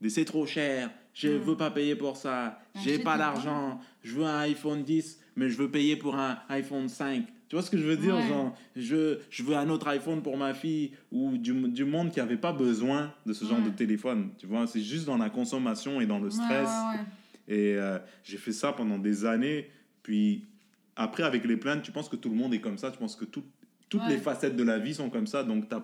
Des 0.00 0.10
c'est 0.10 0.24
trop 0.24 0.46
cher, 0.46 0.92
je 1.12 1.26
Ouais. 1.26 1.38
veux 1.38 1.56
pas 1.56 1.72
payer 1.72 1.96
pour 1.96 2.16
ça, 2.16 2.60
j'ai 2.84 3.00
pas 3.00 3.18
d'argent, 3.18 3.80
je 4.04 4.12
veux 4.14 4.24
un 4.24 4.38
iPhone 4.42 4.84
10, 4.84 5.18
mais 5.34 5.50
je 5.50 5.56
veux 5.58 5.68
payer 5.68 5.96
pour 5.96 6.14
un 6.14 6.38
iPhone 6.48 6.88
5. 6.88 7.24
Tu 7.48 7.56
vois 7.56 7.64
ce 7.64 7.70
que 7.72 7.78
je 7.78 7.82
veux 7.82 7.96
dire 7.96 8.14
Ouais. 8.14 8.28
genre, 8.28 8.56
je, 8.76 9.18
je 9.28 9.42
veux 9.42 9.56
un 9.56 9.68
autre 9.70 9.88
iPhone 9.88 10.22
pour 10.22 10.36
ma 10.36 10.54
fille 10.54 10.92
ou 11.10 11.36
du, 11.36 11.52
du 11.68 11.84
monde 11.84 12.12
qui 12.12 12.20
avait 12.20 12.36
pas 12.36 12.52
besoin 12.52 13.12
de 13.26 13.32
ce 13.32 13.44
genre 13.44 13.58
Ouais. 13.58 13.64
de 13.64 13.70
téléphone. 13.70 14.30
Tu 14.38 14.46
vois, 14.46 14.68
c'est 14.68 14.80
juste 14.82 15.04
dans 15.06 15.16
la 15.18 15.30
consommation 15.30 16.00
et 16.00 16.06
dans 16.06 16.20
le 16.20 16.30
stress. 16.30 16.68
ouais. 16.68 17.00
Et 17.56 17.74
euh, 17.74 17.98
j'ai 18.22 18.36
fait 18.38 18.52
ça 18.52 18.72
pendant 18.72 18.98
des 18.98 19.24
années. 19.24 19.68
Puis 20.04 20.44
après, 20.94 21.24
avec 21.24 21.44
les 21.44 21.56
plaintes, 21.56 21.82
tu 21.82 21.90
penses 21.90 22.08
que 22.08 22.14
tout 22.16 22.28
le 22.28 22.36
monde 22.36 22.54
est 22.54 22.60
comme 22.60 22.78
ça? 22.78 22.92
Tu 22.92 22.98
penses 22.98 23.16
que 23.16 23.24
tout- 23.24 23.42
toutes 23.92 24.00
Ouais. 24.04 24.08
les 24.08 24.16
facettes 24.18 24.56
de 24.56 24.62
la 24.62 24.78
vie 24.78 24.94
sont 24.94 25.10
comme 25.10 25.26
ça. 25.26 25.44
Donc, 25.44 25.68
tu 25.68 25.74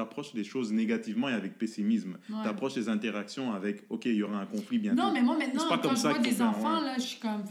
approches 0.00 0.32
les 0.34 0.44
choses 0.44 0.72
négativement 0.72 1.28
et 1.28 1.32
avec 1.32 1.58
pessimisme. 1.58 2.16
Ouais. 2.30 2.36
Tu 2.44 2.48
approches 2.48 2.76
les 2.76 2.88
interactions 2.88 3.52
avec 3.52 3.82
OK, 3.90 4.04
il 4.04 4.14
y 4.14 4.22
aura 4.22 4.38
un 4.38 4.46
conflit 4.46 4.78
bientôt. 4.78 5.02
Non, 5.02 5.12
mais 5.12 5.20
moi, 5.20 5.36
maintenant, 5.36 5.62
C'est 5.62 5.68
pas 5.68 5.76
quand 5.78 5.88
comme 5.88 5.96
je 5.96 6.02
ça 6.02 6.10
vois 6.10 6.18
des 6.20 6.40
enfants, 6.40 6.80
là, 6.80 6.94
je 6.96 7.02
suis 7.02 7.18
comme... 7.18 7.42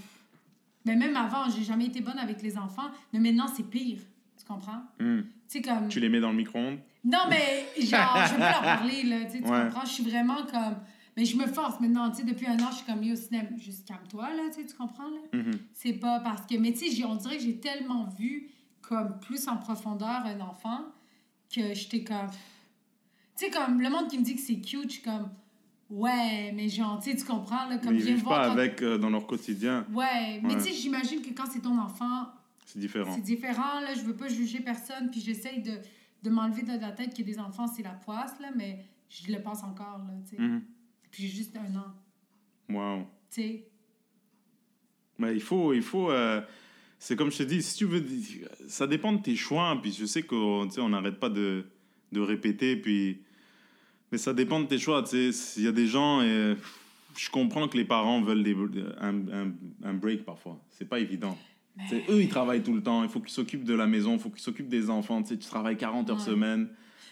Mais 0.85 0.95
même 0.95 1.17
avant, 1.17 1.49
j'ai 1.49 1.63
jamais 1.65 1.87
été 1.87 1.99
bonne 1.99 2.17
avec 2.17 2.41
les 2.41 2.57
enfants. 2.57 2.89
Mais 3.11 3.19
maintenant, 3.19 3.47
c'est 3.47 3.63
pire. 3.69 3.99
Tu 4.39 4.45
comprends? 4.45 4.83
Hmm. 5.01 5.21
Tu 5.49 5.61
comme... 5.61 5.89
Tu 5.89 5.99
les 5.99 6.07
mets 6.07 6.21
dans 6.21 6.29
le 6.31 6.37
micro-ondes? 6.37 6.77
Non, 7.03 7.19
mais 7.29 7.65
genre, 7.85 8.17
je 8.27 8.33
veux 8.35 8.39
leur 8.39 8.61
parler, 8.61 9.03
là. 9.03 9.25
Tu 9.25 9.31
sais, 9.31 9.41
tu 9.43 9.49
Ouais. 9.49 9.63
comprends? 9.65 9.83
Je 9.85 9.91
suis 9.91 10.03
vraiment 10.09 10.45
comme... 10.45 10.75
Mais 11.17 11.25
je 11.25 11.35
me 11.37 11.45
force 11.47 11.79
maintenant, 11.81 12.09
tu 12.09 12.17
sais, 12.17 12.23
depuis 12.23 12.45
un 12.47 12.57
an, 12.59 12.69
je 12.71 12.75
suis 12.77 12.85
comme, 12.85 13.03
yo, 13.03 13.15
cinéma, 13.15 13.49
juste 13.57 13.85
calme-toi, 13.87 14.29
là, 14.33 14.43
tu 14.53 14.61
sais, 14.61 14.65
tu 14.67 14.75
comprends, 14.75 15.09
là? 15.09 15.19
Mhm. 15.39 15.51
C'est 15.73 15.93
pas 15.93 16.19
parce 16.21 16.45
que... 16.45 16.55
Mais 16.57 16.71
tu 16.71 16.89
sais, 16.89 17.03
on 17.05 17.15
dirait 17.15 17.35
que 17.37 17.43
j'ai 17.43 17.57
tellement 17.57 18.07
vu 18.17 18.49
comme 18.87 19.19
plus 19.19 19.47
en 19.47 19.57
profondeur 19.57 20.25
un 20.25 20.39
enfant 20.41 20.85
que 21.53 21.73
j'étais 21.73 22.03
comme... 22.03 22.29
Tu 23.37 23.45
sais, 23.45 23.51
comme 23.51 23.81
le 23.81 23.89
monde 23.89 24.07
qui 24.09 24.17
me 24.17 24.23
dit 24.23 24.35
que 24.35 24.41
c'est 24.41 24.59
cute, 24.61 24.83
je 24.85 24.93
suis 24.95 25.01
comme... 25.01 25.29
Ouais, 25.89 26.51
mais 26.55 26.67
genre, 26.67 26.99
tu 27.01 27.15
comprends, 27.25 27.67
là, 27.69 27.77
comme 27.77 27.93
Mais 27.93 27.99
ils 27.99 28.05
vivent 28.05 28.23
voir 28.23 28.41
pas 28.41 28.51
avec 28.51 28.81
euh, 28.81 28.97
dans 28.97 29.09
leur 29.11 29.27
quotidien. 29.27 29.85
Ouais, 29.93 30.39
mais 30.41 30.55
tu 30.55 30.61
sais, 30.61 30.73
j'imagine 30.73 31.21
que 31.21 31.29
quand 31.29 31.45
c'est 31.45 31.59
ton 31.61 31.77
enfant, 31.77 32.27
C'est 32.65 32.79
différent. 32.79 33.13
c'est 33.13 33.21
différent, 33.21 33.79
là, 33.81 33.93
je 33.93 34.01
veux 34.01 34.15
pas 34.15 34.27
juger 34.27 34.61
personne, 34.61 35.11
puis 35.11 35.19
j'essaye 35.21 35.61
de, 35.61 35.73
de 36.23 36.29
m'enlever 36.31 36.63
de 36.63 36.79
la 36.81 36.91
tête 36.91 37.15
que 37.15 37.21
des 37.21 37.37
enfants, 37.37 37.67
c'est 37.67 37.83
la 37.83 37.91
poisse, 37.91 38.33
là, 38.39 38.47
mais 38.55 38.83
je 39.09 39.31
le 39.31 39.39
pense 39.43 39.63
encore, 39.63 39.99
là, 39.99 40.13
tu 40.27 40.35
sais. 40.37 40.41
Mhm. 40.41 40.63
Puis 41.11 41.27
j'ai 41.27 41.35
juste 41.35 41.55
un 41.55 41.75
an, 41.75 41.93
Wow. 42.67 43.03
tu 43.29 43.41
sais. 43.41 43.67
Mais 45.19 45.33
il 45.33 45.41
faut, 45.41 45.71
il 45.73 45.83
faut. 45.83 46.09
euh, 46.09 46.41
c'est 47.07 47.15
comme 47.15 47.31
je 47.31 47.37
te 47.37 47.43
dis, 47.43 47.61
si 47.61 47.77
tu 47.77 47.85
veux, 47.85 48.03
ça 48.67 48.87
dépend 48.87 49.13
de 49.13 49.21
tes 49.21 49.35
choix. 49.35 49.77
Puis 49.79 49.93
je 49.93 50.05
sais 50.05 50.23
qu'on, 50.23 50.65
tu 50.67 50.73
sais, 50.75 50.81
on 50.81 50.89
n'arrête 50.89 51.19
pas 51.19 51.29
de, 51.29 51.65
de 52.11 52.19
répéter. 52.19 52.75
Puis, 52.75 53.21
Mais 54.11 54.17
ça 54.17 54.33
dépend 54.33 54.59
de 54.59 54.65
tes 54.65 54.79
choix. 54.79 55.03
Tu 55.03 55.09
sais, 55.09 55.31
s'il 55.31 55.63
y 55.63 55.67
a 55.67 55.71
des 55.71 55.85
gens. 55.87 56.21
Et... 56.23 56.55
Je 57.17 57.29
comprends 57.29 57.67
que 57.67 57.77
les 57.77 57.85
parents 57.85 58.21
veulent 58.21 58.43
des- 58.43 58.55
un, 58.99 59.15
un, 59.31 59.51
un 59.83 59.93
break 59.93 60.25
parfois. 60.25 60.59
C'est 60.69 60.89
pas 60.89 60.99
évident. 60.99 61.37
Tu 61.79 61.87
sais, 61.89 62.03
eux, 62.09 62.21
ils 62.23 62.27
travaillent 62.27 62.63
tout 62.63 62.73
le 62.73 62.81
temps. 62.81 63.03
Il 63.03 63.09
faut 63.09 63.19
qu'ils 63.19 63.29
s'occupent 63.29 63.63
de 63.65 63.73
la 63.75 63.85
maison, 63.87 64.13
il 64.13 64.19
faut 64.19 64.29
qu'ils 64.31 64.41
s'occupent 64.41 64.67
des 64.67 64.89
enfants. 64.89 65.21
Tu 65.21 65.29
sais, 65.29 65.37
tu 65.37 65.47
travailles 65.47 65.77
40 65.77 66.09
heures 66.09 66.17
Ouais. 66.17 66.23
semaine. 66.23 66.69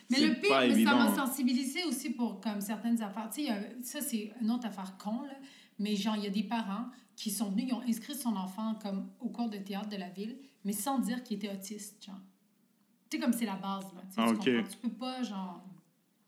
Mais 0.10 0.20
le 0.20 0.34
pire, 0.34 0.42
mais 0.50 0.50
ça 0.50 0.66
évident. 0.66 0.98
m'a 0.98 1.16
sensibilisé 1.16 1.84
aussi 1.88 2.10
pour 2.10 2.42
comme 2.42 2.60
certaines 2.62 3.02
affaires. 3.02 3.30
Tu 3.34 3.46
sais, 3.46 3.50
il 3.80 3.86
ça, 3.86 4.02
c'est 4.02 4.32
une 4.42 4.50
autre 4.52 4.66
affaire 4.66 4.98
con, 4.98 5.22
là. 5.22 5.34
Mais 5.80 5.96
genre, 5.96 6.16
il 6.18 6.24
y 6.24 6.28
a 6.28 6.30
des 6.32 6.44
parents 6.44 6.88
qui 7.16 7.30
sont 7.32 7.50
venus, 7.50 7.66
ils 7.70 7.74
ont 7.74 7.82
inscrit 7.82 8.16
son 8.16 8.36
enfant 8.36 8.76
comme 8.82 9.08
au 9.20 9.30
cours 9.30 9.50
de 9.50 9.58
théâtre 9.58 9.90
de 9.90 9.98
la 9.98 10.10
ville, 10.10 10.38
mais 10.66 10.74
sans 10.74 11.00
dire 11.00 11.24
qu'il 11.24 11.38
était 11.38 11.52
autiste, 11.52 12.04
genre. 12.06 12.20
Tu 13.10 13.18
sais, 13.18 13.24
comme 13.24 13.34
c'est 13.34 13.46
la 13.46 13.56
base, 13.56 13.86
là. 13.94 14.02
Tu 14.12 14.16
Ah, 14.18 14.26
tu 14.28 14.34
ok. 14.34 14.38
comprends? 14.38 14.70
Tu 14.72 14.78
peux 14.78 14.90
pas, 14.90 15.22
genre, 15.24 15.64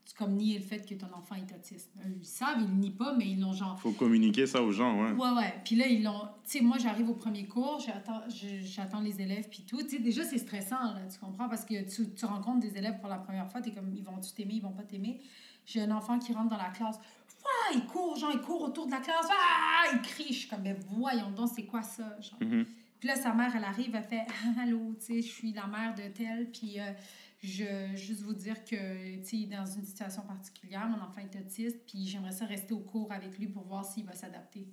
tu 0.04 0.14
comme 0.14 0.34
nier 0.36 0.58
le 0.58 0.64
fait 0.64 0.86
que 0.88 0.94
ton 0.94 1.12
enfant 1.12 1.34
est 1.34 1.52
autiste. 1.52 1.90
Eux, 2.06 2.14
Ils 2.20 2.24
savent, 2.24 2.60
ils 2.60 2.68
le 2.68 2.74
nient 2.74 2.92
pas, 2.92 3.12
mais 3.16 3.26
ils 3.28 3.40
l'ont 3.40 3.52
genre 3.52 3.76
faut 3.80 3.90
communiquer 3.90 4.46
ça 4.46 4.62
aux 4.62 4.70
gens, 4.70 5.02
ouais. 5.02 5.10
Ouais, 5.12 5.30
ouais. 5.36 5.54
Puis 5.64 5.74
là, 5.74 5.88
ils 5.88 6.04
l'ont. 6.04 6.20
Tu 6.44 6.58
sais, 6.58 6.60
moi, 6.60 6.78
j'arrive 6.78 7.10
au 7.10 7.14
premier 7.14 7.46
cours, 7.46 7.80
j'attends 7.80 9.00
les 9.00 9.20
élèves, 9.20 9.48
puis 9.48 9.64
tout. 9.66 9.82
Tu 9.82 9.88
sais, 9.88 9.98
déjà, 9.98 10.22
c'est 10.22 10.38
stressant, 10.38 10.94
là, 10.94 11.00
tu 11.12 11.18
comprends? 11.18 11.48
Parce 11.48 11.64
que 11.64 11.82
tu, 11.92 12.08
tu 12.14 12.24
rencontres 12.24 12.60
des 12.60 12.76
élèves 12.76 13.00
pour 13.00 13.08
la 13.08 13.18
première 13.18 13.50
fois, 13.50 13.60
t'es 13.60 13.72
comme, 13.72 13.92
ils 13.94 14.04
vont-tu 14.04 14.32
t'aimer, 14.32 14.54
ils 14.54 14.62
vont 14.62 14.72
pas 14.72 14.84
t'aimer? 14.84 15.20
J'ai 15.64 15.80
un 15.82 15.90
enfant 15.90 16.20
qui 16.20 16.32
rentre 16.32 16.50
dans 16.50 16.56
la 16.56 16.70
classe. 16.70 17.00
Ouah, 17.46 17.74
il 17.74 17.86
court, 17.86 18.16
genre, 18.16 18.30
il 18.32 18.40
court 18.40 18.62
autour 18.62 18.86
de 18.86 18.90
la 18.92 18.98
classe. 19.00 19.26
Ah, 19.30 19.84
il 19.92 20.00
crie. 20.02 20.28
Je 20.32 20.38
suis 20.40 20.48
comme, 20.48 20.64
voyons 20.90 21.30
donc, 21.30 21.50
c'est 21.54 21.64
quoi 21.64 21.82
ça? 21.82 22.16
Genre? 22.20 22.38
Mhm. 22.40 22.66
Puis 22.98 23.08
là, 23.08 23.14
sa 23.16 23.32
mère, 23.34 23.54
elle 23.54 23.64
arrive, 23.64 23.94
elle 23.94 24.02
fait 24.02 24.24
Ah, 24.28 24.60
Allô, 24.62 24.94
tu 24.98 25.04
sais, 25.06 25.22
je 25.22 25.28
suis 25.32 25.52
la 25.52 25.66
mère 25.66 25.94
de 25.94 26.08
tel, 26.14 26.50
puis 26.50 26.80
euh, 26.80 26.92
je 27.42 27.94
juste 27.94 28.22
vous 28.22 28.32
dire 28.32 28.64
que, 28.64 29.16
tu 29.18 29.24
sais, 29.42 29.46
dans 29.46 29.66
une 29.66 29.84
situation 29.84 30.22
particulière, 30.22 30.86
mon 30.88 30.96
enfant 31.02 31.20
est 31.20 31.38
autiste, 31.38 31.78
puis 31.86 32.06
j'aimerais 32.06 32.32
ça 32.32 32.46
rester 32.46 32.72
au 32.74 32.80
cours 32.80 33.12
avec 33.12 33.38
lui 33.38 33.46
pour 33.48 33.64
voir 33.64 33.84
s'il 33.84 34.04
va 34.06 34.14
s'adapter. 34.14 34.66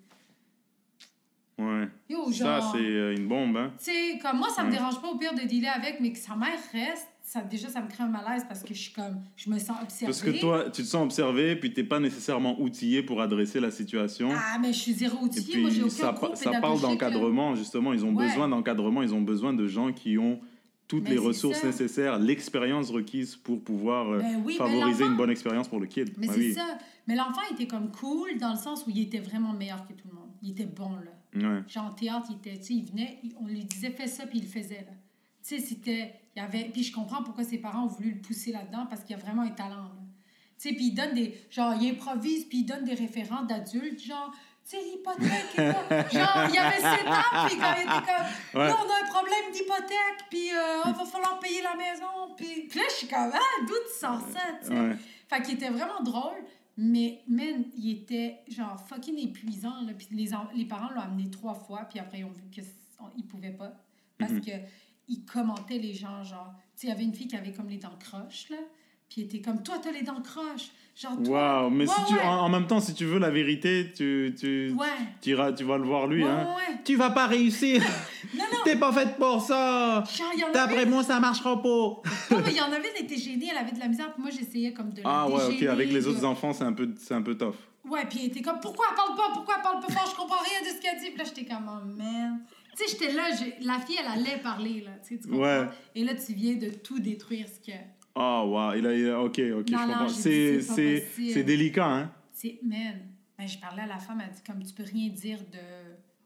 Ouais. 1.57 1.87
Yo, 2.09 2.31
Ça, 2.31 2.59
c'est 2.71 2.79
euh, 2.79 3.15
une 3.15 3.27
bombe, 3.27 3.55
hein? 3.57 3.73
tu 3.77 3.85
sais, 3.91 4.17
comme 4.19 4.37
moi, 4.39 4.49
ça 4.49 4.63
me 4.63 4.69
Ouais. 4.69 4.75
dérange 4.77 4.99
pas 5.01 5.07
au 5.09 5.17
pire 5.17 5.33
de 5.35 5.41
dealer 5.41 5.67
avec, 5.69 5.99
mais 5.99 6.11
que 6.11 6.17
sa 6.17 6.35
mère 6.35 6.57
reste, 6.71 7.07
ça, 7.33 7.41
déjà, 7.41 7.67
ça 7.67 7.81
me 7.81 7.87
crée 7.87 8.03
un 8.03 8.07
malaise 8.09 8.45
parce 8.47 8.61
que 8.61 8.73
je 8.73 8.79
suis 8.79 8.93
comme, 8.93 9.21
je 9.35 9.49
me 9.49 9.57
sens 9.57 9.77
observée. 9.81 10.05
Parce 10.05 10.21
que 10.21 10.39
toi, 10.39 10.65
tu 10.69 10.83
te 10.83 10.87
sens 10.87 11.03
observé, 11.03 11.55
puis 11.55 11.73
t'es 11.73 11.83
pas 11.83 11.99
nécessairement 11.99 12.59
outillé 12.61 13.01
pour 13.01 13.21
adresser 13.21 13.59
la 13.59 13.71
situation. 13.71 14.29
Ah, 14.33 14.57
mais 14.61 14.71
je 14.71 14.77
suis 14.79 14.93
zéro 14.93 15.17
outillée, 15.23 15.57
moi, 15.61 15.69
j'ai 15.71 15.81
puis, 15.81 15.83
aucun 15.85 16.35
ça, 16.35 16.35
ça 16.35 16.61
parle 16.61 16.79
d'encadrement, 16.79 17.55
justement. 17.55 17.91
Ils 17.93 18.05
ont 18.05 18.13
Ouais. 18.15 18.27
besoin 18.27 18.47
d'encadrement, 18.47 19.01
ils 19.01 19.13
ont 19.13 19.21
besoin 19.21 19.53
de 19.53 19.65
gens 19.67 19.91
qui 19.91 20.17
ont 20.17 20.39
toutes 20.87 21.05
Mais 21.05 21.11
les 21.11 21.17
ressources 21.17 21.59
ça. 21.59 21.67
nécessaires, 21.67 22.19
l'expérience 22.19 22.91
requise 22.91 23.35
pour 23.35 23.63
pouvoir 23.63 24.09
euh, 24.11 24.19
Ben 24.19 24.43
oui, 24.45 24.53
favoriser 24.55 25.05
une 25.05 25.15
bonne 25.15 25.31
expérience 25.31 25.67
pour 25.67 25.79
le 25.79 25.87
kid. 25.87 26.13
Mais 26.17 26.27
Ah 26.29 26.33
c'est 26.33 26.39
oui. 26.39 26.53
ça. 26.53 26.77
Mais 27.07 27.15
l'enfant 27.15 27.41
était 27.51 27.65
comme 27.67 27.89
cool 27.91 28.37
dans 28.37 28.51
le 28.51 28.57
sens 28.59 28.85
où 28.85 28.91
il 28.91 28.99
était 29.01 29.19
vraiment 29.19 29.53
meilleur 29.53 29.87
que 29.87 29.93
tout 29.93 30.07
le 30.07 30.13
monde. 30.13 30.29
Il 30.43 30.51
était 30.51 30.65
bon, 30.65 30.91
là. 30.91 31.11
Ouais. 31.35 31.63
Genre, 31.67 31.85
en 31.85 31.93
théâtre, 31.93 32.27
il 32.29 32.35
était, 32.35 32.59
il 32.69 32.85
venait, 32.85 33.19
on 33.41 33.47
lui 33.47 33.63
disait 33.65 33.89
fais 33.89 34.07
ça, 34.07 34.27
puis 34.27 34.37
il 34.39 34.43
le 34.43 34.49
faisait, 34.49 34.85
là. 34.85 34.93
Tu 35.45 35.57
sais, 35.57 35.59
c'était, 35.59 36.13
il 36.35 36.41
avait, 36.41 36.65
puis 36.65 36.83
je 36.83 36.93
comprends 36.93 37.21
pourquoi 37.23 37.43
ses 37.43 37.57
parents 37.59 37.83
ont 37.83 37.87
voulu 37.87 38.11
le 38.11 38.21
pousser 38.21 38.51
là-dedans, 38.51 38.85
parce 38.89 39.01
qu'il 39.03 39.15
y 39.15 39.19
a 39.19 39.21
vraiment 39.23 39.43
un 39.43 39.51
talent. 39.51 39.91
Tu 40.59 40.69
sais, 40.69 40.75
puis 40.75 40.85
il 40.87 40.93
donne 40.93 41.13
des, 41.13 41.37
genre, 41.49 41.73
il 41.79 41.89
improvise, 41.91 42.45
puis 42.45 42.59
il 42.59 42.65
donne 42.65 42.83
des 42.85 42.93
référents 42.95 43.43
d'adultes, 43.43 44.01
genre, 44.01 44.31
tu 44.67 44.77
sais, 44.77 44.83
l'hypothèque, 44.83 45.53
et 45.57 45.57
genre, 46.17 46.45
il 46.49 46.55
y 46.55 46.57
avait 46.57 46.75
7 46.79 46.85
ans, 47.07 47.47
puis 47.47 47.57
quand 47.57 47.73
il 47.75 47.81
était 47.81 47.91
comme, 47.91 48.61
Ouais. 48.61 48.67
là, 48.67 48.77
on 48.79 48.89
a 48.89 49.05
un 49.05 49.09
problème 49.11 49.51
d'hypothèque, 49.51 50.25
puis 50.29 50.51
euh, 50.53 50.81
il 50.87 50.93
va 50.93 51.05
falloir 51.05 51.39
payer 51.39 51.61
la 51.61 51.75
maison, 51.75 52.33
puis, 52.37 52.67
puis 52.69 52.79
là, 52.79 52.85
je 52.89 52.93
suis 52.95 53.07
comme, 53.07 53.31
ah, 53.33 53.65
d'où 53.67 53.73
tu 53.73 53.99
sors 53.99 54.21
ça, 54.31 54.39
tu 54.61 54.67
sais? 54.67 54.79
Ouais. 54.79 54.95
Fait 55.29 55.41
qu'il 55.41 55.55
était 55.55 55.69
vraiment 55.69 56.01
drôle, 56.01 56.43
mais 56.77 57.21
man, 57.27 57.65
il 57.77 57.91
était 57.91 58.39
genre 58.47 58.79
fucking 58.87 59.17
épuisant. 59.19 59.81
Là. 59.81 59.93
Puis 59.95 60.07
les, 60.11 60.29
les 60.55 60.65
parents 60.65 60.89
l'ont 60.93 61.01
amené 61.01 61.29
trois 61.29 61.53
fois, 61.53 61.81
puis 61.89 61.99
après 61.99 62.19
ils 62.19 62.25
ont 62.25 62.31
vu 62.31 62.43
qu'ils 62.51 62.63
ne 63.17 63.23
pouvaient 63.23 63.51
pas. 63.51 63.73
Parce 64.17 64.31
Mhm. 64.31 64.41
que 64.41 64.51
ils 65.07 65.23
commentaient 65.25 65.77
les 65.79 65.93
gens, 65.93 66.23
genre. 66.23 66.53
Tu 66.75 66.81
sais, 66.81 66.87
il 66.87 66.89
y 66.89 66.93
avait 66.93 67.03
une 67.03 67.13
fille 67.13 67.27
qui 67.27 67.35
avait 67.35 67.51
comme 67.51 67.69
les 67.69 67.77
dents 67.77 67.97
croches, 67.99 68.49
là. 68.49 68.57
Puis 69.09 69.21
était 69.21 69.41
comme, 69.41 69.61
toi, 69.61 69.75
t'as 69.81 69.91
les 69.91 70.01
dents 70.01 70.21
croches. 70.21 70.71
Genre. 70.95 71.13
Waouh, 71.27 71.69
mais 71.69 71.87
Ouais, 71.87 71.93
si 71.95 72.05
tu, 72.05 72.13
ouais. 72.15 72.21
en, 72.23 72.39
en 72.45 72.49
même 72.49 72.65
temps, 72.67 72.79
si 72.79 72.93
tu 72.95 73.05
veux 73.05 73.19
la 73.19 73.29
vérité, 73.31 73.91
tu, 73.95 74.33
tu, 74.39 74.71
Ouais. 74.77 74.87
tu 75.21 75.31
iras- 75.31 75.51
tu 75.53 75.63
vas 75.63 75.77
le 75.77 75.83
voir 75.85 76.07
lui. 76.07 76.23
hein. 76.23 76.47
ouais. 76.55 76.77
Tu 76.83 76.95
vas 76.95 77.09
pas 77.11 77.27
réussir. 77.27 77.81
Non, 78.35 78.45
non. 78.51 78.57
T'es 78.63 78.75
pas 78.77 78.91
faite 78.91 79.17
pour 79.17 79.41
ça. 79.41 80.03
Il 80.35 80.43
D'après 80.53 80.77
avait. 80.77 80.85
moi, 80.87 81.03
ça 81.03 81.19
marchera 81.19 81.61
pas. 81.61 81.67
Non, 81.69 82.01
mais 82.43 82.49
il 82.51 82.55
y 82.57 82.61
en 82.61 82.71
avait, 82.71 82.91
elle 82.97 83.05
était 83.05 83.17
gênée, 83.17 83.49
elle 83.51 83.57
avait 83.57 83.71
de 83.73 83.79
la 83.79 83.87
misère. 83.87 84.11
Puis 84.13 84.23
moi, 84.23 84.31
j'essayais 84.31 84.73
comme 84.73 84.91
de 84.91 85.01
la 85.03 85.09
Ah 85.09 85.27
ouais, 85.29 85.43
ok, 85.55 85.61
avec 85.63 85.91
les 85.91 86.07
autres 86.07 86.25
enfants, 86.25 86.51
c'est 86.53 86.63
un 86.63 86.73
peu, 86.73 86.89
c'est 86.97 87.13
un 87.13 87.21
peu 87.21 87.37
tough. 87.37 87.53
Ouais, 87.87 88.05
puis 88.09 88.19
elle 88.21 88.27
était 88.27 88.41
comme, 88.41 88.59
pourquoi 88.59 88.85
elle 88.89 88.95
parle 88.95 89.15
pas? 89.15 89.29
Pourquoi 89.33 89.55
elle 89.57 89.61
parle 89.61 89.79
pas 89.81 89.91
fort? 89.93 90.09
Je 90.09 90.15
comprends 90.15 90.41
rien 90.43 90.61
de 90.61 90.75
ce 90.75 90.81
qu'elle 90.81 90.99
dit. 90.99 91.09
Puis 91.09 91.17
là, 91.17 91.23
j'étais 91.25 91.45
comme, 91.45 91.69
oh 91.69 91.85
man. 91.85 92.39
Tu 92.77 92.83
sais, 92.87 92.97
j'étais 92.97 93.13
là, 93.13 93.29
la 93.61 93.79
fille, 93.79 93.97
elle 93.99 94.19
allait 94.19 94.41
parler, 94.41 94.81
là. 94.81 94.91
Tu 95.05 95.15
sais, 95.15 95.21
tu 95.21 95.27
comprends? 95.27 95.43
Ouais. 95.43 95.67
Et 95.95 96.03
là, 96.03 96.13
tu 96.15 96.33
viens 96.33 96.55
de 96.55 96.69
tout 96.69 96.99
détruire 96.99 97.47
ce 97.47 97.59
que. 97.59 97.75
Oh, 98.15 98.43
wow, 98.47 98.73
il 98.77 98.85
a, 98.87 98.93
il 98.95 99.09
a- 99.09 99.19
ok, 99.21 99.39
ok, 99.59 99.69
Non, 99.71 99.77
je 99.79 99.85
comprends. 99.87 100.09
C'est, 100.09 101.43
délicat, 101.43 101.85
hein? 101.87 102.11
C'est, 102.31 102.59
man. 102.63 102.99
Ben, 103.37 103.47
je 103.47 103.57
parlais 103.57 103.81
à 103.83 103.87
la 103.87 103.97
femme, 103.99 104.21
elle 104.25 104.33
dit, 104.33 104.41
comme, 104.45 104.63
tu 104.63 104.73
peux 104.73 104.83
rien 104.83 105.09
dire 105.09 105.39
de 105.51 105.57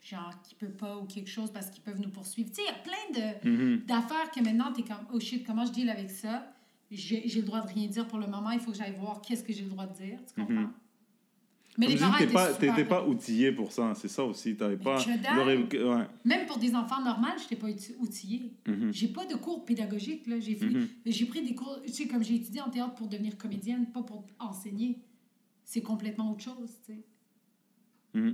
genre 0.02 0.34
qui 0.44 0.56
peut 0.56 0.70
pas 0.70 0.98
ou 0.98 1.06
quelque 1.06 1.30
chose 1.30 1.52
parce 1.52 1.70
qu'ils 1.70 1.84
peuvent 1.84 2.00
nous 2.00 2.10
poursuivre. 2.10 2.50
Tu 2.50 2.56
sais, 2.56 2.62
il 2.64 2.66
y 2.66 2.70
a 2.70 2.74
plein 2.74 3.34
de, 3.44 3.50
Mhm. 3.50 3.86
d'affaires 3.86 4.30
que 4.32 4.42
maintenant, 4.42 4.72
t'es 4.74 4.84
comme, 4.84 5.06
oh 5.14 5.20
shit, 5.20 5.46
comment 5.46 5.66
je 5.66 5.72
deal 5.72 5.90
avec 5.90 6.10
ça? 6.10 6.54
J'ai, 6.92 7.22
le 7.28 7.42
droit 7.42 7.60
de 7.62 7.68
rien 7.68 7.88
dire 7.88 8.08
pour 8.08 8.18
le 8.20 8.28
moment, 8.28 8.52
il 8.52 8.60
faut 8.62 8.72
que 8.72 8.78
j'aille 8.78 8.96
voir 8.98 9.22
qu'est-ce 9.22 9.44
que 9.44 9.52
j'ai 9.52 9.64
le 9.64 9.70
droit 9.70 9.86
de 9.86 9.94
dire. 9.94 10.20
Tu 10.28 10.34
comprends? 10.42 10.54
Mhm. 10.62 10.72
Mais 11.80 11.86
Comme 11.86 11.94
les 11.96 12.00
parents 12.00 12.18
t'es 12.18 12.68
étaient 12.70 12.86
pas, 12.86 13.06
outillé 13.06 13.52
pour 13.52 13.72
ça, 13.72 13.94
c'est 13.96 14.08
ça 14.08 14.24
aussi. 14.24 14.56
T'avais 14.56 14.78
pas. 14.78 15.00
ouais. 15.74 16.06
Même 16.26 16.46
pour 16.48 16.58
des 16.58 16.74
enfants 16.76 17.04
normaux, 17.04 17.28
je 17.38 17.44
n'étais 17.44 17.56
pas 17.56 17.68
outi- 17.68 17.96
outillée. 18.00 18.52
Mhm. 18.66 18.92
J'ai 18.92 19.08
pas 19.10 19.26
de 19.26 19.36
cours 19.36 19.64
pédagogiques. 19.64 20.24
J'ai, 20.40 20.56
Mhm. 20.60 20.88
j'ai 21.06 21.26
pris 21.28 21.44
des 21.44 21.54
cours, 21.54 21.80
tu 21.86 21.92
sais, 21.94 22.08
comme 22.08 22.24
j'ai 22.24 22.36
étudié 22.36 22.62
en 22.62 22.70
théâtre 22.72 22.96
pour 22.96 23.08
devenir 23.08 23.38
comédienne, 23.38 23.86
pas 23.92 24.02
pour 24.02 24.26
enseigner. 24.40 24.98
C'est 25.64 25.82
complètement 25.82 26.32
autre 26.32 26.44
chose, 26.44 26.72
tu 26.86 26.94
sais. 26.94 28.34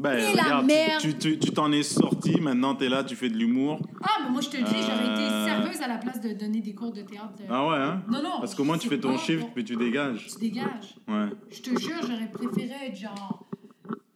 Ben, 0.00 0.14
Mais 0.16 0.34
la 0.34 0.42
regarde, 0.44 0.66
merde! 0.66 1.00
tu, 1.00 1.14
tu, 1.18 1.38
tu 1.38 1.50
t'en 1.52 1.72
es 1.72 1.82
sorti, 1.82 2.40
maintenant 2.40 2.74
t'es 2.74 2.88
là, 2.88 3.02
tu 3.04 3.16
fais 3.16 3.28
de 3.28 3.36
l'humour. 3.36 3.80
Ah, 4.02 4.22
mais 4.24 4.30
moi, 4.30 4.40
je 4.40 4.48
te 4.48 4.56
le 4.56 4.62
dis, 4.62 4.70
j'aurais 4.70 5.12
été 5.12 5.22
Euh. 5.22 5.44
serveuse 5.46 5.80
à 5.82 5.88
la 5.88 5.98
place 5.98 6.20
de 6.20 6.32
donner 6.34 6.60
des 6.60 6.74
cours 6.74 6.92
de 6.92 7.02
théâtre. 7.02 7.34
de- 7.38 7.44
Ah 7.48 7.66
ouais, 7.68 7.76
hein? 7.76 8.02
Non, 8.10 8.22
non. 8.22 8.38
Parce 8.40 8.54
qu'au 8.54 8.64
moins 8.64 8.78
tu 8.78 8.88
c'est 8.88 8.94
fais 8.94 9.00
ton 9.00 9.12
pas 9.12 9.18
shift, 9.18 9.46
puis 9.54 9.64
tu 9.64 9.76
dégages. 9.76 10.26
Tu 10.32 10.38
dégages. 10.40 10.94
Ouais. 11.08 11.26
Je 11.50 11.60
te 11.62 11.70
jure, 11.80 11.96
j'aurais 12.02 12.30
préféré 12.30 12.86
être 12.88 12.96
genre 12.96 13.48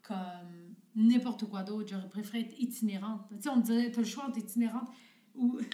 comme 0.07 0.17
n'importe 0.95 1.49
quoi 1.49 1.63
d'autre. 1.63 1.89
J'aurais 1.91 2.09
préféré 2.09 2.41
être 2.41 2.55
itinérante. 2.59 3.23
Tu 3.31 3.43
sais, 3.43 3.49
on 3.49 3.57
me 3.57 3.63
dirait, 3.63 3.91
t'as 3.91 4.01
le 4.03 4.07
choix 4.07 4.25
entre 4.29 4.39
itinérante 4.39 4.89
ou. 5.35 5.59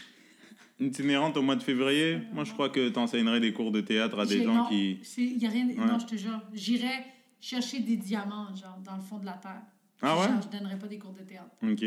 Itinérante 0.81 1.37
au 1.37 1.43
mois 1.43 1.57
de 1.57 1.63
février, 1.65 2.21
moi 2.33 2.45
je 2.45 2.53
crois 2.53 2.69
que 2.69 2.89
t'enseignerais 2.91 3.41
des 3.41 3.53
cours 3.53 3.73
de 3.73 3.81
théâtre 3.81 4.17
à 4.21 4.25
des 4.27 4.39
J'ai- 4.39 4.45
gens 4.45 4.55
non, 4.55 4.65
qui. 4.67 5.01
c'est- 5.03 5.23
y 5.25 5.45
a 5.45 5.49
rien, 5.49 5.67
Non, 5.77 5.99
je 5.99 6.07
te 6.07 6.15
jure. 6.15 6.41
J'irais 6.55 7.05
chercher 7.41 7.81
des 7.81 7.97
diamants, 7.97 8.55
genre, 8.55 8.79
dans 8.85 8.95
le 8.95 9.03
fond 9.03 9.19
de 9.19 9.27
la 9.27 9.33
terre. 9.33 9.63
Ah 10.03 10.17
ouais? 10.17 10.29
Genre, 10.29 10.43
je 10.53 10.59
donnerais 10.59 10.79
pas 10.79 10.87
des 10.87 10.99
cours 10.99 11.13
de 11.13 11.23
théâtre. 11.23 11.51
Ok. 11.63 11.85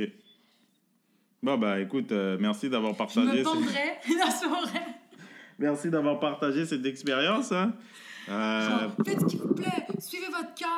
Bon, 1.44 1.58
bah 1.58 1.80
écoute, 1.80 2.12
euh, 2.12 2.38
merci 2.40 2.70
d'avoir 2.70 2.94
Je 2.94 2.98
partagé. 2.98 3.28
me 3.28 3.44
non, 3.44 3.52
c'est 4.30 4.50
pas 4.50 4.62
vrai. 4.62 4.82
Merci 5.58 5.90
d'avoir 5.90 6.20
partagé 6.20 6.66
cette 6.66 6.86
expérience. 6.86 7.52
Hein. 7.52 7.74
Euh, 8.30 8.70
Genre, 8.82 8.92
faites 9.06 9.20
ce 9.22 9.26
qu'il 9.26 9.40
vous 9.40 9.54
plaît. 9.56 9.88
Suivez 10.00 10.28
votre 10.28 10.54
cœur. 10.54 10.70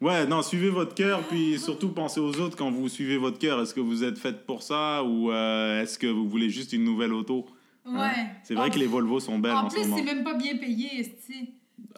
Ouais, 0.00 0.26
non, 0.26 0.40
suivez 0.40 0.70
votre 0.70 0.94
cœur, 0.94 1.22
puis 1.28 1.58
surtout 1.58 1.90
pensez 1.90 2.20
aux 2.20 2.40
autres 2.40 2.56
quand 2.56 2.70
vous 2.70 2.88
suivez 2.88 3.18
votre 3.18 3.38
cœur. 3.38 3.60
Est-ce 3.60 3.74
que 3.74 3.80
vous 3.80 4.02
êtes 4.02 4.18
fait 4.18 4.46
pour 4.46 4.62
ça 4.62 5.04
ou 5.04 5.30
euh, 5.30 5.82
est-ce 5.82 5.98
que 5.98 6.06
vous 6.06 6.26
voulez 6.26 6.48
juste 6.48 6.72
une 6.72 6.84
nouvelle 6.84 7.12
auto? 7.12 7.46
Ouais. 7.84 7.98
Hein? 7.98 8.26
C'est 8.42 8.54
vrai 8.54 8.68
En- 8.68 8.70
que 8.70 8.78
les 8.78 8.86
Volvo 8.86 9.20
sont 9.20 9.38
belles 9.38 9.52
en, 9.52 9.66
En 9.66 9.70
ce 9.70 9.74
plus, 9.76 9.84
moment. 9.84 9.96
c'est 9.98 10.04
même 10.14 10.24
pas 10.24 10.34
bien 10.34 10.56
payé, 10.56 11.00
esti. 11.00 11.50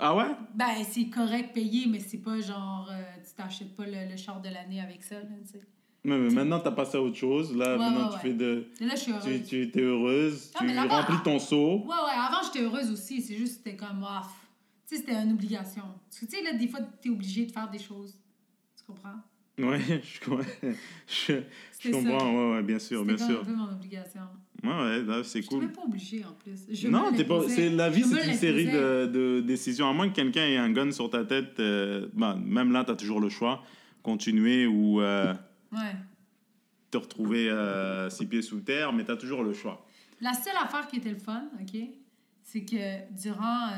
Ah 0.05 0.17
ouais? 0.17 0.27
Ben, 0.55 0.67
c'est 0.91 1.09
correct 1.09 1.53
payé, 1.55 1.87
mais 1.89 2.01
c'est 2.01 2.19
pas 2.19 2.41
genre, 2.41 2.89
euh, 2.91 3.03
tu 3.25 3.35
t'achètes 3.35 3.75
pas 3.77 3.87
le, 3.87 4.11
le 4.11 4.17
char 4.17 4.41
de 4.41 4.49
l'année 4.49 4.81
avec 4.81 5.03
ça, 5.05 5.15
là, 5.15 5.27
tu 5.47 5.53
sais. 5.53 5.63
Mais, 6.05 6.19
mais 6.19 6.31
maintenant, 6.31 6.59
t'as 6.59 6.73
passé 6.73 6.97
à 6.97 7.01
autre 7.03 7.15
chose. 7.17 7.57
Là, 7.57 7.75
Ouais, 7.75 7.79
maintenant, 7.79 8.09
ouais, 8.09 8.15
tu 8.17 8.19
fais 8.19 8.35
de... 8.35 8.67
Là, 8.81 8.97
je 8.97 9.01
suis 9.01 9.13
Tu, 9.13 9.29
heureuse. 9.29 9.49
tu 9.49 9.63
es 9.63 9.81
heureuse, 9.81 10.51
Ah, 10.57 10.65
tu 10.67 10.89
remplis 10.89 11.23
ton 11.23 11.39
seau. 11.39 11.79
Ouais, 11.83 11.87
ouais, 11.87 12.19
avant, 12.19 12.39
j'étais 12.45 12.65
heureuse 12.65 12.91
aussi. 12.91 13.23
C'est 13.23 13.37
juste, 13.37 13.59
c'était 13.59 13.77
comme, 13.77 14.05
ah, 14.05 14.23
tu 14.89 14.97
sais, 14.97 15.03
c'était 15.03 15.15
une 15.15 15.31
obligation. 15.35 15.85
Parce 16.11 16.19
que, 16.19 16.27
tu 16.27 16.33
sais, 16.37 16.43
là, 16.43 16.55
des 16.55 16.67
fois, 16.67 16.81
t'es 17.01 17.09
obligé 17.09 17.47
de 17.47 17.53
faire 17.53 17.71
des 17.71 17.79
choses. 17.79 18.19
Tu 18.77 18.83
comprends? 18.85 19.15
Ouais, 19.59 19.79
je, 20.03 20.25
comprends. 20.25 20.45
je, 21.07 21.33
je 21.35 21.43
C'était 21.71 21.91
comprends. 21.93 22.35
Ouais, 22.35 22.57
ouais, 22.57 22.63
bien 22.65 22.81
sûr, 22.81 23.05
bien 23.05 23.17
C'était 23.17 23.31
sûr. 23.35 23.43
un 23.43 23.45
peu 23.45 23.55
mon 23.55 23.71
obligation. 23.71 24.23
Ouais, 24.63 24.71
ouais, 24.71 25.03
là, 25.03 25.25
c'est 25.25 25.39
Je 25.41 25.47
suis 25.47 25.49
cool. 25.49 25.61
même 25.65 25.73
pas 25.73 25.83
obligée, 25.83 26.25
en 26.25 26.33
plus. 26.35 26.67
Je 26.71 26.89
non, 26.89 27.13
t'es 27.13 27.25
pas. 27.25 27.49
C'est 27.49 27.69
la 27.71 27.91
vie, 27.91 28.05
c'est 28.05 28.27
une 28.29 28.35
série 28.37 28.67
de, 28.67 29.07
de 29.07 29.41
décisions. 29.41 29.89
À 29.89 29.93
moins 29.93 30.09
que 30.09 30.15
quelqu'un 30.15 30.47
ait 30.47 30.57
un 30.57 30.71
gun 30.71 30.93
sur 30.93 31.11
ta 31.11 31.25
tête, 31.25 31.59
euh, 31.59 32.07
ben, 32.15 32.37
même 32.37 32.71
là, 32.73 32.85
t'as 32.85 32.95
toujours 32.95 33.21
le 33.21 33.29
choix. 33.29 33.65
Continuer 34.03 34.67
ou 34.67 35.01
euh, 35.01 35.33
Ouais. 35.73 35.97
te 36.91 36.97
retrouver 36.99 37.49
euh, 37.51 38.09
six 38.11 38.27
pieds 38.27 38.43
sous 38.43 38.61
terre, 38.61 38.93
mais 38.93 39.05
t'as 39.05 39.17
toujours 39.17 39.43
le 39.43 39.53
choix. 39.53 39.85
La 40.21 40.33
seule 40.35 40.57
affaire 40.63 40.87
qui 40.87 40.97
était 40.97 41.11
le 41.11 41.19
fun, 41.19 41.45
OK, 41.61 41.81
c'est 42.45 42.65
que 42.65 43.13
durant 43.21 43.69
euh, 43.69 43.75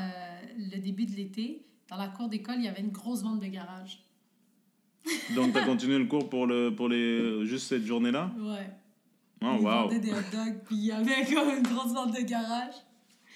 le 0.57 0.79
début 0.79 1.05
de 1.05 1.15
l'été, 1.15 1.65
dans 1.89 1.97
la 1.97 2.07
cour 2.09 2.29
d'école, 2.29 2.55
il 2.59 2.65
y 2.65 2.67
avait 2.67 2.81
une 2.81 2.91
grosse 2.91 3.23
vente 3.23 3.39
de 3.39 3.47
garage. 3.47 4.01
Donc, 5.35 5.53
tu 5.53 5.57
as 5.59 5.63
continué 5.63 5.97
le 5.99 6.05
cours 6.05 6.29
pour, 6.29 6.45
le, 6.47 6.69
pour 6.75 6.89
les, 6.89 7.45
juste 7.45 7.67
cette 7.67 7.85
journée-là? 7.85 8.31
Ouais. 8.39 8.67
Oh, 9.41 9.47
Ils 9.59 9.63
wow. 9.65 9.71
vendaient 9.83 9.99
des 9.99 10.11
hot 10.11 10.15
dogs, 10.31 10.59
puis 10.65 10.75
il 10.75 10.85
y 10.85 10.91
avait 10.91 11.25
comme 11.33 11.49
une 11.49 11.63
grosse 11.63 11.93
vente 11.93 12.15
de 12.15 12.21
garage. 12.21 12.73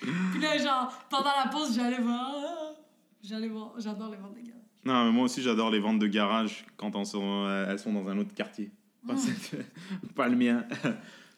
Puis 0.02 0.41
là, 0.41 0.58
genre, 0.58 0.91
pendant 1.10 1.32
la 1.43 1.50
pause, 1.52 1.76
j'allais 1.76 2.00
voir. 2.02 2.32
ah, 2.36 2.74
J'allais 3.22 3.50
voir. 3.50 3.74
J'adore 3.78 4.10
les 4.12 4.18
ventes 4.18 4.34
de 4.36 4.39
garage. 4.39 4.56
Non, 4.86 5.06
mais 5.06 5.12
moi 5.12 5.26
aussi, 5.26 5.41
j'adore 5.41 5.70
les 5.72 5.80
ventes 5.80 6.00
de 6.00 6.08
garage 6.08 6.66
quand 6.78 6.95
elles 6.95 7.06
sont, 7.06 7.45
euh, 7.45 7.66
elles 7.70 7.80
sont 7.80 7.91
dans 7.91 8.08
un 8.10 8.18
autre 8.18 8.34
quartier. 8.34 8.72
Pas, 9.06 9.16
pas 10.16 10.28
le 10.30 10.36
mien. 10.38 10.64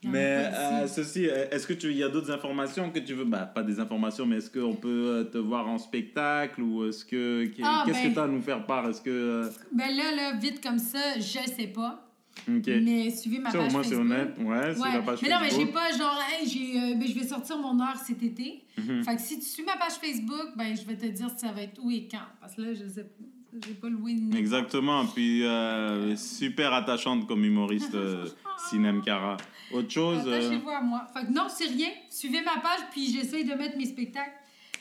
Mais 0.04 0.50
euh, 0.52 0.88
ceci, 0.88 1.28
euh, 1.28 1.46
est-ce 1.52 1.68
que 1.68 1.74
tu 1.74 1.92
y 1.94 2.04
a 2.04 2.10
d'autres 2.10 2.32
informations 2.32 2.90
que 2.92 3.00
tu 3.00 3.14
veux? 3.14 3.26
Bah, 3.26 3.46
pas 3.46 3.62
des 3.64 3.80
informations, 3.80 4.26
mais 4.26 4.38
est-ce 4.38 4.50
qu'on 4.50 4.76
peut 4.76 5.30
te 5.32 5.38
voir 5.38 5.68
en 5.68 5.78
spectacle 5.78 6.62
ou 6.62 6.86
est-ce 6.88 7.06
que 7.06 7.46
qu'est- 7.46 7.62
Ah, 7.64 7.84
qu'est-ce 7.86 8.02
ben- 8.04 8.10
que 8.10 8.14
tu 8.14 8.20
as 8.20 8.24
à 8.24 8.28
nous 8.28 8.42
faire 8.42 8.66
part? 8.66 8.88
Est-ce 8.90 9.02
que 9.02 9.10
euh, 9.10 9.50
Ben 9.74 9.96
là, 9.96 10.16
là, 10.16 10.34
vite 10.38 10.62
comme 10.62 10.80
ça, 10.80 11.16
je 11.18 11.22
sais 11.56 11.68
pas. 11.68 12.11
Mais 12.48 13.12
suivez 13.12 13.40
ma 13.40 13.52
Ça, 13.52 13.60
page 13.60 13.72
c'est 13.72 13.78
Facebook. 13.78 14.00
honnête. 14.00 14.36
Ouais, 14.40 14.74
c'est 14.74 14.82
Ouais. 14.82 14.94
la 14.94 15.02
page 15.02 15.20
mais 15.22 15.30
non, 15.30 15.36
mais 15.42 15.50
j'ai 15.52 15.66
pas 15.68 15.92
genre, 15.92 16.20
hey, 16.32 16.48
j'ai, 16.48 16.80
euh, 16.80 16.96
ben, 16.96 17.08
je 17.08 17.14
vais 17.20 17.26
sortir 17.28 17.58
mon 17.60 17.80
heure 17.80 17.96
cet 17.98 18.24
été. 18.24 18.64
Mhm. 18.78 19.04
Fait 19.04 19.16
que 19.16 19.22
si 19.22 19.40
tu 19.40 19.46
suis 19.46 19.64
ma 19.64 19.78
page 19.78 19.94
Facebook, 20.02 20.48
ben, 20.56 20.76
je 20.76 20.84
vais 20.86 20.96
te 20.96 21.06
dire 21.06 21.30
si 21.30 21.40
ça 21.46 21.52
va 21.52 21.62
être 21.62 21.80
où 21.84 21.92
et 21.92 22.08
quand. 22.10 22.18
Parce 22.40 22.56
que 22.56 22.62
là, 22.62 22.74
je 22.74 22.88
sais 22.88 23.04
pas. 23.04 23.26
J'ai 23.68 23.74
pas 23.74 23.90
loué 23.90 24.14
une. 24.14 24.34
Exactement. 24.34 25.06
Puis 25.08 25.44
euh, 25.44 26.16
super 26.16 26.72
attachante 26.74 27.28
comme 27.28 27.44
humoriste, 27.44 27.94
euh, 27.96 28.26
Sinem 28.70 29.02
Cara. 29.04 29.36
Autre 29.74 29.90
chose 29.92 30.24
euh, 30.26 30.38
Attachez-vous 30.40 30.70
à 30.70 30.80
moi. 30.82 31.06
Fait 31.14 31.26
que 31.28 31.32
non, 31.34 31.48
c'est 31.50 31.66
rien. 31.68 31.90
Suivez 32.10 32.42
ma 32.44 32.62
page, 32.62 32.80
puis 32.92 33.12
j'essaye 33.12 33.44
de 33.44 33.54
mettre 33.54 33.78
mes 33.78 33.86
spectacles. 33.86 34.32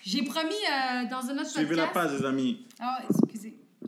J'ai 0.04 0.22
promis 0.22 0.48
euh, 0.52 1.04
dans 1.10 1.28
un 1.28 1.34
autre 1.38 1.50
Suivez 1.50 1.74
la 1.74 1.88
podcast. 1.88 2.10
page, 2.12 2.20
les 2.20 2.26
amis. 2.26 2.60
Ah. 2.78 3.00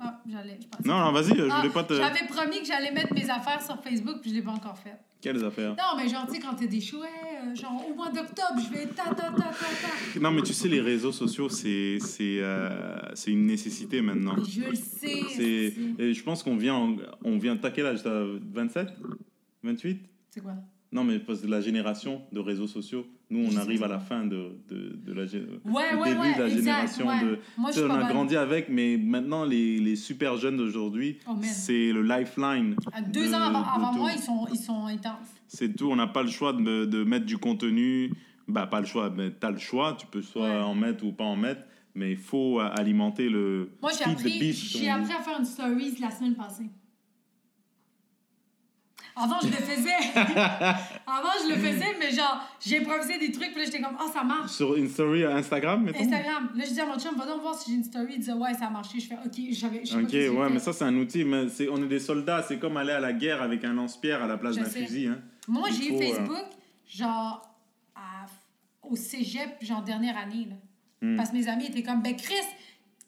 Ah, 0.05 0.21
j'allais. 0.29 0.59
Non, 0.85 0.99
non, 0.99 1.13
vas-y, 1.13 1.37
je 1.37 1.49
Ah, 1.51 1.59
voulais 1.61 1.73
pas 1.73 1.85
te. 1.85 1.95
J'avais 1.95 2.27
promis 2.27 2.61
que 2.61 2.67
j'allais 2.67 2.91
mettre 2.91 3.15
mes 3.15 3.29
affaires 3.31 3.63
sur 3.63 3.81
Facebook, 3.83 4.17
puis 4.21 4.31
je 4.31 4.37
l'ai 4.37 4.43
pas 4.43 4.51
encore 4.53 4.77
fait. 4.79 4.97
Quelles 5.21 5.45
affaires? 5.45 5.71
Non, 5.77 5.97
mais 5.97 6.09
genre, 6.09 6.27
tu 6.27 6.35
sais, 6.35 6.41
quand 6.41 6.55
t'as 6.55 6.67
des 6.67 6.81
chouettes, 6.81 7.09
euh, 7.45 7.55
genre 7.55 7.85
au 7.89 7.95
mois 7.95 8.09
d'octobre, 8.11 8.59
je 8.59 8.73
vais 8.77 8.87
ta 8.87 9.05
ta 9.05 9.15
ta 9.15 9.31
ta 9.31 9.31
ta. 9.41 10.21
Non, 10.21 10.33
mais 10.33 10.43
tu 10.43 10.53
sais, 10.53 10.67
les 10.69 10.81
réseaux 10.81 11.13
sociaux, 11.13 11.49
c'est 11.49 11.99
c'est 12.01 12.41
euh, 12.41 12.99
c'est 13.15 13.31
une 13.31 13.47
nécessité 13.47 14.03
maintenant. 14.03 14.35
Je 14.43 14.63
le 14.63 14.75
sais. 14.75 15.23
C'est 15.29 15.75
et 15.99 16.13
je 16.13 16.23
pense 16.25 16.43
qu'on 16.43 16.57
vient 16.57 16.75
en- 16.75 16.97
on 17.25 17.39
vient 17.39 17.57
t'as 17.57 17.71
quel 17.71 17.87
âge 17.87 18.03
T'as 18.03 18.25
27 18.53 18.89
28 19.63 20.01
C'est 20.31 20.41
quoi? 20.41 20.55
Non, 20.93 21.05
mais 21.05 21.19
parce 21.19 21.41
que 21.41 21.47
la 21.47 21.63
génération 21.63 22.21
de 22.33 22.39
réseaux 22.41 22.67
sociaux, 22.67 23.07
nous, 23.31 23.49
on 23.51 23.57
arrive 23.57 23.83
à 23.83 23.89
la 23.89 23.99
fin 23.99 24.27
de, 24.27 24.51
de, 24.69 24.93
de 25.07 25.13
la, 25.15 25.23
Ouais, 25.23 25.95
ouais, 25.95 26.09
début 26.11 26.21
ouais. 26.21 26.35
de 26.35 26.39
la 26.41 26.49
exact, 26.49 26.49
génération 26.51 27.07
de. 27.07 27.39
Moi, 27.57 27.71
on 27.79 27.91
a 27.91 28.13
grandi 28.13 28.37
avec, 28.37 28.69
mais 28.69 28.99
maintenant, 28.99 29.47
les, 29.47 29.79
les 29.81 29.97
super 29.97 30.37
jeunes 30.37 30.59
d'aujourd'hui, 30.59 31.17
Oh, 31.27 31.33
c'est 31.43 31.93
le 31.93 32.03
lifeline. 32.03 32.77
À 32.93 33.01
deux 33.01 33.29
de- 33.29 33.35
ans 33.35 33.41
avant, 33.65 33.95
moi, 33.95 34.11
ils 34.15 34.21
sont, 34.21 34.47
ils 34.53 34.59
sont 34.59 34.85
intenses. 34.87 35.33
C'est 35.49 35.75
tout. 35.75 35.91
On 35.91 35.97
n'a 35.97 36.07
pas 36.09 36.23
le 36.23 36.29
choix 36.31 36.53
de, 36.53 36.85
de 36.85 37.05
mettre 37.05 37.25
du 37.25 37.39
contenu. 37.39 38.13
Bah, 38.47 38.67
pas 38.67 38.81
le 38.81 38.87
choix, 38.87 39.09
mais 39.09 39.31
tu 39.31 39.47
as 39.47 39.51
le 39.51 39.59
choix. 39.59 39.97
Tu 39.99 40.07
peux 40.07 40.21
soit 40.21 40.63
en 40.65 40.75
mettre 40.75 41.05
ou 41.07 41.13
pas 41.13 41.25
en 41.25 41.37
mettre. 41.37 41.63
Mais 41.95 42.11
il 42.13 42.17
faut 42.19 42.61
euh, 42.61 42.69
alimenter 42.75 43.29
le. 43.31 43.71
Moi, 43.81 43.93
j'ai 43.97 44.05
appris, 44.05 44.51
appris 44.91 45.13
à 45.13 45.21
faire 45.23 45.39
une 45.39 45.45
stories 45.45 45.97
la 46.01 46.11
semaine 46.11 46.35
passée. 46.35 46.65
Avant, 49.15 49.39
je 49.43 49.49
le 49.49 49.53
faisais. 49.53 49.95
Avant, 51.07 51.33
je 51.45 51.55
le 51.55 51.57
faisais, 51.57 51.97
mais 51.99 52.11
genre, 52.11 52.41
j'improvisais 52.65 53.19
des 53.19 53.31
trucs, 53.31 53.51
puis 53.51 53.59
là, 53.59 53.65
j'étais 53.67 53.81
comme, 53.81 53.97
oh, 54.01 54.09
ça 54.13 54.25
marche. 54.25 54.53
Sur 54.53 54.75
une 54.75 54.89
story 54.89 55.25
à 55.25 55.37
Instagram, 55.37 55.83
mettons? 55.85 56.01
Instagram. 56.01 56.51
Là, 56.55 56.65
je 56.67 56.71
dis 56.73 56.81
à 56.81 56.87
mon 56.87 56.99
chum, 56.99 57.15
va 57.17 57.27
donc 57.27 57.43
voir 57.43 57.55
si 57.55 57.71
j'ai 57.71 57.77
une 57.77 57.85
story. 57.85 58.13
Il 58.15 58.19
disait, 58.21 58.33
ouais, 58.33 58.55
ça 58.55 58.67
a 58.67 58.71
marché. 58.71 58.99
Je 59.01 59.07
fais, 59.09 59.15
ok, 59.15 59.33
j'avais. 59.51 59.81
pas 59.81 59.97
Ok, 59.97 60.09
j'ai 60.11 60.29
ouais, 60.31 60.49
mais 60.51 60.59
ça, 60.59 60.73
c'est 60.73 60.85
un 60.85 60.97
outil. 60.97 61.25
Mais 61.25 61.49
c'est, 61.49 61.69
on 61.69 61.77
est 61.83 61.89
des 61.89 62.01
soldats. 62.01 62.43
C'est 62.43 62.59
comme 62.59 62.77
aller 62.79 62.93
à 62.93 63.01
la 63.01 63.13
guerre 63.13 63.43
avec 63.43 63.65
un 63.65 63.75
lance-pierre 63.75 64.23
à 64.23 64.27
la 64.27 64.39
place 64.39 64.57
d'un 64.57 64.65
fusil. 64.65 65.09
Hein. 65.09 65.19
Moi, 65.49 65.69
j'ai 65.71 65.91
eu 65.91 65.95
euh, 65.95 65.99
Facebook, 65.99 66.47
genre, 66.89 67.43
à- 67.95 68.27
au 68.83 68.97
cégep, 68.97 69.57
genre, 69.61 69.83
dernière 69.83 70.17
année, 70.17 70.47
là. 70.49 70.57
Hmm. 71.03 71.17
Parce 71.17 71.31
que 71.31 71.37
mes 71.37 71.49
amis 71.49 71.67
étaient 71.67 71.83
comme, 71.83 72.01
ben, 72.01 72.17
Chris, 72.17 72.35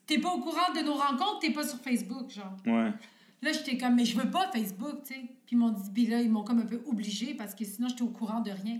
t'es 0.05 0.19
pas 0.19 0.29
au 0.29 0.39
courant 0.39 0.71
de 0.75 0.81
nos 0.81 0.95
rencontres, 0.95 1.39
t'es 1.41 1.51
pas 1.51 1.65
sur 1.65 1.79
Facebook, 1.79 2.29
genre. 2.29 2.55
Ouais. 2.65 2.91
Là, 3.41 3.51
j'étais 3.51 3.77
comme, 3.77 3.95
mais 3.95 4.05
je 4.05 4.17
veux 4.17 4.29
pas 4.29 4.49
Facebook, 4.51 5.03
tu 5.07 5.13
sais. 5.13 5.21
Puis 5.45 5.55
ils 5.55 5.59
m'ont 5.59 5.69
dit, 5.71 5.89
puis 5.93 6.07
là, 6.07 6.21
ils 6.21 6.29
m'ont 6.31 6.43
comme 6.43 6.59
un 6.59 6.65
peu 6.65 6.79
obligée 6.87 7.33
parce 7.35 7.53
que 7.55 7.63
sinon, 7.65 7.87
j'étais 7.89 8.01
au 8.03 8.07
courant 8.09 8.41
de 8.41 8.51
rien. 8.51 8.79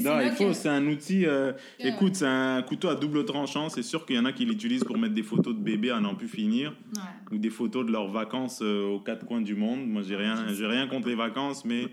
Non, 0.00 0.20
il 0.22 0.30
faut, 0.32 0.46
que- 0.46 0.52
c'est 0.54 0.70
un 0.70 0.86
outil. 0.86 1.26
euh, 1.26 1.52
Ouais. 1.78 1.90
Écoute, 1.90 2.14
c'est 2.14 2.24
un 2.26 2.62
couteau 2.62 2.88
à 2.88 2.94
double 2.94 3.26
tranchant. 3.26 3.68
C'est 3.68 3.82
sûr 3.82 4.06
qu'il 4.06 4.16
y 4.16 4.18
en 4.18 4.24
a 4.24 4.32
qui 4.32 4.46
l'utilisent 4.46 4.84
pour 4.84 4.96
mettre 4.96 5.12
des 5.12 5.22
photos 5.22 5.54
de 5.54 5.60
bébés 5.60 5.90
à 5.90 6.00
n'en 6.00 6.14
plus 6.14 6.28
finir. 6.28 6.74
Ouais. 6.96 7.36
ou 7.36 7.38
des 7.38 7.50
photos 7.50 7.84
de 7.86 7.92
leurs 7.92 8.08
vacances 8.10 8.60
euh, 8.62 8.86
aux 8.88 9.00
quatre 9.00 9.26
coins 9.26 9.40
du 9.42 9.54
monde. 9.54 9.86
Moi, 9.86 10.02
j'ai 10.02 10.16
rien, 10.16 10.46
j'ai 10.54 10.66
rien 10.66 10.86
contre 10.86 11.08
les 11.08 11.14
vacances, 11.14 11.64
mais 11.64 11.88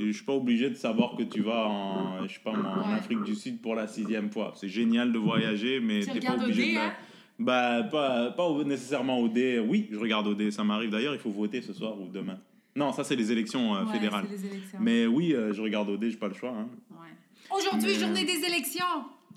je 0.00 0.10
suis 0.12 0.24
pas 0.24 0.32
obligé 0.34 0.68
de 0.70 0.74
savoir 0.74 1.16
que 1.16 1.22
tu 1.24 1.42
vas 1.42 1.66
en, 1.68 2.26
je 2.26 2.34
sais 2.34 2.40
pas, 2.44 2.50
en 2.52 2.88
Ouais. 2.88 2.94
Afrique 2.94 3.22
du 3.22 3.34
Sud 3.36 3.60
pour 3.60 3.74
la 3.76 3.86
sixième 3.86 4.30
fois. 4.30 4.52
C'est 4.56 4.68
génial 4.68 5.12
de 5.12 5.18
voyager, 5.18 5.80
mais 5.80 6.00
Tu 6.00 6.10
t'es 6.10 6.20
pas 6.20 6.34
obligé 6.34 6.70
de. 6.70 6.74
la- 6.74 6.86
hein? 6.86 6.92
Bah, 7.38 7.82
pas, 7.84 8.30
pas 8.30 8.64
nécessairement 8.64 9.18
au 9.20 9.28
dé. 9.28 9.58
Oui, 9.58 9.88
je 9.92 9.98
regarde 9.98 10.26
au 10.26 10.34
dé, 10.34 10.50
ça 10.50 10.64
m'arrive. 10.64 10.90
D'ailleurs, 10.90 11.14
il 11.14 11.20
faut 11.20 11.30
voter 11.30 11.60
ce 11.62 11.72
soir 11.72 12.00
ou 12.00 12.08
demain. 12.08 12.38
Non, 12.76 12.92
ça, 12.92 13.02
c'est 13.04 13.16
les 13.16 13.32
élections 13.32 13.74
euh, 13.74 13.84
Ouais, 13.84 13.92
fédérales. 13.92 14.26
c'est 14.30 14.36
les 14.36 14.46
élections. 14.46 14.78
Mais 14.80 15.06
oui, 15.06 15.32
euh, 15.34 15.52
je 15.52 15.60
regarde 15.62 15.88
au 15.88 15.96
dé, 15.96 16.10
j'ai 16.10 16.16
pas 16.16 16.28
le 16.28 16.34
choix. 16.34 16.50
hein. 16.50 16.68
Ouais. 16.90 17.56
Aujourd'hui, 17.56 17.92
Mais- 17.94 17.98
journée 18.00 18.24
des 18.24 18.44
élections. 18.46 18.84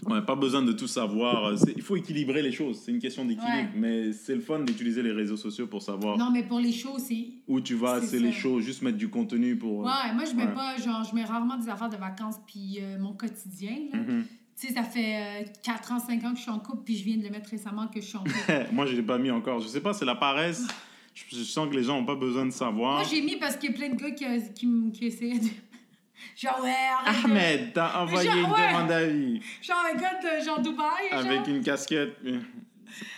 Ouais, 0.06 0.22
pas 0.22 0.36
besoin 0.36 0.62
de 0.62 0.72
tout 0.72 0.88
savoir. 0.88 1.58
C'est- 1.58 1.74
Il 1.76 1.82
faut 1.82 1.98
équilibrer 1.98 2.42
les 2.42 2.54
choses. 2.54 2.80
C'est 2.86 2.92
une 2.92 3.00
question 3.00 3.26
d'équilibre. 3.26 3.54
Ouais. 3.54 3.70
Mais 3.76 4.14
c'est 4.14 4.34
le 4.34 4.40
fun 4.40 4.60
d'utiliser 4.60 5.04
les 5.04 5.12
réseaux 5.12 5.36
sociaux 5.36 5.68
pour 5.68 5.82
savoir 5.82 6.18
Non, 6.18 6.32
mais 6.32 6.44
pour 6.44 6.60
les 6.60 6.72
shows, 6.72 6.98
c'est. 7.00 7.28
où 7.50 7.60
tu 7.60 7.76
vas. 7.76 8.00
C'est 8.00 8.08
C'est 8.08 8.20
les 8.20 8.32
ça. 8.32 8.38
shows, 8.40 8.62
juste 8.62 8.82
mettre 8.82 8.98
du 8.98 9.10
contenu 9.10 9.58
pour. 9.58 9.80
Ouais, 9.80 10.14
moi, 10.16 10.24
je 10.24 10.36
mets 10.36 10.46
Ouais. 10.46 10.54
pas, 10.54 10.78
genre, 10.78 11.04
je 11.04 11.14
mets 11.14 11.26
rarement 11.26 11.58
des 11.58 11.68
affaires 11.68 11.90
de 11.90 11.98
vacances 11.98 12.36
puis 12.48 12.78
euh, 12.82 12.98
mon 12.98 13.12
quotidien, 13.14 13.76
là. 13.92 14.00
Mhm. 14.00 14.26
Tu 14.60 14.68
sais, 14.68 14.74
ça 14.74 14.84
fait 14.84 15.46
4 15.64 15.92
ans, 15.94 16.00
5 16.00 16.22
ans 16.26 16.32
que 16.32 16.38
je 16.38 16.42
suis 16.44 16.52
en 16.52 16.60
couple, 16.60 16.84
puis 16.86 16.98
je 16.98 17.04
viens 17.06 17.16
de 17.18 17.24
le 17.24 17.30
mettre 17.30 17.50
récemment 17.50 17.88
que 17.88 18.00
je 18.02 18.06
suis 18.06 18.18
en 18.18 18.24
couple. 18.24 18.34
Moi, 18.74 18.86
je 18.86 18.94
l'ai 18.96 19.02
pas 19.04 19.18
mis 19.18 19.32
encore. 19.32 19.60
Je 19.62 19.68
sais 19.68 19.80
pas, 19.82 19.94
c'est 19.94 20.06
la 20.06 20.16
paresse. 20.16 20.66
Je, 21.14 21.24
je 21.38 21.44
sens 21.44 21.70
que 21.70 21.76
les 21.76 21.84
gens 21.84 21.98
ont 21.98 22.06
pas 22.06 22.16
besoin 22.16 22.46
de 22.46 22.52
savoir. 22.52 22.96
Moi, 23.00 23.04
j'ai 23.10 23.22
mis 23.22 23.36
parce 23.38 23.56
qu'il 23.58 23.72
y 23.72 23.74
a 23.74 23.78
plein 23.78 23.90
de 23.90 23.96
gars 23.96 24.12
qui, 24.12 24.92
qui, 24.94 25.06
essayaient 25.08 25.40
de. 25.40 25.46
Genre, 26.36 26.60
ouais, 26.64 26.74
arrête. 27.06 27.26
Ahmed, 27.26 27.74
t'as 27.74 28.02
envoyé 28.02 28.30
Genre, 28.30 28.38
une 28.40 28.52
ouais. 28.52 28.68
demande 28.68 28.88
d'avis 28.88 29.42
Genre, 29.62 29.78
un 29.94 29.98
gars 29.98 30.20
de 30.40 30.44
genre 30.46 30.62
Dubaï. 30.62 31.10
Genre. 31.12 31.20
avec 31.20 31.48
une 31.48 31.62
casquette. 31.62 32.16
Et 32.26 32.32
Non, 32.32 32.40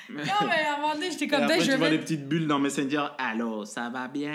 mais 0.09 0.65
à 0.67 0.75
un 0.77 0.81
moment 0.81 0.93
donné, 0.95 1.11
j'étais 1.11 1.27
comme, 1.27 1.43
après, 1.43 1.57
ben, 1.57 1.63
je 1.65 1.71
tu 1.71 1.77
vois 1.77 1.89
les 1.89 1.99
petites 1.99 2.27
bulles 2.27 2.47
dans 2.47 2.59
Messenger. 2.59 3.05
Allô, 3.17 3.63
ça 3.65 3.89
va 3.89 4.07
bien? 4.07 4.31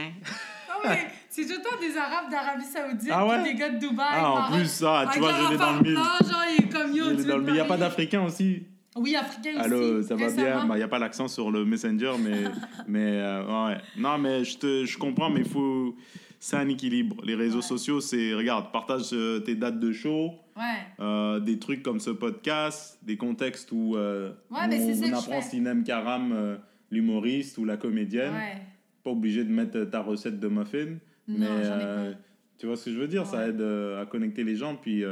Non, 0.68 0.88
mais 0.90 1.06
c'est 1.28 1.42
tout 1.46 1.54
le 1.58 1.62
temps 1.62 1.80
des 1.80 1.96
Arabes 1.96 2.30
d'Arabie 2.30 2.64
Saoudite, 2.64 3.10
Ah 3.12 3.26
ouais? 3.26 3.42
des 3.42 3.54
gars 3.54 3.70
de 3.70 3.78
Dubaï. 3.78 4.06
Ah, 4.12 4.30
en 4.30 4.52
plus, 4.52 4.66
ça, 4.66 5.02
tu 5.04 5.08
Avec 5.10 5.20
vois, 5.20 5.32
je 5.46 5.52
l'ai 5.52 5.58
dans 5.58 5.72
le 5.74 5.80
mille. 5.82 5.92
blanche, 5.94 6.30
genre, 6.30 6.44
il 6.58 6.64
est 6.64 6.68
comme 6.68 6.92
yo, 6.94 7.04
dans 7.04 7.36
le 7.36 7.42
mille. 7.42 7.48
Il 7.50 7.54
n'y 7.54 7.60
a 7.60 7.64
pas 7.64 7.76
d'Africains 7.76 8.22
aussi 8.24 8.62
Oui, 8.96 9.14
africain 9.14 9.50
aussi. 9.50 9.60
Allô, 9.60 10.02
ça 10.02 10.16
va 10.16 10.30
bien? 10.30 10.66
Bah, 10.66 10.74
Il 10.74 10.78
n'y 10.78 10.82
a 10.82 10.88
pas 10.88 10.98
l'accent 10.98 11.28
sur 11.28 11.50
le 11.50 11.64
Messenger, 11.64 12.12
mais. 12.18 12.44
mais 12.88 13.20
euh, 13.20 13.66
ouais. 13.68 13.76
Non, 13.96 14.18
mais 14.18 14.44
je, 14.44 14.58
te, 14.58 14.84
je 14.84 14.98
comprends, 14.98 15.30
mais 15.30 15.40
il 15.40 15.48
faut. 15.48 15.94
C'est 16.38 16.56
un 16.56 16.68
équilibre. 16.68 17.16
Les 17.24 17.34
réseaux 17.34 17.56
Ouais. 17.56 17.62
sociaux, 17.62 18.00
c'est. 18.00 18.34
Regarde, 18.34 18.72
partage 18.72 19.10
euh, 19.12 19.40
tes 19.40 19.54
dates 19.54 19.80
de 19.80 19.92
show. 19.92 20.32
Ouais. 20.56 20.62
Euh, 21.00 21.40
des 21.40 21.58
trucs 21.58 21.82
comme 21.82 22.00
ce 22.00 22.10
podcast, 22.10 22.98
des 23.02 23.16
contextes 23.16 23.70
où, 23.72 23.96
euh, 23.96 24.30
Ouais, 24.50 24.60
où 24.64 24.68
mais 24.68 24.94
c'est 24.94 25.04
on, 25.04 25.08
je 25.08 25.14
apprend. 25.14 25.42
Sinem 25.42 25.84
Karam, 25.84 26.58
l'humoriste 26.90 27.58
ou 27.58 27.64
la 27.64 27.76
comédienne. 27.76 28.32
Ouais. 28.32 28.62
Pas 29.04 29.10
obligé 29.10 29.44
de 29.44 29.50
mettre 29.50 29.84
ta 29.84 30.00
recette 30.00 30.40
de 30.40 30.48
muffin. 30.48 30.96
Non, 31.28 31.38
mais 31.38 32.12
tu 32.58 32.66
vois 32.66 32.76
ce 32.76 32.86
que 32.86 32.92
je 32.92 32.98
veux 32.98 33.08
dire? 33.08 33.26
Ça 33.26 33.48
aide 33.48 33.60
à 33.60 34.06
connecter 34.06 34.44
les 34.44 34.56
gens. 34.56 34.76
Puis 34.76 35.02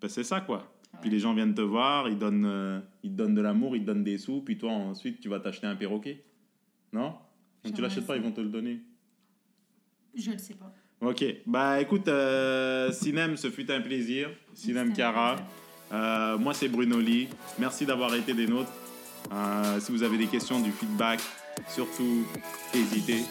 ben, 0.00 0.08
c'est 0.08 0.24
ça, 0.24 0.40
quoi. 0.40 0.72
Puis 1.00 1.10
les 1.10 1.18
gens 1.18 1.34
viennent 1.34 1.54
te 1.54 1.62
voir, 1.62 2.08
ils, 2.08 2.18
donnent, 2.18 2.46
euh, 2.46 2.80
ils 3.02 3.10
te 3.10 3.16
donnent 3.16 3.34
de 3.34 3.40
l'amour, 3.40 3.76
ils 3.76 3.82
te 3.82 3.86
donnent 3.86 4.04
des 4.04 4.18
sous. 4.18 4.40
Puis 4.40 4.58
toi, 4.58 4.72
ensuite, 4.72 5.20
tu 5.20 5.28
vas 5.28 5.40
t'acheter 5.40 5.66
un 5.66 5.76
perroquet. 5.76 6.24
Non? 6.92 7.14
Donc, 7.64 7.74
tu 7.74 7.82
l'achètes 7.82 8.06
pas, 8.06 8.16
ils 8.16 8.22
vont 8.22 8.32
te 8.32 8.40
le 8.40 8.48
donner. 8.48 8.80
Je 10.14 10.30
le 10.30 10.38
sais 10.38 10.54
pas. 10.54 10.72
Ok, 11.02 11.24
bah 11.46 11.78
écoute, 11.80 12.08
euh, 12.08 12.90
Sinem, 12.90 13.36
ce 13.36 13.50
fut 13.50 13.70
un 13.70 13.82
plaisir. 13.82 14.30
Sinem 14.54 14.94
Cara. 14.94 15.36
Euh, 15.92 16.38
moi, 16.38 16.54
c'est 16.54 16.68
Bruno 16.68 16.98
Lee. 16.98 17.28
Merci 17.58 17.84
d'avoir 17.84 18.14
été 18.14 18.32
des 18.32 18.46
nôtres. 18.46 18.72
Euh, 19.32 19.78
si 19.80 19.92
vous 19.92 20.02
avez 20.02 20.16
des 20.16 20.26
questions, 20.26 20.60
du 20.60 20.70
feedback, 20.72 21.20
surtout, 21.68 22.26
hésitez. 22.74 23.24